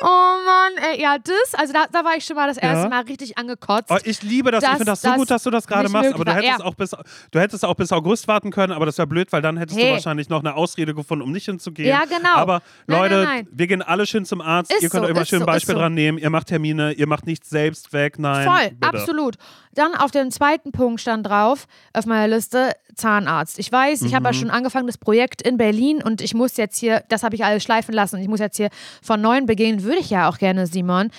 Oh 0.05 0.35
Mann, 0.45 0.73
ey, 0.91 1.01
ja, 1.01 1.17
das, 1.17 1.55
also 1.57 1.71
da, 1.71 1.85
da 1.91 2.03
war 2.03 2.17
ich 2.17 2.25
schon 2.25 2.35
mal 2.35 2.47
das 2.47 2.57
erste 2.57 2.83
Ja. 2.83 2.89
Mal 2.89 3.03
richtig 3.03 3.37
angekotzt. 3.37 3.89
Oh, 3.89 3.97
ich 4.03 4.21
liebe 4.21 4.51
das. 4.51 4.61
ich 4.63 4.69
Dass 4.69 4.77
finde 4.77 4.91
das 4.91 5.01
so 5.01 5.07
das 5.07 5.17
gut, 5.17 5.31
dass 5.31 5.43
du 5.43 5.49
das 5.49 5.65
gerade 5.65 5.83
nicht 5.83 5.93
machst. 5.93 6.09
möglich 6.09 6.15
Aber 6.15 6.25
du 6.25 6.31
war. 6.31 6.37
hättest, 6.43 6.59
Ja. 6.59 6.65
auch 6.65 6.75
bis, 6.75 6.91
du 7.31 7.39
hättest 7.39 7.63
auch 7.65 7.73
bis 7.75 7.91
August 7.93 8.27
warten 8.27 8.51
können, 8.51 8.73
aber 8.73 8.85
das 8.85 8.97
wäre 8.97 9.07
blöd, 9.07 9.31
weil 9.31 9.41
dann 9.41 9.55
hättest 9.57 9.79
du 9.79 9.83
Hey. 9.83 9.93
wahrscheinlich 9.93 10.27
noch 10.29 10.41
eine 10.41 10.55
Ausrede 10.55 10.93
gefunden, 10.93 11.23
um 11.23 11.31
nicht 11.31 11.45
hinzugehen. 11.45 11.87
Ja, 11.89 12.03
genau. 12.05 12.35
Aber 12.35 12.61
Nein, 12.87 12.99
Leute, 12.99 13.15
nein, 13.15 13.23
nein. 13.25 13.47
wir 13.51 13.67
gehen 13.67 13.81
alle 13.81 14.05
schön 14.05 14.25
zum 14.25 14.41
Arzt. 14.41 14.73
Ist 14.73 14.83
ihr 14.83 14.89
könnt 14.89 15.03
so, 15.03 15.05
euch 15.05 15.11
immer 15.11 15.21
ist 15.21 15.29
schön 15.29 15.37
ein 15.37 15.45
so, 15.45 15.45
ist 15.45 15.53
Beispiel 15.53 15.75
so. 15.75 15.79
dran 15.81 15.93
nehmen. 15.93 16.17
Ihr 16.17 16.29
macht 16.29 16.47
Termine, 16.47 16.91
ihr 16.91 17.07
macht 17.07 17.25
nichts 17.25 17.49
selbst 17.49 17.93
weg. 17.93 18.19
Nein. 18.19 18.45
Voll, 18.45 18.69
bitte. 18.71 18.87
absolut. 18.97 19.35
Dann 19.75 19.95
auf 19.95 20.11
dem 20.11 20.29
zweiten 20.31 20.71
Punkt 20.71 21.01
stand 21.01 21.25
drauf, 21.27 21.65
auf 21.93 22.05
meiner 22.05 22.27
Liste, 22.27 22.73
Zahnarzt. 22.95 23.57
Ich 23.57 23.71
weiß, 23.71 24.03
ich 24.03 24.13
habe 24.13 24.21
Mhm. 24.21 24.25
ja 24.27 24.33
schon 24.33 24.49
angefangen, 24.51 24.85
das 24.85 24.99
Projekt 24.99 25.41
in 25.41 25.57
Berlin 25.57 26.03
und 26.03 26.21
ich 26.21 26.35
muss 26.35 26.57
jetzt 26.57 26.77
hier, 26.77 27.03
das 27.09 27.23
habe 27.23 27.33
ich 27.33 27.43
alles 27.43 27.63
schleifen 27.63 27.91
lassen 27.91 28.17
und 28.17 28.21
ich 28.21 28.27
muss 28.27 28.39
jetzt 28.39 28.57
hier 28.57 28.69
von 29.01 29.19
neuem 29.19 29.47
beginnen, 29.47 29.81
würde 29.81 29.92
ich 29.99 30.09
ja 30.09 30.29
auch 30.29 30.37
gerne, 30.37 30.67
Simon. 30.67 31.09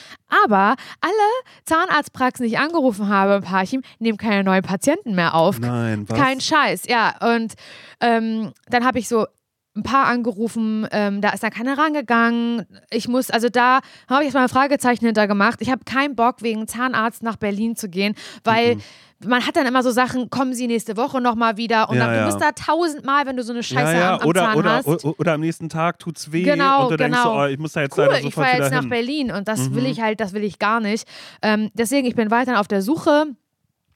Aber 0.45 0.77
alle 1.01 1.13
Zahnarztpraxen, 1.65 2.45
die 2.47 2.53
ich 2.53 2.59
angerufen 2.59 3.09
habe 3.09 3.35
im 3.35 3.43
Parchim, 3.43 3.83
nehmen 3.99 4.19
keine 4.19 4.45
neuen 4.45 4.63
Patienten 4.63 5.15
mehr 5.15 5.35
auf. 5.35 5.59
Nein, 5.59 6.09
was? 6.09 6.19
Kein 6.19 6.41
Scheiß, 6.41 6.83
ja. 6.89 7.15
Und 7.35 7.55
ähm, 8.01 8.53
dann 8.69 8.85
habe 8.85 8.99
ich 8.99 9.09
so 9.09 9.27
ein 9.77 9.83
paar 9.83 10.07
angerufen, 10.07 10.87
ähm, 10.93 11.21
da 11.21 11.31
ist 11.31 11.43
dann 11.43 11.51
keiner 11.51 11.77
rangegangen. 11.77 12.65
Ich 12.91 13.09
muss, 13.09 13.31
also 13.31 13.49
da 13.49 13.81
habe 14.09 14.21
ich 14.23 14.27
jetzt 14.27 14.35
mal 14.35 14.43
ein 14.45 14.49
Fragezeichen 14.49 15.05
hinter 15.05 15.27
gemacht. 15.27 15.61
Ich 15.61 15.71
habe 15.71 15.85
keinen 15.85 16.15
Bock, 16.15 16.37
wegen 16.43 16.69
Zahnarzt 16.69 17.23
nach 17.23 17.37
Berlin 17.37 17.75
zu 17.75 17.89
gehen, 17.89 18.15
weil 18.45 18.77
man 19.27 19.47
hat 19.47 19.57
dann 19.57 19.67
immer 19.67 19.83
so 19.83 19.91
Sachen, 19.91 20.29
kommen 20.31 20.55
Sie 20.55 20.67
nächste 20.67 20.97
Woche 20.97 21.21
nochmal 21.21 21.57
wieder 21.57 21.89
und 21.89 21.97
Ja, 21.97 22.07
dann, 22.07 22.15
ja. 22.15 22.21
du 22.21 22.27
bist 22.27 22.41
da 22.41 22.53
tausendmal, 22.53 23.27
wenn 23.27 23.37
du 23.37 23.43
so 23.43 23.53
eine 23.53 23.63
Scheiße 23.63 23.95
ja, 23.97 24.15
am, 24.17 24.21
am 24.21 24.29
oder, 24.29 24.41
Zahn 24.43 24.57
oder, 24.59 24.71
hast. 24.77 25.05
o- 25.05 25.15
oder 25.19 25.33
am 25.33 25.41
nächsten 25.41 25.69
Tag 25.69 25.99
tut's 25.99 26.31
weh 26.31 26.43
Genau, 26.43 26.85
und 26.85 26.93
du 26.93 26.97
denkst 26.97 27.19
so, 27.19 27.31
genau. 27.31 27.43
oh, 27.45 27.47
ich 27.47 27.59
muss 27.59 27.73
da 27.73 27.81
jetzt 27.83 27.97
Cool, 27.97 28.05
leider 28.05 28.19
ich 28.19 28.23
sofort 28.25 28.47
fahre 28.47 28.57
wieder 28.59 28.65
jetzt 28.67 28.73
nach 28.73 28.81
hin. 28.81 28.89
Mhm. 28.89 28.91
Berlin 28.91 29.31
und 29.33 29.49
das 29.49 29.73
will 29.75 29.87
ich 29.87 30.01
halt, 30.01 30.21
das 30.21 30.35
will 30.35 30.45
ich 30.45 30.59
gar 30.59 30.81
nicht. 30.81 31.09
Ähm, 31.43 31.71
deswegen, 31.75 32.07
ich 32.07 32.15
bin 32.15 32.31
weiterhin 32.31 32.59
auf 32.61 32.69
der 32.69 32.83
Suche 32.83 33.27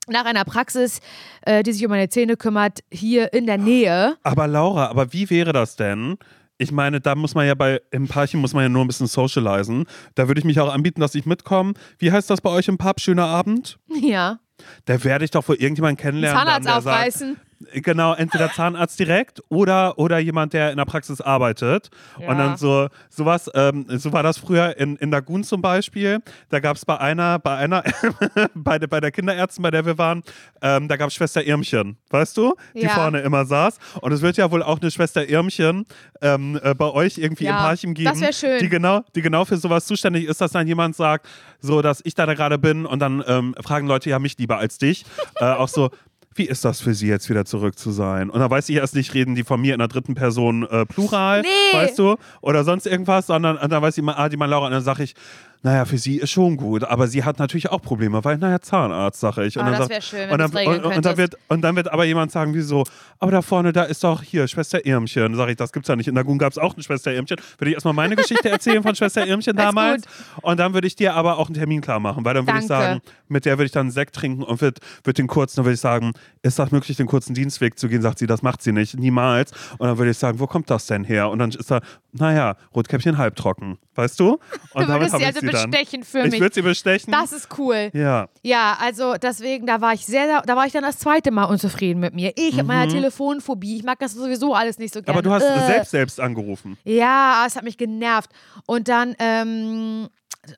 nach 0.09 0.25
einer 0.25 0.45
Praxis, 0.45 1.01
äh, 1.43 1.63
die 1.63 1.73
sich 1.73 1.85
um 1.85 1.91
meine 1.91 2.09
Zähne 2.09 2.37
kümmert, 2.37 2.81
hier 2.91 3.33
in 3.33 3.47
der 3.47 3.59
Nähe. 3.59 4.17
Aber 4.23 4.47
Laura, 4.47 4.87
aber 4.87 5.13
wie 5.13 5.31
wäre 5.31 5.53
das 5.53 5.77
denn? 5.77 6.17
Ich 6.61 6.73
meine, 6.73 7.01
da 7.01 7.15
muss 7.15 7.35
man 7.37 7.47
ja 7.47 7.55
bei, 7.55 7.81
im 7.93 8.09
Parchim 8.09 8.41
muss 8.41 8.53
man 8.53 8.65
ja 8.65 8.69
nur 8.69 8.85
ein 8.85 8.89
bisschen 8.89 9.07
socialisen. 9.07 9.85
Da 10.17 10.27
würde 10.27 10.41
ich 10.41 10.45
mich 10.45 10.59
auch 10.59 10.73
anbieten, 10.73 11.01
dass 11.01 11.15
ich 11.15 11.25
mitkomme. 11.25 11.75
Wie 11.99 12.11
heißt 12.11 12.29
das 12.29 12.41
bei 12.41 12.51
euch 12.51 12.67
im 12.67 12.79
Pub? 12.79 13.01
Schöner 13.01 13.27
Abend? 13.27 13.79
Ja. 14.01 14.41
Da 14.85 15.05
werde 15.05 15.25
ich 15.25 15.31
doch 15.31 15.47
wohl 15.49 15.55
irgendjemanden 15.55 16.03
kennenlernen. 16.03 16.37
Zahnarzt 16.37 16.69
aufreißen. 16.69 17.37
Genau, 17.75 18.15
entweder 18.15 18.53
Zahnarzt 18.53 18.99
direkt 19.01 19.43
oder, 19.49 19.99
oder 19.99 20.19
jemand, 20.21 20.53
der 20.53 20.71
in 20.71 20.77
der 20.77 20.85
Praxis 20.85 21.21
arbeitet. 21.21 21.91
Ja. 22.21 22.29
Und 22.31 22.39
dann 22.39 22.57
so 22.57 22.89
sowas, 23.11 23.51
ähm, 23.55 23.85
so 23.89 24.13
war 24.13 24.23
das 24.23 24.39
früher 24.39 24.77
in, 24.77 24.95
in 24.97 25.11
Lagun 25.11 25.43
zum 25.43 25.61
Beispiel. 25.61 26.21
Da 26.51 26.61
gab 26.61 26.77
es 26.77 26.85
bei 26.85 26.99
einer, 26.99 27.39
bei 27.41 27.57
einer, 27.57 27.83
bei, 28.55 28.79
der, 28.79 28.87
bei 28.87 29.01
der 29.01 29.11
Kinderärztin, 29.11 29.63
bei 29.63 29.71
der 29.73 29.85
wir 29.85 29.99
waren, 29.99 30.23
ähm, 30.63 30.87
da 30.87 30.97
gab 30.97 31.09
es 31.09 31.15
Schwester 31.15 31.43
Irmchen, 31.45 31.97
weißt 32.11 32.37
du? 32.37 32.55
Die 32.75 32.83
Ja. 32.83 32.91
vorne 32.91 33.21
immer 33.21 33.45
saß. 33.45 33.79
Und 34.01 34.13
es 34.13 34.23
wird 34.23 34.37
ja 34.37 34.51
wohl 34.53 34.63
auch 34.63 34.81
eine 34.81 34.91
Schwester 34.93 35.29
Irmchen 35.29 35.85
ähm, 36.23 36.61
äh, 36.63 36.75
bei 36.75 36.91
euch 36.93 37.19
irgendwie 37.19 37.45
Ja, 37.47 37.51
im 37.51 37.57
Parchim 37.57 37.95
geben. 37.95 38.21
das 38.21 38.39
schön. 38.39 38.61
Die 38.61 38.69
genau, 38.69 39.01
die 39.17 39.23
genau 39.23 39.45
für 39.45 39.57
sowas 39.57 39.85
zuständig 39.87 40.27
ist, 40.27 40.41
dass 40.41 40.53
dann 40.53 40.69
jemand 40.69 40.95
sagt, 40.95 41.27
so, 41.61 41.83
dass 41.83 42.01
ich 42.05 42.15
da 42.15 42.25
gerade 42.33 42.57
bin 42.59 42.87
und 42.87 43.01
dann 43.01 43.25
ähm, 43.27 43.55
fragen 43.65 43.89
Leute 43.89 44.11
ja 44.11 44.19
mich 44.21 44.39
lieber 44.39 44.59
als 44.59 44.79
dich. 44.79 45.05
äh, 45.41 45.45
auch 45.45 45.69
so, 45.69 45.91
wie 46.39 46.45
ist 46.47 46.64
das 46.64 46.80
für 46.80 46.95
Sie 46.95 47.09
jetzt 47.09 47.28
wieder 47.28 47.45
zurück 47.45 47.78
zu 47.78 47.91
sein? 47.91 48.30
Und 48.30 48.41
dann 48.41 48.51
weiß 48.51 48.68
ich 48.68 48.76
erst 48.76 48.95
nicht, 48.95 49.12
reden 49.14 49.34
die 49.34 49.45
von 49.45 49.61
mir 49.61 49.74
in 49.74 49.78
der 49.80 49.89
dritten 49.89 50.14
Person 50.14 50.62
äh, 50.70 50.86
Plural, 50.86 51.43
Nee. 51.43 51.49
weißt 51.76 51.99
du? 51.99 52.16
Oder 52.41 52.64
sonst 52.64 52.86
irgendwas, 52.86 53.26
sondern 53.26 53.59
dann 53.68 53.82
weiß 53.82 53.95
ich 53.95 54.03
immer, 54.03 54.18
ah, 54.18 54.28
die 54.28 54.36
mal 54.36 54.47
Laura, 54.47 54.66
und 54.66 54.72
dann 54.72 54.82
sage 54.82 55.03
ich, 55.03 55.14
naja, 55.63 55.85
für 55.85 55.99
sie 55.99 56.17
ist 56.19 56.31
schon 56.31 56.57
gut, 56.57 56.85
aber 56.85 57.09
sie 57.09 57.25
hat 57.25 57.39
natürlich 57.39 57.71
auch 57.71 57.83
Probleme, 57.83 58.25
weil, 58.25 58.39
naja, 58.39 58.61
Zahnarzt, 58.61 59.21
sage 59.21 59.45
ich. 59.45 59.57
Und 59.59 59.65
Ah, 59.65 59.71
dann 59.71 59.79
das 59.79 59.81
sag- 59.89 59.91
wär 59.91 60.01
schön, 60.01 60.31
und 60.31 60.39
dann, 60.39 60.51
und, 60.85 60.97
und, 60.97 61.05
dann 61.05 61.17
wird, 61.17 61.37
und 61.49 61.61
dann 61.63 61.75
wird 61.77 61.93
aber 61.93 62.05
jemand 62.05 62.31
sagen, 62.31 62.55
wieso, 62.55 62.85
aber 63.19 63.33
da 63.33 63.43
vorne, 63.43 63.73
da 63.73 63.83
ist 63.83 64.05
doch 64.05 64.23
hier 64.23 64.47
Schwester 64.47 64.87
Irmchen. 64.87 65.35
Sage 65.35 65.51
ich, 65.51 65.57
das 65.57 65.73
gibt's 65.73 65.89
ja 65.89 65.97
nicht. 65.97 66.07
In 66.09 66.15
Lagun 66.15 66.39
gab 66.39 66.53
es 66.53 66.59
auch 66.59 66.75
eine 66.75 66.83
Schwester 66.83 67.13
Irmchen. 67.13 67.39
Würde 67.59 67.71
ich 67.71 67.75
erstmal 67.75 67.95
meine 67.95 68.15
Geschichte 68.17 68.49
erzählen 68.49 68.83
von 68.83 68.95
Schwester 68.95 69.27
Irmchen 69.27 69.57
damals. 69.57 70.05
Und 70.43 70.61
dann 70.61 70.75
würde 70.75 70.87
ich 70.87 70.95
dir 70.97 71.15
aber 71.15 71.39
auch 71.39 71.47
einen 71.49 71.55
Termin 71.55 71.81
klar 71.81 71.99
machen, 72.01 72.25
weil 72.25 72.35
dann 72.35 72.47
würde 72.47 72.61
ich 72.61 72.67
sagen, 72.67 73.01
mit 73.27 73.45
der 73.45 73.59
würde 73.59 73.67
ich 73.67 73.73
dann 73.73 73.87
einen 73.87 73.91
Sekt 73.91 74.15
trinken 74.15 74.43
und 74.45 74.61
wird, 74.61 74.79
wird 75.05 75.19
den 75.19 75.27
kurzen, 75.27 75.57
dann 75.57 75.65
würde 75.65 75.75
ich 75.75 75.81
sagen, 75.81 76.13
ist 76.43 76.59
das 76.59 76.71
möglich, 76.71 76.97
den 76.97 77.07
kurzen 77.07 77.35
Dienstweg 77.35 77.79
zu 77.79 77.89
gehen? 77.89 78.01
Sagt 78.03 78.19
sie, 78.21 78.27
das 78.27 78.43
macht 78.43 78.63
sie 78.63 78.73
nicht, 78.73 78.97
niemals. 78.99 79.51
Und 79.79 79.87
dann 79.89 79.99
würde 79.99 80.13
ich 80.13 80.19
sagen, 80.19 80.39
wo 80.39 80.47
kommt 80.47 80.71
das 80.71 80.87
denn 80.87 81.05
her? 81.05 81.29
Und 81.31 81.41
dann 81.41 81.51
ist 81.51 81.71
da, 81.71 81.81
naja, 82.13 82.57
Rotkäppchen 82.75 83.19
halbtrocken, 83.19 83.79
weißt 83.95 84.19
du? 84.21 84.39
Und 84.75 84.89
Du 84.89 84.89
würdest 84.89 85.13
hab 85.13 85.21
sie 85.21 85.27
ich 85.29 85.37
also 85.37 85.41
dann. 85.47 85.71
bestechen 85.71 86.03
für 86.05 86.21
Ich 86.25 86.31
mich. 86.33 86.41
würde 86.41 86.55
sie 86.55 86.63
bestechen. 86.63 87.13
Das 87.13 87.33
ist 87.33 87.49
cool. 87.59 87.91
ja. 87.93 88.29
Ja, 88.43 88.77
also 88.81 89.15
deswegen, 89.17 89.67
da 89.67 89.81
war 89.81 89.93
ich 89.93 90.07
sehr, 90.07 90.43
da 90.43 90.57
war 90.57 90.67
ich 90.67 90.73
dann 90.73 90.83
das 90.85 90.99
zweite 90.99 91.31
Mal 91.31 91.45
unzufrieden 91.45 92.01
mit 92.01 92.15
mir. 92.15 92.33
Ich 92.37 92.57
mit 92.57 92.67
meiner 92.67 92.91
Telefonphobie, 92.91 93.77
ich 93.77 93.85
mag 93.85 93.99
das 93.99 94.13
sowieso 94.15 94.55
alles 94.55 94.79
nicht 94.79 94.95
so 94.95 95.03
gerne. 95.03 95.13
Mhm. 95.21 95.27
Aber 95.29 95.39
du 95.39 95.45
hast 95.47 95.63
Äh. 95.63 95.67
selbst 95.67 95.91
selbst 95.91 96.21
angerufen. 96.21 96.79
Ja, 96.85 97.45
es 97.47 97.57
hat 97.57 97.65
mich 97.65 97.77
genervt. 97.77 98.31
Und 98.67 98.89
dann, 98.89 99.15
ähm, 99.19 100.09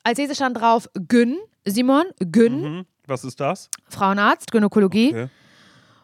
als 0.03 0.17
nächstes 0.17 0.37
stand 0.37 0.57
drauf 0.59 0.87
Gyn, 1.07 1.37
Simon, 1.65 2.05
Gyn, 2.19 2.61
Mhm. 2.61 2.85
Was 3.07 3.25
ist 3.25 3.41
das? 3.41 3.69
Frauenarzt, 3.89 4.51
Gynäkologie. 4.51 5.09
Okay. 5.09 5.27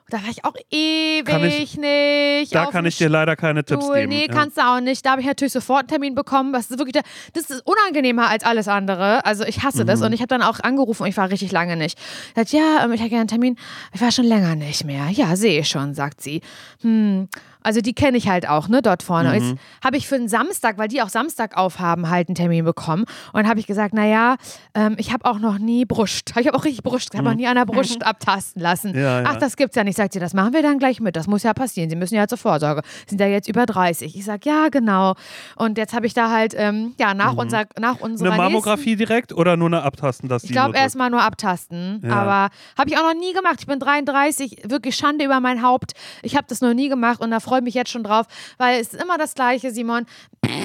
Da 0.09 0.23
war 0.23 0.29
ich 0.29 0.45
auch 0.45 0.53
ewig 0.71 1.25
Kann 1.25 1.43
ich- 1.43 1.77
nicht. 1.77 2.55
Da 2.55 2.67
kann 2.67 2.85
ich 2.85 2.97
dir 2.97 3.09
leider 3.09 3.35
keine 3.35 3.65
Tipps 3.65 3.83
Stuhl. 3.83 3.95
geben. 3.97 4.09
Nee, 4.09 4.27
ja. 4.27 4.33
kannst 4.33 4.57
du 4.57 4.61
auch 4.61 4.79
nicht. 4.79 5.05
Da 5.05 5.11
habe 5.11 5.21
ich 5.21 5.27
natürlich 5.27 5.51
sofort 5.51 5.79
einen 5.79 5.87
Termin 5.89 6.15
bekommen. 6.15 6.53
Das 6.53 6.71
ist 6.71 6.77
wirklich, 6.79 6.93
der, 6.93 7.03
das 7.33 7.49
ist 7.49 7.61
unangenehmer 7.67 8.29
als 8.29 8.45
alles 8.45 8.69
andere. 8.69 9.25
Also 9.25 9.43
ich 9.43 9.63
hasse 9.63 9.83
Mhm. 9.83 9.87
das. 9.87 10.01
Und 10.01 10.13
ich 10.13 10.21
habe 10.21 10.27
dann 10.29 10.41
auch 10.43 10.61
angerufen 10.61 11.03
und 11.03 11.09
ich 11.09 11.17
war 11.17 11.29
richtig 11.29 11.51
lange 11.51 11.75
nicht. 11.75 11.97
Ich 11.99 12.35
sagte, 12.35 12.55
ja, 12.57 12.85
ähm, 12.85 12.93
ich 12.93 13.01
hätte 13.01 13.09
gerne 13.09 13.21
einen 13.21 13.27
Termin. 13.27 13.57
Ich 13.93 13.99
war 13.99 14.11
schon 14.13 14.25
länger 14.25 14.55
nicht 14.55 14.85
mehr. 14.85 15.09
Ja, 15.11 15.35
sehe 15.35 15.59
ich 15.59 15.67
schon, 15.67 15.93
sagt 15.93 16.21
sie. 16.21 16.39
Hm. 16.81 17.27
Also 17.67 17.81
die 17.81 17.91
kenne 17.91 18.15
ich 18.17 18.29
halt 18.29 18.47
auch, 18.47 18.69
ne, 18.69 18.81
dort 18.81 19.03
vorne. 19.03 19.27
Mhm. 19.29 19.35
Jetzt 19.35 19.55
habe 19.83 19.97
ich 19.97 20.07
für 20.07 20.15
einen 20.15 20.29
Samstag, 20.29 20.77
weil 20.77 20.87
die 20.87 21.01
auch 21.01 21.09
Samstag 21.09 21.57
aufhaben, 21.57 22.09
halt 22.09 22.29
einen 22.29 22.35
Termin 22.35 22.63
bekommen. 22.63 23.03
Und 23.33 23.45
habe 23.45 23.59
ich 23.59 23.67
gesagt, 23.67 23.93
naja, 23.93 24.37
ähm, 24.73 24.95
ich 24.97 25.11
habe 25.11 25.25
auch 25.25 25.39
noch 25.39 25.59
nie 25.59 25.83
Brust. 25.83 26.31
Ich 26.39 26.47
habe 26.47 26.57
auch 26.57 26.63
richtig 26.63 26.81
Brust. 26.83 27.09
Ich 27.13 27.17
habe 27.17 27.27
noch 27.27 27.35
nie 27.35 27.45
an 27.47 27.55
der 27.55 27.65
Brust 27.65 28.03
abtasten 28.05 28.61
lassen. 28.61 28.91
Mhm. 28.91 28.99
Ja, 28.99 29.21
ja. 29.21 29.27
Ach, 29.27 29.35
das 29.35 29.57
gibt's 29.57 29.75
ja 29.75 29.83
nicht. 29.83 29.97
Sagt 29.97 30.13
sie, 30.13 30.19
das 30.19 30.33
machen 30.33 30.53
wir 30.53 30.61
dann 30.61 30.79
gleich 30.79 31.01
mit. 31.01 31.17
Das 31.17 31.27
muss 31.27 31.43
ja 31.43 31.53
passieren. 31.53 31.89
Sie 31.89 31.97
müssen 31.97 32.15
ja 32.15 32.25
zur 32.25 32.37
Vorsorge. 32.37 32.83
Sind 33.05 33.19
ja 33.19 33.27
jetzt 33.27 33.49
über 33.49 33.65
30. 33.65 34.15
Ich 34.15 34.23
sag, 34.23 34.45
ja, 34.45 34.69
genau. 34.69 35.15
Und 35.57 35.77
jetzt 35.77 35.93
habe 35.93 36.05
ich 36.05 36.13
da 36.13 36.31
halt, 36.31 36.53
ähm, 36.55 36.93
ja, 36.97 37.13
nach, 37.13 37.35
unser, 37.35 37.65
nach 37.77 37.99
unserer 37.99 38.27
Mhm. 38.29 38.33
Eine 38.39 38.43
Mammografie 38.43 38.95
direkt 38.95 39.33
oder 39.33 39.57
nur 39.57 39.67
eine 39.67 39.81
Abtasten, 39.83 40.29
dass 40.29 40.43
ich 40.45 40.51
glaube 40.51 40.77
erstmal 40.77 41.09
nur 41.09 41.21
abtasten, 41.21 42.01
Ja. 42.05 42.13
aber 42.15 42.53
habe 42.77 42.89
ich 42.89 42.97
auch 42.97 43.03
noch 43.03 43.19
nie 43.19 43.33
gemacht. 43.33 43.55
Ich 43.59 43.67
bin 43.67 43.79
33, 43.79 44.63
wirklich 44.69 44.95
Schande 44.95 45.25
über 45.25 45.39
mein 45.41 45.61
Haupt. 45.63 45.91
Ich 46.21 46.35
habe 46.37 46.45
das 46.47 46.61
noch 46.61 46.73
nie 46.73 46.87
gemacht 46.87 47.19
und 47.19 47.31
da 47.31 47.39
freue 47.39 47.56
ich 47.59 47.63
mich 47.63 47.73
jetzt 47.73 47.91
schon 47.91 48.03
drauf, 48.03 48.25
weil 48.57 48.79
es 48.81 48.93
ist 48.93 49.01
immer 49.01 49.17
das 49.17 49.35
Gleiche, 49.35 49.71
Simon. 49.71 50.05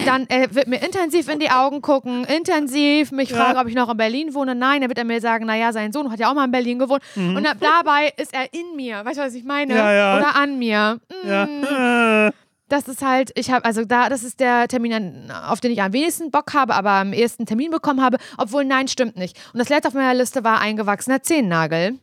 Dann 0.07 0.27
er 0.29 0.55
wird 0.55 0.69
mir 0.69 0.83
intensiv 0.83 1.29
in 1.29 1.39
die 1.41 1.51
Augen 1.51 1.83
gucken, 1.83 2.25
intensiv 2.25 3.11
mich 3.13 3.31
Ja. 3.31 3.37
fragen, 3.37 3.59
ob 3.59 3.67
ich 3.67 3.75
noch 3.75 3.91
in 3.91 3.97
Berlin 3.97 4.35
wohne. 4.35 4.55
Nein, 4.55 4.81
dann 4.81 4.91
wird 4.91 4.99
er 4.99 5.05
mir 5.05 5.21
sagen, 5.21 5.47
naja, 5.47 5.73
sein 5.73 5.93
Sohn 5.93 6.11
hat 6.11 6.21
ja 6.21 6.31
auch 6.31 6.35
mal 6.35 6.45
in 6.45 6.51
Berlin 6.53 6.79
gewohnt. 6.79 7.03
Und 7.17 7.43
da, 7.45 7.55
dabei 7.55 8.13
ist 8.17 8.33
er 8.33 8.53
in 8.53 8.77
mir. 8.77 9.05
Weißt 9.05 9.19
du, 9.19 9.23
was 9.23 9.35
ich 9.35 9.45
meine? 9.45 9.73
Mhm. 9.73 9.79
Ja, 9.79 9.93
ja. 9.93 10.19
Oder 10.19 10.37
an 10.37 10.59
mir. 10.59 11.01
Mm. 11.25 11.29
Ja. 11.29 12.31
das 12.69 12.89
ist 12.89 13.03
halt, 13.03 13.33
ich 13.35 13.51
habe, 13.51 13.65
also 13.65 13.85
da, 13.85 14.09
das 14.09 14.25
ist 14.25 14.41
der 14.41 14.67
Termin, 14.69 15.31
auf 15.47 15.61
den 15.61 15.73
ich 15.73 15.83
am 15.83 15.93
wenigsten 15.93 16.31
Bock 16.31 16.55
habe, 16.55 16.75
aber 16.75 16.91
am 16.93 17.13
ersten 17.13 17.45
Termin 17.45 17.71
bekommen 17.71 18.03
habe, 18.03 18.17
obwohl 18.39 18.65
nein, 18.65 18.89
stimmt 18.89 19.17
nicht. 19.17 19.39
Und 19.53 19.59
das 19.59 19.69
letzte 19.69 19.89
auf 19.89 19.95
meiner 19.95 20.15
Liste 20.15 20.43
war 20.43 20.61
eingewachsener 20.61 21.23
Zehennagel. 21.23 21.99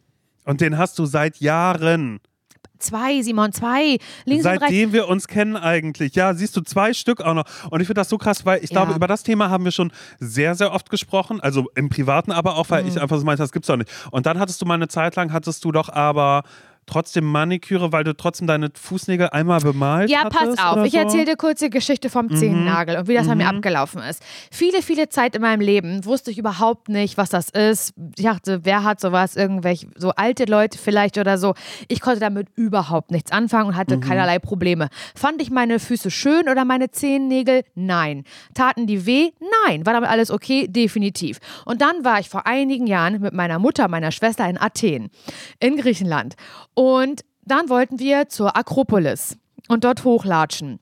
Und 0.46 0.62
den 0.62 0.78
hast 0.78 0.98
du 1.00 1.06
seit 1.06 1.38
Jahren. 1.38 2.20
Zwei, 2.80 3.22
Simon, 3.22 3.52
zwei. 3.52 3.98
Links. 4.26 4.44
Seitdem 4.44 4.94
wir 4.94 5.08
uns 5.08 5.28
kennen 5.28 5.56
eigentlich. 5.58 6.16
Ja, 6.16 6.34
siehst 6.34 6.56
du, 6.56 6.62
zwei 6.62 6.94
Stück 6.94 7.22
auch 7.22 7.34
noch. 7.34 7.44
Und 7.70 7.82
ich 7.82 7.88
finde 7.88 8.00
das 8.02 8.10
so 8.10 8.18
krass, 8.18 8.46
weil 8.46 8.64
ich 8.64 8.70
Ja. 8.72 8.76
glaube, 8.84 8.94
über 8.96 9.08
das 9.08 9.24
Thema 9.24 9.50
haben 9.50 9.66
wir 9.66 9.72
schon 9.72 9.92
sehr, 10.20 10.56
sehr 10.56 10.72
oft 10.74 10.90
gesprochen. 10.90 11.40
Also 11.42 11.68
im 11.76 11.90
Privaten 11.90 12.32
aber 12.32 12.56
auch, 12.56 12.66
Mhm. 12.68 12.72
weil 12.72 12.88
ich 12.88 13.00
einfach 13.00 13.18
so 13.20 13.26
meinte, 13.26 13.44
das 13.44 13.52
gibt's 13.52 13.68
doch 13.68 13.78
nicht. 13.78 13.90
Und 14.12 14.26
dann 14.26 14.40
hattest 14.40 14.62
du 14.62 14.66
mal 14.66 14.76
eine 14.76 14.88
Zeit 14.88 15.16
lang, 15.16 15.34
hattest 15.34 15.64
du 15.66 15.72
doch 15.72 15.90
aber 15.90 16.44
trotzdem 16.90 17.26
Maniküre, 17.26 17.92
weil 17.92 18.04
du 18.04 18.16
trotzdem 18.16 18.48
deine 18.48 18.70
Fußnägel 18.74 19.30
einmal 19.30 19.60
bemalt 19.60 20.10
Ja, 20.10 20.30
pass 20.30 20.58
auf. 20.58 20.86
Ich 20.86 20.94
so? 20.94 20.98
erzähle 20.98 21.26
dir 21.26 21.36
kurz 21.36 21.60
die 21.60 21.70
Geschichte 21.70 22.10
vom 22.10 22.30
Zehennagel 22.36 22.98
und 22.98 23.08
wie 23.08 23.14
das 23.14 23.28
bei 23.28 23.36
mir 23.36 23.48
abgelaufen 23.48 24.02
ist. 24.02 24.24
Viele, 24.52 24.82
viele 24.82 25.10
Zeit 25.10 25.36
in 25.36 25.42
meinem 25.42 25.62
Leben 25.62 26.06
wusste 26.06 26.32
ich 26.32 26.38
überhaupt 26.38 26.90
nicht, 26.90 27.18
was 27.18 27.30
das 27.30 27.50
ist. 27.50 27.94
Ich 28.18 28.24
dachte, 28.26 28.62
wer 28.64 28.84
hat 28.84 29.00
sowas? 29.00 29.36
Irgendwelche 29.36 29.88
so 29.96 30.12
alte 30.12 30.46
Leute 30.46 30.78
vielleicht 30.78 31.18
oder 31.18 31.38
so. 31.38 31.54
Ich 31.88 32.02
konnte 32.02 32.20
damit 32.20 32.48
überhaupt 32.56 33.12
nichts 33.12 33.32
anfangen 33.32 33.70
und 33.70 33.76
hatte 33.76 34.00
keinerlei 34.00 34.40
Probleme. 34.40 34.90
Fand 35.16 35.42
ich 35.42 35.52
meine 35.52 35.80
Füße 35.80 36.10
schön 36.12 36.50
oder 36.50 36.66
meine 36.66 36.92
Zehennägel? 36.92 37.64
Nein. 37.76 38.24
Taten 38.54 38.88
die 38.88 39.06
weh? 39.06 39.30
Nein. 39.66 39.86
War 39.86 39.94
damit 39.94 40.10
alles 40.10 40.32
okay? 40.32 40.68
Definitiv. 40.68 41.40
Und 41.66 41.82
dann 41.82 42.04
war 42.04 42.20
ich 42.20 42.30
vor 42.30 42.48
einigen 42.48 42.88
Jahren 42.88 43.22
mit 43.22 43.34
meiner 43.34 43.60
Mutter, 43.60 43.88
meiner 43.88 44.12
Schwester 44.12 44.50
in 44.50 44.58
Athen, 44.58 45.10
in 45.60 45.78
Griechenland. 45.78 46.36
Und 46.80 47.26
dann 47.44 47.68
wollten 47.68 48.00
wir 48.00 48.30
zur 48.30 48.56
Akropolis 48.56 49.38
und 49.68 49.84
dort 49.84 50.06
hochlatschen. 50.06 50.80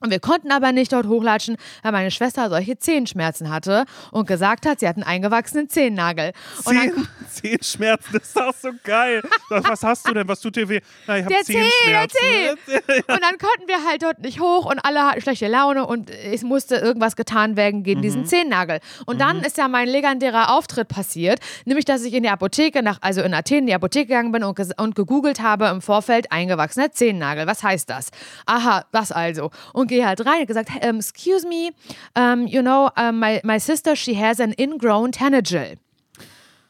Und 0.00 0.10
wir 0.10 0.18
konnten 0.18 0.50
aber 0.50 0.72
nicht 0.72 0.92
dort 0.92 1.06
hochlatschen, 1.06 1.56
weil 1.82 1.92
meine 1.92 2.10
Schwester 2.10 2.50
solche 2.50 2.76
Zehenschmerzen 2.76 3.48
hatte 3.48 3.84
und 4.10 4.26
gesagt 4.26 4.66
hat, 4.66 4.80
sie 4.80 4.88
hat 4.88 4.96
einen 4.96 5.04
eingewachsenen 5.04 5.68
Zehennagel. 5.68 6.32
Und 6.64 6.74
dann, 6.76 7.08
Zehenschmerzen, 7.30 8.12
das 8.12 8.24
ist 8.24 8.40
auch 8.40 8.54
so 8.54 8.70
geil. 8.82 9.22
Was, 9.48 9.82
hast 9.82 10.08
du 10.08 10.12
denn? 10.12 10.26
Was 10.26 10.40
tut 10.40 10.56
dir 10.56 10.68
weh? 10.68 10.80
Na, 11.06 11.18
ich 11.18 11.24
habe 11.24 11.34
Der 11.34 11.44
Zeh, 11.44 11.52
der 11.86 12.08
Zehenschmerzen. 12.08 13.04
und 13.12 13.22
dann 13.22 13.38
konnten 13.38 13.68
wir 13.68 13.84
halt 13.88 14.02
dort 14.02 14.18
nicht 14.18 14.40
hoch 14.40 14.66
und 14.66 14.80
alle 14.80 15.04
hatten 15.04 15.22
schlechte 15.22 15.46
Laune 15.46 15.86
und 15.86 16.10
es 16.10 16.42
musste 16.42 16.74
irgendwas 16.74 17.14
getan 17.14 17.56
werden 17.56 17.84
gegen 17.84 18.02
diesen 18.02 18.26
Zehennagel. 18.26 18.80
Und 19.06 19.20
dann 19.20 19.42
ist 19.42 19.56
ja 19.58 19.68
mein 19.68 19.88
legendärer 19.88 20.52
Auftritt 20.52 20.88
passiert, 20.88 21.38
nämlich 21.64 21.84
dass 21.84 22.02
ich 22.02 22.12
in 22.12 22.24
die 22.24 22.28
Apotheke, 22.28 22.82
nach, 22.82 22.98
also 23.00 23.22
in 23.22 23.32
Athen 23.32 23.58
in 23.58 23.66
die 23.66 23.74
Apotheke 23.74 24.08
gegangen 24.08 24.32
bin 24.32 24.42
und, 24.42 24.58
und 24.76 24.96
gegoogelt 24.96 25.40
habe 25.40 25.66
im 25.68 25.80
Vorfeld 25.80 26.32
eingewachsener 26.32 26.90
Zehennagel. 26.90 27.46
Was 27.46 27.62
heißt 27.62 27.88
das? 27.88 28.10
Aha, 28.44 28.84
was 28.90 29.12
also? 29.12 29.50
Und 29.72 29.93
gehe 29.94 30.06
halt 30.06 30.24
rein 30.26 30.40
und 30.40 30.46
gesagt, 30.46 30.70
um, 30.84 30.96
excuse 30.98 31.46
me, 31.46 31.70
um, 32.16 32.46
you 32.46 32.62
know, 32.62 32.90
um, 32.96 33.18
my, 33.20 33.40
my 33.44 33.58
sister, 33.58 33.94
she 33.96 34.14
has 34.20 34.40
an 34.40 34.52
ingrown 34.58 35.12
tanagal. 35.12 35.76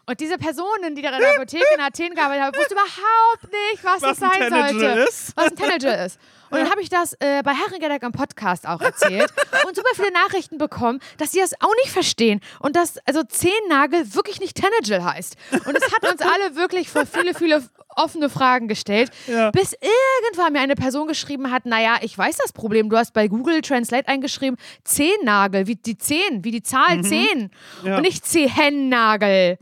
Und 0.06 0.20
diese 0.20 0.36
Personen, 0.36 0.94
die 0.94 1.00
da 1.00 1.10
in 1.14 1.20
der 1.20 1.30
Apotheke 1.30 1.64
in 1.74 1.80
Athen 1.80 2.14
gearbeitet 2.14 2.44
haben, 2.44 2.56
wussten 2.56 2.74
überhaupt 2.74 3.44
nicht, 3.44 3.82
was, 3.84 4.02
Was 4.02 4.18
das 4.18 4.30
ein 4.30 4.50
sein 4.50 4.78
sollte. 4.78 5.00
ist. 5.08 5.32
Was 5.36 5.46
ein 5.46 5.56
Tanagal 5.56 6.06
ist. 6.06 6.18
Und 6.54 6.60
dann 6.60 6.70
habe 6.70 6.82
ich 6.82 6.88
das 6.88 7.14
äh, 7.20 7.42
bei 7.42 7.52
Herrengedeck 7.52 8.02
am 8.04 8.12
Podcast 8.12 8.66
auch 8.66 8.80
erzählt 8.80 9.32
und 9.66 9.76
super 9.76 9.88
viele 9.94 10.12
Nachrichten 10.12 10.58
bekommen, 10.58 11.00
dass 11.18 11.32
sie 11.32 11.40
das 11.40 11.54
auch 11.60 11.74
nicht 11.82 11.90
verstehen 11.92 12.40
und 12.60 12.76
dass 12.76 12.98
also 13.06 13.22
Zehennagel 13.22 14.14
wirklich 14.14 14.40
nicht 14.40 14.56
Tanagal 14.56 15.04
heißt. 15.04 15.36
Und 15.66 15.76
es 15.76 15.92
hat 15.92 16.10
uns 16.10 16.20
alle 16.34 16.56
wirklich 16.56 16.88
vor 16.90 17.06
viele, 17.06 17.34
viele 17.34 17.62
offene 17.96 18.28
Fragen 18.28 18.66
gestellt, 18.66 19.10
Ja. 19.28 19.50
bis 19.52 19.72
irgendwann 19.72 20.52
mir 20.52 20.60
eine 20.60 20.74
Person 20.74 21.06
geschrieben 21.06 21.52
hat, 21.52 21.64
naja, 21.64 21.96
ich 22.02 22.16
weiß 22.18 22.36
das 22.38 22.52
Problem, 22.52 22.90
du 22.90 22.96
hast 22.96 23.12
bei 23.12 23.28
Google 23.28 23.60
Translate 23.60 24.08
eingeschrieben, 24.08 24.56
Zehennagel, 24.82 25.66
wie 25.68 25.76
die 25.76 25.96
Zehn, 25.96 26.42
wie 26.44 26.50
die 26.50 26.62
Zahl 26.62 27.02
Zehn 27.02 27.50
Ja. 27.84 27.96
und 27.96 28.02
nicht 28.02 28.26
Zehennagel. 28.26 29.58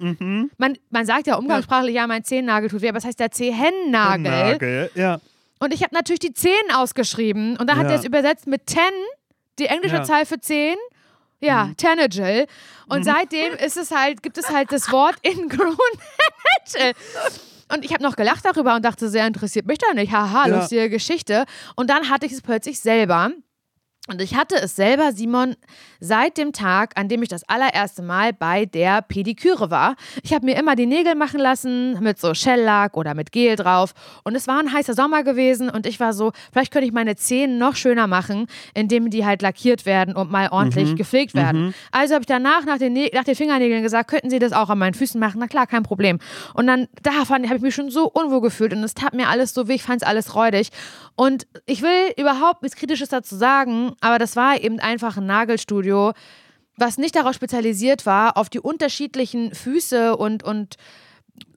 Man, 0.57 0.79
man 0.91 1.07
sagt 1.07 1.27
ja 1.27 1.37
umgangssprachlich, 1.37 1.95
ja, 1.95 2.07
mein 2.07 2.25
Zehennagel 2.25 2.71
tut 2.71 2.81
weh, 2.83 2.89
aber 2.89 2.99
es 2.99 3.05
heißt 3.05 3.21
ja 3.21 3.31
Zehennagel. 3.31 4.23
Nagel, 4.23 4.91
ja. 4.95 5.21
Und 5.63 5.73
ich 5.73 5.83
habe 5.83 5.95
natürlich 5.95 6.19
die 6.19 6.35
10 6.35 6.53
ausgeschrieben 6.75 7.57
und 7.57 7.69
dann 7.71 7.79
hat 7.79 7.87
Ja. 7.87 7.93
er 7.93 7.99
es 8.01 8.05
übersetzt 8.05 8.47
mit 8.49 8.69
10, 8.69 8.81
die 9.61 9.67
englische 9.67 9.95
Ja. 9.97 10.01
Mhm. 10.01 10.07
Zahl 10.07 10.27
für 10.27 10.41
10. 10.41 10.77
Ja, 11.41 11.71
Tanagal. 11.77 12.47
Und 12.89 13.05
seitdem 13.05 13.55
ist 13.55 13.77
es 13.77 13.91
halt, 13.93 14.23
gibt 14.23 14.39
es 14.39 14.51
halt 14.51 14.73
das 14.73 14.91
Wort 14.91 15.17
ingrown 15.23 15.77
Tanagal. 16.73 16.95
Und 17.73 17.85
ich 17.85 17.93
habe 17.93 18.03
noch 18.03 18.17
gelacht 18.17 18.45
darüber 18.45 18.75
und 18.75 18.85
dachte, 18.85 19.09
sehr 19.09 19.27
interessiert 19.27 19.67
mich 19.67 19.79
doch 19.79 19.95
nicht. 19.95 20.13
Haha, 20.13 20.49
Ja. 20.49 20.57
lustige 20.59 20.91
Geschichte. 20.91 21.45
Und 21.77 21.91
dann 21.91 22.09
hatte 22.11 22.27
ich 22.27 22.33
es 22.33 22.43
plötzlich 22.43 22.81
selber. 22.81 23.31
Und 24.09 24.21
ich 24.21 24.35
hatte 24.35 24.57
es 24.57 24.75
selber, 24.77 25.13
Simon, 25.13 25.55
seit 26.05 26.37
dem 26.37 26.53
Tag, 26.53 26.99
an 26.99 27.09
dem 27.09 27.23
ich 27.23 27.29
das 27.29 27.49
allererste 27.49 28.03
Mal 28.03 28.33
bei 28.33 28.67
der 28.67 29.03
Pediküre 29.03 29.71
war. 29.71 29.95
Ich 30.25 30.33
habe 30.35 30.45
mir 30.45 30.57
immer 30.59 30.75
die 30.75 30.87
Nägel 30.87 31.15
machen 31.15 31.39
lassen 31.39 31.97
mit 32.03 32.19
so 32.19 32.35
Shellack 32.35 32.97
oder 32.97 33.15
mit 33.15 33.31
Gel 33.31 33.55
drauf. 33.55 33.95
Und 34.25 34.35
es 34.35 34.49
war 34.49 34.59
ein 34.59 34.73
heißer 34.73 34.95
Sommer 34.95 35.23
gewesen 35.23 35.71
und 35.71 35.87
ich 35.87 36.01
war 36.01 36.13
so, 36.13 36.33
vielleicht 36.53 36.73
könnte 36.73 36.87
ich 36.89 36.93
meine 36.93 37.15
Zähne 37.15 37.55
noch 37.57 37.77
schöner 37.77 38.09
machen, 38.09 38.47
indem 38.75 39.11
die 39.11 39.25
halt 39.25 39.43
lackiert 39.43 39.87
werden 39.87 40.17
und 40.17 40.31
mal 40.31 40.49
ordentlich 40.51 40.97
gepflegt 40.97 41.35
werden. 41.35 41.73
Also 41.93 42.15
habe 42.15 42.23
ich 42.23 42.27
danach 42.27 42.65
nach 42.65 42.79
den, 42.79 42.95
nach 43.15 43.25
den 43.25 43.37
Fingernägeln 43.37 43.83
gesagt, 43.85 44.11
könnten 44.11 44.29
Sie 44.29 44.41
das 44.41 44.53
auch 44.53 44.71
an 44.71 44.79
meinen 44.79 44.95
Füßen 44.95 45.21
machen? 45.21 45.39
Na 45.39 45.47
klar, 45.47 45.69
kein 45.69 45.85
Problem. 45.85 46.19
Und 46.55 46.67
dann 46.67 46.89
da 47.03 47.25
fand- 47.25 47.47
habe 47.47 47.57
ich 47.59 47.63
mich 47.63 47.75
schon 47.77 47.91
so 47.91 48.09
unwohl 48.11 48.41
gefühlt 48.41 48.73
und 48.73 48.83
es 48.83 48.95
tat 48.95 49.15
mir 49.15 49.29
alles 49.29 49.55
so 49.55 49.69
weh, 49.69 49.75
ich 49.75 49.85
fand 49.85 50.03
es 50.03 50.09
alles 50.09 50.35
räudig. 50.35 50.71
Und 51.15 51.47
ich 51.67 51.83
will 51.83 52.13
überhaupt 52.17 52.63
nichts 52.63 52.77
Kritisches 52.77 53.11
dazu 53.11 53.37
sagen, 53.37 53.93
aber 54.01 54.19
das 54.19 54.35
war 54.35 54.59
eben 54.61 54.81
einfach 54.81 55.17
ein 55.17 55.27
Nagelstudio, 55.27 55.92
was 56.77 56.99
nicht 56.99 57.15
darauf 57.15 57.35
spezialisiert 57.35 58.07
war, 58.07 58.37
auf 58.37 58.49
die 58.49 58.61
unterschiedlichen 58.61 59.55
Füße 59.55 60.17
und, 60.17 60.43
und 60.43 60.77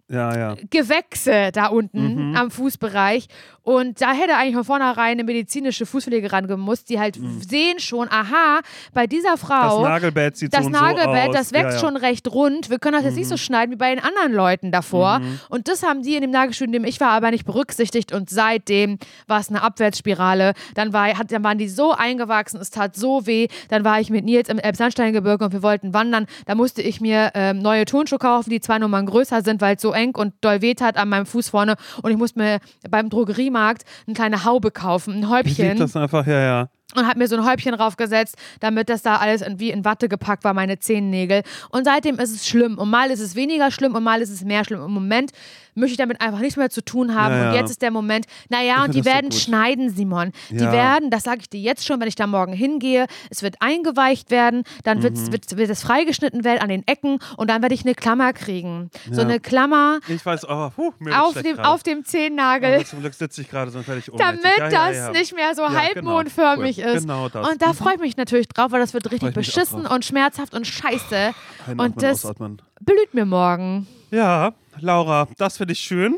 Ja, 0.10 0.38
ja. 0.38 0.56
Gewächse 0.70 1.52
da 1.52 1.68
unten 1.68 2.30
Mhm. 2.30 2.36
am 2.36 2.52
Fußbereich. 2.52 3.28
Und 3.66 4.00
da 4.00 4.14
hätte 4.14 4.36
eigentlich 4.38 4.56
von 4.56 4.64
vornherein 4.64 5.14
eine 5.14 5.24
medizinische 5.24 5.86
Fußpflege 5.86 6.32
rangemusst, 6.32 6.88
die 6.90 7.00
halt 7.00 7.18
sehen 7.50 7.80
schon, 7.80 8.08
aha, 8.10 8.60
bei 8.94 9.08
dieser 9.08 9.26
Mhm. 9.32 9.32
Das 9.36 9.42
Frau. 9.42 9.84
Nagelbett 9.84 10.38
sieht 10.38 10.54
Das 10.54 10.66
so 10.66 10.66
so 10.66 10.70
Nagelbett, 10.70 11.30
aus. 11.30 11.36
das 11.36 11.52
wächst 11.52 11.66
ja, 11.66 11.74
ja. 11.74 11.80
schon 11.80 11.98
recht 11.98 12.32
rund. 12.32 12.70
Wir 12.70 12.78
können 12.80 12.94
das 12.94 13.04
jetzt 13.04 13.16
nicht 13.16 13.28
so 13.28 13.38
schneiden 13.38 13.72
wie 13.72 13.76
bei 13.76 13.94
den 13.94 14.04
anderen 14.04 14.34
Leuten 14.34 14.72
davor. 14.72 15.20
Mhm. 15.20 15.40
Und 15.50 15.68
das 15.68 15.82
haben 15.84 16.04
die 16.04 16.16
in 16.16 16.22
dem 16.22 16.32
Nagelstudio, 16.32 16.68
in 16.68 16.84
dem 16.84 16.86
ich 16.86 17.00
war, 17.02 17.10
aber 17.10 17.32
nicht 17.32 17.46
berücksichtigt. 17.46 18.14
Und 18.14 18.30
seitdem 18.30 19.00
war 19.28 19.40
es 19.40 19.50
eine 19.50 19.62
Abwärtsspirale. 19.64 20.54
Dann, 20.76 20.94
war, 20.94 21.08
hat, 21.18 21.32
dann 21.32 21.44
waren 21.44 21.58
die 21.58 21.68
so 21.68 21.92
eingewachsen, 21.92 22.60
es 22.62 22.70
tat 22.70 22.96
so 22.96 23.26
weh. 23.26 23.48
Dann 23.70 23.84
war 23.84 24.00
ich 24.00 24.10
mit 24.12 24.26
Nils 24.26 24.48
im 24.48 24.60
Elbsandsteingebirge 24.60 25.44
und 25.46 25.54
wir 25.54 25.64
wollten 25.64 25.94
wandern. 25.94 26.28
Da 26.46 26.54
musste 26.56 26.82
ich 26.82 27.02
mir 27.02 27.32
ähm, 27.34 27.60
neue 27.60 27.86
Turnschuhe 27.86 28.20
kaufen, 28.20 28.50
die 28.52 28.60
zwei 28.60 28.78
Nummern 28.78 29.06
größer 29.08 29.42
sind, 29.42 29.60
weil 29.62 29.76
es 29.76 29.82
so 29.82 29.92
eng 29.92 30.16
und 30.16 30.34
doll 30.42 30.62
weh 30.62 30.76
tat 30.76 30.98
an 30.98 31.10
meinem 31.10 31.26
Fuß 31.26 31.50
vorne. 31.50 31.76
Und 32.04 32.12
ich 32.12 32.18
musste 32.18 32.40
mir 32.40 32.60
beim 32.90 33.10
Drogeriemarkt 33.56 33.84
eine 34.08 34.14
kleine 34.14 34.44
Haube 34.44 34.72
kaufen, 34.72 35.14
ein 35.14 35.24
Ich 35.24 35.30
Häubchen 35.30 35.68
liebe 35.68 35.80
das 35.80 35.96
einfach, 35.96 36.28
ja, 36.28 36.40
ja. 36.40 36.70
und 36.96 37.08
habe 37.08 37.20
mir 37.20 37.28
so 37.28 37.36
ein 37.36 37.46
Häubchen 37.46 37.74
raufgesetzt, 37.74 38.36
damit 38.60 38.90
das 38.90 39.02
da 39.02 39.18
alles 39.18 39.42
in, 39.42 39.60
wie 39.60 39.72
in 39.72 39.86
Watte 39.86 40.10
gepackt 40.10 40.44
war, 40.44 40.54
meine 40.54 40.80
Zehennägel. 40.80 41.44
Und 41.70 41.86
seitdem 41.86 42.20
ist 42.20 42.36
es 42.36 42.48
schlimm. 42.48 42.78
Und 42.78 42.90
mal 42.90 43.12
ist 43.12 43.20
es 43.20 43.36
weniger 43.36 43.72
schlimm 43.72 43.96
und 43.96 44.04
mal 44.04 44.22
ist 44.22 44.30
es 44.30 44.44
mehr 44.44 44.64
schlimm. 44.64 44.84
Im 44.84 44.92
Moment 44.92 45.32
möchte 45.76 45.92
ich 45.92 45.98
damit 45.98 46.22
einfach 46.22 46.40
nichts 46.40 46.58
mehr 46.58 46.70
zu 46.70 46.84
tun 46.84 47.14
haben. 47.16 47.36
Ja. 47.36 47.50
Und 47.50 47.56
jetzt 47.56 47.70
ist 47.70 47.82
der 47.82 47.92
Moment, 47.92 48.26
naja, 48.50 48.84
und 48.84 48.94
die 48.96 49.00
so 49.00 49.06
werden 49.06 49.30
gut. 49.30 49.40
schneiden, 49.40 49.90
Simon. 49.90 50.32
Die 50.50 50.60
werden, 50.60 51.10
das 51.12 51.24
sage 51.24 51.42
ich 51.42 51.50
dir 51.50 51.60
jetzt 51.60 51.86
schon, 51.86 52.00
wenn 52.00 52.08
ich 52.08 52.16
da 52.16 52.28
morgen 52.28 52.54
hingehe, 52.54 53.06
es 53.30 53.44
wird 53.44 53.56
eingeweicht 53.60 54.32
werden, 54.32 54.64
dann 54.84 55.00
Mhm. 55.00 55.32
wird, 55.32 55.58
wird 55.58 55.70
es 55.70 55.82
freigeschnitten 55.84 56.44
werden 56.44 56.62
an 56.62 56.70
den 56.70 56.88
Ecken 56.88 57.20
und 57.38 57.50
dann 57.50 57.62
werde 57.62 57.76
ich 57.76 57.84
eine 57.86 57.94
Klammer 57.96 58.34
kriegen. 58.34 58.90
So 59.12 59.22
eine 59.22 59.40
Klammer 59.40 60.00
Ich 60.08 60.26
weiß, 60.26 60.48
oh, 60.50 60.70
puh, 60.76 60.92
mir 61.00 61.22
auf 61.24 61.34
dem, 61.42 61.60
auf 61.60 61.84
dem 61.84 62.04
Zehennagel. 62.06 62.76
Aber 62.76 62.86
zum 62.86 63.02
Glück 63.02 63.14
sitze 63.14 63.42
ich 63.42 63.50
gerade, 63.50 63.74
werde 63.74 64.00
ich 64.00 64.12
ohnmächtig. 64.12 64.42
damit 64.60 64.74
das 64.74 65.12
nicht 65.12 65.36
mehr 65.36 65.54
so 65.56 65.66
genau. 65.66 65.78
halbmondförmig 65.80 66.78
Cool. 66.78 66.84
ist. 66.86 67.02
Genau 67.02 67.30
das. 67.30 67.50
Und 67.50 67.62
da 67.62 67.70
Mhm. 67.70 67.74
freue 67.74 67.96
ich 67.96 68.00
mich 68.02 68.18
natürlich 68.18 68.48
drauf, 68.48 68.72
weil 68.72 68.80
das 68.80 68.94
wird 68.94 69.12
richtig 69.12 69.34
beschissen 69.34 69.86
und 69.86 70.06
schmerzhaft 70.06 70.54
und 70.54 70.66
scheiße. 70.66 71.34
Einatmen, 71.68 71.80
Und 71.80 72.04
das 72.04 72.24
ausatmen. 72.26 72.62
blüht 72.82 73.14
mir 73.14 73.26
morgen. 73.26 73.88
Ja, 74.12 74.54
Laura, 74.80 75.28
das 75.38 75.58
finde 75.58 75.74
ich 75.74 75.80
schön. 75.80 76.18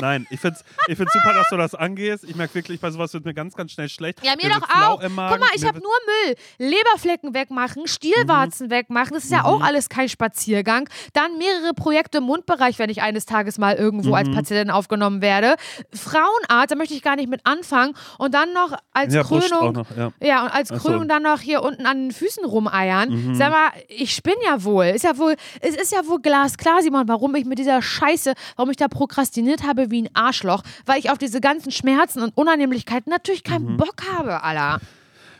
Nein, 0.00 0.26
ich 0.30 0.40
finde 0.40 0.58
es 0.58 0.64
ich 0.88 0.96
find's 0.96 1.12
super, 1.12 1.34
dass 1.34 1.48
du 1.50 1.56
das 1.56 1.74
angehst. 1.74 2.24
Ich 2.24 2.34
merke 2.34 2.54
wirklich, 2.54 2.80
bei 2.80 2.90
sowas 2.90 3.12
wird 3.14 3.24
mir 3.24 3.34
ganz, 3.34 3.54
ganz 3.54 3.72
schnell 3.72 3.88
schlecht. 3.88 4.24
Ja, 4.24 4.32
mir, 4.36 4.44
wird 4.50 4.54
doch 4.62 4.68
auch. 4.68 5.00
Guck 5.00 5.10
mal, 5.12 5.38
ich 5.54 5.62
Mir 5.62 5.68
habe 5.68 5.80
nur 5.80 5.92
Müll. 6.26 6.34
Leberflecken 6.58 7.34
wegmachen, 7.34 7.86
Stielwarzen 7.86 8.70
wegmachen. 8.70 9.14
Das 9.14 9.24
ist 9.24 9.30
ja 9.30 9.44
auch 9.44 9.60
alles 9.62 9.88
kein 9.88 10.08
Spaziergang. 10.08 10.88
Dann 11.12 11.38
mehrere 11.38 11.74
Projekte 11.74 12.18
im 12.18 12.24
Mundbereich, 12.24 12.78
wenn 12.78 12.90
ich 12.90 13.02
eines 13.02 13.26
Tages 13.26 13.58
mal 13.58 13.74
irgendwo 13.76 14.14
als 14.14 14.30
Patientin 14.30 14.70
aufgenommen 14.70 15.22
werde. 15.22 15.56
Frauenarzt, 15.94 16.70
da 16.70 16.76
möchte 16.76 16.94
ich 16.94 17.02
gar 17.02 17.16
nicht 17.16 17.28
mit 17.28 17.44
anfangen. 17.44 17.94
Und 18.18 18.34
dann 18.34 18.52
noch 18.52 18.76
als 18.92 19.14
Ja, 19.14 19.22
Krönung. 19.22 19.72
noch, 19.72 19.96
ja. 19.96 20.12
Ja, 20.20 20.44
und 20.44 20.48
als 20.50 20.68
so. 20.68 20.76
Krönung 20.76 21.08
dann 21.08 21.22
noch 21.22 21.40
hier 21.40 21.62
unten 21.62 21.86
an 21.86 22.04
den 22.08 22.12
Füßen 22.12 22.44
rumeiern. 22.44 23.10
Mhm. 23.10 23.34
Sag 23.34 23.50
mal, 23.50 23.70
ich 23.88 24.14
spinne 24.14 24.42
ja 24.44 24.62
wohl. 24.64 24.86
Ist 24.86 25.04
ja 25.04 25.16
wohl, 25.18 25.36
es 25.60 25.76
ist 25.76 25.92
ja 25.92 26.06
wohl 26.06 26.20
glasklar, 26.20 26.82
Simon, 26.82 27.08
warum 27.08 27.34
ich 27.34 27.44
mit 27.44 27.58
dieser 27.58 27.82
Scheiße, 27.82 28.34
warum 28.56 28.70
ich 28.70 28.76
da 28.76 28.88
prokrastiniert 28.88 29.62
habe 29.62 29.81
habe 29.82 29.90
wie 29.90 30.02
ein 30.02 30.08
Arschloch, 30.14 30.62
weil 30.86 30.98
ich 30.98 31.10
auf 31.10 31.18
diese 31.18 31.40
ganzen 31.40 31.70
Schmerzen 31.72 32.22
und 32.22 32.36
Unannehmlichkeiten 32.36 33.10
natürlich 33.10 33.44
keinen 33.44 33.72
Mhm. 33.72 33.76
Bock 33.76 33.96
habe, 34.16 34.42
Alter. 34.42 34.80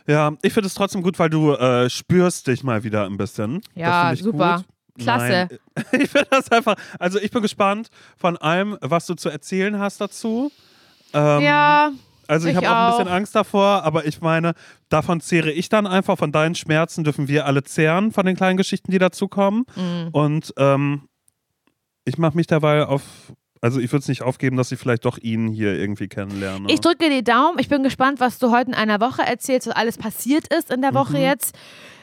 Ja, 0.05 0.33
ich 0.41 0.51
finde 0.53 0.67
es 0.67 0.73
trotzdem 0.73 1.01
gut, 1.01 1.17
weil 1.17 1.29
du 1.29 1.53
äh, 1.53 1.89
spürst 1.89 2.47
dich 2.47 2.63
mal 2.63 2.83
wieder 2.83 3.05
ein 3.05 3.17
bisschen. 3.17 3.61
Ja, 3.73 4.13
super. 4.15 4.57
Gut. 4.57 4.65
Klasse. 5.05 5.47
Nein, 5.49 5.59
ich 6.03 6.09
finde 6.09 6.27
das 6.29 6.51
einfach. 6.51 6.75
Also 6.99 7.19
ich 7.19 7.31
bin 7.31 7.41
gespannt 7.41 7.87
von 8.17 8.37
allem, 8.37 8.77
was 8.81 9.05
du 9.07 9.15
zu 9.15 9.29
erzählen 9.29 9.79
hast 9.79 9.99
dazu. 10.01 10.51
Ähm, 11.13 11.41
ja, 11.41 11.91
Also 12.27 12.47
ich 12.47 12.55
ich 12.55 12.57
habe 12.57 12.69
auch 12.69 12.99
ein 12.99 13.05
bisschen. 13.05 13.13
Angst 13.13 13.33
davor, 13.35 13.83
aber 13.83 14.05
ich 14.05 14.21
meine, 14.21 14.53
davon 14.89 15.19
zehre 15.21 15.51
ich 15.51 15.69
dann 15.69 15.87
einfach. 15.87 16.17
Von 16.17 16.31
deinen 16.31 16.53
Schmerzen 16.53 17.03
dürfen 17.03 17.27
wir 17.27 17.45
alle 17.47 17.63
zehren, 17.63 18.11
von 18.11 18.25
den 18.25 18.35
kleinen 18.35 18.57
Geschichten, 18.57 18.91
die 18.91 18.99
dazukommen. 18.99 19.63
Mhm. 19.75 20.09
Und 20.11 20.53
ähm, 20.57 21.07
ich 22.05 22.17
mache 22.19 22.35
mich 22.35 22.47
dabei 22.47 22.85
auf. 22.85 23.01
Also 23.63 23.79
ich 23.79 23.89
würde 23.93 24.01
es 24.01 24.09
nicht 24.09 24.23
aufgeben, 24.23 24.57
dass 24.57 24.73
ich 24.73 24.79
vielleicht 24.79 25.05
doch 25.05 25.17
ihn 25.17 25.47
hier 25.47 25.73
irgendwie 25.73 26.09
kennenlerne. 26.09 26.67
ich 26.69 26.81
drücke 26.81 27.05
dir 27.05 27.09
die 27.09 27.23
Daumen. 27.23 27.57
Ich 27.59 27.69
bin 27.69 27.81
gespannt, 27.81 28.19
was 28.19 28.37
du 28.37 28.51
heute 28.51 28.71
in 28.71 28.73
einer 28.73 28.99
Woche 28.99 29.21
erzählst, 29.21 29.67
was 29.67 29.75
alles 29.77 29.97
passiert 29.97 30.53
ist 30.53 30.69
in 30.69 30.81
der 30.81 30.93
Woche 30.93 31.13
Mhm. 31.13 31.23
jetzt 31.23 31.55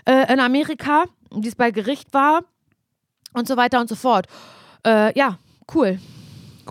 äh, 0.07 0.33
in 0.33 0.41
Amerika, 0.41 1.05
wie 1.31 1.47
es 1.49 1.55
bei 1.57 1.71
Gericht 1.71 2.15
war 2.15 2.45
und 3.35 3.47
so 3.47 3.59
weiter 3.59 3.79
und 3.79 3.91
so 3.91 3.95
fort. 3.95 4.27
Äh, 4.87 5.13
ja, 5.19 5.39
cool. 5.75 5.99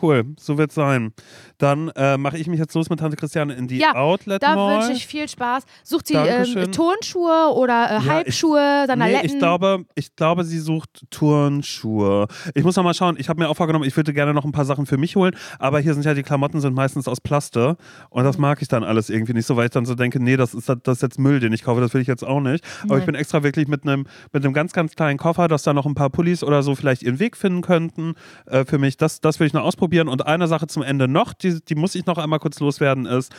cool, 0.02 0.24
so 0.40 0.58
wird 0.58 0.72
es 0.72 0.76
sein. 0.76 1.14
Dann 1.60 1.90
äh, 1.90 2.18
mache 2.18 2.38
ich 2.40 2.48
mich 2.48 2.60
jetzt 2.60 2.74
los 2.74 2.90
mit 2.90 3.00
Tante 3.00 3.16
Christiane 3.16 3.54
in 3.54 3.68
die 3.68 3.78
Ja, 3.78 3.94
Outlet 3.96 4.42
Da 4.42 4.56
Mall. 4.56 4.80
wünsche 4.80 4.94
ich 4.94 5.06
viel 5.06 5.30
Spaß. 5.30 5.64
Sucht 5.84 6.08
sie 6.08 6.16
ähm, 6.16 6.72
Turnschuhe 6.72 7.54
oder 7.54 7.74
äh, 7.90 7.94
Ja, 7.94 8.00
ich- 8.00 8.10
Halbschuhe, 8.10 8.86
Nee, 8.98 9.20
ich 9.24 9.38
glaube, 9.38 9.86
ich 9.96 10.16
glaube, 10.16 10.44
sie 10.44 10.58
sucht 10.60 11.06
Turnschuhe. 11.12 12.28
Ich 12.54 12.64
muss 12.64 12.76
noch 12.76 12.84
mal 12.84 12.94
schauen. 12.94 13.16
Ich 13.20 13.30
habe 13.30 13.40
mir 13.42 13.50
auch 13.50 13.56
vorgenommen, 13.58 13.86
ich 13.86 13.96
würde 13.96 14.14
gerne 14.14 14.34
noch 14.34 14.46
ein 14.46 14.52
paar 14.52 14.66
Sachen 14.66 14.86
für 14.86 14.98
mich 14.98 15.16
holen, 15.16 15.36
aber 15.60 15.80
hier 15.80 15.94
sind 15.94 16.06
ja 16.06 16.14
die 16.14 16.24
Klamotten 16.24 16.62
sind 16.62 16.74
meistens 16.74 17.08
aus 17.08 17.22
Plaste 17.22 17.78
und 18.10 18.24
das 18.24 18.38
mag 18.38 18.62
ich 18.62 18.68
dann 18.68 18.84
alles 18.84 19.10
irgendwie 19.10 19.34
nicht 19.34 19.46
so, 19.46 19.56
weil 19.58 19.66
ich 19.66 19.72
dann 19.72 19.86
so 19.86 19.96
denke, 19.96 20.22
nee, 20.22 20.38
das 20.38 20.54
ist, 20.54 20.70
das 20.70 20.98
ist 20.98 21.02
jetzt 21.02 21.20
Müll, 21.20 21.40
den 21.40 21.54
ich 21.54 21.64
kaufe, 21.64 21.82
das 21.82 21.94
will 21.94 22.02
ich 22.02 22.08
jetzt 22.08 22.24
auch 22.26 22.40
nicht. 22.42 22.64
Aber 22.84 22.94
ich 22.96 23.00
Nein. 23.00 23.06
bin 23.08 23.16
extra 23.16 23.44
wirklich 23.44 23.68
mit 23.68 23.84
einem 23.84 24.06
mit 24.32 24.44
einem 24.44 24.54
ganz, 24.54 24.74
ganz 24.74 24.96
kleinen 24.96 25.18
Koffer, 25.18 25.48
dass 25.48 25.64
da 25.64 25.74
noch 25.74 25.86
ein 25.86 25.96
paar 25.96 26.10
Pullis 26.10 26.44
oder 26.44 26.64
so 26.64 26.76
vielleicht 26.76 27.04
ihren 27.04 27.20
Weg 27.20 27.36
finden 27.38 27.62
könnten 27.62 28.14
äh, 28.46 28.66
für 28.66 28.78
mich. 28.78 28.98
Das, 28.98 29.22
das 29.22 29.40
will 29.40 29.48
ich 29.48 29.54
noch 29.54 29.64
ausprobieren. 29.64 30.08
Und 30.08 30.26
eine 30.26 30.48
Sache 30.48 30.68
zum 30.68 30.84
Ende 30.84 31.08
noch, 31.08 31.34
die, 31.34 31.49
die 31.56 31.76
muss 31.76 31.96
ich 31.96 32.06
noch 32.06 32.18
einmal 32.18 32.40
kurz 32.40 32.60
loswerden, 32.60 33.06
ist, 33.06 33.34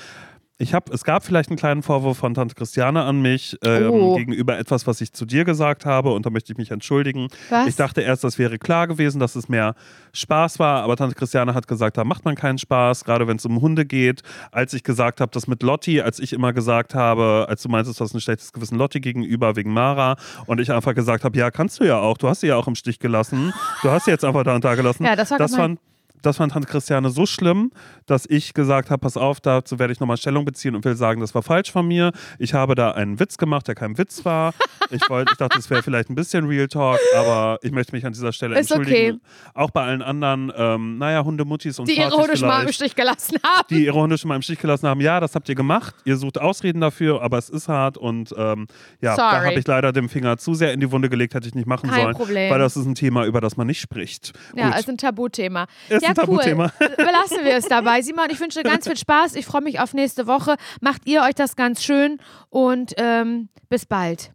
ich 0.63 0.75
habe, 0.75 0.93
es 0.93 1.05
gab 1.05 1.25
vielleicht 1.25 1.49
einen 1.49 1.57
kleinen 1.57 1.83
Vorwurf 1.83 2.19
von 2.19 2.35
Tante 2.35 2.55
Christiane 2.55 3.03
an 3.05 3.23
mich 3.23 3.57
ähm, 3.65 3.89
Oh. 3.91 4.17
gegenüber 4.17 4.59
etwas, 4.59 4.87
was 4.87 5.01
ich 5.01 5.11
zu 5.15 5.25
dir 5.25 5.47
gesagt 5.47 5.87
habe 5.87 6.13
und 6.13 6.27
da 6.27 6.29
möchte 6.29 6.53
ich 6.53 6.59
mich 6.59 6.71
entschuldigen. 6.71 7.29
Was? 7.49 7.67
Ich 7.67 7.77
dachte 7.77 8.03
erst, 8.03 8.25
das 8.25 8.39
wäre 8.39 8.59
klar 8.59 8.87
gewesen, 8.87 9.21
dass 9.21 9.37
es 9.37 9.49
mehr 9.49 9.75
Spaß 10.13 10.59
war, 10.59 10.83
aber 10.83 10.97
Tante 10.97 11.15
Christiane 11.15 11.55
hat 11.55 11.67
gesagt, 11.67 11.97
da 11.97 12.05
macht 12.05 12.27
man 12.27 12.35
keinen 12.35 12.59
Spaß, 12.59 13.05
gerade 13.05 13.27
wenn 13.27 13.39
es 13.39 13.47
um 13.47 13.59
Hunde 13.63 13.87
geht. 13.87 14.21
Als 14.53 14.75
ich 14.75 14.83
gesagt 14.83 15.23
habe, 15.23 15.31
das 15.33 15.47
mit 15.47 15.63
Lotti, 15.63 16.03
als 16.03 16.19
ich 16.19 16.35
immer 16.35 16.53
gesagt 16.53 16.95
habe, 16.95 17.47
als 17.49 17.63
du 17.63 17.71
meintest, 17.71 17.99
du 17.99 18.05
hast 18.05 18.13
ein 18.15 18.21
schlechtes 18.21 18.53
Gewissen 18.53 18.77
Lotti 18.77 19.01
gegenüber 19.01 19.57
wegen 19.57 19.73
Mara 19.73 20.17
und 20.45 20.61
ich 20.61 20.71
einfach 20.71 20.95
gesagt 20.95 21.25
habe, 21.25 21.39
ja, 21.39 21.51
kannst 21.51 21.81
du 21.81 21.85
ja 21.85 21.97
auch, 22.01 22.19
du 22.19 22.29
hast 22.29 22.41
sie 22.41 22.49
ja 22.49 22.57
auch 22.57 22.69
im 22.69 22.75
Stich 22.75 22.99
gelassen, 22.99 23.55
du 23.81 23.91
hast 23.91 24.05
sie 24.05 24.11
jetzt 24.11 24.27
einfach 24.27 24.43
da 24.45 24.57
und 24.57 24.63
da 24.65 24.75
gelassen. 24.75 25.05
Ja, 25.05 25.17
das 25.17 25.31
war 25.31 25.39
das 25.39 25.53
gemein. 25.53 25.79
fand 25.79 25.81
das 26.23 26.37
fand 26.37 26.53
Tante 26.53 26.69
Christiane 26.69 27.11
so 27.11 27.27
schlimm, 27.27 27.71
dass 28.07 28.27
ich 28.29 28.55
gesagt 28.55 28.91
habe, 28.91 29.01
pass 29.01 29.17
auf, 29.17 29.41
dazu 29.41 29.79
werde 29.79 29.93
ich 29.93 30.01
nochmal 30.01 30.17
Stellung 30.17 30.45
beziehen 30.45 30.75
und 30.75 30.85
will 30.85 30.97
sagen, 30.97 31.21
das 31.21 31.35
war 31.35 31.43
falsch 31.43 31.71
von 31.71 31.87
mir. 31.87 32.13
Ich 32.39 32.55
habe 32.55 32.75
da 32.75 32.93
einen 32.93 33.19
Witz 33.21 33.37
gemacht, 33.39 33.69
der 33.69 33.75
kein 33.75 33.97
Witz 33.99 34.25
war. 34.25 34.53
Ich, 34.91 35.09
wollte, 35.09 35.33
ich 35.33 35.39
dachte, 35.39 35.59
es 35.59 35.71
wäre 35.71 35.83
vielleicht 35.83 36.11
ein 36.11 36.15
bisschen 36.15 36.47
Real 36.47 36.67
Talk, 36.69 36.99
aber 37.17 37.59
ich 37.63 37.73
möchte 37.73 37.95
mich 37.95 38.05
an 38.05 38.13
dieser 38.13 38.33
Stelle 38.33 38.59
Ist 38.59 38.71
entschuldigen. 38.71 39.21
Auch 39.55 39.71
bei 39.71 39.85
allen 39.85 40.03
anderen, 40.03 40.53
ähm, 40.57 40.99
naja, 40.99 41.25
Hundemuttis 41.25 41.79
und 41.79 41.89
die 41.89 41.97
ihre 41.97 42.11
Hunde 42.11 42.37
schon 42.37 42.49
mal 42.49 42.65
im 42.65 42.73
Stich 42.73 42.95
gelassen 42.95 43.39
haben. 43.43 43.67
die 43.71 43.85
ihre 43.85 43.99
Hunde 43.99 44.19
schon 44.19 44.29
mal 44.29 44.37
im 44.37 44.43
Stich 44.43 44.59
gelassen 44.59 44.89
haben. 44.89 45.01
Ja, 45.01 45.21
das 45.21 45.35
habt 45.35 45.49
ihr 45.49 45.55
gemacht. 45.55 45.95
Ihr 46.05 46.17
sucht 46.17 46.39
Ausreden 46.39 46.81
dafür, 46.81 47.23
aber 47.23 47.39
es 47.39 47.49
ist 47.49 47.69
hart 47.69 47.97
und 47.99 48.35
ähm, 48.37 48.67
ja, 49.01 49.17
da 49.17 49.31
Sorry. 49.31 49.47
habe 49.47 49.59
ich 49.59 49.67
leider 49.67 49.93
den 49.93 50.09
Finger 50.09 50.37
zu 50.39 50.55
sehr 50.55 50.73
in 50.73 50.81
die 50.81 50.91
Wunde 50.91 51.09
gelegt, 51.09 51.35
hätte 51.35 51.47
ich 51.47 51.55
nicht 51.55 51.67
machen 51.67 51.89
Kein 51.91 52.03
sollen. 52.03 52.17
Problem. 52.17 52.51
Weil 52.51 52.59
das 52.59 52.77
ist 52.77 52.87
ein 52.87 52.95
Thema, 52.95 53.25
über 53.27 53.41
das 53.41 53.57
man 53.57 53.67
nicht 53.67 53.81
spricht. 53.81 54.33
Ja, 54.57 54.71
Gut. 54.71 54.79
ist 54.81 54.89
ein 54.89 54.99
Tabuthema. 54.99 55.67
Ist 55.89 56.03
ja, 56.03 56.10
ein 56.11 56.15
Tabuthema. 56.15 56.73
Cool. 56.81 56.89
Belassen 56.97 57.45
wir 57.45 57.55
es 57.55 57.67
dabei. 57.67 58.03
Simon, 58.03 58.29
ich 58.31 58.41
wünsche 58.41 58.63
ganz 58.63 58.87
viel 58.87 58.97
Spaß. 58.97 59.35
Ich 59.35 59.47
freue 59.47 59.63
mich 59.63 59.81
auf 59.81 59.95
nächste 59.95 60.27
Woche. 60.27 60.57
Macht 60.81 61.07
ihr 61.07 61.23
euch 61.23 61.35
das 61.35 61.57
ganz 61.57 61.83
schön 61.83 62.19
und 62.49 62.95
ähm, 62.97 63.49
bis 63.69 63.87
bald. 63.87 64.33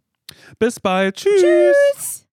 Bis 0.58 0.80
bald. 0.80 1.16
Tschüss. 1.16 1.42
Tschüss. 1.42 2.22